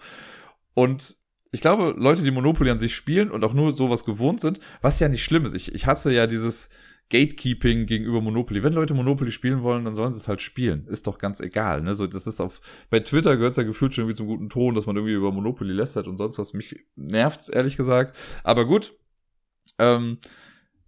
Und 0.74 1.16
ich 1.52 1.62
glaube, 1.62 1.94
Leute, 1.96 2.24
die 2.24 2.32
Monopoly 2.32 2.72
an 2.72 2.80
sich 2.80 2.96
spielen 2.96 3.30
und 3.30 3.44
auch 3.44 3.54
nur 3.54 3.76
sowas 3.76 4.04
gewohnt 4.04 4.42
sind, 4.42 4.60
was 4.82 5.00
ja 5.00 5.10
nicht 5.10 5.24
schlimm 5.24 5.46
ist. 5.46 5.54
Ich, 5.54 5.72
ich 5.72 5.86
hasse 5.86 6.12
ja 6.12 6.26
dieses, 6.26 6.70
Gatekeeping 7.10 7.86
gegenüber 7.86 8.22
Monopoly. 8.22 8.64
Wenn 8.64 8.74
Leute 8.74 8.93
Monopoly 8.93 9.32
spielen 9.32 9.62
wollen, 9.62 9.86
dann 9.86 9.93
sollen 9.93 10.14
sie 10.14 10.20
es 10.20 10.28
halt 10.28 10.41
spielen. 10.41 10.88
Ist 10.88 11.08
doch 11.08 11.20
ganz 11.20 11.39
egal. 11.41 11.82
Ne? 11.84 11.93
So, 11.93 12.08
das 12.08 12.28
ist 12.28 12.39
auf, 12.39 12.62
bei 12.89 12.99
Twitter 12.99 13.36
gehört 13.38 13.51
es 13.51 13.58
ja 13.58 13.64
gefühlt 13.64 13.93
schon 13.93 14.04
irgendwie 14.04 14.18
zum 14.18 14.28
guten 14.28 14.49
Ton, 14.49 14.76
dass 14.76 14.86
man 14.86 14.95
irgendwie 14.95 15.14
über 15.14 15.32
Monopoly 15.32 15.74
lästert 15.74 16.08
und 16.08 16.18
sonst 16.18 16.39
was. 16.39 16.54
Mich 16.54 16.86
nervt's, 16.95 17.49
ehrlich 17.49 17.78
gesagt. 17.78 18.16
Aber 18.43 18.66
gut. 18.66 18.97
Ähm, 19.80 20.18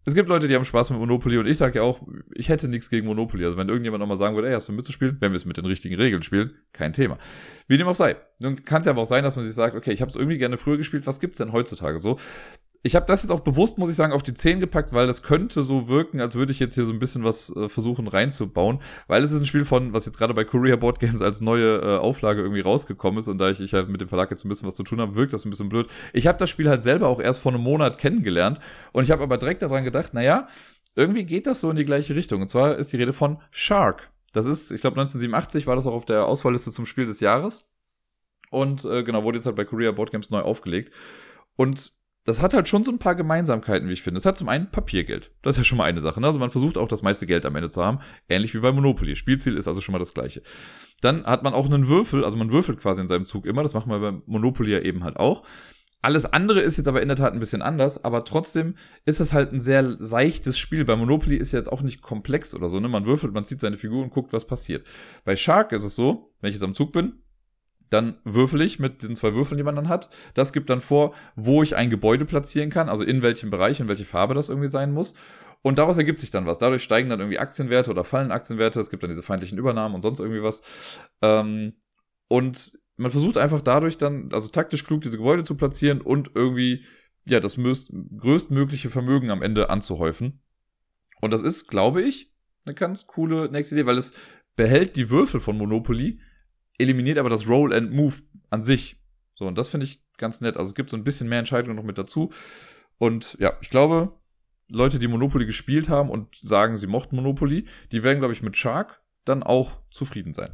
es 0.08 0.14
gibt 0.14 0.30
Leute, 0.30 0.48
die 0.48 0.54
haben 0.54 0.66
Spaß 0.66 0.92
mit 0.92 1.00
Monopoly 1.00 1.40
und 1.40 1.48
ich 1.48 1.58
sage 1.58 1.80
ja 1.80 1.82
auch, 1.82 2.00
ich 2.36 2.50
hätte 2.50 2.68
nichts 2.68 2.92
gegen 2.92 3.08
Monopoly. 3.08 3.44
Also 3.44 3.58
wenn 3.58 3.70
irgendjemand 3.70 4.02
nochmal 4.02 4.18
sagen 4.18 4.36
würde, 4.36 4.48
ey, 4.48 4.54
hast 4.54 4.70
du 4.70 4.74
mitzuspielen, 4.74 5.18
wenn 5.20 5.32
wir 5.32 5.36
es 5.36 5.46
mit 5.46 5.58
den 5.58 5.66
richtigen 5.66 5.96
Regeln 5.96 6.22
spielen, 6.22 6.54
kein 6.74 6.94
Thema. 6.94 7.18
Wie 7.68 7.78
dem 7.78 7.88
auch 7.88 7.96
sei. 7.96 8.16
Nun 8.38 8.64
kann 8.64 8.82
es 8.82 8.86
ja 8.86 8.92
aber 8.92 9.02
auch 9.02 9.08
sein, 9.08 9.24
dass 9.24 9.36
man 9.36 9.44
sich 9.44 9.56
sagt, 9.56 9.76
okay, 9.76 9.92
ich 9.92 10.02
habe 10.02 10.10
es 10.10 10.16
irgendwie 10.16 10.38
gerne 10.38 10.58
früher 10.58 10.78
gespielt, 10.78 11.08
was 11.08 11.20
gibt's 11.20 11.40
denn 11.40 11.54
heutzutage 11.54 11.98
so? 11.98 12.20
Ich 12.86 12.96
habe 12.96 13.08
das 13.08 13.24
jetzt 13.24 13.32
auch 13.32 13.40
bewusst, 13.40 13.80
muss 13.80 13.90
ich 13.90 13.96
sagen, 13.96 14.14
auf 14.14 14.22
die 14.22 14.36
10 14.36 14.60
gepackt, 14.60 14.94
weil 14.94 15.08
das 15.08 15.24
könnte 15.24 15.64
so 15.64 15.88
wirken, 15.88 16.22
als 16.22 16.36
würde 16.36 16.52
ich 16.52 16.60
jetzt 16.60 16.76
hier 16.76 16.86
so 16.86 16.94
ein 16.94 17.00
bisschen 17.00 17.24
was 17.24 17.50
äh, 17.56 17.68
versuchen 17.68 18.08
reinzubauen. 18.08 18.78
Weil 19.08 19.24
es 19.24 19.32
ist 19.32 19.40
ein 19.40 19.46
Spiel 19.46 19.66
von, 19.66 19.92
was 19.92 20.06
jetzt 20.06 20.20
gerade 20.20 20.36
bei 20.36 20.44
Courier 20.44 20.78
Board 20.78 21.00
Games 21.00 21.24
als 21.24 21.42
neue 21.42 21.78
äh, 21.80 21.98
Auflage 21.98 22.44
irgendwie 22.44 22.62
rausgekommen 22.62 23.18
ist. 23.18 23.28
Und 23.28 23.40
da 23.40 23.50
ich, 23.50 23.60
ich 23.60 23.74
halt 23.74 23.90
mit 23.90 24.02
dem 24.02 24.08
Verlag 24.08 24.30
jetzt 24.30 24.46
ein 24.46 24.50
bisschen 24.50 24.68
was 24.68 24.76
zu 24.76 24.84
tun 24.84 25.02
habe, 25.02 25.16
wirkt 25.16 25.34
das 25.34 25.46
ein 25.46 25.50
bisschen 25.50 25.68
blöd. 25.68 25.88
Ich 26.14 26.28
habe 26.28 26.38
das 26.38 26.52
Spiel 26.52 26.70
halt 26.70 26.84
selber 26.84 27.08
auch 27.08 27.20
erst 27.20 27.40
vor 27.40 27.52
einem 27.52 27.64
Monat 27.64 27.98
kennengelernt. 27.98 28.60
Und 28.92 29.04
ich 29.04 29.10
habe 29.10 29.24
aber 29.24 29.40
direkt 29.40 29.64
daran 29.64 29.84
gedacht, 29.84 30.14
naja, 30.14 30.48
irgendwie 30.94 31.26
geht 31.26 31.48
das 31.48 31.62
so 31.62 31.72
in 31.72 31.78
die 31.78 31.86
gleiche 31.86 32.16
Richtung. 32.16 32.44
Und 32.44 32.50
zwar 32.50 32.78
ist 32.78 32.94
die 32.94 32.98
Rede 32.98 33.14
von 33.14 33.42
Shark. 33.50 34.12
Das 34.32 34.46
ist, 34.46 34.70
ich 34.70 34.82
glaube, 34.82 35.00
1987 35.00 35.66
war 35.66 35.76
das 35.76 35.88
auch 35.88 35.94
auf 35.94 36.06
der 36.06 36.28
Auswahlliste 36.28 36.70
zum 36.70 36.86
Spiel 36.86 37.08
des 37.08 37.20
Jahres. 37.20 37.66
Und 38.52 38.86
äh, 38.86 39.02
genau, 39.02 39.24
wurde 39.24 39.40
jetzt 39.40 39.48
halt 39.48 39.56
bei 39.56 39.66
Korea 39.66 39.92
Board 39.92 40.12
Games 40.12 40.30
neu 40.30 40.42
aufgelegt. 40.42 40.94
Und 41.56 41.96
das 42.26 42.42
hat 42.42 42.56
halt 42.56 42.68
schon 42.68 42.84
so 42.84 42.92
ein 42.92 42.98
paar 42.98 43.14
Gemeinsamkeiten, 43.14 43.88
wie 43.88 43.94
ich 43.94 44.02
finde. 44.02 44.18
Es 44.18 44.26
hat 44.26 44.38
zum 44.38 44.50
einen 44.50 44.72
Papiergeld. 44.72 45.32
Das 45.44 45.56
ist 45.56 45.60
ja 45.60 45.64
schon 45.64 45.78
mal 45.78 45.84
eine 45.84 46.02
Sache. 46.02 46.20
Ne? 46.20 46.26
Also 46.26 46.40
man 46.40 46.50
versucht 46.50 46.78
auch 46.78 46.88
das 46.88 47.04
meiste 47.04 47.28
Geld 47.28 47.46
am 47.46 47.56
Ende 47.56 47.70
zu 47.70 47.86
haben. 47.86 48.00
Ähnlich 48.28 48.56
wie 48.56 48.60
bei 48.60 48.72
Monopoly. 48.72 49.16
Spielziel 49.16 49.56
ist 49.58 49.68
also 49.68 49.80
schon 49.80 49.94
mal 49.94 50.00
das 50.00 50.16
gleiche. 50.16 50.42
Dann 51.02 51.24
hat 51.26 51.44
man 51.44 51.54
auch 51.54 51.68
einen 51.68 51.88
Würfel. 51.88 52.26
Also 52.26 52.36
man 52.36 52.52
würfelt 52.52 52.80
quasi 52.80 53.02
in 53.02 53.08
seinem 53.08 53.28
Zug 53.28 53.46
immer. 53.46 53.62
Das 53.62 53.76
machen 53.76 53.92
wir 53.92 54.00
bei 54.00 54.18
Monopoly 54.26 54.72
ja 54.72 54.80
eben 54.80 55.04
halt 55.04 55.18
auch. 55.18 55.44
Alles 56.02 56.26
andere 56.26 56.62
ist 56.62 56.78
jetzt 56.78 56.88
aber 56.88 57.02
in 57.02 57.08
der 57.08 57.18
Tat 57.18 57.34
ein 57.34 57.40
bisschen 57.40 57.64
anders, 57.64 58.04
aber 58.04 58.26
trotzdem 58.26 58.76
ist 59.06 59.20
es 59.20 59.34
halt 59.34 59.52
ein 59.52 59.60
sehr 59.60 59.96
seichtes 59.98 60.58
Spiel. 60.58 60.86
Bei 60.86 60.96
Monopoly 60.96 61.36
ist 61.36 61.52
ja 61.52 61.58
jetzt 61.58 61.72
auch 61.72 61.82
nicht 61.82 62.04
komplex 62.04 62.54
oder 62.54 62.70
so, 62.70 62.80
ne? 62.80 62.88
Man 62.88 63.08
würfelt, 63.08 63.34
man 63.34 63.44
zieht 63.44 63.60
seine 63.60 63.78
Figur 63.78 64.04
und 64.04 64.12
guckt, 64.12 64.32
was 64.32 64.46
passiert. 64.46 64.86
Bei 65.24 65.36
Shark 65.36 65.72
ist 65.72 65.84
es 65.84 65.96
so, 65.96 66.32
wenn 66.42 66.50
ich 66.50 66.56
jetzt 66.56 66.64
am 66.64 66.76
Zug 66.76 66.92
bin, 66.92 67.24
dann 67.90 68.18
würfel 68.24 68.62
ich 68.62 68.80
mit 68.80 69.02
diesen 69.02 69.16
zwei 69.16 69.34
Würfeln, 69.34 69.58
die 69.58 69.64
man 69.64 69.76
dann 69.76 69.90
hat. 69.90 70.10
Das 70.34 70.54
gibt 70.54 70.70
dann 70.70 70.82
vor, 70.82 71.14
wo 71.36 71.64
ich 71.64 71.76
ein 71.76 71.90
Gebäude 71.90 72.26
platzieren 72.26 72.70
kann, 72.70 72.90
also 72.90 73.04
in 73.04 73.22
welchem 73.22 73.50
Bereich, 73.50 73.80
in 73.80 73.88
welche 73.88 74.06
Farbe 74.06 74.34
das 74.34 74.50
irgendwie 74.50 74.68
sein 74.68 74.92
muss. 74.92 75.14
Und 75.62 75.80
daraus 75.80 75.98
ergibt 75.98 76.20
sich 76.20 76.30
dann 76.30 76.46
was. 76.46 76.60
Dadurch 76.60 76.84
steigen 76.84 77.10
dann 77.10 77.20
irgendwie 77.20 77.40
Aktienwerte 77.40 77.90
oder 77.90 78.04
fallen 78.04 78.32
Aktienwerte. 78.32 78.80
Es 78.80 78.92
gibt 78.92 79.02
dann 79.02 79.10
diese 79.10 79.24
feindlichen 79.24 79.58
Übernahmen 79.58 79.96
und 79.96 80.02
sonst 80.02 80.20
irgendwie 80.20 80.44
was. 80.44 80.62
Ähm, 81.22 81.74
und 82.28 82.80
man 82.98 83.12
versucht 83.12 83.38
einfach 83.38 83.62
dadurch 83.62 83.98
dann, 83.98 84.30
also 84.32 84.48
taktisch 84.50 84.84
klug 84.84 85.02
diese 85.02 85.18
Gebäude 85.18 85.44
zu 85.44 85.56
platzieren 85.56 86.02
und 86.02 86.32
irgendwie, 86.36 86.86
ja, 87.26 87.40
das 87.40 87.58
größtmögliche 87.58 88.90
Vermögen 88.90 89.32
am 89.32 89.42
Ende 89.42 89.70
anzuhäufen. 89.70 90.42
Und 91.22 91.32
das 91.32 91.42
ist, 91.42 91.68
glaube 91.68 92.02
ich, 92.04 92.32
eine 92.66 92.76
ganz 92.76 93.08
coole 93.08 93.50
nächste 93.52 93.76
Idee, 93.76 93.86
weil 93.86 93.98
es 93.98 94.14
behält 94.56 94.96
die 94.96 95.10
Würfel 95.10 95.40
von 95.40 95.58
Monopoly, 95.58 96.20
eliminiert 96.78 97.18
aber 97.18 97.30
das 97.30 97.48
Roll 97.48 97.74
and 97.74 97.92
Move 97.92 98.16
an 98.50 98.62
sich. 98.62 98.98
So, 99.36 99.46
und 99.48 99.58
das 99.58 99.70
finde 99.70 99.86
ich 99.86 100.02
ganz 100.18 100.42
nett. 100.42 100.58
Also 100.58 100.70
es 100.70 100.76
gibt 100.76 100.90
so 100.90 100.98
ein 100.98 101.04
bisschen 101.04 101.28
mehr 101.28 101.40
Entscheidungen 101.40 101.76
noch 101.76 101.84
mit 101.84 101.98
dazu. 101.98 102.32
Und 102.98 103.36
ja, 103.40 103.58
ich 103.62 103.70
glaube, 103.70 104.14
Leute, 104.70 105.00
die 105.00 105.08
Monopoly 105.08 105.46
gespielt 105.46 105.90
haben 105.90 106.10
und 106.10 106.36
sagen, 106.36 106.78
sie 106.78 106.88
mochten 106.88 107.16
Monopoly, 107.16 107.66
die 107.92 108.04
werden, 108.04 108.20
glaube 108.20 108.34
ich, 108.34 108.42
mit 108.42 108.58
Shark 108.58 109.02
dann 109.26 109.44
auch 109.44 109.82
zufrieden 109.92 110.34
sein. 110.34 110.54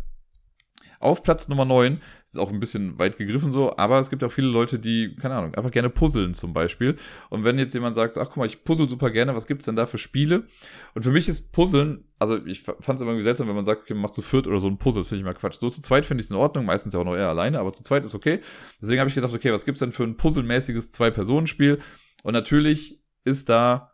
Auf 1.02 1.24
Platz 1.24 1.48
Nummer 1.48 1.66
9, 1.66 2.02
ist 2.24 2.40
auch 2.40 2.52
ein 2.52 2.60
bisschen 2.60 2.98
weit 3.00 3.18
gegriffen 3.18 3.52
so, 3.52 3.76
aber 3.78 4.00
es 4.00 4.10
gibt 4.10 4.24
auch 4.24 4.32
viele 4.32 4.48
Leute, 4.48 4.80
die, 4.80 5.16
keine 5.16 5.36
Ahnung, 5.36 5.56
einfach 5.56 5.72
gerne 5.72 5.90
puzzeln 5.90 6.34
zum 6.34 6.54
Beispiel. 6.54 6.96
Und 7.30 7.44
wenn 7.44 7.58
jetzt 7.60 7.74
jemand 7.74 7.96
sagt, 7.96 8.18
ach 8.18 8.28
guck 8.28 8.38
mal, 8.38 8.46
ich 8.46 8.64
puzzle 8.64 8.88
super 8.88 9.10
gerne, 9.12 9.36
was 9.36 9.48
gibt's 9.48 9.66
denn 9.66 9.76
da 9.76 9.86
für 9.86 9.98
Spiele? 9.98 10.48
Und 10.94 11.04
für 11.04 11.12
mich 11.12 11.28
ist 11.28 11.52
Puzzeln, 11.52 12.06
also 12.20 12.38
ich 12.46 12.62
fand 12.62 12.90
es 12.90 13.02
immer 13.02 13.22
seltsam, 13.22 13.48
wenn 13.48 13.56
man 13.56 13.66
sagt, 13.66 13.84
okay, 13.84 13.94
man 13.94 14.04
macht 14.04 14.14
zu 14.14 14.22
viert 14.22 14.48
oder 14.48 14.60
so 14.60 14.68
ein 14.68 14.78
Puzzle, 14.78 15.02
das 15.02 15.10
finde 15.10 15.22
ich 15.22 15.26
mal 15.26 15.34
Quatsch. 15.34 15.60
So 15.60 15.70
zu 15.70 15.82
zweit 15.82 16.06
finde 16.06 16.22
ich 16.22 16.28
es 16.28 16.32
in 16.32 16.38
Ordnung, 16.38 16.66
meistens 16.66 16.94
ja 16.94 17.00
auch 17.00 17.06
noch 17.06 17.16
eher 17.16 17.30
alleine, 17.30 17.60
aber 17.60 17.74
zu 17.74 17.84
zweit 17.84 18.06
ist 18.06 18.16
okay. 18.16 18.40
Deswegen 18.82 19.00
habe 19.00 19.10
ich 19.10 19.16
gedacht, 19.16 19.34
okay, 19.34 19.52
was 19.52 19.66
gibt's 19.66 19.80
denn 19.80 19.92
für 19.92 20.04
ein 20.04 20.18
puzzelmäßiges 20.18 20.92
Zwei-Personen-Spiel? 20.92 21.80
Und 22.24 22.34
natürlich 22.34 23.02
ist 23.24 23.50
da 23.50 23.91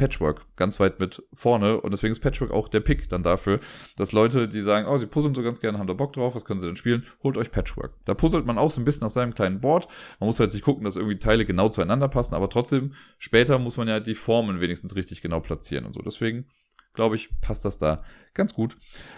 Patchwork 0.00 0.46
ganz 0.56 0.80
weit 0.80 0.98
mit 0.98 1.22
vorne 1.34 1.78
und 1.78 1.90
deswegen 1.90 2.12
ist 2.12 2.20
Patchwork 2.20 2.50
auch 2.50 2.68
der 2.68 2.80
Pick 2.80 3.10
dann 3.10 3.22
dafür, 3.22 3.60
dass 3.96 4.12
Leute, 4.12 4.48
die 4.48 4.62
sagen, 4.62 4.88
oh, 4.88 4.96
sie 4.96 5.06
puzzeln 5.06 5.34
so 5.34 5.42
ganz 5.42 5.60
gerne, 5.60 5.78
haben 5.78 5.86
da 5.86 5.92
Bock 5.92 6.14
drauf, 6.14 6.34
was 6.34 6.46
können 6.46 6.58
sie 6.58 6.66
denn 6.66 6.76
spielen? 6.76 7.04
Holt 7.22 7.36
euch 7.36 7.50
Patchwork. 7.50 7.92
Da 8.06 8.14
puzzelt 8.14 8.46
man 8.46 8.56
auch 8.56 8.70
so 8.70 8.80
ein 8.80 8.84
bisschen 8.84 9.04
auf 9.04 9.12
seinem 9.12 9.34
kleinen 9.34 9.60
Board. 9.60 9.88
Man 10.18 10.26
muss 10.26 10.40
halt 10.40 10.50
sich 10.50 10.62
gucken, 10.62 10.84
dass 10.84 10.96
irgendwie 10.96 11.18
Teile 11.18 11.44
genau 11.44 11.68
zueinander 11.68 12.08
passen, 12.08 12.34
aber 12.34 12.48
trotzdem, 12.48 12.94
später 13.18 13.58
muss 13.58 13.76
man 13.76 13.88
ja 13.88 14.00
die 14.00 14.14
Formen 14.14 14.60
wenigstens 14.62 14.96
richtig 14.96 15.20
genau 15.20 15.40
platzieren 15.40 15.84
und 15.84 15.92
so. 15.92 16.00
Deswegen 16.00 16.46
glaube 16.94 17.16
ich, 17.16 17.28
passt 17.40 17.64
das 17.64 17.78
da 17.78 18.02
ganz 18.32 18.54
gut. 18.54 18.76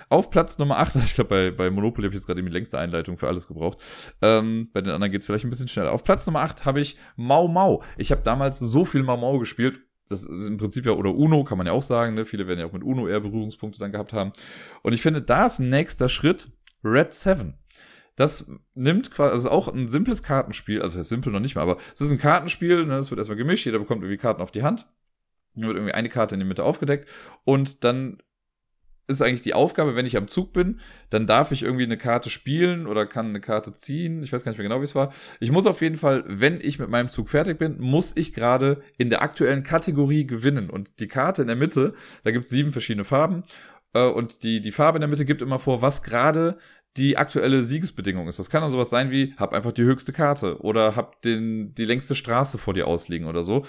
Auf 0.09 0.30
Platz 0.30 0.59
Nummer 0.59 0.78
8, 0.78 0.97
ich 1.05 1.14
glaube, 1.14 1.28
bei, 1.28 1.51
bei 1.51 1.70
Monopoly 1.70 2.07
habe 2.07 2.14
ich 2.14 2.20
jetzt 2.20 2.26
gerade 2.26 2.43
die 2.43 2.49
längste 2.49 2.78
Einleitung 2.78 3.16
für 3.16 3.28
alles 3.28 3.47
gebraucht. 3.47 3.78
Ähm, 4.20 4.68
bei 4.72 4.80
den 4.80 4.91
anderen 4.91 5.12
geht 5.12 5.22
es 5.22 5.26
vielleicht 5.26 5.45
ein 5.45 5.51
bisschen 5.51 5.68
schneller. 5.68 5.93
Auf 5.93 6.03
Platz 6.03 6.26
Nummer 6.26 6.41
8 6.41 6.64
habe 6.64 6.80
ich 6.80 6.97
Mau 7.16 7.47
Mau. 7.47 7.83
Ich 7.97 8.11
habe 8.11 8.22
damals 8.22 8.59
so 8.59 8.85
viel 8.85 9.05
Mau 9.05 9.16
Mau 9.16 9.39
gespielt 9.39 9.80
das 10.09 10.24
ist 10.24 10.46
im 10.46 10.59
Prinzip 10.59 10.86
ja, 10.86 10.92
oder 10.92 11.14
Uno, 11.14 11.44
kann 11.44 11.59
man 11.59 11.66
ja 11.66 11.72
auch 11.72 11.82
sagen, 11.82 12.14
ne? 12.14 12.24
viele 12.24 12.46
werden 12.46 12.61
ja 12.61 12.66
auch 12.66 12.72
mit 12.72 12.82
Uno 12.82 13.09
eher 13.09 13.20
Berührungspunkte 13.20 13.78
dann 13.78 13.92
gehabt 13.92 14.12
haben. 14.12 14.32
Und 14.82 14.92
ich 14.92 15.03
finde, 15.03 15.22
da 15.22 15.46
ist 15.46 15.59
ein 15.59 15.70
nächster 15.70 16.09
Schritt 16.09 16.50
Red 16.84 17.14
7. 17.14 17.55
Das 18.16 18.50
nimmt 18.74 19.11
quasi, 19.11 19.32
also 19.32 19.50
auch 19.50 19.68
ein 19.68 19.88
simples 19.88 20.22
Kartenspiel, 20.22 20.82
also 20.82 20.98
das 20.98 21.07
ist 21.07 21.09
simpel 21.09 21.32
noch 21.32 21.40
nicht 21.40 21.55
mal, 21.55 21.62
aber 21.62 21.78
es 21.94 22.00
ist 22.00 22.12
ein 22.12 22.18
Kartenspiel, 22.18 22.84
ne? 22.84 22.98
es 22.98 23.11
wird 23.11 23.18
erstmal 23.18 23.38
gemischt, 23.38 23.64
jeder 23.64 23.78
bekommt 23.78 24.03
irgendwie 24.03 24.18
Karten 24.18 24.42
auf 24.42 24.50
die 24.50 24.62
Hand. 24.62 24.86
Dann 25.55 25.64
wird 25.64 25.76
irgendwie 25.76 25.94
eine 25.94 26.09
Karte 26.09 26.34
in 26.34 26.40
die 26.40 26.46
Mitte 26.46 26.64
aufgedeckt 26.64 27.09
und 27.44 27.84
dann 27.84 28.18
ist 29.13 29.23
eigentlich 29.23 29.43
die 29.43 29.55
Aufgabe, 29.55 29.97
wenn 29.97 30.07
ich 30.07 30.17
am 30.17 30.29
Zug 30.29 30.53
bin, 30.53 30.81
dann 31.11 31.27
darf 31.27 31.53
ich 31.53 31.63
irgendwie 31.63 31.85
eine 31.85 31.97
Karte 31.97 32.31
spielen 32.31 32.87
oder 32.87 33.07
kann 33.07 33.29
eine 33.29 33.41
Karte 33.41 33.73
ziehen. 33.73 34.23
Ich 34.23 34.33
weiß 34.33 34.45
gar 34.45 34.51
nicht 34.51 34.59
mehr 34.59 34.69
genau, 34.69 34.81
wie 34.81 34.85
es 34.85 34.95
war. 34.95 35.13
Ich 35.41 35.53
muss 35.53 35.67
auf 35.67 35.81
jeden 35.83 35.97
Fall, 35.97 36.25
wenn 36.27 36.61
ich 36.61 36.79
mit 36.79 36.89
meinem 36.89 37.09
Zug 37.09 37.29
fertig 37.29 37.59
bin, 37.59 37.81
muss 37.81 38.17
ich 38.17 38.33
gerade 38.33 38.83
in 38.99 39.11
der 39.11 39.23
aktuellen 39.23 39.63
Kategorie 39.63 40.27
gewinnen. 40.27 40.71
Und 40.71 40.91
die 41.01 41.09
Karte 41.09 41.43
in 41.43 41.49
der 41.49 41.57
Mitte, 41.57 41.95
da 42.25 42.31
gibt 42.31 42.45
es 42.45 42.51
sieben 42.51 42.73
verschiedene 42.73 43.05
Farben. 43.05 43.43
Äh, 43.95 44.07
und 44.07 44.43
die, 44.43 44.61
die 44.61 44.73
Farbe 44.73 44.97
in 44.97 45.03
der 45.03 45.09
Mitte 45.09 45.25
gibt 45.25 45.43
immer 45.43 45.59
vor, 45.59 45.83
was 45.83 46.03
gerade 46.03 46.59
die 46.97 47.17
aktuelle 47.17 47.63
Siegesbedingung 47.63 48.29
ist. 48.29 48.39
Das 48.39 48.51
kann 48.51 48.61
dann 48.61 48.71
sowas 48.71 48.91
sein 48.91 49.11
wie, 49.11 49.33
hab 49.39 49.55
einfach 49.55 49.73
die 49.73 49.83
höchste 49.83 50.13
Karte 50.13 50.61
oder 50.61 50.95
hab 50.95 51.23
den, 51.23 51.75
die 51.75 51.87
längste 51.87 52.15
Straße 52.15 52.59
vor 52.59 52.75
dir 52.75 52.87
ausliegen 52.87 53.27
oder 53.27 53.43
so. 53.43 53.65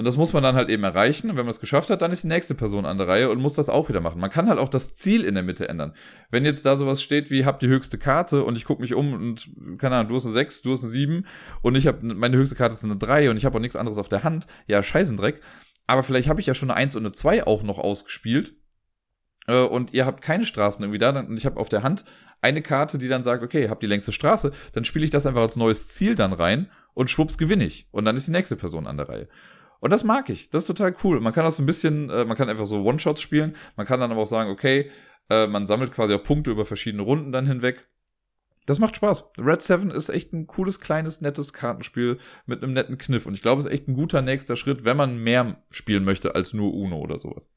Und 0.00 0.06
das 0.06 0.16
muss 0.16 0.32
man 0.32 0.42
dann 0.42 0.56
halt 0.56 0.70
eben 0.70 0.82
erreichen. 0.82 1.28
Und 1.28 1.36
wenn 1.36 1.44
man 1.44 1.50
es 1.50 1.60
geschafft 1.60 1.90
hat, 1.90 2.00
dann 2.00 2.10
ist 2.10 2.24
die 2.24 2.28
nächste 2.28 2.54
Person 2.54 2.86
an 2.86 2.96
der 2.96 3.06
Reihe 3.06 3.28
und 3.28 3.38
muss 3.38 3.52
das 3.52 3.68
auch 3.68 3.90
wieder 3.90 4.00
machen. 4.00 4.18
Man 4.18 4.30
kann 4.30 4.48
halt 4.48 4.58
auch 4.58 4.70
das 4.70 4.96
Ziel 4.96 5.26
in 5.26 5.34
der 5.34 5.44
Mitte 5.44 5.68
ändern. 5.68 5.92
Wenn 6.30 6.46
jetzt 6.46 6.64
da 6.64 6.78
sowas 6.78 7.02
steht 7.02 7.30
wie, 7.30 7.44
hab 7.44 7.60
die 7.60 7.68
höchste 7.68 7.98
Karte 7.98 8.42
und 8.42 8.56
ich 8.56 8.64
gucke 8.64 8.80
mich 8.80 8.94
um 8.94 9.12
und, 9.12 9.50
keine 9.76 9.96
Ahnung, 9.96 10.08
du 10.08 10.14
hast 10.14 10.24
eine 10.24 10.32
6, 10.32 10.62
du 10.62 10.72
hast 10.72 10.84
eine 10.84 10.90
7 10.90 11.26
und 11.60 11.74
ich 11.74 11.86
habe, 11.86 11.98
meine 12.02 12.38
höchste 12.38 12.56
Karte 12.56 12.72
ist 12.72 12.82
eine 12.82 12.96
3 12.96 13.28
und 13.28 13.36
ich 13.36 13.44
habe 13.44 13.58
auch 13.58 13.60
nichts 13.60 13.76
anderes 13.76 13.98
auf 13.98 14.08
der 14.08 14.24
Hand. 14.24 14.46
Ja, 14.66 14.82
Scheißendreck. 14.82 15.42
Aber 15.86 16.02
vielleicht 16.02 16.30
habe 16.30 16.40
ich 16.40 16.46
ja 16.46 16.54
schon 16.54 16.70
eine 16.70 16.78
1 16.78 16.96
und 16.96 17.02
eine 17.02 17.12
2 17.12 17.46
auch 17.46 17.62
noch 17.62 17.78
ausgespielt. 17.78 18.54
Äh, 19.48 19.60
und 19.60 19.92
ihr 19.92 20.06
habt 20.06 20.22
keine 20.22 20.46
Straßen 20.46 20.82
irgendwie 20.82 20.98
da. 20.98 21.10
Und 21.10 21.36
ich 21.36 21.44
habe 21.44 21.60
auf 21.60 21.68
der 21.68 21.82
Hand 21.82 22.06
eine 22.40 22.62
Karte, 22.62 22.96
die 22.96 23.08
dann 23.08 23.22
sagt, 23.22 23.42
okay, 23.42 23.68
habt 23.68 23.82
die 23.82 23.86
längste 23.86 24.12
Straße. 24.12 24.50
Dann 24.72 24.84
spiele 24.84 25.04
ich 25.04 25.10
das 25.10 25.26
einfach 25.26 25.42
als 25.42 25.56
neues 25.56 25.88
Ziel 25.88 26.14
dann 26.14 26.32
rein 26.32 26.70
und 26.94 27.10
schwupps 27.10 27.36
gewinne 27.36 27.66
ich. 27.66 27.86
Und 27.90 28.06
dann 28.06 28.16
ist 28.16 28.28
die 28.28 28.32
nächste 28.32 28.56
Person 28.56 28.86
an 28.86 28.96
der 28.96 29.10
Reihe. 29.10 29.28
Und 29.80 29.90
das 29.90 30.04
mag 30.04 30.28
ich. 30.28 30.50
Das 30.50 30.62
ist 30.62 30.66
total 30.66 30.94
cool. 31.02 31.20
Man 31.20 31.32
kann 31.32 31.44
das 31.44 31.58
ein 31.58 31.66
bisschen, 31.66 32.10
äh, 32.10 32.24
man 32.24 32.36
kann 32.36 32.48
einfach 32.48 32.66
so 32.66 32.82
One-Shots 32.82 33.20
spielen. 33.20 33.56
Man 33.76 33.86
kann 33.86 34.00
dann 34.00 34.12
aber 34.12 34.22
auch 34.22 34.26
sagen, 34.26 34.50
okay, 34.50 34.90
äh, 35.30 35.46
man 35.46 35.66
sammelt 35.66 35.92
quasi 35.92 36.14
auch 36.14 36.22
Punkte 36.22 36.50
über 36.50 36.64
verschiedene 36.64 37.02
Runden 37.02 37.32
dann 37.32 37.46
hinweg. 37.46 37.88
Das 38.66 38.78
macht 38.78 38.96
Spaß. 38.96 39.24
Red 39.38 39.62
7 39.62 39.90
ist 39.90 40.10
echt 40.10 40.32
ein 40.32 40.46
cooles, 40.46 40.80
kleines, 40.80 41.22
nettes 41.22 41.52
Kartenspiel 41.52 42.18
mit 42.46 42.62
einem 42.62 42.72
netten 42.72 42.98
Kniff. 42.98 43.26
Und 43.26 43.34
ich 43.34 43.42
glaube, 43.42 43.60
es 43.60 43.66
ist 43.66 43.72
echt 43.72 43.88
ein 43.88 43.94
guter 43.94 44.22
nächster 44.22 44.54
Schritt, 44.54 44.84
wenn 44.84 44.96
man 44.96 45.18
mehr 45.18 45.62
spielen 45.70 46.04
möchte 46.04 46.34
als 46.34 46.52
nur 46.52 46.72
Uno 46.74 46.98
oder 46.98 47.18
sowas. 47.18 47.50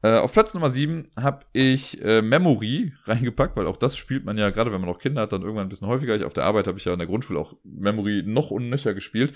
Äh, 0.00 0.18
auf 0.18 0.32
Platz 0.32 0.54
Nummer 0.54 0.70
7 0.70 1.06
habe 1.20 1.40
ich 1.52 2.00
äh, 2.02 2.22
Memory 2.22 2.92
reingepackt, 3.04 3.56
weil 3.56 3.66
auch 3.66 3.76
das 3.76 3.96
spielt 3.96 4.24
man 4.24 4.38
ja, 4.38 4.50
gerade 4.50 4.70
wenn 4.72 4.80
man 4.80 4.88
noch 4.88 5.00
Kinder 5.00 5.22
hat, 5.22 5.32
dann 5.32 5.42
irgendwann 5.42 5.66
ein 5.66 5.68
bisschen 5.68 5.88
häufiger. 5.88 6.14
Ich, 6.14 6.24
auf 6.24 6.34
der 6.34 6.44
Arbeit 6.44 6.68
habe 6.68 6.78
ich 6.78 6.84
ja 6.84 6.92
in 6.92 6.98
der 6.98 7.08
Grundschule 7.08 7.38
auch 7.38 7.54
Memory 7.64 8.22
noch 8.24 8.52
und 8.52 8.68
nöcher 8.68 8.94
gespielt. 8.94 9.34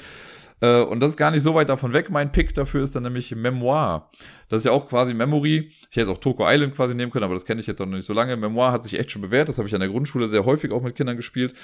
Äh, 0.60 0.82
und 0.82 1.00
das 1.00 1.12
ist 1.12 1.16
gar 1.16 1.32
nicht 1.32 1.42
so 1.42 1.54
weit 1.54 1.68
davon 1.68 1.92
weg. 1.92 2.10
Mein 2.10 2.30
Pick 2.30 2.54
dafür 2.54 2.82
ist 2.84 2.94
dann 2.94 3.02
nämlich 3.02 3.34
Memoir. 3.34 4.10
Das 4.48 4.58
ist 4.60 4.64
ja 4.64 4.70
auch 4.70 4.88
quasi 4.88 5.14
Memory. 5.14 5.72
Ich 5.90 5.96
hätte 5.96 6.10
auch 6.12 6.18
Toko 6.18 6.44
Island 6.46 6.76
quasi 6.76 6.94
nehmen 6.94 7.10
können, 7.10 7.24
aber 7.24 7.34
das 7.34 7.44
kenne 7.44 7.60
ich 7.60 7.66
jetzt 7.66 7.80
auch 7.80 7.86
noch 7.86 7.96
nicht 7.96 8.06
so 8.06 8.14
lange. 8.14 8.36
Memoir 8.36 8.70
hat 8.70 8.84
sich 8.84 8.96
echt 8.96 9.10
schon 9.10 9.22
bewährt. 9.22 9.48
Das 9.48 9.58
habe 9.58 9.66
ich 9.66 9.74
an 9.74 9.80
der 9.80 9.90
Grundschule 9.90 10.28
sehr 10.28 10.44
häufig 10.44 10.70
auch 10.70 10.82
mit 10.82 10.94
Kindern 10.94 11.16
gespielt. 11.16 11.54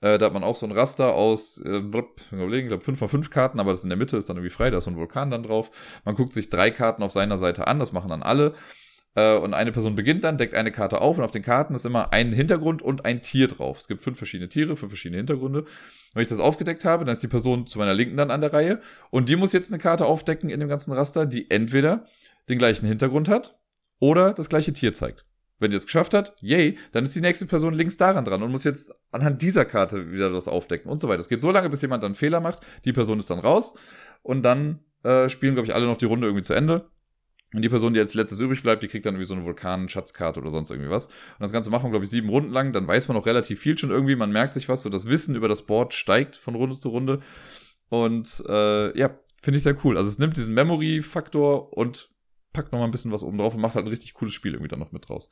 Äh, 0.00 0.18
da 0.18 0.26
hat 0.26 0.32
man 0.32 0.44
auch 0.44 0.56
so 0.56 0.66
ein 0.66 0.72
Raster 0.72 1.14
aus, 1.14 1.58
äh, 1.64 1.78
ich 1.78 1.90
glaube, 1.90 2.80
5 2.80 3.00
mal 3.00 3.08
5 3.08 3.30
Karten, 3.30 3.60
aber 3.60 3.72
das 3.72 3.82
in 3.82 3.88
der 3.88 3.96
Mitte 3.96 4.16
ist 4.16 4.28
dann 4.28 4.36
irgendwie 4.36 4.54
frei, 4.54 4.70
da 4.70 4.78
ist 4.78 4.84
so 4.84 4.90
ein 4.90 4.96
Vulkan 4.96 5.30
dann 5.30 5.42
drauf. 5.42 6.00
Man 6.04 6.14
guckt 6.14 6.32
sich 6.32 6.50
drei 6.50 6.70
Karten 6.70 7.02
auf 7.02 7.12
seiner 7.12 7.38
Seite 7.38 7.66
an, 7.66 7.78
das 7.78 7.92
machen 7.92 8.08
dann 8.08 8.22
alle. 8.22 8.52
Äh, 9.14 9.36
und 9.36 9.54
eine 9.54 9.72
Person 9.72 9.94
beginnt 9.94 10.22
dann, 10.24 10.36
deckt 10.36 10.54
eine 10.54 10.70
Karte 10.70 11.00
auf 11.00 11.18
und 11.18 11.24
auf 11.24 11.30
den 11.30 11.42
Karten 11.42 11.74
ist 11.74 11.86
immer 11.86 12.12
ein 12.12 12.32
Hintergrund 12.32 12.82
und 12.82 13.04
ein 13.04 13.22
Tier 13.22 13.48
drauf. 13.48 13.80
Es 13.80 13.88
gibt 13.88 14.02
fünf 14.02 14.18
verschiedene 14.18 14.48
Tiere, 14.48 14.76
fünf 14.76 14.92
verschiedene 14.92 15.16
Hintergründe. 15.16 15.64
Wenn 16.12 16.22
ich 16.22 16.28
das 16.28 16.38
aufgedeckt 16.38 16.84
habe, 16.84 17.04
dann 17.04 17.12
ist 17.12 17.22
die 17.22 17.28
Person 17.28 17.66
zu 17.66 17.78
meiner 17.78 17.94
Linken 17.94 18.16
dann 18.16 18.30
an 18.30 18.42
der 18.42 18.52
Reihe 18.52 18.80
und 19.10 19.28
die 19.28 19.36
muss 19.36 19.52
jetzt 19.52 19.72
eine 19.72 19.80
Karte 19.80 20.04
aufdecken 20.04 20.50
in 20.50 20.60
dem 20.60 20.68
ganzen 20.68 20.92
Raster, 20.92 21.24
die 21.24 21.50
entweder 21.50 22.06
den 22.48 22.58
gleichen 22.58 22.86
Hintergrund 22.86 23.28
hat 23.28 23.58
oder 23.98 24.34
das 24.34 24.50
gleiche 24.50 24.72
Tier 24.72 24.92
zeigt. 24.92 25.24
Wenn 25.58 25.70
die 25.70 25.76
es 25.76 25.86
geschafft 25.86 26.12
hat, 26.12 26.36
yay, 26.40 26.78
dann 26.92 27.04
ist 27.04 27.16
die 27.16 27.20
nächste 27.20 27.46
Person 27.46 27.72
links 27.72 27.96
daran 27.96 28.24
dran 28.24 28.42
und 28.42 28.50
muss 28.50 28.64
jetzt 28.64 28.92
anhand 29.10 29.40
dieser 29.40 29.64
Karte 29.64 30.12
wieder 30.12 30.30
das 30.30 30.48
aufdecken 30.48 30.90
und 30.90 31.00
so 31.00 31.08
weiter. 31.08 31.20
Es 31.20 31.28
geht 31.28 31.40
so 31.40 31.50
lange, 31.50 31.70
bis 31.70 31.82
jemand 31.82 32.02
dann 32.02 32.08
einen 32.08 32.14
Fehler 32.14 32.40
macht, 32.40 32.60
die 32.84 32.92
Person 32.92 33.18
ist 33.18 33.30
dann 33.30 33.38
raus 33.38 33.74
Und 34.22 34.42
dann 34.42 34.80
äh, 35.02 35.28
spielen, 35.28 35.54
glaube 35.54 35.66
ich, 35.66 35.74
alle 35.74 35.86
noch 35.86 35.96
die 35.96 36.04
Runde 36.04 36.26
irgendwie 36.26 36.42
zu 36.42 36.52
Ende. 36.52 36.90
Und 37.54 37.62
die 37.62 37.68
Person, 37.68 37.94
die 37.94 38.00
als 38.00 38.14
letztes 38.14 38.40
übrig 38.40 38.62
bleibt, 38.62 38.82
die 38.82 38.88
kriegt 38.88 39.06
dann 39.06 39.14
irgendwie 39.14 39.28
so 39.28 39.34
eine 39.34 39.44
Vulkan-Schatzkarte 39.44 40.40
oder 40.40 40.50
sonst 40.50 40.70
irgendwie 40.70 40.90
was. 40.90 41.06
Und 41.06 41.40
das 41.40 41.52
Ganze 41.52 41.70
machen 41.70 41.84
wir, 41.84 41.90
glaube 41.90 42.04
ich, 42.04 42.10
sieben 42.10 42.28
Runden 42.28 42.50
lang. 42.50 42.72
Dann 42.72 42.88
weiß 42.88 43.08
man 43.08 43.16
auch 43.16 43.24
relativ 43.24 43.60
viel 43.60 43.78
schon 43.78 43.90
irgendwie. 43.90 44.16
Man 44.16 44.32
merkt 44.32 44.52
sich 44.52 44.68
was. 44.68 44.82
So 44.82 44.90
das 44.90 45.06
Wissen 45.06 45.36
über 45.36 45.48
das 45.48 45.62
Board 45.62 45.94
steigt 45.94 46.36
von 46.36 46.56
Runde 46.56 46.76
zu 46.76 46.88
Runde. 46.88 47.20
Und 47.88 48.42
äh, 48.48 48.98
ja, 48.98 49.16
finde 49.40 49.58
ich 49.58 49.62
sehr 49.62 49.76
cool. 49.84 49.96
Also 49.96 50.10
es 50.10 50.18
nimmt 50.18 50.36
diesen 50.36 50.54
Memory-Faktor 50.54 51.72
und 51.72 52.10
packt 52.56 52.72
noch 52.72 52.78
mal 52.78 52.86
ein 52.86 52.90
bisschen 52.90 53.12
was 53.12 53.22
oben 53.22 53.38
drauf 53.38 53.54
und 53.54 53.60
macht 53.60 53.74
halt 53.74 53.84
ein 53.84 53.90
richtig 53.90 54.14
cooles 54.14 54.32
Spiel 54.32 54.52
irgendwie 54.52 54.68
dann 54.68 54.78
noch 54.78 54.92
mit 54.92 55.08
draus. 55.08 55.28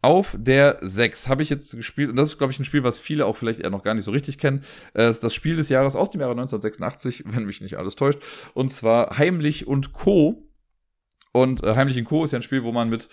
Auf 0.00 0.34
der 0.36 0.78
6 0.80 1.28
habe 1.28 1.44
ich 1.44 1.50
jetzt 1.50 1.76
gespielt, 1.76 2.10
und 2.10 2.16
das 2.16 2.30
ist, 2.30 2.38
glaube 2.38 2.52
ich, 2.52 2.58
ein 2.58 2.64
Spiel, 2.64 2.82
was 2.82 2.98
viele 2.98 3.24
auch 3.24 3.36
vielleicht 3.36 3.60
eher 3.60 3.70
noch 3.70 3.84
gar 3.84 3.94
nicht 3.94 4.04
so 4.04 4.10
richtig 4.10 4.36
kennen. 4.38 4.64
Es 4.94 5.16
ist 5.16 5.24
das 5.24 5.32
Spiel 5.32 5.54
des 5.54 5.68
Jahres 5.68 5.94
aus 5.94 6.10
dem 6.10 6.20
Jahre 6.20 6.32
1986, 6.32 7.24
wenn 7.26 7.44
mich 7.44 7.60
nicht 7.60 7.76
alles 7.76 7.94
täuscht. 7.94 8.18
Und 8.54 8.70
zwar 8.70 9.18
Heimlich 9.18 9.68
und 9.68 9.92
Co. 9.92 10.48
Und 11.30 11.62
äh, 11.62 11.76
Heimlich 11.76 11.98
und 11.98 12.04
Co. 12.04 12.24
ist 12.24 12.32
ja 12.32 12.38
ein 12.40 12.42
Spiel, 12.42 12.64
wo 12.64 12.72
man 12.72 12.88
mit, 12.88 13.04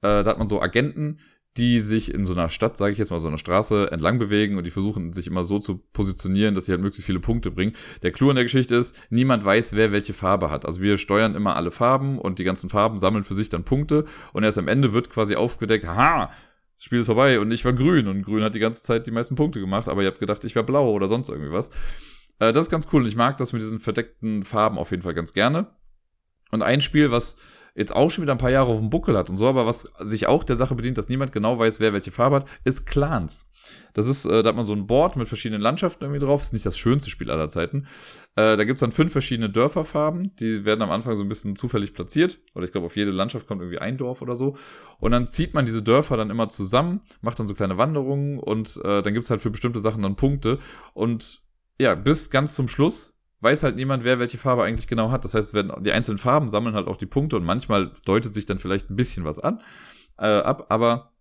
äh, 0.00 0.24
da 0.24 0.24
hat 0.24 0.38
man 0.38 0.48
so 0.48 0.60
Agenten, 0.60 1.20
die 1.56 1.80
sich 1.80 2.12
in 2.12 2.24
so 2.24 2.32
einer 2.32 2.48
Stadt, 2.48 2.76
sage 2.76 2.92
ich 2.92 2.98
jetzt 2.98 3.10
mal, 3.10 3.20
so 3.20 3.28
einer 3.28 3.38
Straße 3.38 3.90
entlang 3.90 4.18
bewegen 4.18 4.56
und 4.56 4.66
die 4.66 4.70
versuchen 4.70 5.12
sich 5.12 5.26
immer 5.26 5.44
so 5.44 5.58
zu 5.58 5.78
positionieren, 5.92 6.54
dass 6.54 6.64
sie 6.64 6.72
halt 6.72 6.80
möglichst 6.80 7.04
viele 7.04 7.20
Punkte 7.20 7.50
bringen. 7.50 7.74
Der 8.02 8.10
Clou 8.10 8.30
an 8.30 8.36
der 8.36 8.44
Geschichte 8.44 8.74
ist, 8.74 8.98
niemand 9.10 9.44
weiß, 9.44 9.74
wer 9.74 9.92
welche 9.92 10.14
Farbe 10.14 10.48
hat. 10.48 10.64
Also 10.64 10.80
wir 10.80 10.96
steuern 10.96 11.34
immer 11.34 11.56
alle 11.56 11.70
Farben 11.70 12.18
und 12.18 12.38
die 12.38 12.44
ganzen 12.44 12.70
Farben 12.70 12.98
sammeln 12.98 13.24
für 13.24 13.34
sich 13.34 13.50
dann 13.50 13.64
Punkte 13.64 14.06
und 14.32 14.44
erst 14.44 14.58
am 14.58 14.68
Ende 14.68 14.94
wird 14.94 15.10
quasi 15.10 15.36
aufgedeckt, 15.36 15.86
haha, 15.86 16.30
das 16.76 16.84
Spiel 16.86 17.00
ist 17.00 17.06
vorbei 17.06 17.38
und 17.38 17.50
ich 17.52 17.64
war 17.64 17.74
grün 17.74 18.08
und 18.08 18.22
grün 18.22 18.42
hat 18.42 18.54
die 18.54 18.58
ganze 18.58 18.82
Zeit 18.82 19.06
die 19.06 19.12
meisten 19.12 19.34
Punkte 19.34 19.60
gemacht, 19.60 19.88
aber 19.88 20.02
ihr 20.02 20.08
habt 20.08 20.20
gedacht, 20.20 20.42
ich 20.44 20.54
wäre 20.54 20.64
blau 20.64 20.90
oder 20.90 21.06
sonst 21.06 21.28
irgendwie 21.28 21.52
was. 21.52 21.68
Äh, 22.38 22.52
das 22.52 22.66
ist 22.66 22.70
ganz 22.70 22.88
cool 22.92 23.02
und 23.02 23.08
ich 23.08 23.16
mag 23.16 23.36
das 23.36 23.52
mit 23.52 23.60
diesen 23.60 23.78
verdeckten 23.78 24.42
Farben 24.42 24.78
auf 24.78 24.90
jeden 24.90 25.02
Fall 25.02 25.14
ganz 25.14 25.34
gerne. 25.34 25.66
Und 26.50 26.62
ein 26.62 26.80
Spiel, 26.80 27.10
was 27.10 27.36
jetzt 27.74 27.94
auch 27.94 28.10
schon 28.10 28.22
wieder 28.22 28.32
ein 28.32 28.38
paar 28.38 28.50
Jahre 28.50 28.70
auf 28.70 28.78
dem 28.78 28.90
Buckel 28.90 29.16
hat 29.16 29.30
und 29.30 29.36
so, 29.36 29.48
aber 29.48 29.66
was 29.66 29.92
sich 30.00 30.26
auch 30.26 30.44
der 30.44 30.56
Sache 30.56 30.74
bedient, 30.74 30.98
dass 30.98 31.08
niemand 31.08 31.32
genau 31.32 31.58
weiß, 31.58 31.80
wer 31.80 31.92
welche 31.92 32.12
Farbe 32.12 32.36
hat, 32.36 32.46
ist 32.64 32.86
Clans. 32.86 33.46
Das 33.94 34.06
ist, 34.06 34.24
äh, 34.24 34.42
da 34.42 34.48
hat 34.48 34.56
man 34.56 34.66
so 34.66 34.72
ein 34.72 34.86
Board 34.86 35.16
mit 35.16 35.28
verschiedenen 35.28 35.60
Landschaften 35.60 36.04
irgendwie 36.04 36.24
drauf. 36.24 36.42
Ist 36.42 36.52
nicht 36.52 36.66
das 36.66 36.78
schönste 36.78 37.10
Spiel 37.10 37.30
aller 37.30 37.48
Zeiten. 37.48 37.86
Äh, 38.36 38.56
da 38.56 38.64
gibt's 38.64 38.80
dann 38.80 38.92
fünf 38.92 39.12
verschiedene 39.12 39.50
Dörferfarben. 39.50 40.34
Die 40.36 40.64
werden 40.64 40.82
am 40.82 40.90
Anfang 40.90 41.14
so 41.14 41.22
ein 41.22 41.28
bisschen 41.28 41.56
zufällig 41.56 41.94
platziert. 41.94 42.40
Oder 42.54 42.64
ich 42.64 42.72
glaube, 42.72 42.86
auf 42.86 42.96
jede 42.96 43.10
Landschaft 43.10 43.46
kommt 43.46 43.60
irgendwie 43.60 43.78
ein 43.78 43.98
Dorf 43.98 44.22
oder 44.22 44.34
so. 44.34 44.56
Und 44.98 45.12
dann 45.12 45.26
zieht 45.26 45.54
man 45.54 45.66
diese 45.66 45.82
Dörfer 45.82 46.16
dann 46.16 46.30
immer 46.30 46.48
zusammen, 46.48 47.00
macht 47.20 47.38
dann 47.38 47.46
so 47.46 47.54
kleine 47.54 47.78
Wanderungen 47.78 48.38
und 48.38 48.80
äh, 48.84 49.02
dann 49.02 49.14
gibt's 49.14 49.30
halt 49.30 49.40
für 49.40 49.50
bestimmte 49.50 49.80
Sachen 49.80 50.02
dann 50.02 50.16
Punkte. 50.16 50.58
Und 50.94 51.42
ja, 51.78 51.94
bis 51.94 52.30
ganz 52.30 52.54
zum 52.54 52.68
Schluss 52.68 53.21
weiß 53.42 53.62
halt 53.62 53.76
niemand, 53.76 54.04
wer 54.04 54.18
welche 54.18 54.38
Farbe 54.38 54.62
eigentlich 54.62 54.86
genau 54.86 55.10
hat. 55.10 55.24
Das 55.24 55.34
heißt, 55.34 55.54
werden 55.54 55.72
die 55.82 55.92
einzelnen 55.92 56.18
Farben 56.18 56.48
sammeln 56.48 56.74
halt 56.74 56.86
auch 56.86 56.96
die 56.96 57.06
Punkte 57.06 57.36
und 57.36 57.44
manchmal 57.44 57.92
deutet 58.04 58.34
sich 58.34 58.46
dann 58.46 58.58
vielleicht 58.58 58.90
ein 58.90 58.96
bisschen 58.96 59.24
was 59.24 59.38
an 59.38 59.60
äh, 60.18 60.26
ab, 60.26 60.66
aber 60.68 61.12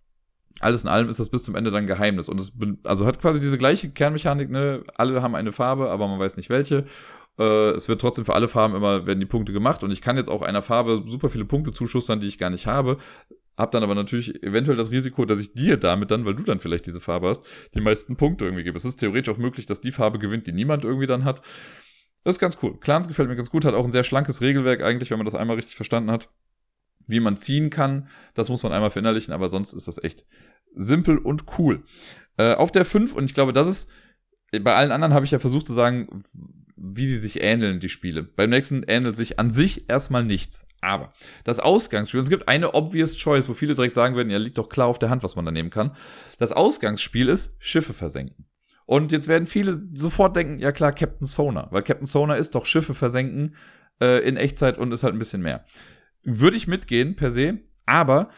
alles 0.59 0.83
in 0.83 0.89
allem 0.89 1.09
ist 1.09 1.19
das 1.19 1.29
bis 1.29 1.43
zum 1.43 1.55
Ende 1.55 1.71
dann 1.71 1.87
Geheimnis 1.87 2.29
und 2.29 2.39
es 2.39 2.53
also 2.83 3.05
hat 3.05 3.19
quasi 3.19 3.39
diese 3.39 3.57
gleiche 3.57 3.89
Kernmechanik, 3.89 4.49
ne? 4.49 4.83
Alle 4.95 5.21
haben 5.21 5.35
eine 5.35 5.51
Farbe, 5.51 5.89
aber 5.89 6.07
man 6.07 6.19
weiß 6.19 6.37
nicht 6.37 6.49
welche. 6.49 6.85
Äh, 7.39 7.71
es 7.71 7.87
wird 7.87 8.01
trotzdem 8.01 8.25
für 8.25 8.35
alle 8.35 8.47
Farben 8.47 8.75
immer 8.75 9.05
werden 9.05 9.19
die 9.19 9.25
Punkte 9.25 9.53
gemacht 9.53 9.83
und 9.83 9.91
ich 9.91 10.01
kann 10.01 10.17
jetzt 10.17 10.29
auch 10.29 10.41
einer 10.41 10.61
Farbe 10.61 11.03
super 11.07 11.29
viele 11.29 11.45
Punkte 11.45 11.71
zuschustern, 11.71 12.19
die 12.19 12.27
ich 12.27 12.37
gar 12.37 12.49
nicht 12.49 12.67
habe. 12.67 12.97
Hab 13.57 13.71
dann 13.71 13.83
aber 13.83 13.95
natürlich 13.95 14.43
eventuell 14.43 14.77
das 14.77 14.91
Risiko, 14.91 15.25
dass 15.25 15.39
ich 15.39 15.53
dir 15.53 15.77
damit 15.77 16.11
dann, 16.11 16.25
weil 16.25 16.35
du 16.35 16.43
dann 16.43 16.59
vielleicht 16.59 16.85
diese 16.85 17.01
Farbe 17.01 17.29
hast, 17.29 17.45
die 17.73 17.81
meisten 17.81 18.15
Punkte 18.15 18.45
irgendwie 18.45 18.63
gebe. 18.63 18.77
Es 18.77 18.85
ist 18.85 18.97
theoretisch 18.97 19.33
auch 19.33 19.39
möglich, 19.39 19.65
dass 19.65 19.81
die 19.81 19.91
Farbe 19.91 20.19
gewinnt, 20.19 20.47
die 20.47 20.51
niemand 20.51 20.83
irgendwie 20.83 21.07
dann 21.07 21.25
hat. 21.25 21.41
Das 22.23 22.35
ist 22.35 22.39
ganz 22.39 22.57
cool. 22.61 22.79
Clans 22.79 23.07
gefällt 23.07 23.29
mir 23.29 23.35
ganz 23.35 23.49
gut, 23.49 23.65
hat 23.65 23.73
auch 23.73 23.85
ein 23.85 23.91
sehr 23.91 24.03
schlankes 24.03 24.41
Regelwerk 24.41 24.81
eigentlich, 24.81 25.09
wenn 25.09 25.17
man 25.17 25.25
das 25.25 25.35
einmal 25.35 25.55
richtig 25.55 25.75
verstanden 25.75 26.11
hat. 26.11 26.29
Wie 27.07 27.19
man 27.19 27.35
ziehen 27.35 27.69
kann, 27.69 28.09
das 28.35 28.49
muss 28.49 28.63
man 28.63 28.71
einmal 28.71 28.91
verinnerlichen, 28.91 29.33
aber 29.33 29.49
sonst 29.49 29.73
ist 29.73 29.87
das 29.87 30.03
echt 30.03 30.25
simpel 30.75 31.17
und 31.17 31.45
cool. 31.57 31.83
Äh, 32.37 32.53
auf 32.53 32.71
der 32.71 32.85
5, 32.85 33.13
und 33.13 33.25
ich 33.25 33.33
glaube, 33.33 33.53
das 33.53 33.67
ist, 33.67 33.89
bei 34.51 34.75
allen 34.75 34.91
anderen 34.91 35.13
habe 35.13 35.25
ich 35.25 35.31
ja 35.31 35.39
versucht 35.39 35.65
zu 35.65 35.73
sagen, 35.73 36.23
wie 36.75 37.07
die 37.07 37.17
sich 37.17 37.41
ähneln, 37.41 37.79
die 37.79 37.89
Spiele. 37.89 38.23
Beim 38.23 38.49
nächsten 38.49 38.83
ähnelt 38.83 39.15
sich 39.15 39.39
an 39.39 39.49
sich 39.49 39.89
erstmal 39.89 40.23
nichts. 40.23 40.67
Aber 40.81 41.13
das 41.43 41.59
Ausgangsspiel, 41.59 42.19
es 42.19 42.29
gibt 42.29 42.47
eine 42.47 42.73
obvious 42.73 43.15
choice, 43.15 43.47
wo 43.47 43.53
viele 43.53 43.75
direkt 43.75 43.95
sagen 43.95 44.15
werden, 44.15 44.31
ja, 44.31 44.37
liegt 44.37 44.57
doch 44.57 44.67
klar 44.67 44.87
auf 44.87 44.97
der 44.97 45.09
Hand, 45.09 45.23
was 45.23 45.35
man 45.35 45.45
da 45.45 45.51
nehmen 45.51 45.69
kann. 45.69 45.95
Das 46.39 46.51
Ausgangsspiel 46.51 47.29
ist 47.29 47.55
Schiffe 47.59 47.93
versenken. 47.93 48.45
Und 48.91 49.13
jetzt 49.13 49.29
werden 49.29 49.45
viele 49.45 49.79
sofort 49.93 50.35
denken, 50.35 50.59
ja 50.59 50.73
klar, 50.73 50.91
Captain 50.91 51.25
Sonar, 51.25 51.71
weil 51.71 51.81
Captain 51.81 52.05
Sonar 52.05 52.35
ist 52.35 52.55
doch 52.55 52.65
Schiffe 52.65 52.93
versenken 52.93 53.55
äh, 54.01 54.19
in 54.27 54.35
Echtzeit 54.35 54.77
und 54.77 54.91
ist 54.91 55.03
halt 55.03 55.15
ein 55.15 55.17
bisschen 55.17 55.41
mehr. 55.41 55.63
Würde 56.23 56.57
ich 56.57 56.67
mitgehen 56.67 57.15
per 57.15 57.31
se, 57.31 57.59
aber 57.85 58.31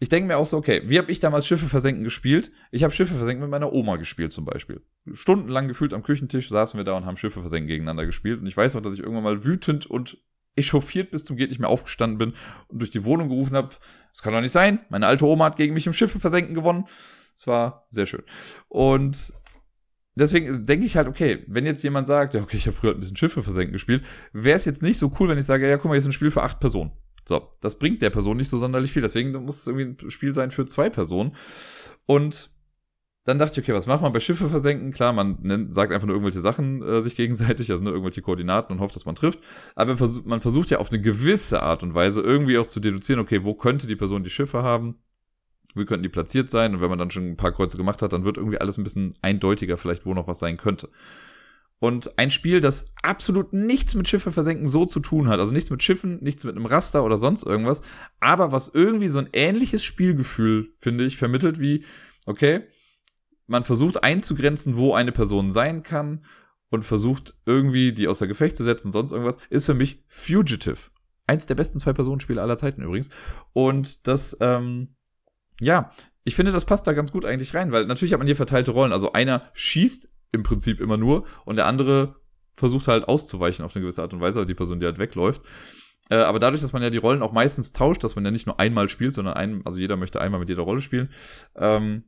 ich 0.00 0.08
denke 0.08 0.26
mir 0.26 0.36
auch 0.36 0.46
so, 0.46 0.56
okay, 0.56 0.82
wie 0.86 0.98
habe 0.98 1.12
ich 1.12 1.20
damals 1.20 1.46
Schiffe 1.46 1.66
versenken 1.66 2.02
gespielt? 2.02 2.50
Ich 2.72 2.82
habe 2.82 2.92
Schiffe 2.92 3.14
versenken 3.14 3.42
mit 3.42 3.52
meiner 3.52 3.72
Oma 3.72 3.98
gespielt 3.98 4.32
zum 4.32 4.44
Beispiel. 4.44 4.84
Stundenlang 5.12 5.68
gefühlt 5.68 5.94
am 5.94 6.02
Küchentisch 6.02 6.48
saßen 6.48 6.76
wir 6.76 6.82
da 6.82 6.94
und 6.94 7.06
haben 7.06 7.16
Schiffe 7.16 7.38
versenken 7.38 7.68
gegeneinander 7.68 8.04
gespielt. 8.04 8.40
Und 8.40 8.48
ich 8.48 8.56
weiß 8.56 8.74
noch, 8.74 8.82
dass 8.82 8.94
ich 8.94 8.98
irgendwann 8.98 9.22
mal 9.22 9.44
wütend 9.44 9.86
und 9.86 10.18
echauffiert 10.56 11.12
bis 11.12 11.24
zum 11.24 11.36
geht 11.36 11.50
nicht 11.50 11.60
mehr 11.60 11.70
aufgestanden 11.70 12.18
bin 12.18 12.34
und 12.66 12.80
durch 12.80 12.90
die 12.90 13.04
Wohnung 13.04 13.28
gerufen 13.28 13.54
habe, 13.54 13.68
das 14.12 14.22
kann 14.22 14.32
doch 14.32 14.40
nicht 14.40 14.50
sein, 14.50 14.80
meine 14.88 15.06
alte 15.06 15.24
Oma 15.24 15.44
hat 15.44 15.56
gegen 15.56 15.72
mich 15.72 15.86
im 15.86 15.92
Schiffe 15.92 16.18
versenken 16.18 16.52
gewonnen. 16.56 16.88
Es 17.36 17.46
war 17.46 17.86
sehr 17.90 18.06
schön. 18.06 18.24
Und 18.68 19.32
deswegen 20.14 20.66
denke 20.66 20.86
ich 20.86 20.96
halt, 20.96 21.08
okay, 21.08 21.44
wenn 21.46 21.66
jetzt 21.66 21.82
jemand 21.82 22.06
sagt, 22.06 22.34
ja, 22.34 22.42
okay, 22.42 22.56
ich 22.56 22.66
habe 22.66 22.76
früher 22.76 22.92
ein 22.92 23.00
bisschen 23.00 23.16
Schiffe 23.16 23.42
versenken 23.42 23.72
gespielt, 23.72 24.04
wäre 24.32 24.56
es 24.56 24.64
jetzt 24.64 24.82
nicht 24.82 24.98
so 24.98 25.12
cool, 25.18 25.28
wenn 25.28 25.38
ich 25.38 25.46
sage, 25.46 25.68
ja, 25.68 25.76
guck 25.76 25.86
mal, 25.86 25.92
hier 25.92 25.98
ist 25.98 26.06
ein 26.06 26.12
Spiel 26.12 26.30
für 26.30 26.42
acht 26.42 26.60
Personen. 26.60 26.92
So, 27.28 27.50
das 27.60 27.78
bringt 27.78 28.02
der 28.02 28.10
Person 28.10 28.36
nicht 28.36 28.48
so 28.48 28.58
sonderlich 28.58 28.92
viel. 28.92 29.02
Deswegen 29.02 29.32
muss 29.44 29.60
es 29.60 29.66
irgendwie 29.66 30.04
ein 30.04 30.10
Spiel 30.10 30.32
sein 30.32 30.50
für 30.50 30.66
zwei 30.66 30.90
Personen. 30.90 31.36
Und 32.06 32.50
dann 33.24 33.38
dachte 33.38 33.60
ich, 33.60 33.64
okay, 33.64 33.74
was 33.74 33.86
macht 33.86 34.02
man 34.02 34.12
bei 34.12 34.20
Schiffe 34.20 34.48
versenken? 34.48 34.92
Klar, 34.92 35.12
man 35.12 35.38
nennt, 35.42 35.74
sagt 35.74 35.92
einfach 35.92 36.06
nur 36.06 36.16
irgendwelche 36.16 36.40
Sachen 36.40 36.82
äh, 36.82 37.02
sich 37.02 37.16
gegenseitig, 37.16 37.70
also 37.70 37.84
nur 37.84 37.92
irgendwelche 37.92 38.22
Koordinaten 38.22 38.72
und 38.72 38.80
hofft, 38.80 38.96
dass 38.96 39.04
man 39.04 39.14
trifft. 39.14 39.38
Aber 39.76 39.94
man 40.24 40.40
versucht 40.40 40.70
ja 40.70 40.78
auf 40.78 40.90
eine 40.90 41.00
gewisse 41.00 41.62
Art 41.62 41.82
und 41.82 41.94
Weise 41.94 42.22
irgendwie 42.22 42.58
auch 42.58 42.66
zu 42.66 42.80
deduzieren, 42.80 43.20
okay, 43.20 43.44
wo 43.44 43.54
könnte 43.54 43.86
die 43.86 43.96
Person 43.96 44.24
die 44.24 44.30
Schiffe 44.30 44.62
haben? 44.62 44.98
Wie 45.74 45.84
könnten 45.84 46.02
die 46.02 46.08
platziert 46.08 46.50
sein? 46.50 46.74
Und 46.74 46.80
wenn 46.80 46.90
man 46.90 46.98
dann 46.98 47.10
schon 47.10 47.30
ein 47.30 47.36
paar 47.36 47.52
Kreuze 47.52 47.76
gemacht 47.76 48.02
hat, 48.02 48.12
dann 48.12 48.24
wird 48.24 48.36
irgendwie 48.36 48.60
alles 48.60 48.78
ein 48.78 48.84
bisschen 48.84 49.10
eindeutiger, 49.22 49.78
vielleicht 49.78 50.06
wo 50.06 50.14
noch 50.14 50.26
was 50.26 50.38
sein 50.38 50.56
könnte. 50.56 50.88
Und 51.80 52.18
ein 52.18 52.30
Spiel, 52.30 52.60
das 52.60 52.92
absolut 53.02 53.54
nichts 53.54 53.94
mit 53.94 54.06
Schiffe 54.06 54.32
versenken 54.32 54.66
so 54.66 54.84
zu 54.84 55.00
tun 55.00 55.28
hat, 55.28 55.40
also 55.40 55.52
nichts 55.54 55.70
mit 55.70 55.82
Schiffen, 55.82 56.22
nichts 56.22 56.44
mit 56.44 56.54
einem 56.54 56.66
Raster 56.66 57.04
oder 57.04 57.16
sonst 57.16 57.42
irgendwas, 57.42 57.80
aber 58.20 58.52
was 58.52 58.68
irgendwie 58.68 59.08
so 59.08 59.18
ein 59.18 59.30
ähnliches 59.32 59.82
Spielgefühl, 59.82 60.74
finde 60.78 61.04
ich, 61.04 61.16
vermittelt 61.16 61.58
wie, 61.58 61.84
okay, 62.26 62.64
man 63.46 63.64
versucht 63.64 64.04
einzugrenzen, 64.04 64.76
wo 64.76 64.92
eine 64.92 65.10
Person 65.10 65.50
sein 65.50 65.82
kann 65.82 66.20
und 66.68 66.84
versucht 66.84 67.34
irgendwie 67.46 67.92
die 67.92 68.08
außer 68.08 68.26
Gefecht 68.26 68.56
zu 68.56 68.62
setzen, 68.62 68.92
sonst 68.92 69.12
irgendwas, 69.12 69.38
ist 69.48 69.64
für 69.64 69.74
mich 69.74 70.04
Fugitive. 70.06 70.90
Eins 71.26 71.46
der 71.46 71.54
besten 71.54 71.80
Zwei-Personen-Spiele 71.80 72.42
aller 72.42 72.58
Zeiten 72.58 72.82
übrigens. 72.82 73.08
Und 73.52 74.06
das, 74.06 74.36
ähm, 74.40 74.96
ja, 75.60 75.90
ich 76.24 76.34
finde, 76.34 76.52
das 76.52 76.64
passt 76.64 76.86
da 76.86 76.92
ganz 76.92 77.12
gut 77.12 77.24
eigentlich 77.24 77.54
rein, 77.54 77.72
weil 77.72 77.86
natürlich 77.86 78.12
hat 78.12 78.18
man 78.18 78.26
hier 78.26 78.36
verteilte 78.36 78.72
Rollen. 78.72 78.92
Also 78.92 79.12
einer 79.12 79.42
schießt 79.52 80.10
im 80.32 80.42
Prinzip 80.42 80.80
immer 80.80 80.96
nur 80.96 81.24
und 81.44 81.56
der 81.56 81.66
andere 81.66 82.16
versucht 82.54 82.88
halt 82.88 83.08
auszuweichen 83.08 83.64
auf 83.64 83.74
eine 83.74 83.82
gewisse 83.82 84.02
Art 84.02 84.12
und 84.12 84.20
Weise, 84.20 84.38
also 84.38 84.46
die 84.46 84.54
Person, 84.54 84.80
die 84.80 84.86
halt 84.86 84.98
wegläuft. 84.98 85.42
Äh, 86.10 86.16
aber 86.16 86.38
dadurch, 86.38 86.60
dass 86.60 86.72
man 86.72 86.82
ja 86.82 86.90
die 86.90 86.98
Rollen 86.98 87.22
auch 87.22 87.32
meistens 87.32 87.72
tauscht, 87.72 88.04
dass 88.04 88.16
man 88.16 88.24
ja 88.24 88.30
nicht 88.30 88.46
nur 88.46 88.60
einmal 88.60 88.88
spielt, 88.88 89.14
sondern 89.14 89.34
ein, 89.34 89.62
also 89.64 89.78
jeder 89.78 89.96
möchte 89.96 90.20
einmal 90.20 90.40
mit 90.40 90.48
jeder 90.48 90.62
Rolle 90.62 90.82
spielen, 90.82 91.10
ähm, 91.56 92.04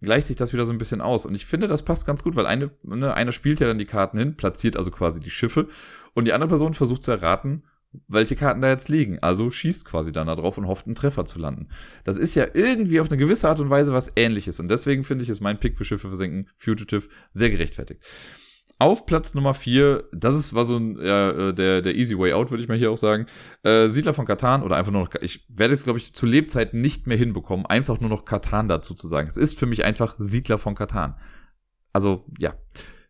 gleicht 0.00 0.26
sich 0.26 0.36
das 0.36 0.52
wieder 0.52 0.64
so 0.64 0.72
ein 0.72 0.78
bisschen 0.78 1.00
aus. 1.00 1.26
Und 1.26 1.34
ich 1.34 1.46
finde, 1.46 1.68
das 1.68 1.84
passt 1.84 2.06
ganz 2.06 2.24
gut, 2.24 2.34
weil 2.34 2.46
eine, 2.46 2.72
ne, 2.82 3.14
einer 3.14 3.32
spielt 3.32 3.60
ja 3.60 3.68
dann 3.68 3.78
die 3.78 3.86
Karten 3.86 4.18
hin, 4.18 4.36
platziert 4.36 4.76
also 4.76 4.90
quasi 4.90 5.20
die 5.20 5.30
Schiffe 5.30 5.68
und 6.14 6.24
die 6.24 6.32
andere 6.32 6.48
Person 6.48 6.74
versucht 6.74 7.04
zu 7.04 7.12
erraten, 7.12 7.64
welche 8.08 8.36
Karten 8.36 8.60
da 8.60 8.68
jetzt 8.68 8.88
liegen. 8.88 9.18
Also 9.20 9.50
schießt 9.50 9.84
quasi 9.84 10.12
dann 10.12 10.26
da 10.26 10.34
drauf 10.34 10.58
und 10.58 10.66
hofft, 10.66 10.86
einen 10.86 10.94
Treffer 10.94 11.24
zu 11.24 11.38
landen. 11.38 11.68
Das 12.04 12.16
ist 12.16 12.34
ja 12.34 12.46
irgendwie 12.52 13.00
auf 13.00 13.08
eine 13.08 13.18
gewisse 13.18 13.48
Art 13.48 13.60
und 13.60 13.70
Weise 13.70 13.92
was 13.92 14.12
ähnliches. 14.16 14.60
Und 14.60 14.68
deswegen 14.68 15.04
finde 15.04 15.24
ich, 15.24 15.30
ist 15.30 15.40
mein 15.40 15.60
Pick 15.60 15.76
für 15.76 15.84
Schiffe 15.84 16.08
versenken, 16.08 16.48
Fugitive, 16.56 17.08
sehr 17.30 17.50
gerechtfertigt. 17.50 18.02
Auf 18.78 19.06
Platz 19.06 19.34
Nummer 19.34 19.54
4, 19.54 20.08
das 20.12 20.34
ist, 20.34 20.54
war 20.54 20.64
so 20.64 20.76
ein, 20.76 20.98
äh, 20.98 21.54
der, 21.54 21.82
der 21.82 21.94
Easy 21.94 22.18
Way 22.18 22.32
Out, 22.32 22.50
würde 22.50 22.64
ich 22.64 22.68
mal 22.68 22.76
hier 22.76 22.90
auch 22.90 22.96
sagen. 22.96 23.26
Äh, 23.62 23.86
Siedler 23.86 24.12
von 24.12 24.26
Katan 24.26 24.62
oder 24.62 24.76
einfach 24.76 24.90
nur 24.90 25.02
noch, 25.02 25.14
ich 25.20 25.46
werde 25.48 25.72
es, 25.72 25.84
glaube 25.84 26.00
ich, 26.00 26.14
zu 26.14 26.26
Lebzeiten 26.26 26.80
nicht 26.80 27.06
mehr 27.06 27.16
hinbekommen, 27.16 27.64
einfach 27.64 28.00
nur 28.00 28.10
noch 28.10 28.24
Katan 28.24 28.66
dazu 28.66 28.94
zu 28.94 29.06
sagen. 29.06 29.28
Es 29.28 29.36
ist 29.36 29.56
für 29.56 29.66
mich 29.66 29.84
einfach 29.84 30.16
Siedler 30.18 30.58
von 30.58 30.74
Katan. 30.74 31.14
Also, 31.92 32.26
ja. 32.40 32.54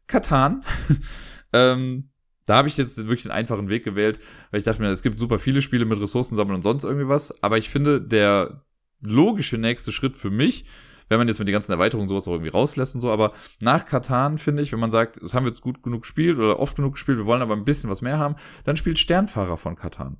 Katan. 0.07 0.62
ähm, 1.55 2.12
da 2.47 2.57
habe 2.57 2.68
ich 2.68 2.76
jetzt 2.76 2.97
wirklich 2.99 3.24
einen 3.24 3.38
einfachen 3.38 3.68
Weg 3.68 3.84
gewählt, 3.84 4.20
weil 4.51 4.59
ich 4.59 4.64
dachte 4.64 4.82
mir, 4.82 4.88
es 4.88 5.03
gibt 5.03 5.18
super 5.18 5.38
viele 5.38 5.62
Spiele 5.62 5.84
mit 5.84 6.01
Ressourcen 6.01 6.36
sammeln 6.36 6.57
und 6.57 6.62
sonst 6.62 6.84
irgendwie 6.84 7.09
was. 7.09 7.43
Aber 7.43 7.59
ich 7.59 7.70
finde, 7.70 8.01
der 8.01 8.62
logische 9.05 9.59
nächste 9.59 9.93
Schritt 9.93 10.16
für 10.16 10.30
mich 10.30 10.64
wenn 11.12 11.18
man 11.18 11.28
jetzt 11.28 11.38
mit 11.38 11.47
den 11.47 11.53
ganzen 11.53 11.72
Erweiterungen 11.72 12.09
sowas 12.09 12.26
auch 12.26 12.32
irgendwie 12.32 12.51
rauslässt 12.51 12.95
und 12.95 13.03
so, 13.03 13.11
aber 13.11 13.32
nach 13.61 13.84
Katan 13.84 14.38
finde 14.38 14.62
ich, 14.62 14.72
wenn 14.72 14.80
man 14.80 14.90
sagt, 14.90 15.22
das 15.22 15.34
haben 15.34 15.45
wir 15.45 15.51
jetzt 15.51 15.61
gut 15.61 15.82
genug 15.82 16.03
gespielt 16.03 16.38
oder 16.38 16.59
oft 16.59 16.74
genug 16.74 16.95
gespielt, 16.95 17.18
wir 17.18 17.26
wollen 17.26 17.43
aber 17.43 17.55
ein 17.55 17.64
bisschen 17.64 17.90
was 17.90 18.01
mehr 18.01 18.18
haben, 18.18 18.36
dann 18.64 18.76
spielt 18.76 18.99
Sternfahrer 18.99 19.59
von 19.59 19.76
Katan. 19.76 20.16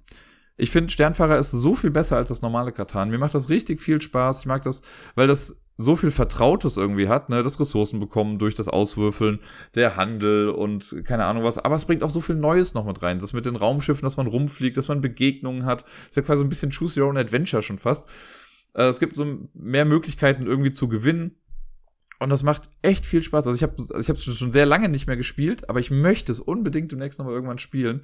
Ich 0.59 0.71
finde, 0.71 0.93
Sternfahrer 0.93 1.39
ist 1.39 1.51
so 1.51 1.75
viel 1.75 1.91
besser 1.91 2.19
als 2.19 2.29
das 2.29 2.43
normale 2.43 2.73
Katan. 2.73 3.09
Mir 3.09 3.19
macht 3.19 3.35
das 3.35 3.49
richtig 3.49 3.81
viel 3.81 4.03
Spaß. 4.03 4.41
Ich 4.41 4.47
mag 4.47 4.63
das, 4.63 4.83
weil 5.15 5.27
das 5.27 5.62
so 5.77 5.97
viel 5.97 6.11
Vertrautes 6.11 6.77
irgendwie 6.77 7.09
hat, 7.09 7.29
ne, 7.29 7.43
das 7.43 7.59
Ressourcen 7.59 7.99
bekommen 8.01 8.39
durch 8.39 8.55
das 8.55 8.69
Auswürfeln, 8.69 9.41
der 9.75 9.97
Handel 9.97 10.51
und 10.51 11.03
keine 11.05 11.25
Ahnung 11.25 11.45
was. 11.45 11.59
Aber 11.59 11.75
es 11.75 11.85
bringt 11.85 12.03
auch 12.03 12.11
so 12.11 12.21
viel 12.21 12.37
Neues 12.37 12.75
noch 12.75 12.85
mit 12.85 13.03
rein. 13.03 13.19
Das 13.19 13.33
mit 13.33 13.47
den 13.47 13.57
Raumschiffen, 13.57 14.03
dass 14.03 14.17
man 14.17 14.27
rumfliegt, 14.27 14.77
dass 14.77 14.89
man 14.89 15.01
Begegnungen 15.01 15.65
hat. 15.65 15.85
Ist 16.09 16.17
ja 16.17 16.23
quasi 16.23 16.45
ein 16.45 16.49
bisschen 16.49 16.71
Choose 16.71 17.01
Your 17.01 17.09
Own 17.09 17.17
Adventure 17.17 17.63
schon 17.63 17.79
fast. 17.79 18.09
Äh, 18.75 18.85
es 18.85 19.01
gibt 19.01 19.17
so 19.17 19.49
mehr 19.55 19.85
Möglichkeiten 19.85 20.47
irgendwie 20.47 20.73
zu 20.73 20.89
gewinnen. 20.89 21.37
Und 22.23 22.31
das 22.31 22.45
macht 22.45 22.71
echt 22.83 23.05
viel 23.05 23.21
Spaß. 23.21 23.49
Also 23.49 23.57
ich 23.57 23.63
habe 23.65 23.75
also 23.77 24.13
es 24.13 24.25
schon 24.25 24.53
sehr 24.53 24.65
lange 24.65 24.89
nicht 24.89 25.09
mehr 25.09 25.17
gespielt, 25.17 25.69
aber 25.69 25.81
ich 25.81 25.91
möchte 25.91 26.31
es 26.31 26.39
unbedingt 26.39 26.93
demnächst 26.93 27.19
nochmal 27.19 27.35
irgendwann 27.35 27.59
spielen. 27.59 28.03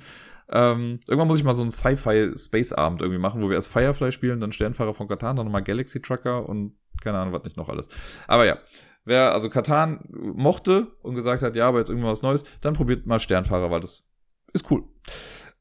Ähm, 0.50 0.98
irgendwann 1.06 1.28
muss 1.28 1.38
ich 1.38 1.44
mal 1.44 1.54
so 1.54 1.62
einen 1.62 1.70
Sci-Fi 1.70 2.32
Space 2.36 2.72
Abend 2.72 3.00
irgendwie 3.00 3.20
machen, 3.20 3.40
wo 3.40 3.48
wir 3.48 3.54
erst 3.54 3.68
Firefly 3.68 4.10
spielen, 4.10 4.40
dann 4.40 4.50
Sternfahrer 4.50 4.92
von 4.92 5.06
Katan, 5.06 5.36
dann 5.36 5.46
nochmal 5.46 5.62
Galaxy 5.62 6.02
Trucker 6.02 6.48
und 6.48 6.74
keine 7.00 7.18
Ahnung, 7.18 7.32
was 7.32 7.44
nicht 7.44 7.56
noch 7.56 7.68
alles. 7.68 7.88
Aber 8.26 8.44
ja, 8.44 8.58
wer 9.04 9.32
also 9.32 9.50
Katan 9.50 10.04
mochte 10.10 10.88
und 11.02 11.14
gesagt 11.14 11.42
hat, 11.42 11.54
ja, 11.54 11.68
aber 11.68 11.78
jetzt 11.78 11.90
irgendwas 11.90 12.22
Neues, 12.22 12.42
dann 12.60 12.74
probiert 12.74 13.06
mal 13.06 13.20
Sternfahrer, 13.20 13.70
weil 13.70 13.80
das 13.80 14.08
ist 14.52 14.68
cool. 14.70 14.82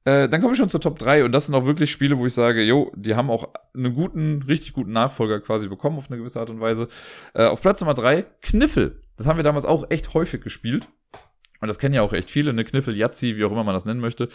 Äh, 0.08 0.30
dann 0.30 0.40
kommen 0.40 0.54
wir 0.54 0.56
schon 0.56 0.70
zur 0.70 0.80
Top 0.80 0.98
3 1.00 1.26
und 1.26 1.34
das 1.34 1.48
sind 1.48 1.56
auch 1.56 1.66
wirklich 1.66 1.92
Spiele, 1.92 2.18
wo 2.18 2.26
ich 2.26 2.34
sage, 2.34 2.64
jo, 2.64 2.94
die 2.96 3.16
haben 3.16 3.30
auch 3.30 3.50
einen 3.76 3.94
guten, 3.94 4.42
richtig 4.44 4.72
guten 4.72 4.94
Nachfolger 4.94 5.42
quasi 5.42 5.68
bekommen 5.68 5.98
auf 5.98 6.10
eine 6.10 6.18
gewisse 6.18 6.40
Art 6.40 6.50
und 6.50 6.62
Weise. 6.62 6.88
Äh, 7.34 7.48
auf 7.48 7.62
Platz 7.62 7.82
Nummer 7.82 7.94
3, 7.94 8.22
Kniffel. 8.42 9.02
Das 9.18 9.28
haben 9.28 9.36
wir 9.36 9.44
damals 9.44 9.66
auch 9.66 9.92
echt 9.92 10.14
häufig 10.14 10.42
gespielt. 10.42 10.88
Und 11.60 11.68
das 11.68 11.78
kennen 11.78 11.94
ja 11.94 12.04
auch 12.04 12.14
echt 12.14 12.32
viele, 12.32 12.54
ne 12.54 12.64
Kniffel, 12.64 12.96
Yazzi, 12.96 13.36
wie 13.36 13.44
auch 13.44 13.52
immer 13.52 13.66
man 13.66 13.74
das 13.74 13.84
nennen 13.84 14.00
möchte. 14.00 14.30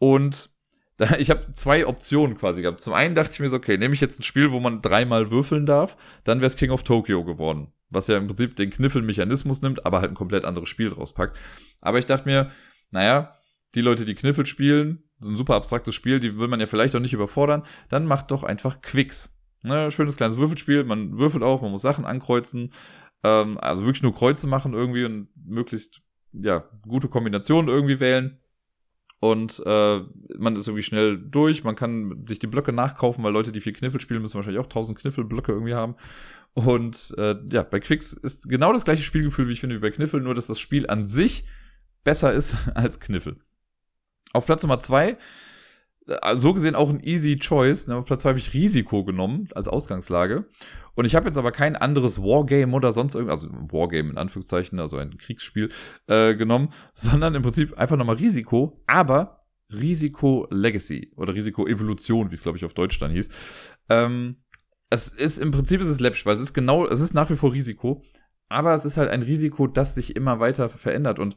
Und 0.00 0.50
da, 0.96 1.16
ich 1.16 1.30
habe 1.30 1.52
zwei 1.52 1.86
Optionen 1.86 2.36
quasi 2.36 2.62
gehabt. 2.62 2.80
Zum 2.80 2.92
einen 2.92 3.14
dachte 3.14 3.30
ich 3.32 3.38
mir 3.38 3.48
so, 3.48 3.58
okay, 3.58 3.78
nehme 3.78 3.94
ich 3.94 4.00
jetzt 4.00 4.18
ein 4.18 4.24
Spiel, 4.24 4.50
wo 4.50 4.58
man 4.58 4.82
dreimal 4.82 5.30
würfeln 5.30 5.66
darf, 5.66 5.96
dann 6.24 6.40
wäre 6.40 6.48
es 6.48 6.56
King 6.56 6.70
of 6.70 6.82
Tokyo 6.82 7.22
geworden. 7.22 7.68
Was 7.90 8.08
ja 8.08 8.16
im 8.16 8.26
Prinzip 8.26 8.56
den 8.56 8.70
Kniffelmechanismus 8.70 9.62
nimmt, 9.62 9.86
aber 9.86 10.00
halt 10.00 10.10
ein 10.10 10.16
komplett 10.16 10.44
anderes 10.44 10.68
Spiel 10.68 10.90
draus 10.90 11.12
packt. 11.12 11.38
Aber 11.80 12.00
ich 12.00 12.06
dachte 12.06 12.28
mir, 12.28 12.50
naja, 12.90 13.36
die 13.76 13.80
Leute, 13.80 14.04
die 14.04 14.16
Kniffel 14.16 14.46
spielen, 14.46 15.04
so 15.22 15.30
ein 15.30 15.36
super 15.36 15.54
abstraktes 15.54 15.94
Spiel, 15.94 16.20
die 16.20 16.38
will 16.38 16.48
man 16.48 16.60
ja 16.60 16.66
vielleicht 16.66 16.94
auch 16.94 17.00
nicht 17.00 17.14
überfordern, 17.14 17.62
dann 17.88 18.06
macht 18.06 18.30
doch 18.30 18.42
einfach 18.42 18.80
Quicks. 18.82 19.38
Ne, 19.64 19.90
schönes 19.92 20.16
kleines 20.16 20.38
Würfelspiel, 20.38 20.82
man 20.82 21.18
würfelt 21.18 21.44
auch, 21.44 21.62
man 21.62 21.70
muss 21.70 21.82
Sachen 21.82 22.04
ankreuzen, 22.04 22.72
ähm, 23.22 23.58
also 23.58 23.84
wirklich 23.84 24.02
nur 24.02 24.12
Kreuze 24.12 24.48
machen 24.48 24.74
irgendwie 24.74 25.04
und 25.04 25.28
möglichst 25.36 26.02
ja 26.32 26.64
gute 26.86 27.08
Kombinationen 27.08 27.68
irgendwie 27.68 28.00
wählen. 28.00 28.38
Und 29.20 29.62
äh, 29.64 30.00
man 30.36 30.56
ist 30.56 30.66
irgendwie 30.66 30.82
schnell 30.82 31.16
durch, 31.16 31.62
man 31.62 31.76
kann 31.76 32.24
sich 32.26 32.40
die 32.40 32.48
Blöcke 32.48 32.72
nachkaufen, 32.72 33.22
weil 33.22 33.32
Leute, 33.32 33.52
die 33.52 33.60
viel 33.60 33.72
Kniffel 33.72 34.00
spielen, 34.00 34.20
müssen 34.20 34.34
wahrscheinlich 34.34 34.60
auch 34.60 34.66
1000 34.66 34.98
Kniffelblöcke 34.98 35.52
irgendwie 35.52 35.74
haben. 35.74 35.94
Und 36.54 37.14
äh, 37.18 37.36
ja, 37.52 37.62
bei 37.62 37.78
Quicks 37.78 38.12
ist 38.12 38.48
genau 38.48 38.72
das 38.72 38.84
gleiche 38.84 39.04
Spielgefühl, 39.04 39.46
wie 39.46 39.52
ich 39.52 39.60
finde, 39.60 39.76
wie 39.76 39.80
bei 39.80 39.92
Kniffel, 39.92 40.20
nur 40.20 40.34
dass 40.34 40.48
das 40.48 40.58
Spiel 40.58 40.88
an 40.88 41.06
sich 41.06 41.44
besser 42.02 42.32
ist 42.32 42.56
als 42.74 42.98
Kniffel. 42.98 43.36
Auf 44.32 44.46
Platz 44.46 44.62
Nummer 44.62 44.78
zwei, 44.78 45.18
äh, 46.06 46.36
so 46.36 46.52
gesehen 46.52 46.74
auch 46.74 46.90
ein 46.90 47.00
easy 47.00 47.36
choice. 47.36 47.86
Ne? 47.86 47.96
Auf 47.96 48.04
Platz 48.04 48.22
zwei 48.22 48.30
habe 48.30 48.38
ich 48.38 48.54
Risiko 48.54 49.04
genommen 49.04 49.48
als 49.54 49.68
Ausgangslage. 49.68 50.46
Und 50.94 51.04
ich 51.04 51.14
habe 51.14 51.26
jetzt 51.26 51.38
aber 51.38 51.52
kein 51.52 51.76
anderes 51.76 52.18
Wargame 52.18 52.74
oder 52.74 52.92
sonst 52.92 53.14
irgendwas, 53.14 53.44
also 53.44 53.54
Wargame 53.70 54.10
in 54.10 54.18
Anführungszeichen, 54.18 54.78
also 54.78 54.98
ein 54.98 55.16
Kriegsspiel, 55.16 55.70
äh, 56.06 56.34
genommen, 56.34 56.72
sondern 56.94 57.34
im 57.34 57.42
Prinzip 57.42 57.76
einfach 57.78 57.96
nochmal 57.96 58.16
Risiko, 58.16 58.82
aber 58.86 59.38
Risiko 59.72 60.46
Legacy 60.50 61.12
oder 61.16 61.34
Risiko 61.34 61.66
Evolution, 61.66 62.30
wie 62.30 62.34
es 62.34 62.42
glaube 62.42 62.58
ich 62.58 62.64
auf 62.64 62.74
Deutsch 62.74 62.98
dann 62.98 63.10
hieß. 63.10 63.30
Ähm, 63.88 64.36
es 64.90 65.08
ist 65.08 65.38
im 65.38 65.50
Prinzip 65.50 65.80
ist 65.80 65.88
es 65.88 66.00
läppisch, 66.00 66.26
weil 66.26 66.34
es 66.34 66.40
ist 66.40 66.52
genau, 66.52 66.86
es 66.86 67.00
ist 67.00 67.14
nach 67.14 67.30
wie 67.30 67.36
vor 67.36 67.54
Risiko, 67.54 68.02
aber 68.50 68.74
es 68.74 68.84
ist 68.84 68.98
halt 68.98 69.08
ein 69.08 69.22
Risiko, 69.22 69.66
das 69.66 69.94
sich 69.94 70.14
immer 70.14 70.40
weiter 70.40 70.68
verändert 70.68 71.18
und 71.18 71.36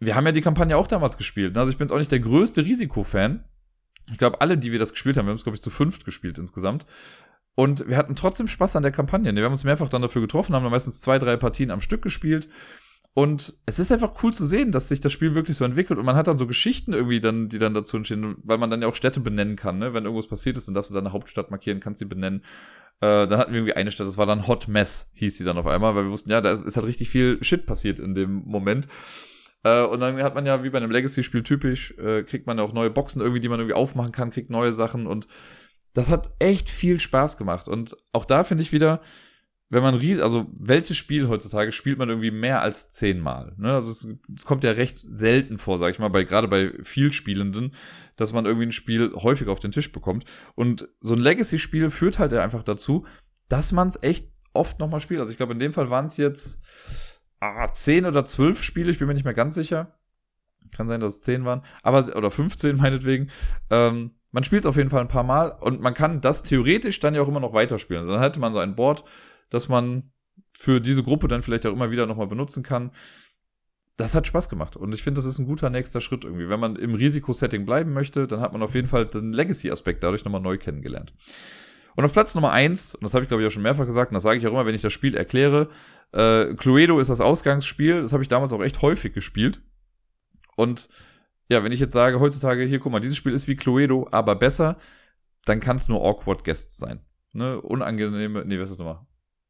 wir 0.00 0.14
haben 0.14 0.26
ja 0.26 0.32
die 0.32 0.42
Kampagne 0.42 0.76
auch 0.76 0.86
damals 0.86 1.16
gespielt. 1.16 1.54
Ne? 1.54 1.60
Also 1.60 1.70
ich 1.70 1.78
bin 1.78 1.86
jetzt 1.86 1.92
auch 1.92 1.98
nicht 1.98 2.12
der 2.12 2.20
größte 2.20 2.64
Risikofan. 2.64 3.44
Ich 4.12 4.18
glaube, 4.18 4.40
alle, 4.40 4.56
die 4.58 4.72
wir 4.72 4.78
das 4.78 4.92
gespielt 4.92 5.16
haben, 5.16 5.26
wir 5.26 5.30
haben 5.30 5.36
es, 5.36 5.44
glaube 5.44 5.56
ich, 5.56 5.62
zu 5.62 5.70
fünft 5.70 6.04
gespielt 6.04 6.38
insgesamt. 6.38 6.86
Und 7.54 7.88
wir 7.88 7.96
hatten 7.96 8.14
trotzdem 8.14 8.48
Spaß 8.48 8.76
an 8.76 8.82
der 8.82 8.92
Kampagne. 8.92 9.34
Wir 9.34 9.44
haben 9.44 9.52
uns 9.52 9.64
mehrfach 9.64 9.88
dann 9.88 10.02
dafür 10.02 10.20
getroffen, 10.20 10.54
haben 10.54 10.62
dann 10.62 10.70
meistens 10.70 11.00
zwei, 11.00 11.18
drei 11.18 11.36
Partien 11.36 11.70
am 11.70 11.80
Stück 11.80 12.02
gespielt. 12.02 12.48
Und 13.14 13.54
es 13.64 13.78
ist 13.78 13.90
einfach 13.90 14.22
cool 14.22 14.34
zu 14.34 14.44
sehen, 14.44 14.72
dass 14.72 14.90
sich 14.90 15.00
das 15.00 15.10
Spiel 15.10 15.34
wirklich 15.34 15.56
so 15.56 15.64
entwickelt 15.64 15.98
und 15.98 16.04
man 16.04 16.16
hat 16.16 16.26
dann 16.26 16.36
so 16.36 16.46
Geschichten 16.46 16.92
irgendwie 16.92 17.18
dann, 17.18 17.48
die 17.48 17.56
dann 17.56 17.72
dazu 17.72 17.96
entstehen, 17.96 18.36
weil 18.44 18.58
man 18.58 18.68
dann 18.68 18.82
ja 18.82 18.88
auch 18.88 18.94
Städte 18.94 19.20
benennen 19.20 19.56
kann, 19.56 19.78
ne? 19.78 19.94
Wenn 19.94 20.04
irgendwas 20.04 20.26
passiert 20.26 20.58
ist, 20.58 20.68
dann 20.68 20.74
darfst 20.74 20.90
du 20.90 20.94
deine 20.94 21.12
Hauptstadt 21.12 21.50
markieren, 21.50 21.80
kannst 21.80 22.00
sie 22.00 22.04
benennen. 22.04 22.42
Äh, 23.00 23.26
dann 23.26 23.38
hatten 23.38 23.52
wir 23.52 23.60
irgendwie 23.60 23.72
eine 23.72 23.90
Stadt, 23.90 24.06
das 24.06 24.18
war 24.18 24.26
dann 24.26 24.46
Hot 24.46 24.68
Mess, 24.68 25.12
hieß 25.14 25.38
sie 25.38 25.44
dann 25.44 25.56
auf 25.56 25.66
einmal, 25.66 25.94
weil 25.94 26.04
wir 26.04 26.10
wussten, 26.10 26.28
ja, 26.28 26.42
da 26.42 26.52
ist 26.52 26.76
halt 26.76 26.86
richtig 26.86 27.08
viel 27.08 27.42
Shit 27.42 27.64
passiert 27.64 28.00
in 28.00 28.14
dem 28.14 28.42
Moment. 28.44 28.86
Äh, 29.66 29.84
und 29.84 30.00
dann 30.00 30.22
hat 30.22 30.34
man 30.34 30.46
ja, 30.46 30.62
wie 30.62 30.70
bei 30.70 30.78
einem 30.78 30.90
Legacy-Spiel 30.90 31.42
typisch, 31.42 31.92
äh, 31.98 32.22
kriegt 32.22 32.46
man 32.46 32.58
ja 32.58 32.64
auch 32.64 32.72
neue 32.72 32.90
Boxen 32.90 33.20
irgendwie, 33.20 33.40
die 33.40 33.48
man 33.48 33.58
irgendwie 33.58 33.74
aufmachen 33.74 34.12
kann, 34.12 34.30
kriegt 34.30 34.50
neue 34.50 34.72
Sachen 34.72 35.06
und 35.06 35.26
das 35.92 36.10
hat 36.10 36.28
echt 36.38 36.70
viel 36.70 37.00
Spaß 37.00 37.36
gemacht. 37.36 37.68
Und 37.68 37.96
auch 38.12 38.26
da 38.26 38.44
finde 38.44 38.62
ich 38.62 38.70
wieder, 38.70 39.00
wenn 39.68 39.82
man 39.82 39.94
ries 39.94 40.20
also 40.20 40.46
welches 40.52 40.96
Spiel 40.96 41.28
heutzutage 41.28 41.72
spielt 41.72 41.98
man 41.98 42.08
irgendwie 42.08 42.30
mehr 42.30 42.60
als 42.60 42.90
zehnmal. 42.90 43.54
Ne? 43.56 43.72
Also 43.72 43.90
es, 43.90 44.06
es, 44.36 44.44
kommt 44.44 44.62
ja 44.62 44.72
recht 44.72 45.00
selten 45.00 45.58
vor, 45.58 45.78
sag 45.78 45.90
ich 45.90 45.98
mal, 45.98 46.10
bei 46.10 46.22
gerade 46.22 46.46
bei 46.46 46.72
vielspielenden, 46.82 47.72
dass 48.14 48.32
man 48.32 48.44
irgendwie 48.44 48.66
ein 48.66 48.72
Spiel 48.72 49.12
häufig 49.14 49.48
auf 49.48 49.58
den 49.58 49.72
Tisch 49.72 49.90
bekommt. 49.90 50.26
Und 50.54 50.88
so 51.00 51.14
ein 51.14 51.20
Legacy-Spiel 51.20 51.90
führt 51.90 52.20
halt 52.20 52.32
einfach 52.34 52.62
dazu, 52.62 53.06
dass 53.48 53.72
man 53.72 53.88
es 53.88 54.00
echt 54.02 54.30
oft 54.52 54.78
nochmal 54.78 55.00
spielt. 55.00 55.20
Also 55.20 55.32
ich 55.32 55.38
glaube, 55.38 55.54
in 55.54 55.58
dem 55.58 55.72
Fall 55.72 55.90
waren 55.90 56.04
es 56.04 56.18
jetzt 56.18 56.62
ah, 57.40 57.72
10 57.72 58.06
oder 58.06 58.24
12 58.24 58.62
Spiele, 58.62 58.90
ich 58.90 58.98
bin 58.98 59.08
mir 59.08 59.14
nicht 59.14 59.24
mehr 59.24 59.34
ganz 59.34 59.54
sicher. 59.54 59.98
Kann 60.74 60.88
sein, 60.88 61.00
dass 61.00 61.16
es 61.16 61.22
10 61.22 61.44
waren, 61.44 61.62
aber 61.82 62.04
oder 62.16 62.30
15 62.30 62.76
meinetwegen. 62.78 63.30
Ähm, 63.70 64.12
man 64.32 64.44
spielt 64.44 64.60
es 64.60 64.66
auf 64.66 64.76
jeden 64.76 64.90
Fall 64.90 65.00
ein 65.00 65.08
paar 65.08 65.22
Mal 65.22 65.50
und 65.60 65.80
man 65.80 65.94
kann 65.94 66.20
das 66.20 66.42
theoretisch 66.42 67.00
dann 67.00 67.14
ja 67.14 67.22
auch 67.22 67.28
immer 67.28 67.40
noch 67.40 67.54
weiterspielen. 67.54 68.00
Also 68.00 68.12
dann 68.12 68.20
hätte 68.20 68.40
man 68.40 68.52
so 68.52 68.58
ein 68.58 68.76
Board, 68.76 69.04
das 69.48 69.68
man 69.68 70.10
für 70.52 70.80
diese 70.80 71.02
Gruppe 71.02 71.28
dann 71.28 71.42
vielleicht 71.42 71.66
auch 71.66 71.72
immer 71.72 71.90
wieder 71.90 72.06
nochmal 72.06 72.26
benutzen 72.26 72.62
kann. 72.62 72.90
Das 73.96 74.14
hat 74.14 74.26
Spaß 74.26 74.50
gemacht 74.50 74.76
und 74.76 74.94
ich 74.94 75.02
finde, 75.02 75.18
das 75.18 75.24
ist 75.24 75.38
ein 75.38 75.46
guter 75.46 75.70
nächster 75.70 76.02
Schritt 76.02 76.24
irgendwie. 76.24 76.50
Wenn 76.50 76.60
man 76.60 76.76
im 76.76 76.94
Risikosetting 76.94 77.64
bleiben 77.64 77.94
möchte, 77.94 78.26
dann 78.26 78.40
hat 78.40 78.52
man 78.52 78.62
auf 78.62 78.74
jeden 78.74 78.88
Fall 78.88 79.06
den 79.06 79.32
Legacy-Aspekt 79.32 80.02
dadurch 80.02 80.24
nochmal 80.24 80.42
neu 80.42 80.58
kennengelernt. 80.58 81.14
Und 81.96 82.04
auf 82.04 82.12
Platz 82.12 82.34
Nummer 82.34 82.52
eins 82.52 82.94
und 82.94 83.02
das 83.02 83.14
habe 83.14 83.22
ich 83.22 83.28
glaube 83.28 83.42
ich 83.42 83.48
auch 83.48 83.52
schon 83.52 83.62
mehrfach 83.62 83.86
gesagt, 83.86 84.10
und 84.10 84.14
das 84.14 84.22
sage 84.22 84.38
ich 84.38 84.46
auch 84.46 84.52
immer, 84.52 84.66
wenn 84.66 84.74
ich 84.74 84.82
das 84.82 84.92
Spiel 84.92 85.16
erkläre, 85.16 85.68
äh, 86.12 86.54
Cluedo 86.54 87.00
ist 87.00 87.08
das 87.08 87.20
Ausgangsspiel, 87.20 88.02
das 88.02 88.12
habe 88.12 88.22
ich 88.22 88.28
damals 88.28 88.52
auch 88.52 88.62
echt 88.62 88.82
häufig 88.82 89.12
gespielt. 89.14 89.62
Und 90.56 90.88
ja, 91.48 91.64
wenn 91.64 91.72
ich 91.72 91.80
jetzt 91.80 91.92
sage, 91.92 92.20
heutzutage, 92.20 92.64
hier, 92.64 92.80
guck 92.80 92.92
mal, 92.92 93.00
dieses 93.00 93.16
Spiel 93.16 93.32
ist 93.32 93.48
wie 93.48 93.56
Cluedo, 93.56 94.08
aber 94.10 94.34
besser, 94.34 94.78
dann 95.44 95.60
kann 95.60 95.76
es 95.76 95.88
nur 95.88 96.04
Awkward 96.04 96.44
Guests 96.44 96.76
sein. 96.76 97.00
Ne? 97.32 97.60
Unangenehme, 97.60 98.44
nee, 98.44 98.58
was 98.58 98.70
ist 98.70 98.78
das 98.78 98.84
nochmal? 98.84 99.06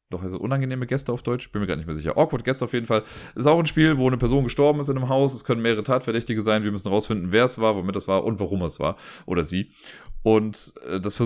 Doch, 0.09 0.23
also 0.23 0.39
unangenehme 0.39 0.87
Gäste 0.87 1.13
auf 1.13 1.25
Deutsch? 1.25 1.51
Bin 1.51 1.61
mir 1.61 1.67
gar 1.67 1.75
nicht 1.75 1.87
mehr 1.87 1.95
sicher. 1.95 2.17
Awkward 2.17 2.45
Gäste 2.45 2.65
auf 2.65 2.73
jeden 2.73 2.87
Fall. 2.87 3.03
Ist 3.35 3.47
auch 3.47 3.59
ein 3.59 3.67
Spiel, 3.67 3.99
wo 3.99 4.07
eine 4.07 4.17
Person 4.17 4.45
gestorben 4.45 4.79
ist 4.79 4.89
in 4.89 4.97
einem 4.97 5.09
Haus. 5.09 5.35
Es 5.35 5.45
können 5.45 5.63
mehrere 5.63 5.83
Tatverdächtige 5.83 6.41
sein. 6.43 6.63
Wir 6.63 6.71
müssen 6.71 6.89
rausfinden, 6.89 7.33
wer 7.33 7.45
es 7.45 7.59
war, 7.59 7.75
womit 7.75 7.97
es 7.97 8.07
war 8.07 8.23
und 8.23 8.39
warum 8.39 8.63
es 8.63 8.79
war. 8.79 8.97
Oder 9.27 9.43
sie. 9.43 9.73
Und 10.23 10.75
äh, 10.87 11.01
das 11.01 11.21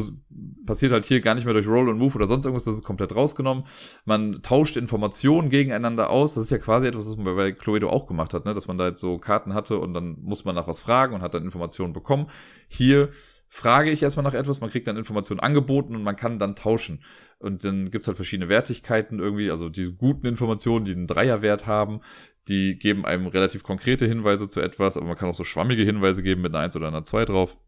passiert 0.64 0.92
halt 0.92 1.04
hier 1.04 1.20
gar 1.20 1.34
nicht 1.34 1.44
mehr 1.44 1.52
durch 1.52 1.66
Roll 1.66 1.90
und 1.90 1.98
Move 1.98 2.14
oder 2.14 2.26
sonst 2.26 2.46
irgendwas. 2.46 2.64
Das 2.64 2.74
ist 2.74 2.82
komplett 2.82 3.14
rausgenommen. 3.14 3.64
Man 4.06 4.40
tauscht 4.40 4.78
Informationen 4.78 5.50
gegeneinander 5.50 6.08
aus. 6.08 6.32
Das 6.32 6.44
ist 6.44 6.50
ja 6.50 6.58
quasi 6.58 6.86
etwas, 6.86 7.06
was 7.06 7.18
man 7.18 7.36
bei 7.36 7.52
Cluedo 7.52 7.90
auch 7.90 8.06
gemacht 8.06 8.32
hat, 8.32 8.46
ne? 8.46 8.54
dass 8.54 8.66
man 8.66 8.78
da 8.78 8.86
jetzt 8.86 9.00
so 9.00 9.18
Karten 9.18 9.52
hatte 9.52 9.78
und 9.78 9.92
dann 9.92 10.16
muss 10.22 10.46
man 10.46 10.54
nach 10.54 10.66
was 10.66 10.80
fragen 10.80 11.14
und 11.14 11.20
hat 11.20 11.34
dann 11.34 11.44
Informationen 11.44 11.92
bekommen. 11.92 12.28
Hier 12.66 13.10
frage 13.52 13.90
ich 13.90 14.02
erstmal 14.02 14.22
nach 14.22 14.32
etwas, 14.34 14.60
man 14.60 14.70
kriegt 14.70 14.86
dann 14.86 14.96
Informationen 14.96 15.40
angeboten 15.40 15.96
und 15.96 16.04
man 16.04 16.14
kann 16.14 16.38
dann 16.38 16.54
tauschen. 16.54 17.02
Und 17.40 17.64
dann 17.64 17.90
gibt's 17.90 18.06
halt 18.06 18.16
verschiedene 18.16 18.48
Wertigkeiten 18.48 19.18
irgendwie, 19.18 19.50
also 19.50 19.68
die 19.68 19.92
guten 19.92 20.26
Informationen, 20.26 20.84
die 20.84 20.92
einen 20.92 21.08
Dreierwert 21.08 21.66
haben, 21.66 22.00
die 22.46 22.78
geben 22.78 23.04
einem 23.04 23.26
relativ 23.26 23.64
konkrete 23.64 24.06
Hinweise 24.06 24.48
zu 24.48 24.60
etwas, 24.60 24.96
aber 24.96 25.06
man 25.06 25.16
kann 25.16 25.28
auch 25.28 25.34
so 25.34 25.42
schwammige 25.42 25.82
Hinweise 25.82 26.22
geben 26.22 26.42
mit 26.42 26.54
einer 26.54 26.62
1 26.62 26.76
oder 26.76 26.86
einer 26.86 27.02
2 27.02 27.24
drauf. 27.24 27.58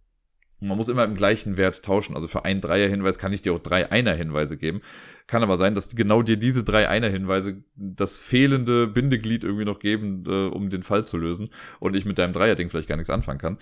Und 0.61 0.68
man 0.68 0.76
muss 0.76 0.89
immer 0.89 1.03
im 1.03 1.16
gleichen 1.16 1.57
Wert 1.57 1.85
tauschen. 1.85 2.14
Also 2.14 2.28
für 2.28 2.45
einen 2.45 2.61
Dreier-Hinweis 2.61 3.18
kann 3.18 3.33
ich 3.33 3.43
dir 3.43 3.53
auch 3.53 3.59
drei 3.59 3.91
Einer-Hinweise 3.91 4.57
geben. 4.57 4.83
Kann 5.26 5.43
aber 5.43 5.57
sein, 5.57 5.74
dass 5.74 5.97
genau 5.97 6.22
dir 6.22 6.37
diese 6.37 6.62
drei 6.62 6.89
Einer-Hinweise 6.89 7.64
das 7.74 8.20
fehlende 8.20 8.87
Bindeglied 8.87 9.43
irgendwie 9.43 9.64
noch 9.64 9.80
geben, 9.80 10.22
äh, 10.28 10.47
um 10.47 10.70
den 10.70 10.85
Fall 10.85 11.05
zu 11.05 11.16
lösen 11.16 11.51
und 11.80 11.97
ich 11.97 12.05
mit 12.05 12.18
deinem 12.18 12.33
Dreier-Ding 12.33 12.70
vielleicht 12.70 12.89
gar 12.89 12.97
nichts 12.97 13.11
anfangen 13.11 13.41
kann. 13.41 13.59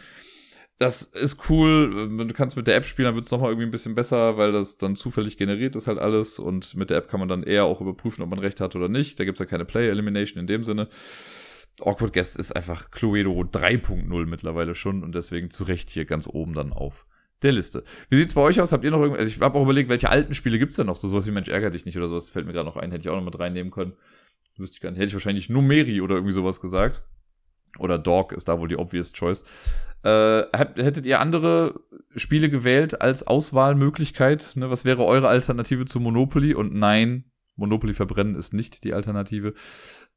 Das 0.80 1.02
ist 1.02 1.50
cool. 1.50 2.08
Du 2.08 2.32
kannst 2.32 2.56
mit 2.56 2.66
der 2.66 2.74
App 2.74 2.86
spielen, 2.86 3.04
dann 3.04 3.14
wird 3.14 3.26
es 3.26 3.30
nochmal 3.30 3.50
irgendwie 3.50 3.66
ein 3.66 3.70
bisschen 3.70 3.94
besser, 3.94 4.38
weil 4.38 4.50
das 4.50 4.78
dann 4.78 4.96
zufällig 4.96 5.36
generiert 5.36 5.76
ist 5.76 5.86
halt 5.86 5.98
alles. 5.98 6.38
Und 6.38 6.74
mit 6.74 6.88
der 6.88 6.96
App 6.96 7.08
kann 7.08 7.20
man 7.20 7.28
dann 7.28 7.42
eher 7.42 7.66
auch 7.66 7.82
überprüfen, 7.82 8.22
ob 8.22 8.30
man 8.30 8.38
recht 8.38 8.62
hat 8.62 8.74
oder 8.74 8.88
nicht. 8.88 9.20
Da 9.20 9.26
gibt's 9.26 9.40
ja 9.40 9.46
keine 9.46 9.66
Player 9.66 9.90
Elimination 9.90 10.40
in 10.40 10.46
dem 10.46 10.64
Sinne. 10.64 10.88
Awkward 11.82 12.14
Guest 12.14 12.38
ist 12.38 12.56
einfach 12.56 12.90
Cluedo 12.90 13.42
3.0 13.42 14.26
mittlerweile 14.26 14.74
schon 14.74 15.04
und 15.04 15.14
deswegen 15.14 15.50
zu 15.50 15.64
Recht 15.64 15.90
hier 15.90 16.06
ganz 16.06 16.26
oben 16.26 16.54
dann 16.54 16.72
auf 16.72 17.06
der 17.42 17.52
Liste. 17.52 17.84
Wie 18.08 18.16
sieht's 18.16 18.32
bei 18.32 18.40
euch 18.40 18.58
aus? 18.58 18.72
Habt 18.72 18.82
ihr 18.82 18.90
noch 18.90 19.00
irgendwas? 19.00 19.20
Also 19.20 19.36
ich 19.36 19.40
habe 19.42 19.58
auch 19.58 19.64
überlegt, 19.64 19.90
welche 19.90 20.08
alten 20.08 20.32
Spiele 20.32 20.58
gibt's 20.58 20.76
denn 20.76 20.86
noch? 20.86 20.96
So 20.96 21.08
sowas 21.08 21.26
wie 21.26 21.30
Mensch 21.30 21.48
ärgert 21.48 21.74
dich 21.74 21.84
nicht 21.84 21.98
oder 21.98 22.08
sowas 22.08 22.30
fällt 22.30 22.46
mir 22.46 22.54
gerade 22.54 22.66
noch 22.66 22.78
ein, 22.78 22.90
hätte 22.90 23.02
ich 23.02 23.10
auch 23.10 23.16
noch 23.16 23.24
mit 23.24 23.38
reinnehmen 23.38 23.70
können. 23.70 23.92
Wüsste 24.56 24.76
ich 24.76 24.80
gar 24.80 24.90
nicht. 24.90 24.98
Hätte 24.98 25.08
ich 25.08 25.14
wahrscheinlich 25.14 25.50
Numeri 25.50 26.00
oder 26.00 26.14
irgendwie 26.14 26.32
sowas 26.32 26.62
gesagt. 26.62 27.02
Oder 27.78 27.98
Dog 27.98 28.32
ist 28.32 28.48
da 28.48 28.58
wohl 28.58 28.68
die 28.68 28.76
obvious 28.76 29.12
choice. 29.12 29.44
Äh, 30.02 30.42
hättet 30.52 31.06
ihr 31.06 31.20
andere 31.20 31.80
Spiele 32.16 32.48
gewählt 32.48 33.00
als 33.00 33.26
Auswahlmöglichkeit? 33.26 34.52
Ne? 34.56 34.70
Was 34.70 34.84
wäre 34.84 35.04
eure 35.04 35.28
Alternative 35.28 35.84
zu 35.84 36.00
Monopoly? 36.00 36.54
Und 36.54 36.74
nein, 36.74 37.30
Monopoly 37.56 37.94
verbrennen 37.94 38.34
ist 38.34 38.52
nicht 38.52 38.84
die 38.84 38.94
Alternative. 38.94 39.54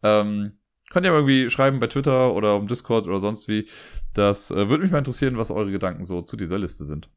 Ähm, 0.02 0.54
Könnt 0.94 1.08
ihr 1.08 1.12
mal 1.12 1.18
irgendwie 1.18 1.50
schreiben 1.50 1.80
bei 1.80 1.88
Twitter 1.88 2.36
oder 2.36 2.56
um 2.56 2.68
Discord 2.68 3.08
oder 3.08 3.20
sonst 3.20 3.48
wie. 3.48 3.68
Das 4.14 4.52
äh, 4.52 4.70
würde 4.70 4.84
mich 4.84 4.92
mal 4.92 5.00
interessieren, 5.00 5.40
was 5.40 5.50
eure 5.50 5.72
Gedanken 5.72 6.04
so 6.04 6.22
zu 6.22 6.38
dieser 6.38 6.60
Liste 6.60 6.84
sind. 6.84 7.10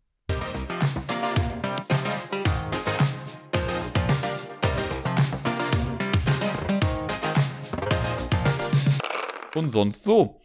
Und 9.57 9.71
sonst 9.71 10.05
so. 10.05 10.41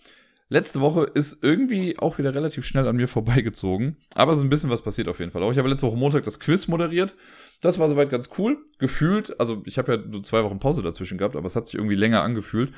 Letzte 0.48 0.82
Woche 0.82 1.04
ist 1.04 1.44
irgendwie 1.44 1.98
auch 2.00 2.18
wieder 2.18 2.34
relativ 2.34 2.66
schnell 2.66 2.88
an 2.88 2.96
mir 2.96 3.08
vorbeigezogen. 3.08 3.98
Aber 4.16 4.32
es 4.32 4.38
ist 4.38 4.44
ein 4.44 4.50
bisschen 4.50 4.70
was 4.70 4.82
passiert 4.82 5.08
auf 5.08 5.20
jeden 5.20 5.32
Fall. 5.32 5.44
Auch 5.44 5.52
ich 5.52 5.58
habe 5.58 5.70
letzte 5.70 5.88
Woche 5.88 5.98
Montag 5.98 6.24
das 6.24 6.40
Quiz 6.40 6.68
moderiert. 6.68 7.16
Das 7.62 7.80
war 7.80 7.90
soweit 7.90 8.10
ganz 8.10 8.30
cool. 8.38 8.58
Gefühlt, 8.78 9.38
also 9.40 9.64
ich 9.66 9.78
habe 9.78 9.94
ja 9.94 9.98
nur 9.98 10.24
zwei 10.24 10.44
Wochen 10.44 10.60
Pause 10.60 10.82
dazwischen 10.82 11.18
gehabt, 11.18 11.36
aber 11.36 11.46
es 11.46 11.56
hat 11.56 11.68
sich 11.68 11.76
irgendwie 11.76 11.96
länger 11.96 12.22
angefühlt. 12.22 12.74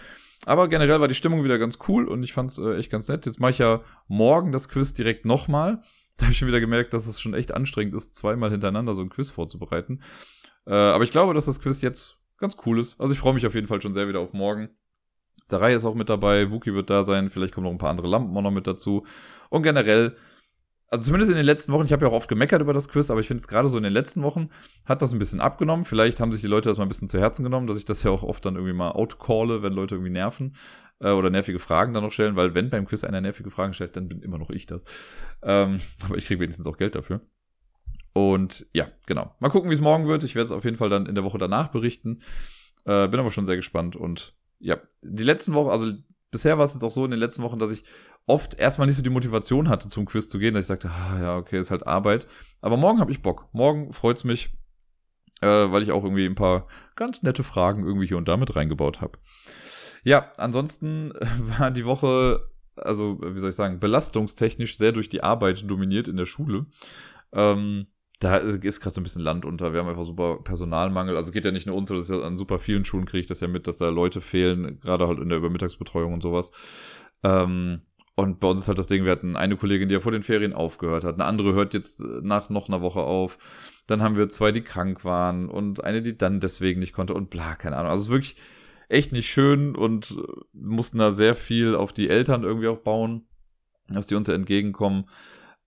Aber 0.45 0.67
generell 0.67 1.01
war 1.01 1.07
die 1.07 1.15
Stimmung 1.15 1.43
wieder 1.43 1.57
ganz 1.57 1.79
cool 1.88 2.07
und 2.07 2.23
ich 2.23 2.34
fand 2.34 2.51
es 2.51 2.57
äh, 2.57 2.77
echt 2.77 2.91
ganz 2.91 3.07
nett. 3.07 3.25
Jetzt 3.25 3.39
mache 3.39 3.51
ich 3.51 3.57
ja 3.59 3.81
morgen 4.07 4.51
das 4.51 4.69
Quiz 4.69 4.93
direkt 4.93 5.25
nochmal. 5.25 5.81
Da 6.17 6.25
habe 6.25 6.31
ich 6.31 6.38
schon 6.38 6.47
wieder 6.47 6.59
gemerkt, 6.59 6.93
dass 6.93 7.07
es 7.07 7.19
schon 7.19 7.34
echt 7.34 7.53
anstrengend 7.55 7.95
ist, 7.95 8.13
zweimal 8.13 8.51
hintereinander 8.51 8.93
so 8.93 9.01
ein 9.01 9.09
Quiz 9.09 9.31
vorzubereiten. 9.31 10.01
Äh, 10.67 10.73
aber 10.73 11.03
ich 11.03 11.11
glaube, 11.11 11.34
dass 11.34 11.45
das 11.45 11.59
Quiz 11.59 11.81
jetzt 11.81 12.23
ganz 12.38 12.55
cool 12.65 12.79
ist. 12.79 12.99
Also 12.99 13.13
ich 13.13 13.19
freue 13.19 13.34
mich 13.34 13.47
auf 13.47 13.55
jeden 13.55 13.67
Fall 13.67 13.81
schon 13.81 13.93
sehr 13.93 14.07
wieder 14.07 14.19
auf 14.19 14.34
morgen. 14.34 14.69
Sarai 15.44 15.74
ist 15.74 15.86
auch 15.86 15.96
mit 15.96 16.10
dabei, 16.10 16.52
Wookie 16.52 16.74
wird 16.74 16.89
da 16.89 17.04
sein, 17.04 17.30
vielleicht 17.30 17.54
kommen 17.54 17.66
noch 17.66 17.72
ein 17.72 17.78
paar 17.78 17.89
andere 17.89 18.08
Lampen 18.08 18.36
auch 18.36 18.41
noch 18.41 18.52
mit 18.52 18.68
dazu. 18.68 19.06
Und 19.50 19.64
generell 19.64 20.16
also 20.94 21.06
zumindest 21.06 21.32
in 21.32 21.38
den 21.38 21.46
letzten 21.48 21.74
Wochen, 21.74 21.86
ich 21.86 21.91
habe 21.91 22.06
ja 22.06 22.12
auch 22.12 22.16
oft 22.16 22.30
gemeckert 22.30 22.62
über 22.62 22.72
das 22.72 22.88
Quiz, 22.88 23.10
aber 23.10 23.20
ich 23.20 23.26
finde 23.26 23.41
es 23.41 23.48
gerade 23.48 23.68
so 23.68 23.78
in 23.78 23.84
den 23.84 23.91
letzten 23.91 24.22
Wochen 24.22 24.50
hat 24.86 25.02
das 25.02 25.12
ein 25.12 25.18
bisschen 25.18 25.41
abgenommen. 25.41 25.86
Vielleicht 25.86 26.20
haben 26.20 26.32
sich 26.32 26.41
die 26.41 26.48
Leute 26.48 26.70
das 26.70 26.78
mal 26.78 26.86
ein 26.86 26.88
bisschen 26.88 27.10
zu 27.10 27.20
Herzen 27.20 27.44
genommen, 27.44 27.66
dass 27.66 27.80
ich 27.80 27.86
das 27.86 28.04
ja 28.04 28.12
auch 28.12 28.22
oft 28.22 28.46
dann 28.46 28.54
irgendwie 28.54 28.76
mal 28.76 28.91
outcalle, 28.91 29.64
wenn 29.64 29.74
Leute 29.74 29.96
irgendwie 29.96 30.12
nerven 30.12 30.56
äh, 31.00 31.10
oder 31.10 31.32
nervige 31.32 31.58
Fragen 31.58 31.96
dann 31.96 32.04
noch 32.04 32.12
stellen, 32.12 32.36
weil 32.36 32.54
wenn 32.54 32.70
beim 32.70 32.86
Quiz 32.86 33.04
einer 33.04 33.22
nervige 33.22 33.50
Fragen 33.50 33.74
stellt, 33.74 33.96
dann 33.96 34.08
bin 34.08 34.22
immer 34.22 34.38
noch 34.38 34.52
ich 34.52 34.68
das. 34.68 34.86
Ähm, 35.41 35.80
aber 36.06 36.16
ich 36.16 36.28
kriege 36.28 36.39
wenigstens 36.41 36.68
auch 36.68 36.78
Geld 36.78 36.94
dafür. 36.94 37.22
Und 38.14 38.68
ja, 38.72 38.88
genau. 39.08 39.36
Mal 39.39 39.50
gucken, 39.50 39.72
wie 39.72 39.76
es 39.76 39.82
morgen 39.82 40.08
wird. 40.08 40.24
Ich 40.24 40.36
werde 40.36 40.46
es 40.46 40.52
auf 40.52 40.64
jeden 40.64 40.78
Fall 40.78 40.89
dann 40.89 41.08
in 41.08 41.16
der 41.16 41.24
Woche 41.24 41.39
danach 41.39 41.70
berichten. 41.70 42.22
Äh, 42.86 43.08
bin 43.08 43.20
aber 43.20 43.32
schon 43.32 43.46
sehr 43.46 43.56
gespannt 43.56 43.96
und 43.96 44.36
ja, 44.64 44.78
die 45.01 45.24
letzten 45.24 45.53
Wochen, 45.53 45.70
also 45.70 45.91
bisher 46.32 46.57
war 46.57 46.66
es 46.66 46.74
jetzt 46.74 46.84
auch 46.84 46.91
so 46.91 47.03
in 47.05 47.11
den 47.11 47.20
letzten 47.20 47.43
Wochen, 47.43 47.59
dass 47.59 47.72
ich 47.72 47.84
oft 48.26 48.57
erstmal 48.57 48.88
nicht 48.88 48.95
so 48.95 49.03
die 49.03 49.09
Motivation 49.09 49.68
hatte, 49.68 49.89
zum 49.89 50.05
Quiz 50.05 50.30
zu 50.30 50.39
gehen, 50.39 50.53
dass 50.53 50.64
ich 50.64 50.68
sagte, 50.68 50.89
ah, 50.89 51.20
ja, 51.20 51.38
okay, 51.38 51.59
ist 51.59 51.70
halt 51.70 51.86
Arbeit. 51.86 52.28
Aber 52.61 52.78
morgen 52.78 52.99
habe 52.99 53.11
ich 53.11 53.22
Bock. 53.22 53.49
Morgen 53.51 53.91
freut's 53.91 54.24
mich, 54.24 54.51
äh, 55.41 55.47
weil 55.47 55.84
ich 55.84 55.91
auch 55.91 56.03
irgendwie 56.03 56.26
ein 56.26 56.36
paar 56.36 56.68
ganz 56.95 57.24
nette 57.24 57.43
Fragen 57.43 57.84
irgendwie 57.84 58.07
hier 58.07 58.18
und 58.18 58.28
da 58.28 58.38
mit 58.38 58.55
reingebaut 58.55 59.01
habe. 59.01 59.20
Ja, 60.03 60.32
ansonsten 60.38 61.14
war 61.39 61.70
die 61.70 61.86
Woche, 61.86 62.49
also 62.78 63.20
wie 63.22 63.39
soll 63.39 63.49
ich 63.49 63.55
sagen, 63.57 63.82
belastungstechnisch 63.82 64.78
sehr 64.78 64.93
durch 64.93 65.09
die 65.09 65.24
Arbeit 65.24 65.70
dominiert 65.70 66.07
in 66.07 66.16
der 66.16 66.26
Schule. 66.26 66.68
Ähm, 67.34 67.88
da 68.24 68.38
ist 68.38 68.80
gerade 68.80 68.93
so 68.93 69.01
ein 69.01 69.03
bisschen 69.03 69.21
Land 69.21 69.43
unter. 69.43 69.74
Wir 69.74 69.82
haben 69.82 69.89
einfach 69.89 70.03
super 70.03 70.39
Personalmangel. 70.43 71.17
Also 71.17 71.32
geht 71.32 71.45
ja 71.45 71.51
nicht 71.51 71.67
nur 71.67 71.76
uns, 71.76 71.91
ist 71.91 72.09
ja 72.09 72.21
an 72.21 72.38
super 72.38 72.57
vielen 72.57 72.86
Schulen 72.86 73.05
kriege 73.05 73.19
ich 73.19 73.28
das 73.28 73.41
ja 73.41 73.47
mit, 73.47 73.67
dass 73.67 73.80
da 73.80 73.89
Leute 73.89 74.21
fehlen, 74.21 74.80
gerade 74.80 75.07
halt 75.07 75.19
in 75.19 75.30
der 75.30 75.38
Übermittagsbetreuung 75.38 76.13
und 76.13 76.21
sowas. 76.21 76.51
Ähm, 77.24 77.82
und 78.15 78.39
bei 78.39 78.47
uns 78.47 78.61
ist 78.61 78.67
halt 78.67 78.78
das 78.78 78.88
Ding, 78.88 79.05
wir 79.05 79.11
hatten 79.11 79.36
eine 79.36 79.57
Kollegin, 79.57 79.89
die 79.89 79.93
ja 79.93 79.99
vor 79.99 80.11
den 80.11 80.21
Ferien 80.21 80.53
aufgehört 80.53 81.03
hat. 81.03 81.15
Eine 81.15 81.26
andere 81.26 81.53
hört 81.53 81.74
jetzt 81.74 82.01
nach 82.21 82.49
noch 82.49 82.69
einer 82.69 82.82
Woche 82.82 83.01
auf. 83.01 83.82
Dann 83.88 84.03
haben 84.03 84.15
wir 84.15 84.30
zwei, 84.30 84.51
die 84.51 84.61
krank 84.61 85.03
waren 85.03 85.49
und 85.49 85.84
eine, 85.84 86.01
die 86.01 86.17
dann 86.17 86.39
deswegen 86.39 86.80
nicht 86.80 86.93
konnte 86.93 87.15
und 87.15 87.30
bla, 87.30 87.55
keine 87.55 87.76
Ahnung. 87.76 87.91
Also 87.91 88.01
es 88.01 88.07
ist 88.07 88.13
wirklich 88.13 88.36
echt 88.88 89.11
nicht 89.11 89.30
schön 89.30 89.76
und 89.76 90.11
äh, 90.11 90.41
mussten 90.53 90.99
da 90.99 91.11
sehr 91.11 91.36
viel 91.36 91.76
auf 91.76 91.91
die 91.91 92.09
Eltern 92.09 92.43
irgendwie 92.43 92.67
auch 92.67 92.78
bauen, 92.78 93.26
dass 93.89 94.07
die 94.07 94.15
uns 94.15 94.28
ja 94.28 94.36
entgegenkommen. 94.36 95.05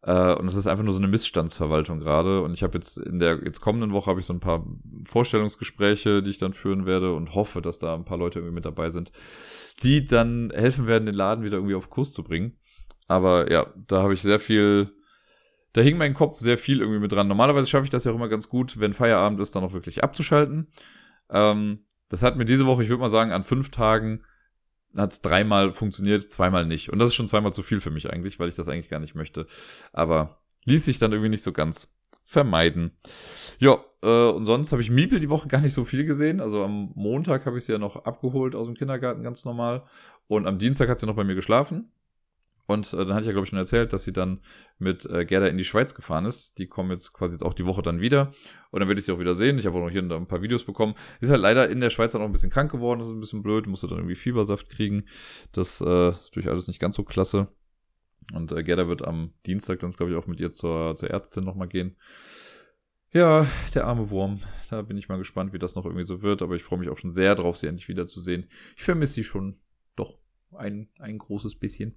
Äh, 0.07 0.34
und 0.34 0.46
es 0.46 0.54
ist 0.54 0.68
einfach 0.68 0.84
nur 0.84 0.92
so 0.92 1.00
eine 1.00 1.09
Missstandsverwaltung 1.09 1.98
gerade. 1.98 2.40
Und 2.42 2.54
ich 2.54 2.62
habe 2.62 2.78
jetzt 2.78 2.96
in 2.96 3.18
der 3.18 3.42
jetzt 3.44 3.61
kommenden 3.61 3.92
Woche 3.92 4.09
habe 4.09 4.20
ich 4.20 4.26
so 4.26 4.32
ein 4.32 4.40
paar 4.40 4.64
Vorstellungsgespräche, 5.04 6.22
die 6.22 6.30
ich 6.30 6.38
dann 6.38 6.52
führen 6.52 6.86
werde 6.86 7.12
und 7.12 7.34
hoffe, 7.34 7.61
dass 7.61 7.80
da 7.80 7.94
ein 7.94 8.04
paar 8.04 8.16
Leute 8.16 8.38
irgendwie 8.38 8.54
mit 8.54 8.64
dabei 8.64 8.88
sind, 8.88 9.11
die 9.82 10.04
dann 10.04 10.52
helfen 10.54 10.86
werden, 10.86 11.07
den 11.07 11.14
Laden 11.14 11.44
wieder 11.44 11.57
irgendwie 11.57 11.74
auf 11.74 11.90
Kurs 11.90 12.12
zu 12.12 12.22
bringen. 12.22 12.57
Aber 13.09 13.50
ja, 13.50 13.66
da 13.88 14.02
habe 14.02 14.14
ich 14.14 14.22
sehr 14.22 14.38
viel, 14.38 14.92
da 15.72 15.80
hing 15.80 15.98
mein 15.98 16.14
Kopf 16.14 16.38
sehr 16.38 16.57
viel 16.57 16.80
irgendwie 16.80 17.00
mit 17.00 17.11
dran. 17.11 17.26
Normalerweise 17.26 17.68
schaffe 17.68 17.84
ich 17.84 17.90
das 17.90 18.04
ja 18.04 18.12
auch 18.12 18.16
immer 18.16 18.28
ganz 18.28 18.48
gut, 18.48 18.78
wenn 18.78 18.94
Feierabend 18.94 19.40
ist, 19.40 19.57
dann 19.57 19.64
auch 19.64 19.72
wirklich 19.72 20.04
abzuschalten. 20.04 20.68
Ähm, 21.30 21.84
das 22.09 22.22
hat 22.22 22.36
mir 22.36 22.44
diese 22.44 22.66
Woche, 22.66 22.84
ich 22.84 22.88
würde 22.88 23.00
mal 23.00 23.09
sagen, 23.09 23.32
an 23.32 23.42
fünf 23.42 23.70
Tagen 23.70 24.22
hat 24.97 25.12
es 25.12 25.22
dreimal 25.22 25.72
funktioniert, 25.72 26.30
zweimal 26.30 26.66
nicht. 26.66 26.90
Und 26.90 26.99
das 26.99 27.11
ist 27.11 27.14
schon 27.14 27.28
zweimal 27.28 27.53
zu 27.53 27.62
viel 27.62 27.80
für 27.80 27.90
mich 27.90 28.11
eigentlich, 28.11 28.38
weil 28.38 28.49
ich 28.49 28.55
das 28.55 28.68
eigentlich 28.68 28.88
gar 28.88 29.01
nicht 29.01 29.14
möchte. 29.14 29.47
Aber 29.92 30.38
ließ 30.64 30.84
sich 30.84 30.99
dann 30.99 31.12
irgendwie 31.12 31.30
nicht 31.30 31.42
so 31.42 31.53
ganz 31.53 31.88
vermeiden. 32.24 32.90
Ja, 33.59 33.78
äh, 34.03 34.30
und 34.30 34.47
sonst 34.47 34.72
habe 34.72 34.82
ich 34.82 34.90
Miepel 34.90 35.20
die 35.20 35.30
Woche 35.30 35.49
gar 35.49 35.61
nicht 35.61 35.72
so 35.72 35.84
viel 35.84 36.05
gesehen. 36.05 36.40
Also 36.40 36.64
am 36.64 36.90
Montag 36.94 37.47
habe 37.47 37.59
ich 37.59 37.64
sie 37.64 37.72
ja 37.72 37.78
noch 37.78 38.05
abgeholt 38.05 38.55
aus 38.55 38.66
dem 38.66 38.74
Kindergarten 38.74 39.22
ganz 39.22 39.44
normal. 39.44 39.84
Und 40.26 40.47
am 40.47 40.59
Dienstag 40.59 40.88
hat 40.88 40.99
sie 40.99 41.07
noch 41.07 41.16
bei 41.16 41.24
mir 41.24 41.34
geschlafen. 41.34 41.90
Und 42.66 42.92
äh, 42.92 42.96
dann 42.96 43.14
hatte 43.14 43.20
ich 43.20 43.26
ja, 43.26 43.32
glaube 43.32 43.44
ich, 43.44 43.50
schon 43.50 43.58
erzählt, 43.58 43.92
dass 43.92 44.04
sie 44.04 44.12
dann 44.12 44.40
mit 44.78 45.06
äh, 45.06 45.24
Gerda 45.24 45.46
in 45.46 45.56
die 45.56 45.64
Schweiz 45.64 45.94
gefahren 45.94 46.26
ist. 46.26 46.58
Die 46.58 46.66
kommen 46.66 46.90
jetzt 46.90 47.12
quasi 47.12 47.34
jetzt 47.34 47.44
auch 47.44 47.54
die 47.54 47.64
Woche 47.64 47.82
dann 47.82 48.00
wieder. 48.00 48.32
Und 48.70 48.80
dann 48.80 48.88
werde 48.88 48.98
ich 48.98 49.04
sie 49.04 49.12
auch 49.12 49.20
wieder 49.20 49.34
sehen. 49.34 49.58
Ich 49.58 49.66
habe 49.66 49.78
auch 49.78 49.84
noch 49.84 49.90
hier 49.90 50.02
und 50.02 50.08
da 50.08 50.16
ein 50.16 50.26
paar 50.26 50.42
Videos 50.42 50.64
bekommen. 50.64 50.94
Sie 51.20 51.26
ist 51.26 51.30
halt 51.30 51.40
leider 51.40 51.68
in 51.68 51.80
der 51.80 51.90
Schweiz 51.90 52.12
dann 52.12 52.22
auch 52.22 52.26
ein 52.26 52.32
bisschen 52.32 52.50
krank 52.50 52.70
geworden. 52.70 52.98
Das 52.98 53.08
ist 53.08 53.14
ein 53.14 53.20
bisschen 53.20 53.42
blöd. 53.42 53.66
Musste 53.66 53.86
dann 53.86 53.98
irgendwie 53.98 54.16
Fiebersaft 54.16 54.68
kriegen. 54.68 55.04
Das 55.52 55.80
äh, 55.80 56.10
ist 56.10 56.34
durch 56.34 56.48
alles 56.48 56.66
nicht 56.66 56.80
ganz 56.80 56.96
so 56.96 57.04
klasse. 57.04 57.48
Und 58.34 58.50
äh, 58.50 58.64
Gerda 58.64 58.88
wird 58.88 59.06
am 59.06 59.32
Dienstag 59.46 59.78
dann, 59.78 59.90
glaube 59.90 60.10
ich, 60.10 60.18
auch 60.18 60.26
mit 60.26 60.40
ihr 60.40 60.50
zur, 60.50 60.94
zur 60.96 61.10
Ärztin 61.10 61.44
nochmal 61.44 61.68
gehen. 61.68 61.96
Ja, 63.12 63.46
der 63.74 63.86
arme 63.86 64.10
Wurm. 64.10 64.40
Da 64.68 64.82
bin 64.82 64.96
ich 64.96 65.08
mal 65.08 65.18
gespannt, 65.18 65.52
wie 65.52 65.58
das 65.58 65.76
noch 65.76 65.84
irgendwie 65.84 66.04
so 66.04 66.22
wird. 66.22 66.42
Aber 66.42 66.56
ich 66.56 66.64
freue 66.64 66.80
mich 66.80 66.88
auch 66.88 66.98
schon 66.98 67.10
sehr 67.10 67.36
drauf, 67.36 67.56
sie 67.56 67.68
endlich 67.68 67.88
wiederzusehen. 67.88 68.48
Ich 68.76 68.82
vermisse 68.82 69.14
sie 69.14 69.24
schon 69.24 69.60
doch 69.94 70.18
ein, 70.57 70.88
ein 70.98 71.18
großes 71.18 71.57
bisschen. 71.57 71.96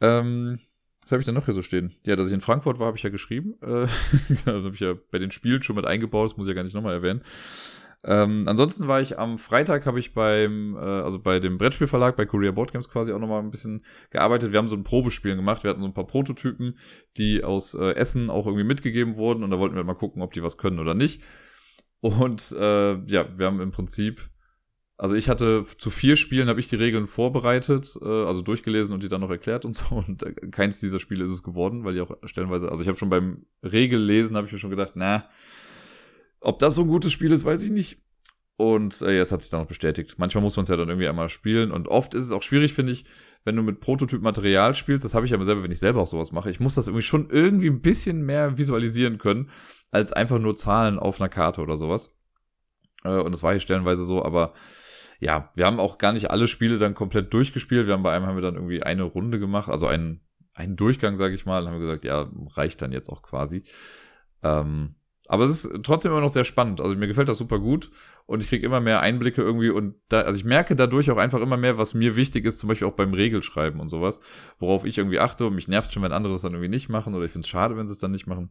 Ähm, 0.00 0.60
was 1.02 1.12
habe 1.12 1.20
ich 1.20 1.26
denn 1.26 1.34
noch 1.34 1.46
hier 1.46 1.54
so 1.54 1.62
stehen? 1.62 1.94
Ja, 2.04 2.16
dass 2.16 2.28
ich 2.28 2.34
in 2.34 2.40
Frankfurt 2.40 2.78
war, 2.78 2.88
habe 2.88 2.96
ich 2.96 3.02
ja 3.02 3.10
geschrieben. 3.10 3.54
Äh, 3.62 3.86
habe 4.46 4.70
ich 4.74 4.80
ja 4.80 4.94
bei 5.10 5.18
den 5.18 5.30
Spielen 5.30 5.62
schon 5.62 5.76
mit 5.76 5.86
eingebaut, 5.86 6.30
das 6.30 6.36
muss 6.36 6.46
ich 6.46 6.50
ja 6.50 6.54
gar 6.54 6.64
nicht 6.64 6.74
nochmal 6.74 6.94
erwähnen. 6.94 7.22
Ähm, 8.04 8.44
ansonsten 8.46 8.86
war 8.86 9.00
ich 9.00 9.18
am 9.18 9.38
Freitag, 9.38 9.84
habe 9.86 9.98
ich 9.98 10.14
beim, 10.14 10.76
äh, 10.76 10.78
also 10.78 11.18
bei 11.18 11.40
dem 11.40 11.58
Brettspielverlag, 11.58 12.16
bei 12.16 12.26
Korea 12.26 12.52
Board 12.52 12.72
Games 12.72 12.88
quasi 12.88 13.12
auch 13.12 13.18
nochmal 13.18 13.40
ein 13.40 13.50
bisschen 13.50 13.84
gearbeitet. 14.10 14.52
Wir 14.52 14.58
haben 14.58 14.68
so 14.68 14.76
ein 14.76 14.84
Probespielen 14.84 15.36
gemacht. 15.36 15.64
Wir 15.64 15.70
hatten 15.70 15.80
so 15.80 15.86
ein 15.86 15.94
paar 15.94 16.06
Prototypen, 16.06 16.78
die 17.16 17.42
aus 17.42 17.74
äh, 17.74 17.94
Essen 17.94 18.30
auch 18.30 18.46
irgendwie 18.46 18.64
mitgegeben 18.64 19.16
wurden 19.16 19.42
und 19.42 19.50
da 19.50 19.58
wollten 19.58 19.74
wir 19.74 19.84
mal 19.84 19.94
gucken, 19.94 20.22
ob 20.22 20.32
die 20.32 20.42
was 20.42 20.58
können 20.58 20.78
oder 20.78 20.94
nicht. 20.94 21.22
Und 22.00 22.52
äh, 22.52 22.94
ja, 23.06 23.26
wir 23.36 23.46
haben 23.46 23.60
im 23.60 23.72
Prinzip 23.72 24.30
also 25.00 25.14
ich 25.14 25.28
hatte 25.28 25.64
zu 25.78 25.90
vier 25.90 26.16
Spielen 26.16 26.48
habe 26.48 26.58
ich 26.58 26.68
die 26.68 26.76
Regeln 26.76 27.06
vorbereitet, 27.06 27.96
äh, 28.02 28.04
also 28.04 28.42
durchgelesen 28.42 28.92
und 28.92 29.02
die 29.04 29.08
dann 29.08 29.20
noch 29.20 29.30
erklärt 29.30 29.64
und 29.64 29.74
so. 29.74 29.94
Und 30.08 30.24
äh, 30.24 30.32
keins 30.50 30.80
dieser 30.80 30.98
Spiele 30.98 31.22
ist 31.22 31.30
es 31.30 31.44
geworden, 31.44 31.84
weil 31.84 31.94
die 31.94 32.00
auch 32.00 32.16
stellenweise, 32.24 32.68
also 32.68 32.82
ich 32.82 32.88
habe 32.88 32.98
schon 32.98 33.08
beim 33.08 33.46
Regellesen 33.62 34.36
habe 34.36 34.48
ich 34.48 34.52
mir 34.52 34.58
schon 34.58 34.70
gedacht, 34.70 34.92
na, 34.96 35.28
ob 36.40 36.58
das 36.58 36.74
so 36.74 36.82
ein 36.82 36.88
gutes 36.88 37.12
Spiel 37.12 37.30
ist, 37.30 37.44
weiß 37.44 37.62
ich 37.62 37.70
nicht. 37.70 38.02
Und 38.56 39.00
äh, 39.02 39.14
ja, 39.14 39.22
es 39.22 39.30
hat 39.30 39.40
sich 39.40 39.52
dann 39.52 39.60
noch 39.60 39.68
bestätigt. 39.68 40.16
Manchmal 40.18 40.42
muss 40.42 40.56
man 40.56 40.64
es 40.64 40.68
ja 40.68 40.76
dann 40.76 40.88
irgendwie 40.88 41.06
einmal 41.06 41.28
spielen. 41.28 41.70
Und 41.70 41.86
oft 41.86 42.14
ist 42.14 42.24
es 42.24 42.32
auch 42.32 42.42
schwierig, 42.42 42.72
finde 42.72 42.90
ich, 42.90 43.04
wenn 43.44 43.54
du 43.54 43.62
mit 43.62 43.78
Prototyp-Material 43.78 44.74
spielst. 44.74 45.04
Das 45.04 45.14
habe 45.14 45.26
ich 45.26 45.32
aber 45.32 45.44
selber, 45.44 45.62
wenn 45.62 45.70
ich 45.70 45.78
selber 45.78 46.00
auch 46.00 46.08
sowas 46.08 46.32
mache. 46.32 46.50
Ich 46.50 46.58
muss 46.58 46.74
das 46.74 46.88
irgendwie 46.88 47.02
schon 47.02 47.30
irgendwie 47.30 47.70
ein 47.70 47.82
bisschen 47.82 48.22
mehr 48.22 48.58
visualisieren 48.58 49.18
können, 49.18 49.48
als 49.92 50.12
einfach 50.12 50.40
nur 50.40 50.56
Zahlen 50.56 50.98
auf 50.98 51.20
einer 51.20 51.28
Karte 51.28 51.60
oder 51.60 51.76
sowas. 51.76 52.16
Äh, 53.04 53.20
und 53.20 53.30
das 53.30 53.44
war 53.44 53.52
hier 53.52 53.60
stellenweise 53.60 54.04
so, 54.04 54.24
aber 54.24 54.54
ja, 55.20 55.50
wir 55.54 55.66
haben 55.66 55.80
auch 55.80 55.98
gar 55.98 56.12
nicht 56.12 56.30
alle 56.30 56.46
Spiele 56.46 56.78
dann 56.78 56.94
komplett 56.94 57.32
durchgespielt. 57.32 57.86
Wir 57.86 57.94
haben 57.94 58.02
bei 58.02 58.14
einem 58.14 58.26
haben 58.26 58.36
wir 58.36 58.42
dann 58.42 58.54
irgendwie 58.54 58.82
eine 58.82 59.02
Runde 59.02 59.38
gemacht, 59.38 59.68
also 59.68 59.86
ein, 59.86 60.20
einen 60.54 60.76
Durchgang, 60.76 61.16
sage 61.16 61.34
ich 61.34 61.44
mal. 61.44 61.62
Und 61.62 61.68
haben 61.68 61.74
wir 61.74 61.86
gesagt, 61.86 62.04
ja, 62.04 62.30
reicht 62.56 62.82
dann 62.82 62.92
jetzt 62.92 63.08
auch 63.08 63.22
quasi. 63.22 63.64
Ähm, 64.42 64.94
aber 65.28 65.44
es 65.44 65.64
ist 65.64 65.84
trotzdem 65.84 66.12
immer 66.12 66.22
noch 66.22 66.30
sehr 66.30 66.44
spannend. 66.44 66.80
Also 66.80 66.94
mir 66.96 67.06
gefällt 67.06 67.28
das 67.28 67.36
super 67.36 67.58
gut 67.58 67.90
und 68.26 68.42
ich 68.42 68.48
kriege 68.48 68.64
immer 68.64 68.80
mehr 68.80 69.00
Einblicke 69.00 69.42
irgendwie 69.42 69.68
und 69.68 69.94
da, 70.08 70.22
also 70.22 70.38
ich 70.38 70.44
merke 70.44 70.74
dadurch 70.74 71.10
auch 71.10 71.18
einfach 71.18 71.40
immer 71.40 71.58
mehr, 71.58 71.76
was 71.76 71.92
mir 71.92 72.16
wichtig 72.16 72.46
ist, 72.46 72.58
zum 72.58 72.68
Beispiel 72.68 72.88
auch 72.88 72.94
beim 72.94 73.12
Regelschreiben 73.12 73.78
und 73.78 73.90
sowas, 73.90 74.20
worauf 74.58 74.86
ich 74.86 74.96
irgendwie 74.96 75.20
achte 75.20 75.46
und 75.46 75.54
mich 75.54 75.68
nervt 75.68 75.92
schon, 75.92 76.02
wenn 76.02 76.12
andere 76.12 76.32
das 76.32 76.42
dann 76.42 76.52
irgendwie 76.52 76.70
nicht 76.70 76.88
machen 76.88 77.14
oder 77.14 77.26
ich 77.26 77.32
finde 77.32 77.44
es 77.44 77.48
schade, 77.50 77.76
wenn 77.76 77.86
sie 77.86 77.92
es 77.92 77.98
dann 77.98 78.12
nicht 78.12 78.26
machen. 78.26 78.50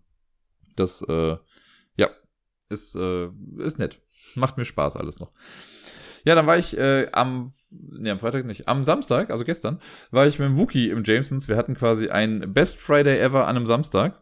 Das, 0.76 1.02
äh, 1.02 1.38
ja, 1.96 2.10
ist, 2.70 2.96
äh, 2.96 3.30
ist 3.58 3.80
nett. 3.80 4.00
Macht 4.36 4.58
mir 4.58 4.66
Spaß 4.66 4.98
alles 4.98 5.20
noch. 5.20 5.32
Ja, 6.28 6.36
dann 6.36 6.46
war 6.46 6.58
ich 6.58 6.78
äh, 6.78 7.08
am, 7.14 7.54
nee, 7.70 8.10
am 8.10 8.20
Freitag 8.20 8.46
nicht, 8.46 8.68
am 8.68 8.84
Samstag, 8.84 9.30
also 9.30 9.46
gestern, 9.46 9.80
war 10.12 10.28
ich 10.28 10.40
mit 10.40 10.50
dem 10.50 10.58
Wookie 10.58 10.90
im 10.90 11.06
Jamesons. 11.06 11.48
Wir 11.48 11.56
hatten 11.56 11.74
quasi 11.74 12.10
ein 12.10 12.54
Best 12.54 12.78
Friday 12.80 13.18
ever 13.18 13.48
an 13.48 13.56
einem 13.56 13.66
Samstag. 13.66 14.20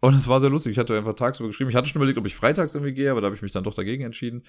Und 0.00 0.14
es 0.14 0.28
war 0.28 0.38
sehr 0.38 0.48
lustig. 0.48 0.70
Ich 0.70 0.78
hatte 0.78 0.96
einfach 0.96 1.14
tagsüber 1.14 1.48
geschrieben. 1.48 1.70
Ich 1.70 1.74
hatte 1.74 1.88
schon 1.88 1.98
überlegt, 1.98 2.18
ob 2.18 2.26
ich 2.26 2.36
freitags 2.36 2.76
irgendwie 2.76 2.94
gehe, 2.94 3.10
aber 3.10 3.20
da 3.20 3.24
habe 3.24 3.34
ich 3.34 3.42
mich 3.42 3.50
dann 3.50 3.64
doch 3.64 3.74
dagegen 3.74 4.04
entschieden. 4.04 4.44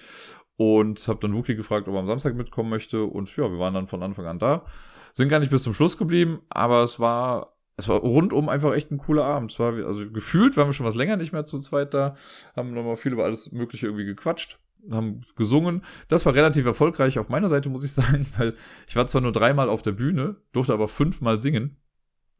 Und 0.54 1.08
habe 1.08 1.18
dann 1.18 1.34
Wookie 1.34 1.56
gefragt, 1.56 1.88
ob 1.88 1.94
er 1.94 2.00
am 2.00 2.06
Samstag 2.06 2.36
mitkommen 2.36 2.70
möchte. 2.70 3.02
Und 3.02 3.36
ja, 3.36 3.50
wir 3.50 3.58
waren 3.58 3.74
dann 3.74 3.88
von 3.88 4.04
Anfang 4.04 4.26
an 4.26 4.38
da. 4.38 4.64
Sind 5.12 5.28
gar 5.28 5.40
nicht 5.40 5.50
bis 5.50 5.64
zum 5.64 5.74
Schluss 5.74 5.98
geblieben, 5.98 6.40
aber 6.50 6.84
es 6.84 7.00
war, 7.00 7.56
es 7.78 7.88
war 7.88 7.98
rundum 7.98 8.48
einfach 8.48 8.74
echt 8.74 8.92
ein 8.92 8.98
cooler 8.98 9.24
Abend. 9.24 9.50
Es 9.50 9.58
war, 9.58 9.72
also 9.72 10.08
gefühlt 10.08 10.56
waren 10.56 10.68
wir 10.68 10.72
schon 10.72 10.86
was 10.86 10.94
länger 10.94 11.16
nicht 11.16 11.32
mehr 11.32 11.46
zu 11.46 11.58
zweit 11.58 11.94
da. 11.94 12.14
Haben 12.54 12.74
nochmal 12.74 12.94
viel 12.94 13.10
über 13.10 13.24
alles 13.24 13.50
Mögliche 13.50 13.86
irgendwie 13.86 14.04
gequatscht 14.04 14.60
haben 14.90 15.22
gesungen. 15.36 15.82
Das 16.08 16.26
war 16.26 16.34
relativ 16.34 16.66
erfolgreich 16.66 17.18
auf 17.18 17.28
meiner 17.28 17.48
Seite, 17.48 17.68
muss 17.68 17.84
ich 17.84 17.92
sagen, 17.94 18.26
weil 18.38 18.54
ich 18.88 18.96
war 18.96 19.06
zwar 19.06 19.20
nur 19.20 19.32
dreimal 19.32 19.68
auf 19.68 19.82
der 19.82 19.92
Bühne, 19.92 20.36
durfte 20.52 20.72
aber 20.72 20.88
fünfmal 20.88 21.40
singen. 21.40 21.76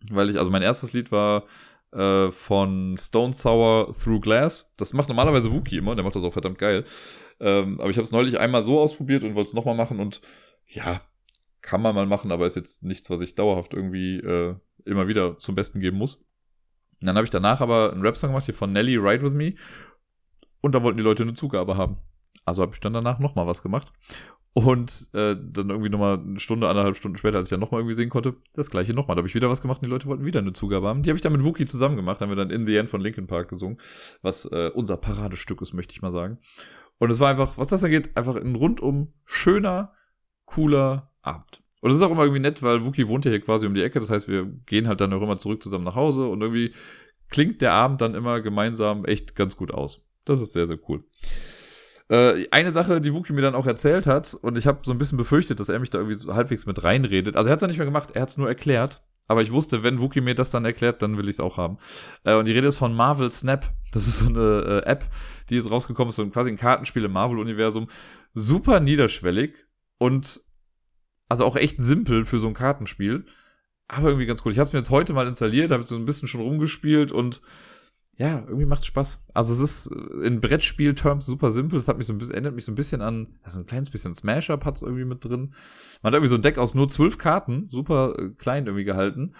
Weil 0.08 0.30
ich, 0.30 0.38
also 0.38 0.50
mein 0.50 0.62
erstes 0.62 0.92
Lied 0.92 1.12
war 1.12 1.44
äh, 1.92 2.30
von 2.30 2.96
Stone 2.98 3.32
Sour 3.32 3.92
Through 3.92 4.20
Glass. 4.20 4.72
Das 4.76 4.92
macht 4.92 5.08
normalerweise 5.08 5.52
Wookie 5.52 5.76
immer, 5.76 5.94
der 5.94 6.04
macht 6.04 6.16
das 6.16 6.24
auch 6.24 6.32
verdammt 6.32 6.58
geil. 6.58 6.84
Ähm, 7.40 7.80
aber 7.80 7.90
ich 7.90 7.96
habe 7.96 8.04
es 8.04 8.12
neulich 8.12 8.38
einmal 8.38 8.62
so 8.62 8.78
ausprobiert 8.78 9.24
und 9.24 9.34
wollte 9.34 9.48
es 9.48 9.54
nochmal 9.54 9.74
machen 9.74 9.98
und 9.98 10.20
ja, 10.68 11.00
kann 11.62 11.82
man 11.82 11.94
mal 11.94 12.06
machen, 12.06 12.32
aber 12.32 12.46
ist 12.46 12.56
jetzt 12.56 12.82
nichts, 12.84 13.10
was 13.10 13.20
ich 13.20 13.34
dauerhaft 13.34 13.74
irgendwie 13.74 14.18
äh, 14.18 14.54
immer 14.84 15.08
wieder 15.08 15.38
zum 15.38 15.54
Besten 15.54 15.80
geben 15.80 15.98
muss. 15.98 16.22
Dann 17.00 17.16
habe 17.16 17.24
ich 17.24 17.30
danach 17.30 17.60
aber 17.60 17.92
einen 17.92 18.02
Rap-Song 18.02 18.30
gemacht 18.30 18.44
hier 18.44 18.54
von 18.54 18.72
Nelly 18.72 18.96
Ride 18.96 19.22
With 19.22 19.32
Me 19.32 19.54
und 20.60 20.74
da 20.74 20.82
wollten 20.82 20.98
die 20.98 21.04
Leute 21.04 21.22
eine 21.22 21.34
Zugabe 21.34 21.76
haben. 21.76 21.98
Also 22.44 22.62
habe 22.62 22.72
ich 22.72 22.80
dann 22.80 22.92
danach 22.92 23.18
nochmal 23.18 23.46
was 23.46 23.62
gemacht. 23.62 23.92
Und 24.52 25.08
äh, 25.12 25.36
dann 25.36 25.70
irgendwie 25.70 25.90
nochmal 25.90 26.18
eine 26.18 26.40
Stunde, 26.40 26.68
anderthalb 26.68 26.96
Stunden 26.96 27.16
später, 27.16 27.38
als 27.38 27.46
ich 27.46 27.50
dann 27.50 27.60
nochmal 27.60 27.80
irgendwie 27.80 27.94
sehen 27.94 28.08
konnte, 28.08 28.34
das 28.54 28.70
gleiche 28.70 28.92
nochmal. 28.92 29.14
Da 29.14 29.20
habe 29.20 29.28
ich 29.28 29.34
wieder 29.34 29.48
was 29.48 29.62
gemacht 29.62 29.78
und 29.80 29.86
die 29.86 29.90
Leute 29.90 30.06
wollten 30.06 30.24
wieder 30.24 30.40
eine 30.40 30.52
Zugabe 30.52 30.88
haben. 30.88 31.02
Die 31.02 31.10
habe 31.10 31.16
ich 31.16 31.22
dann 31.22 31.32
mit 31.32 31.44
Wookie 31.44 31.66
zusammen 31.66 31.94
gemacht, 31.94 32.20
haben 32.20 32.30
wir 32.30 32.36
dann 32.36 32.50
In 32.50 32.66
the 32.66 32.76
End 32.76 32.90
von 32.90 33.00
Linkin 33.00 33.28
Park 33.28 33.48
gesungen, 33.48 33.78
was 34.22 34.46
äh, 34.46 34.70
unser 34.74 34.96
Paradestück 34.96 35.62
ist, 35.62 35.72
möchte 35.72 35.94
ich 35.94 36.02
mal 36.02 36.10
sagen. 36.10 36.38
Und 36.98 37.10
es 37.10 37.20
war 37.20 37.30
einfach, 37.30 37.58
was 37.58 37.68
das 37.68 37.84
angeht, 37.84 38.16
einfach 38.16 38.34
ein 38.34 38.56
rundum 38.56 39.12
schöner, 39.24 39.92
cooler 40.46 41.12
Abend. 41.22 41.62
Und 41.80 41.90
es 41.90 41.96
ist 41.96 42.02
auch 42.02 42.10
immer 42.10 42.24
irgendwie 42.24 42.42
nett, 42.42 42.62
weil 42.62 42.84
Wookie 42.84 43.08
wohnt 43.08 43.24
ja 43.24 43.30
hier 43.30 43.40
quasi 43.40 43.66
um 43.66 43.74
die 43.74 43.82
Ecke. 43.82 44.00
Das 44.00 44.10
heißt, 44.10 44.28
wir 44.28 44.46
gehen 44.66 44.88
halt 44.88 45.00
dann 45.00 45.12
auch 45.12 45.22
immer 45.22 45.38
zurück 45.38 45.62
zusammen 45.62 45.84
nach 45.84 45.94
Hause 45.94 46.26
und 46.26 46.42
irgendwie 46.42 46.74
klingt 47.30 47.62
der 47.62 47.72
Abend 47.72 48.00
dann 48.00 48.14
immer 48.14 48.40
gemeinsam 48.40 49.04
echt 49.04 49.34
ganz 49.36 49.56
gut 49.56 49.70
aus. 49.70 50.04
Das 50.24 50.40
ist 50.40 50.52
sehr, 50.52 50.66
sehr 50.66 50.78
cool. 50.88 51.04
Äh, 52.10 52.48
eine 52.50 52.72
Sache, 52.72 53.00
die 53.00 53.14
Wookie 53.14 53.32
mir 53.32 53.42
dann 53.42 53.54
auch 53.54 53.66
erzählt 53.66 54.08
hat, 54.08 54.34
und 54.34 54.58
ich 54.58 54.66
habe 54.66 54.80
so 54.82 54.90
ein 54.90 54.98
bisschen 54.98 55.16
befürchtet, 55.16 55.60
dass 55.60 55.68
er 55.68 55.78
mich 55.78 55.90
da 55.90 55.98
irgendwie 55.98 56.16
so 56.16 56.34
halbwegs 56.34 56.66
mit 56.66 56.82
reinredet. 56.82 57.36
Also 57.36 57.48
er 57.48 57.52
hat 57.52 57.58
es 57.58 57.62
ja 57.62 57.68
nicht 57.68 57.78
mehr 57.78 57.86
gemacht, 57.86 58.10
er 58.14 58.22
hat 58.22 58.30
es 58.30 58.36
nur 58.36 58.48
erklärt. 58.48 59.00
Aber 59.28 59.42
ich 59.42 59.52
wusste, 59.52 59.84
wenn 59.84 60.00
Wookie 60.00 60.20
mir 60.20 60.34
das 60.34 60.50
dann 60.50 60.64
erklärt, 60.64 61.02
dann 61.02 61.16
will 61.16 61.28
ich 61.28 61.36
es 61.36 61.40
auch 61.40 61.56
haben. 61.56 61.78
Äh, 62.24 62.34
und 62.34 62.46
die 62.46 62.52
Rede 62.52 62.66
ist 62.66 62.78
von 62.78 62.96
Marvel 62.96 63.30
Snap. 63.30 63.64
Das 63.92 64.08
ist 64.08 64.18
so 64.18 64.26
eine 64.26 64.82
äh, 64.84 64.90
App, 64.90 65.04
die 65.48 65.54
jetzt 65.54 65.70
rausgekommen 65.70 66.08
ist, 66.08 66.16
so 66.16 66.28
quasi 66.30 66.50
ein 66.50 66.56
Kartenspiel 66.56 67.04
im 67.04 67.12
Marvel-Universum. 67.12 67.86
Super 68.34 68.80
niederschwellig 68.80 69.54
und 69.98 70.40
also 71.28 71.44
auch 71.44 71.54
echt 71.54 71.80
simpel 71.80 72.24
für 72.24 72.40
so 72.40 72.48
ein 72.48 72.54
Kartenspiel. 72.54 73.24
Aber 73.86 74.08
irgendwie 74.08 74.26
ganz 74.26 74.44
cool. 74.44 74.50
Ich 74.50 74.58
habe 74.58 74.66
es 74.66 74.72
mir 74.72 74.80
jetzt 74.80 74.90
heute 74.90 75.12
mal 75.12 75.28
installiert, 75.28 75.70
habe 75.70 75.84
so 75.84 75.94
ein 75.94 76.06
bisschen 76.06 76.26
schon 76.26 76.40
rumgespielt 76.40 77.12
und 77.12 77.40
ja, 78.20 78.40
irgendwie 78.40 78.66
macht 78.66 78.84
Spaß. 78.84 79.24
Also 79.32 79.54
es 79.54 79.60
ist 79.60 79.92
äh, 79.92 80.26
in 80.26 80.42
Brettspiel-Terms 80.42 81.24
super 81.24 81.50
simpel. 81.50 81.78
Es 81.78 81.88
hat 81.88 81.96
mich 81.96 82.06
so 82.06 82.12
ein 82.12 82.18
bisschen, 82.18 82.34
erinnert 82.34 82.54
mich 82.54 82.66
so 82.66 82.72
ein 82.72 82.74
bisschen 82.74 83.00
an, 83.00 83.38
also 83.42 83.60
ein 83.60 83.66
kleines 83.66 83.88
bisschen 83.88 84.12
Smash-Up 84.12 84.66
hat 84.66 84.76
es 84.76 84.82
irgendwie 84.82 85.06
mit 85.06 85.24
drin. 85.24 85.54
Man 86.02 86.10
hat 86.10 86.18
irgendwie 86.18 86.28
so 86.28 86.34
ein 86.34 86.42
Deck 86.42 86.58
aus 86.58 86.74
nur 86.74 86.90
zwölf 86.90 87.16
Karten, 87.16 87.68
super 87.70 88.14
äh, 88.18 88.28
klein 88.36 88.66
irgendwie 88.66 88.84
gehalten. 88.84 89.34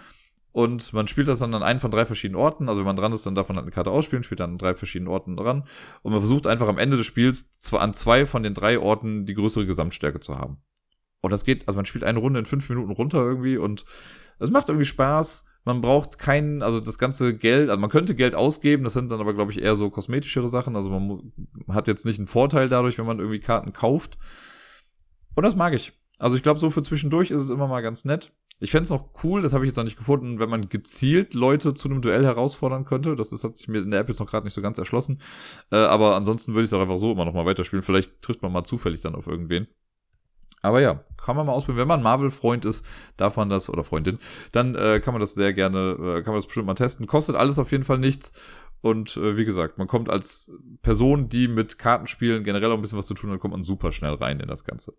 Und 0.53 0.95
man 0.95 1.09
spielt 1.09 1.29
das 1.29 1.41
dann 1.41 1.53
an 1.53 1.63
einen 1.63 1.79
von 1.79 1.91
drei 1.91 2.07
verschiedenen 2.07 2.41
Orten. 2.41 2.71
Also 2.71 2.81
wenn 2.81 2.87
man 2.87 2.97
dran 2.97 3.13
ist, 3.13 3.27
dann 3.27 3.35
darf 3.35 3.49
man 3.49 3.57
halt 3.57 3.65
eine 3.65 3.71
Karte 3.71 3.91
ausspielen, 3.91 4.23
spielt 4.23 4.41
dann 4.41 4.53
an 4.53 4.59
drei 4.59 4.75
verschiedenen 4.75 5.13
Orten 5.13 5.37
dran. 5.37 5.65
Und 6.01 6.13
man 6.13 6.23
versucht 6.23 6.47
einfach 6.47 6.67
am 6.67 6.79
Ende 6.79 6.97
des 6.97 7.05
Spiels 7.05 7.71
an 7.75 7.93
zwei 7.93 8.25
von 8.25 8.43
den 8.43 8.55
drei 8.55 8.79
Orten 8.79 9.27
die 9.27 9.35
größere 9.35 9.67
Gesamtstärke 9.67 10.21
zu 10.21 10.39
haben. 10.39 10.57
Und 11.21 11.33
das 11.33 11.45
geht, 11.45 11.69
also 11.69 11.77
man 11.77 11.85
spielt 11.85 12.03
eine 12.03 12.19
Runde 12.19 12.41
in 12.41 12.47
fünf 12.47 12.67
Minuten 12.71 12.93
runter 12.93 13.19
irgendwie 13.19 13.59
und 13.59 13.85
es 14.39 14.51
macht 14.51 14.71
irgendwie 14.71 14.87
Spaß 14.87 15.45
man 15.65 15.81
braucht 15.81 16.19
keinen, 16.19 16.63
also 16.63 16.81
das 16.81 16.99
ganze 16.99 17.37
Geld, 17.37 17.69
also 17.69 17.81
man 17.81 17.91
könnte 17.91 18.15
Geld 18.15 18.35
ausgeben, 18.35 18.85
das 18.85 18.95
sind 18.95 19.11
dann 19.11 19.21
aber, 19.21 19.35
glaube 19.35 19.53
ich, 19.53 19.61
eher 19.61 19.77
so 19.77 19.91
kosmetischere 19.91 20.49
Sachen. 20.49 20.75
Also 20.75 20.89
man 20.89 21.33
hat 21.69 21.87
jetzt 21.87 22.07
nicht 22.07 22.19
einen 22.19 22.27
Vorteil 22.27 22.69
dadurch, 22.69 22.99
wenn 22.99 23.07
man 23.07 23.19
irgendwie 23.19 23.41
Karten 23.41 23.73
kauft. 23.73 24.19
Und 25.35 25.45
das 25.45 25.57
mag 25.57 25.75
ich. 25.75 25.93
Also 26.19 26.37
ich 26.37 26.43
glaube, 26.43 26.59
so 26.59 26.71
für 26.71 26.83
zwischendurch 26.83 27.31
ist 27.31 27.41
es 27.41 27.51
immer 27.51 27.67
mal 27.67 27.83
ganz 27.83 28.05
nett. 28.05 28.33
Ich 28.63 28.73
fände 28.73 28.85
es 28.85 28.91
noch 28.91 29.09
cool, 29.25 29.41
das 29.41 29.55
habe 29.55 29.65
ich 29.65 29.71
jetzt 29.71 29.77
noch 29.77 29.85
nicht 29.85 29.97
gefunden, 29.97 30.39
wenn 30.39 30.51
man 30.51 30.69
gezielt 30.69 31.33
Leute 31.33 31.73
zu 31.73 31.89
einem 31.89 32.03
Duell 32.03 32.25
herausfordern 32.25 32.85
könnte. 32.85 33.17
Das, 33.17 33.31
das 33.31 33.43
hat 33.43 33.57
sich 33.57 33.69
mir 33.69 33.81
in 33.81 33.91
der 33.91 34.01
App 34.01 34.09
jetzt 34.11 34.21
noch 34.21 34.31
gerade 34.31 34.45
nicht 34.45 34.53
so 34.53 34.61
ganz 34.61 34.77
erschlossen. 34.77 35.23
Äh, 35.73 35.77
aber 35.77 36.15
ansonsten 36.15 36.53
würde 36.53 36.65
ich 36.65 36.69
es 36.69 36.75
auch 36.75 36.83
einfach 36.83 36.99
so 36.99 37.13
immer 37.13 37.25
noch 37.25 37.33
mal 37.33 37.47
weiterspielen. 37.47 37.83
Vielleicht 37.83 38.21
trifft 38.21 38.43
man 38.43 38.53
mal 38.53 38.65
zufällig 38.65 39.01
dann 39.01 39.15
auf 39.15 39.27
irgendwen. 39.27 39.67
Aber 40.63 40.81
ja, 40.81 41.05
kann 41.17 41.37
man 41.37 41.47
mal 41.47 41.53
ausprobieren. 41.53 41.83
Wenn 41.83 41.89
man 41.89 42.03
Marvel-Freund 42.03 42.65
ist, 42.65 42.85
darf 43.17 43.37
man 43.37 43.49
das, 43.49 43.71
oder 43.71 43.85
Freundin, 43.85 44.19
dann 44.53 44.75
äh, 44.75 45.01
kann 45.01 45.15
man 45.15 45.21
das 45.21 45.35
sehr 45.35 45.53
gerne, 45.53 45.93
äh, 45.99 46.23
kann 46.23 46.33
man 46.33 46.37
das 46.37 46.47
bestimmt 46.47 46.67
mal 46.67 46.75
testen. 46.75 47.07
Kostet 47.07 47.37
alles 47.37 47.59
auf 47.59 47.73
jeden 47.73 47.85
Fall 47.85 47.99
nichts. 47.99 48.33
Und 48.83 49.17
äh, 49.17 49.37
wie 49.37 49.45
gesagt, 49.45 49.79
man 49.79 49.87
kommt 49.87 50.09
als 50.09 50.53
Person, 50.83 51.29
die 51.29 51.49
mit 51.49 51.79
Kartenspielen 51.79 52.45
generell 52.45 52.73
auch 52.73 52.77
ein 52.77 52.83
bisschen 52.83 52.99
was 52.99 53.07
zu 53.07 53.15
tun 53.15 53.31
hat, 53.31 53.41
kommt 53.41 53.53
man 53.53 53.63
super 53.63 53.93
schnell 53.93 54.15
rein 54.15 54.41
in 54.41 54.49
das 54.49 54.65
Ganze. 54.65 54.95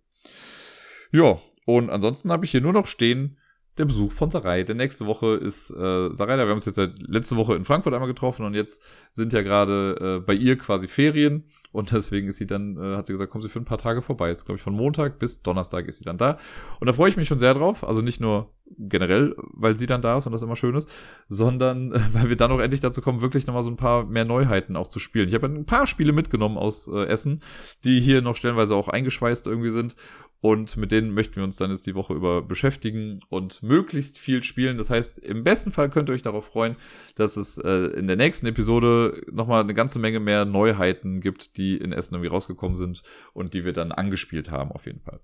Ja, 1.11 1.39
und 1.65 1.89
ansonsten 1.89 2.31
habe 2.31 2.45
ich 2.45 2.51
hier 2.51 2.61
nur 2.61 2.73
noch 2.73 2.87
stehen 2.87 3.37
der 3.77 3.85
Besuch 3.85 4.11
von 4.11 4.29
Sarai. 4.29 4.63
Denn 4.63 4.77
nächste 4.77 5.05
Woche 5.05 5.35
ist 5.35 5.71
äh, 5.71 6.11
Sarai 6.11 6.37
da. 6.37 6.43
Wir 6.43 6.49
haben 6.49 6.57
uns 6.57 6.65
jetzt 6.65 6.75
seit 6.75 6.93
letzte 7.07 7.37
Woche 7.37 7.55
in 7.55 7.63
Frankfurt 7.63 7.93
einmal 7.93 8.09
getroffen 8.09 8.45
und 8.45 8.53
jetzt 8.53 8.81
sind 9.11 9.33
ja 9.33 9.41
gerade 9.41 10.19
äh, 10.19 10.25
bei 10.25 10.33
ihr 10.33 10.57
quasi 10.57 10.87
Ferien. 10.87 11.45
Und 11.71 11.91
deswegen 11.91 12.27
ist 12.27 12.37
sie 12.37 12.47
dann, 12.47 12.77
äh, 12.77 12.97
hat 12.97 13.05
sie 13.05 13.13
gesagt, 13.13 13.31
kommen 13.31 13.41
Sie 13.41 13.49
für 13.49 13.59
ein 13.59 13.65
paar 13.65 13.77
Tage 13.77 14.01
vorbei. 14.01 14.29
Ist, 14.29 14.45
glaube 14.45 14.57
ich, 14.57 14.63
von 14.63 14.73
Montag 14.73 15.19
bis 15.19 15.41
Donnerstag 15.41 15.87
ist 15.87 15.99
sie 15.99 16.03
dann 16.03 16.17
da. 16.17 16.37
Und 16.81 16.87
da 16.87 16.93
freue 16.93 17.09
ich 17.09 17.15
mich 17.15 17.29
schon 17.29 17.39
sehr 17.39 17.53
drauf. 17.53 17.87
Also 17.87 18.01
nicht 18.01 18.19
nur 18.19 18.51
generell, 18.77 19.35
weil 19.53 19.75
sie 19.75 19.85
dann 19.85 20.01
da 20.01 20.17
ist 20.17 20.25
und 20.25 20.33
das 20.33 20.43
immer 20.43 20.55
schön 20.55 20.75
ist, 20.75 20.89
sondern 21.29 21.93
äh, 21.93 21.99
weil 22.13 22.29
wir 22.29 22.35
dann 22.35 22.51
auch 22.51 22.59
endlich 22.59 22.81
dazu 22.81 23.01
kommen, 23.01 23.21
wirklich 23.21 23.47
nochmal 23.47 23.63
so 23.63 23.71
ein 23.71 23.77
paar 23.77 24.05
mehr 24.05 24.25
Neuheiten 24.25 24.75
auch 24.75 24.87
zu 24.87 24.99
spielen. 24.99 25.29
Ich 25.29 25.33
habe 25.33 25.47
ein 25.47 25.65
paar 25.65 25.87
Spiele 25.87 26.11
mitgenommen 26.11 26.57
aus 26.57 26.89
äh, 26.89 27.05
Essen, 27.05 27.41
die 27.85 28.01
hier 28.01 28.21
noch 28.21 28.35
stellenweise 28.35 28.75
auch 28.75 28.89
eingeschweißt 28.89 29.47
irgendwie 29.47 29.71
sind. 29.71 29.95
Und 30.41 30.75
mit 30.75 30.91
denen 30.91 31.13
möchten 31.13 31.35
wir 31.35 31.43
uns 31.43 31.55
dann 31.55 31.69
jetzt 31.69 31.85
die 31.85 31.93
Woche 31.93 32.15
über 32.15 32.41
beschäftigen 32.41 33.19
und 33.29 33.61
möglichst 33.61 34.17
viel 34.17 34.41
spielen. 34.41 34.77
Das 34.77 34.89
heißt, 34.89 35.19
im 35.19 35.43
besten 35.43 35.71
Fall 35.71 35.89
könnt 35.89 36.09
ihr 36.09 36.13
euch 36.13 36.23
darauf 36.23 36.47
freuen, 36.47 36.75
dass 37.15 37.37
es 37.37 37.59
äh, 37.59 37.69
in 37.69 38.07
der 38.07 38.15
nächsten 38.15 38.47
Episode 38.47 39.21
nochmal 39.31 39.61
eine 39.61 39.75
ganze 39.75 39.99
Menge 39.99 40.19
mehr 40.19 40.45
Neuheiten 40.45 41.21
gibt, 41.21 41.57
die 41.57 41.77
in 41.77 41.93
Essen 41.93 42.15
irgendwie 42.15 42.31
rausgekommen 42.31 42.75
sind 42.75 43.03
und 43.33 43.53
die 43.53 43.65
wir 43.65 43.73
dann 43.73 43.91
angespielt 43.91 44.49
haben, 44.49 44.71
auf 44.71 44.87
jeden 44.87 45.01
Fall. 45.01 45.19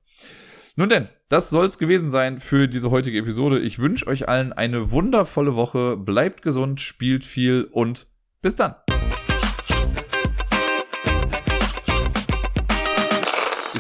Nun 0.76 0.90
denn, 0.90 1.10
das 1.28 1.50
soll's 1.50 1.80
gewesen 1.80 2.12
sein 2.12 2.38
für 2.38 2.68
diese 2.68 2.92
heutige 2.92 3.18
Episode. 3.18 3.60
Ich 3.60 3.80
wünsche 3.80 4.06
euch 4.06 4.30
allen 4.30 4.54
eine 4.54 4.92
wundervolle 4.92 5.56
Woche. 5.56 5.98
Bleibt 5.98 6.44
gesund, 6.44 6.80
spielt 6.80 7.26
viel 7.26 7.68
und 7.72 8.06
bis 8.44 8.56
dann. 8.56 8.76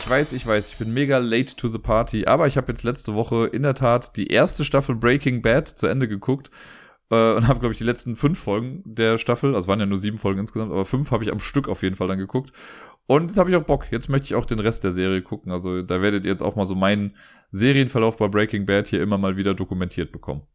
Ich 0.07 0.11
weiß, 0.11 0.31
ich 0.31 0.47
weiß, 0.47 0.69
ich 0.69 0.77
bin 0.77 0.93
mega 0.93 1.17
late 1.17 1.57
to 1.57 1.67
the 1.67 1.79
party, 1.79 2.27
aber 2.27 2.47
ich 2.47 2.55
habe 2.55 2.71
jetzt 2.71 2.83
letzte 2.83 3.13
Woche 3.13 3.47
in 3.47 3.63
der 3.63 3.73
Tat 3.73 4.15
die 4.15 4.27
erste 4.27 4.63
Staffel 4.63 4.95
Breaking 4.95 5.41
Bad 5.41 5.67
zu 5.67 5.85
Ende 5.85 6.07
geguckt 6.07 6.49
äh, 7.09 7.33
und 7.33 7.45
habe, 7.49 7.59
glaube 7.59 7.73
ich, 7.73 7.77
die 7.77 7.83
letzten 7.83 8.15
fünf 8.15 8.39
Folgen 8.39 8.83
der 8.85 9.17
Staffel, 9.17 9.53
also 9.53 9.67
waren 9.67 9.81
ja 9.81 9.85
nur 9.85 9.97
sieben 9.97 10.17
Folgen 10.17 10.39
insgesamt, 10.39 10.71
aber 10.71 10.85
fünf 10.85 11.11
habe 11.11 11.25
ich 11.25 11.31
am 11.33 11.41
Stück 11.41 11.67
auf 11.67 11.83
jeden 11.83 11.97
Fall 11.97 12.07
dann 12.07 12.19
geguckt. 12.19 12.53
Und 13.05 13.27
jetzt 13.27 13.37
habe 13.37 13.49
ich 13.49 13.57
auch 13.57 13.65
Bock. 13.65 13.91
Jetzt 13.91 14.07
möchte 14.07 14.27
ich 14.27 14.35
auch 14.35 14.45
den 14.45 14.59
Rest 14.59 14.85
der 14.85 14.93
Serie 14.93 15.21
gucken. 15.21 15.51
Also 15.51 15.81
da 15.81 16.01
werdet 16.01 16.23
ihr 16.23 16.31
jetzt 16.31 16.41
auch 16.41 16.55
mal 16.55 16.63
so 16.63 16.75
meinen 16.75 17.17
Serienverlauf 17.51 18.15
bei 18.15 18.29
Breaking 18.29 18.65
Bad 18.65 18.87
hier 18.87 19.03
immer 19.03 19.17
mal 19.17 19.35
wieder 19.35 19.55
dokumentiert 19.55 20.13
bekommen. 20.13 20.47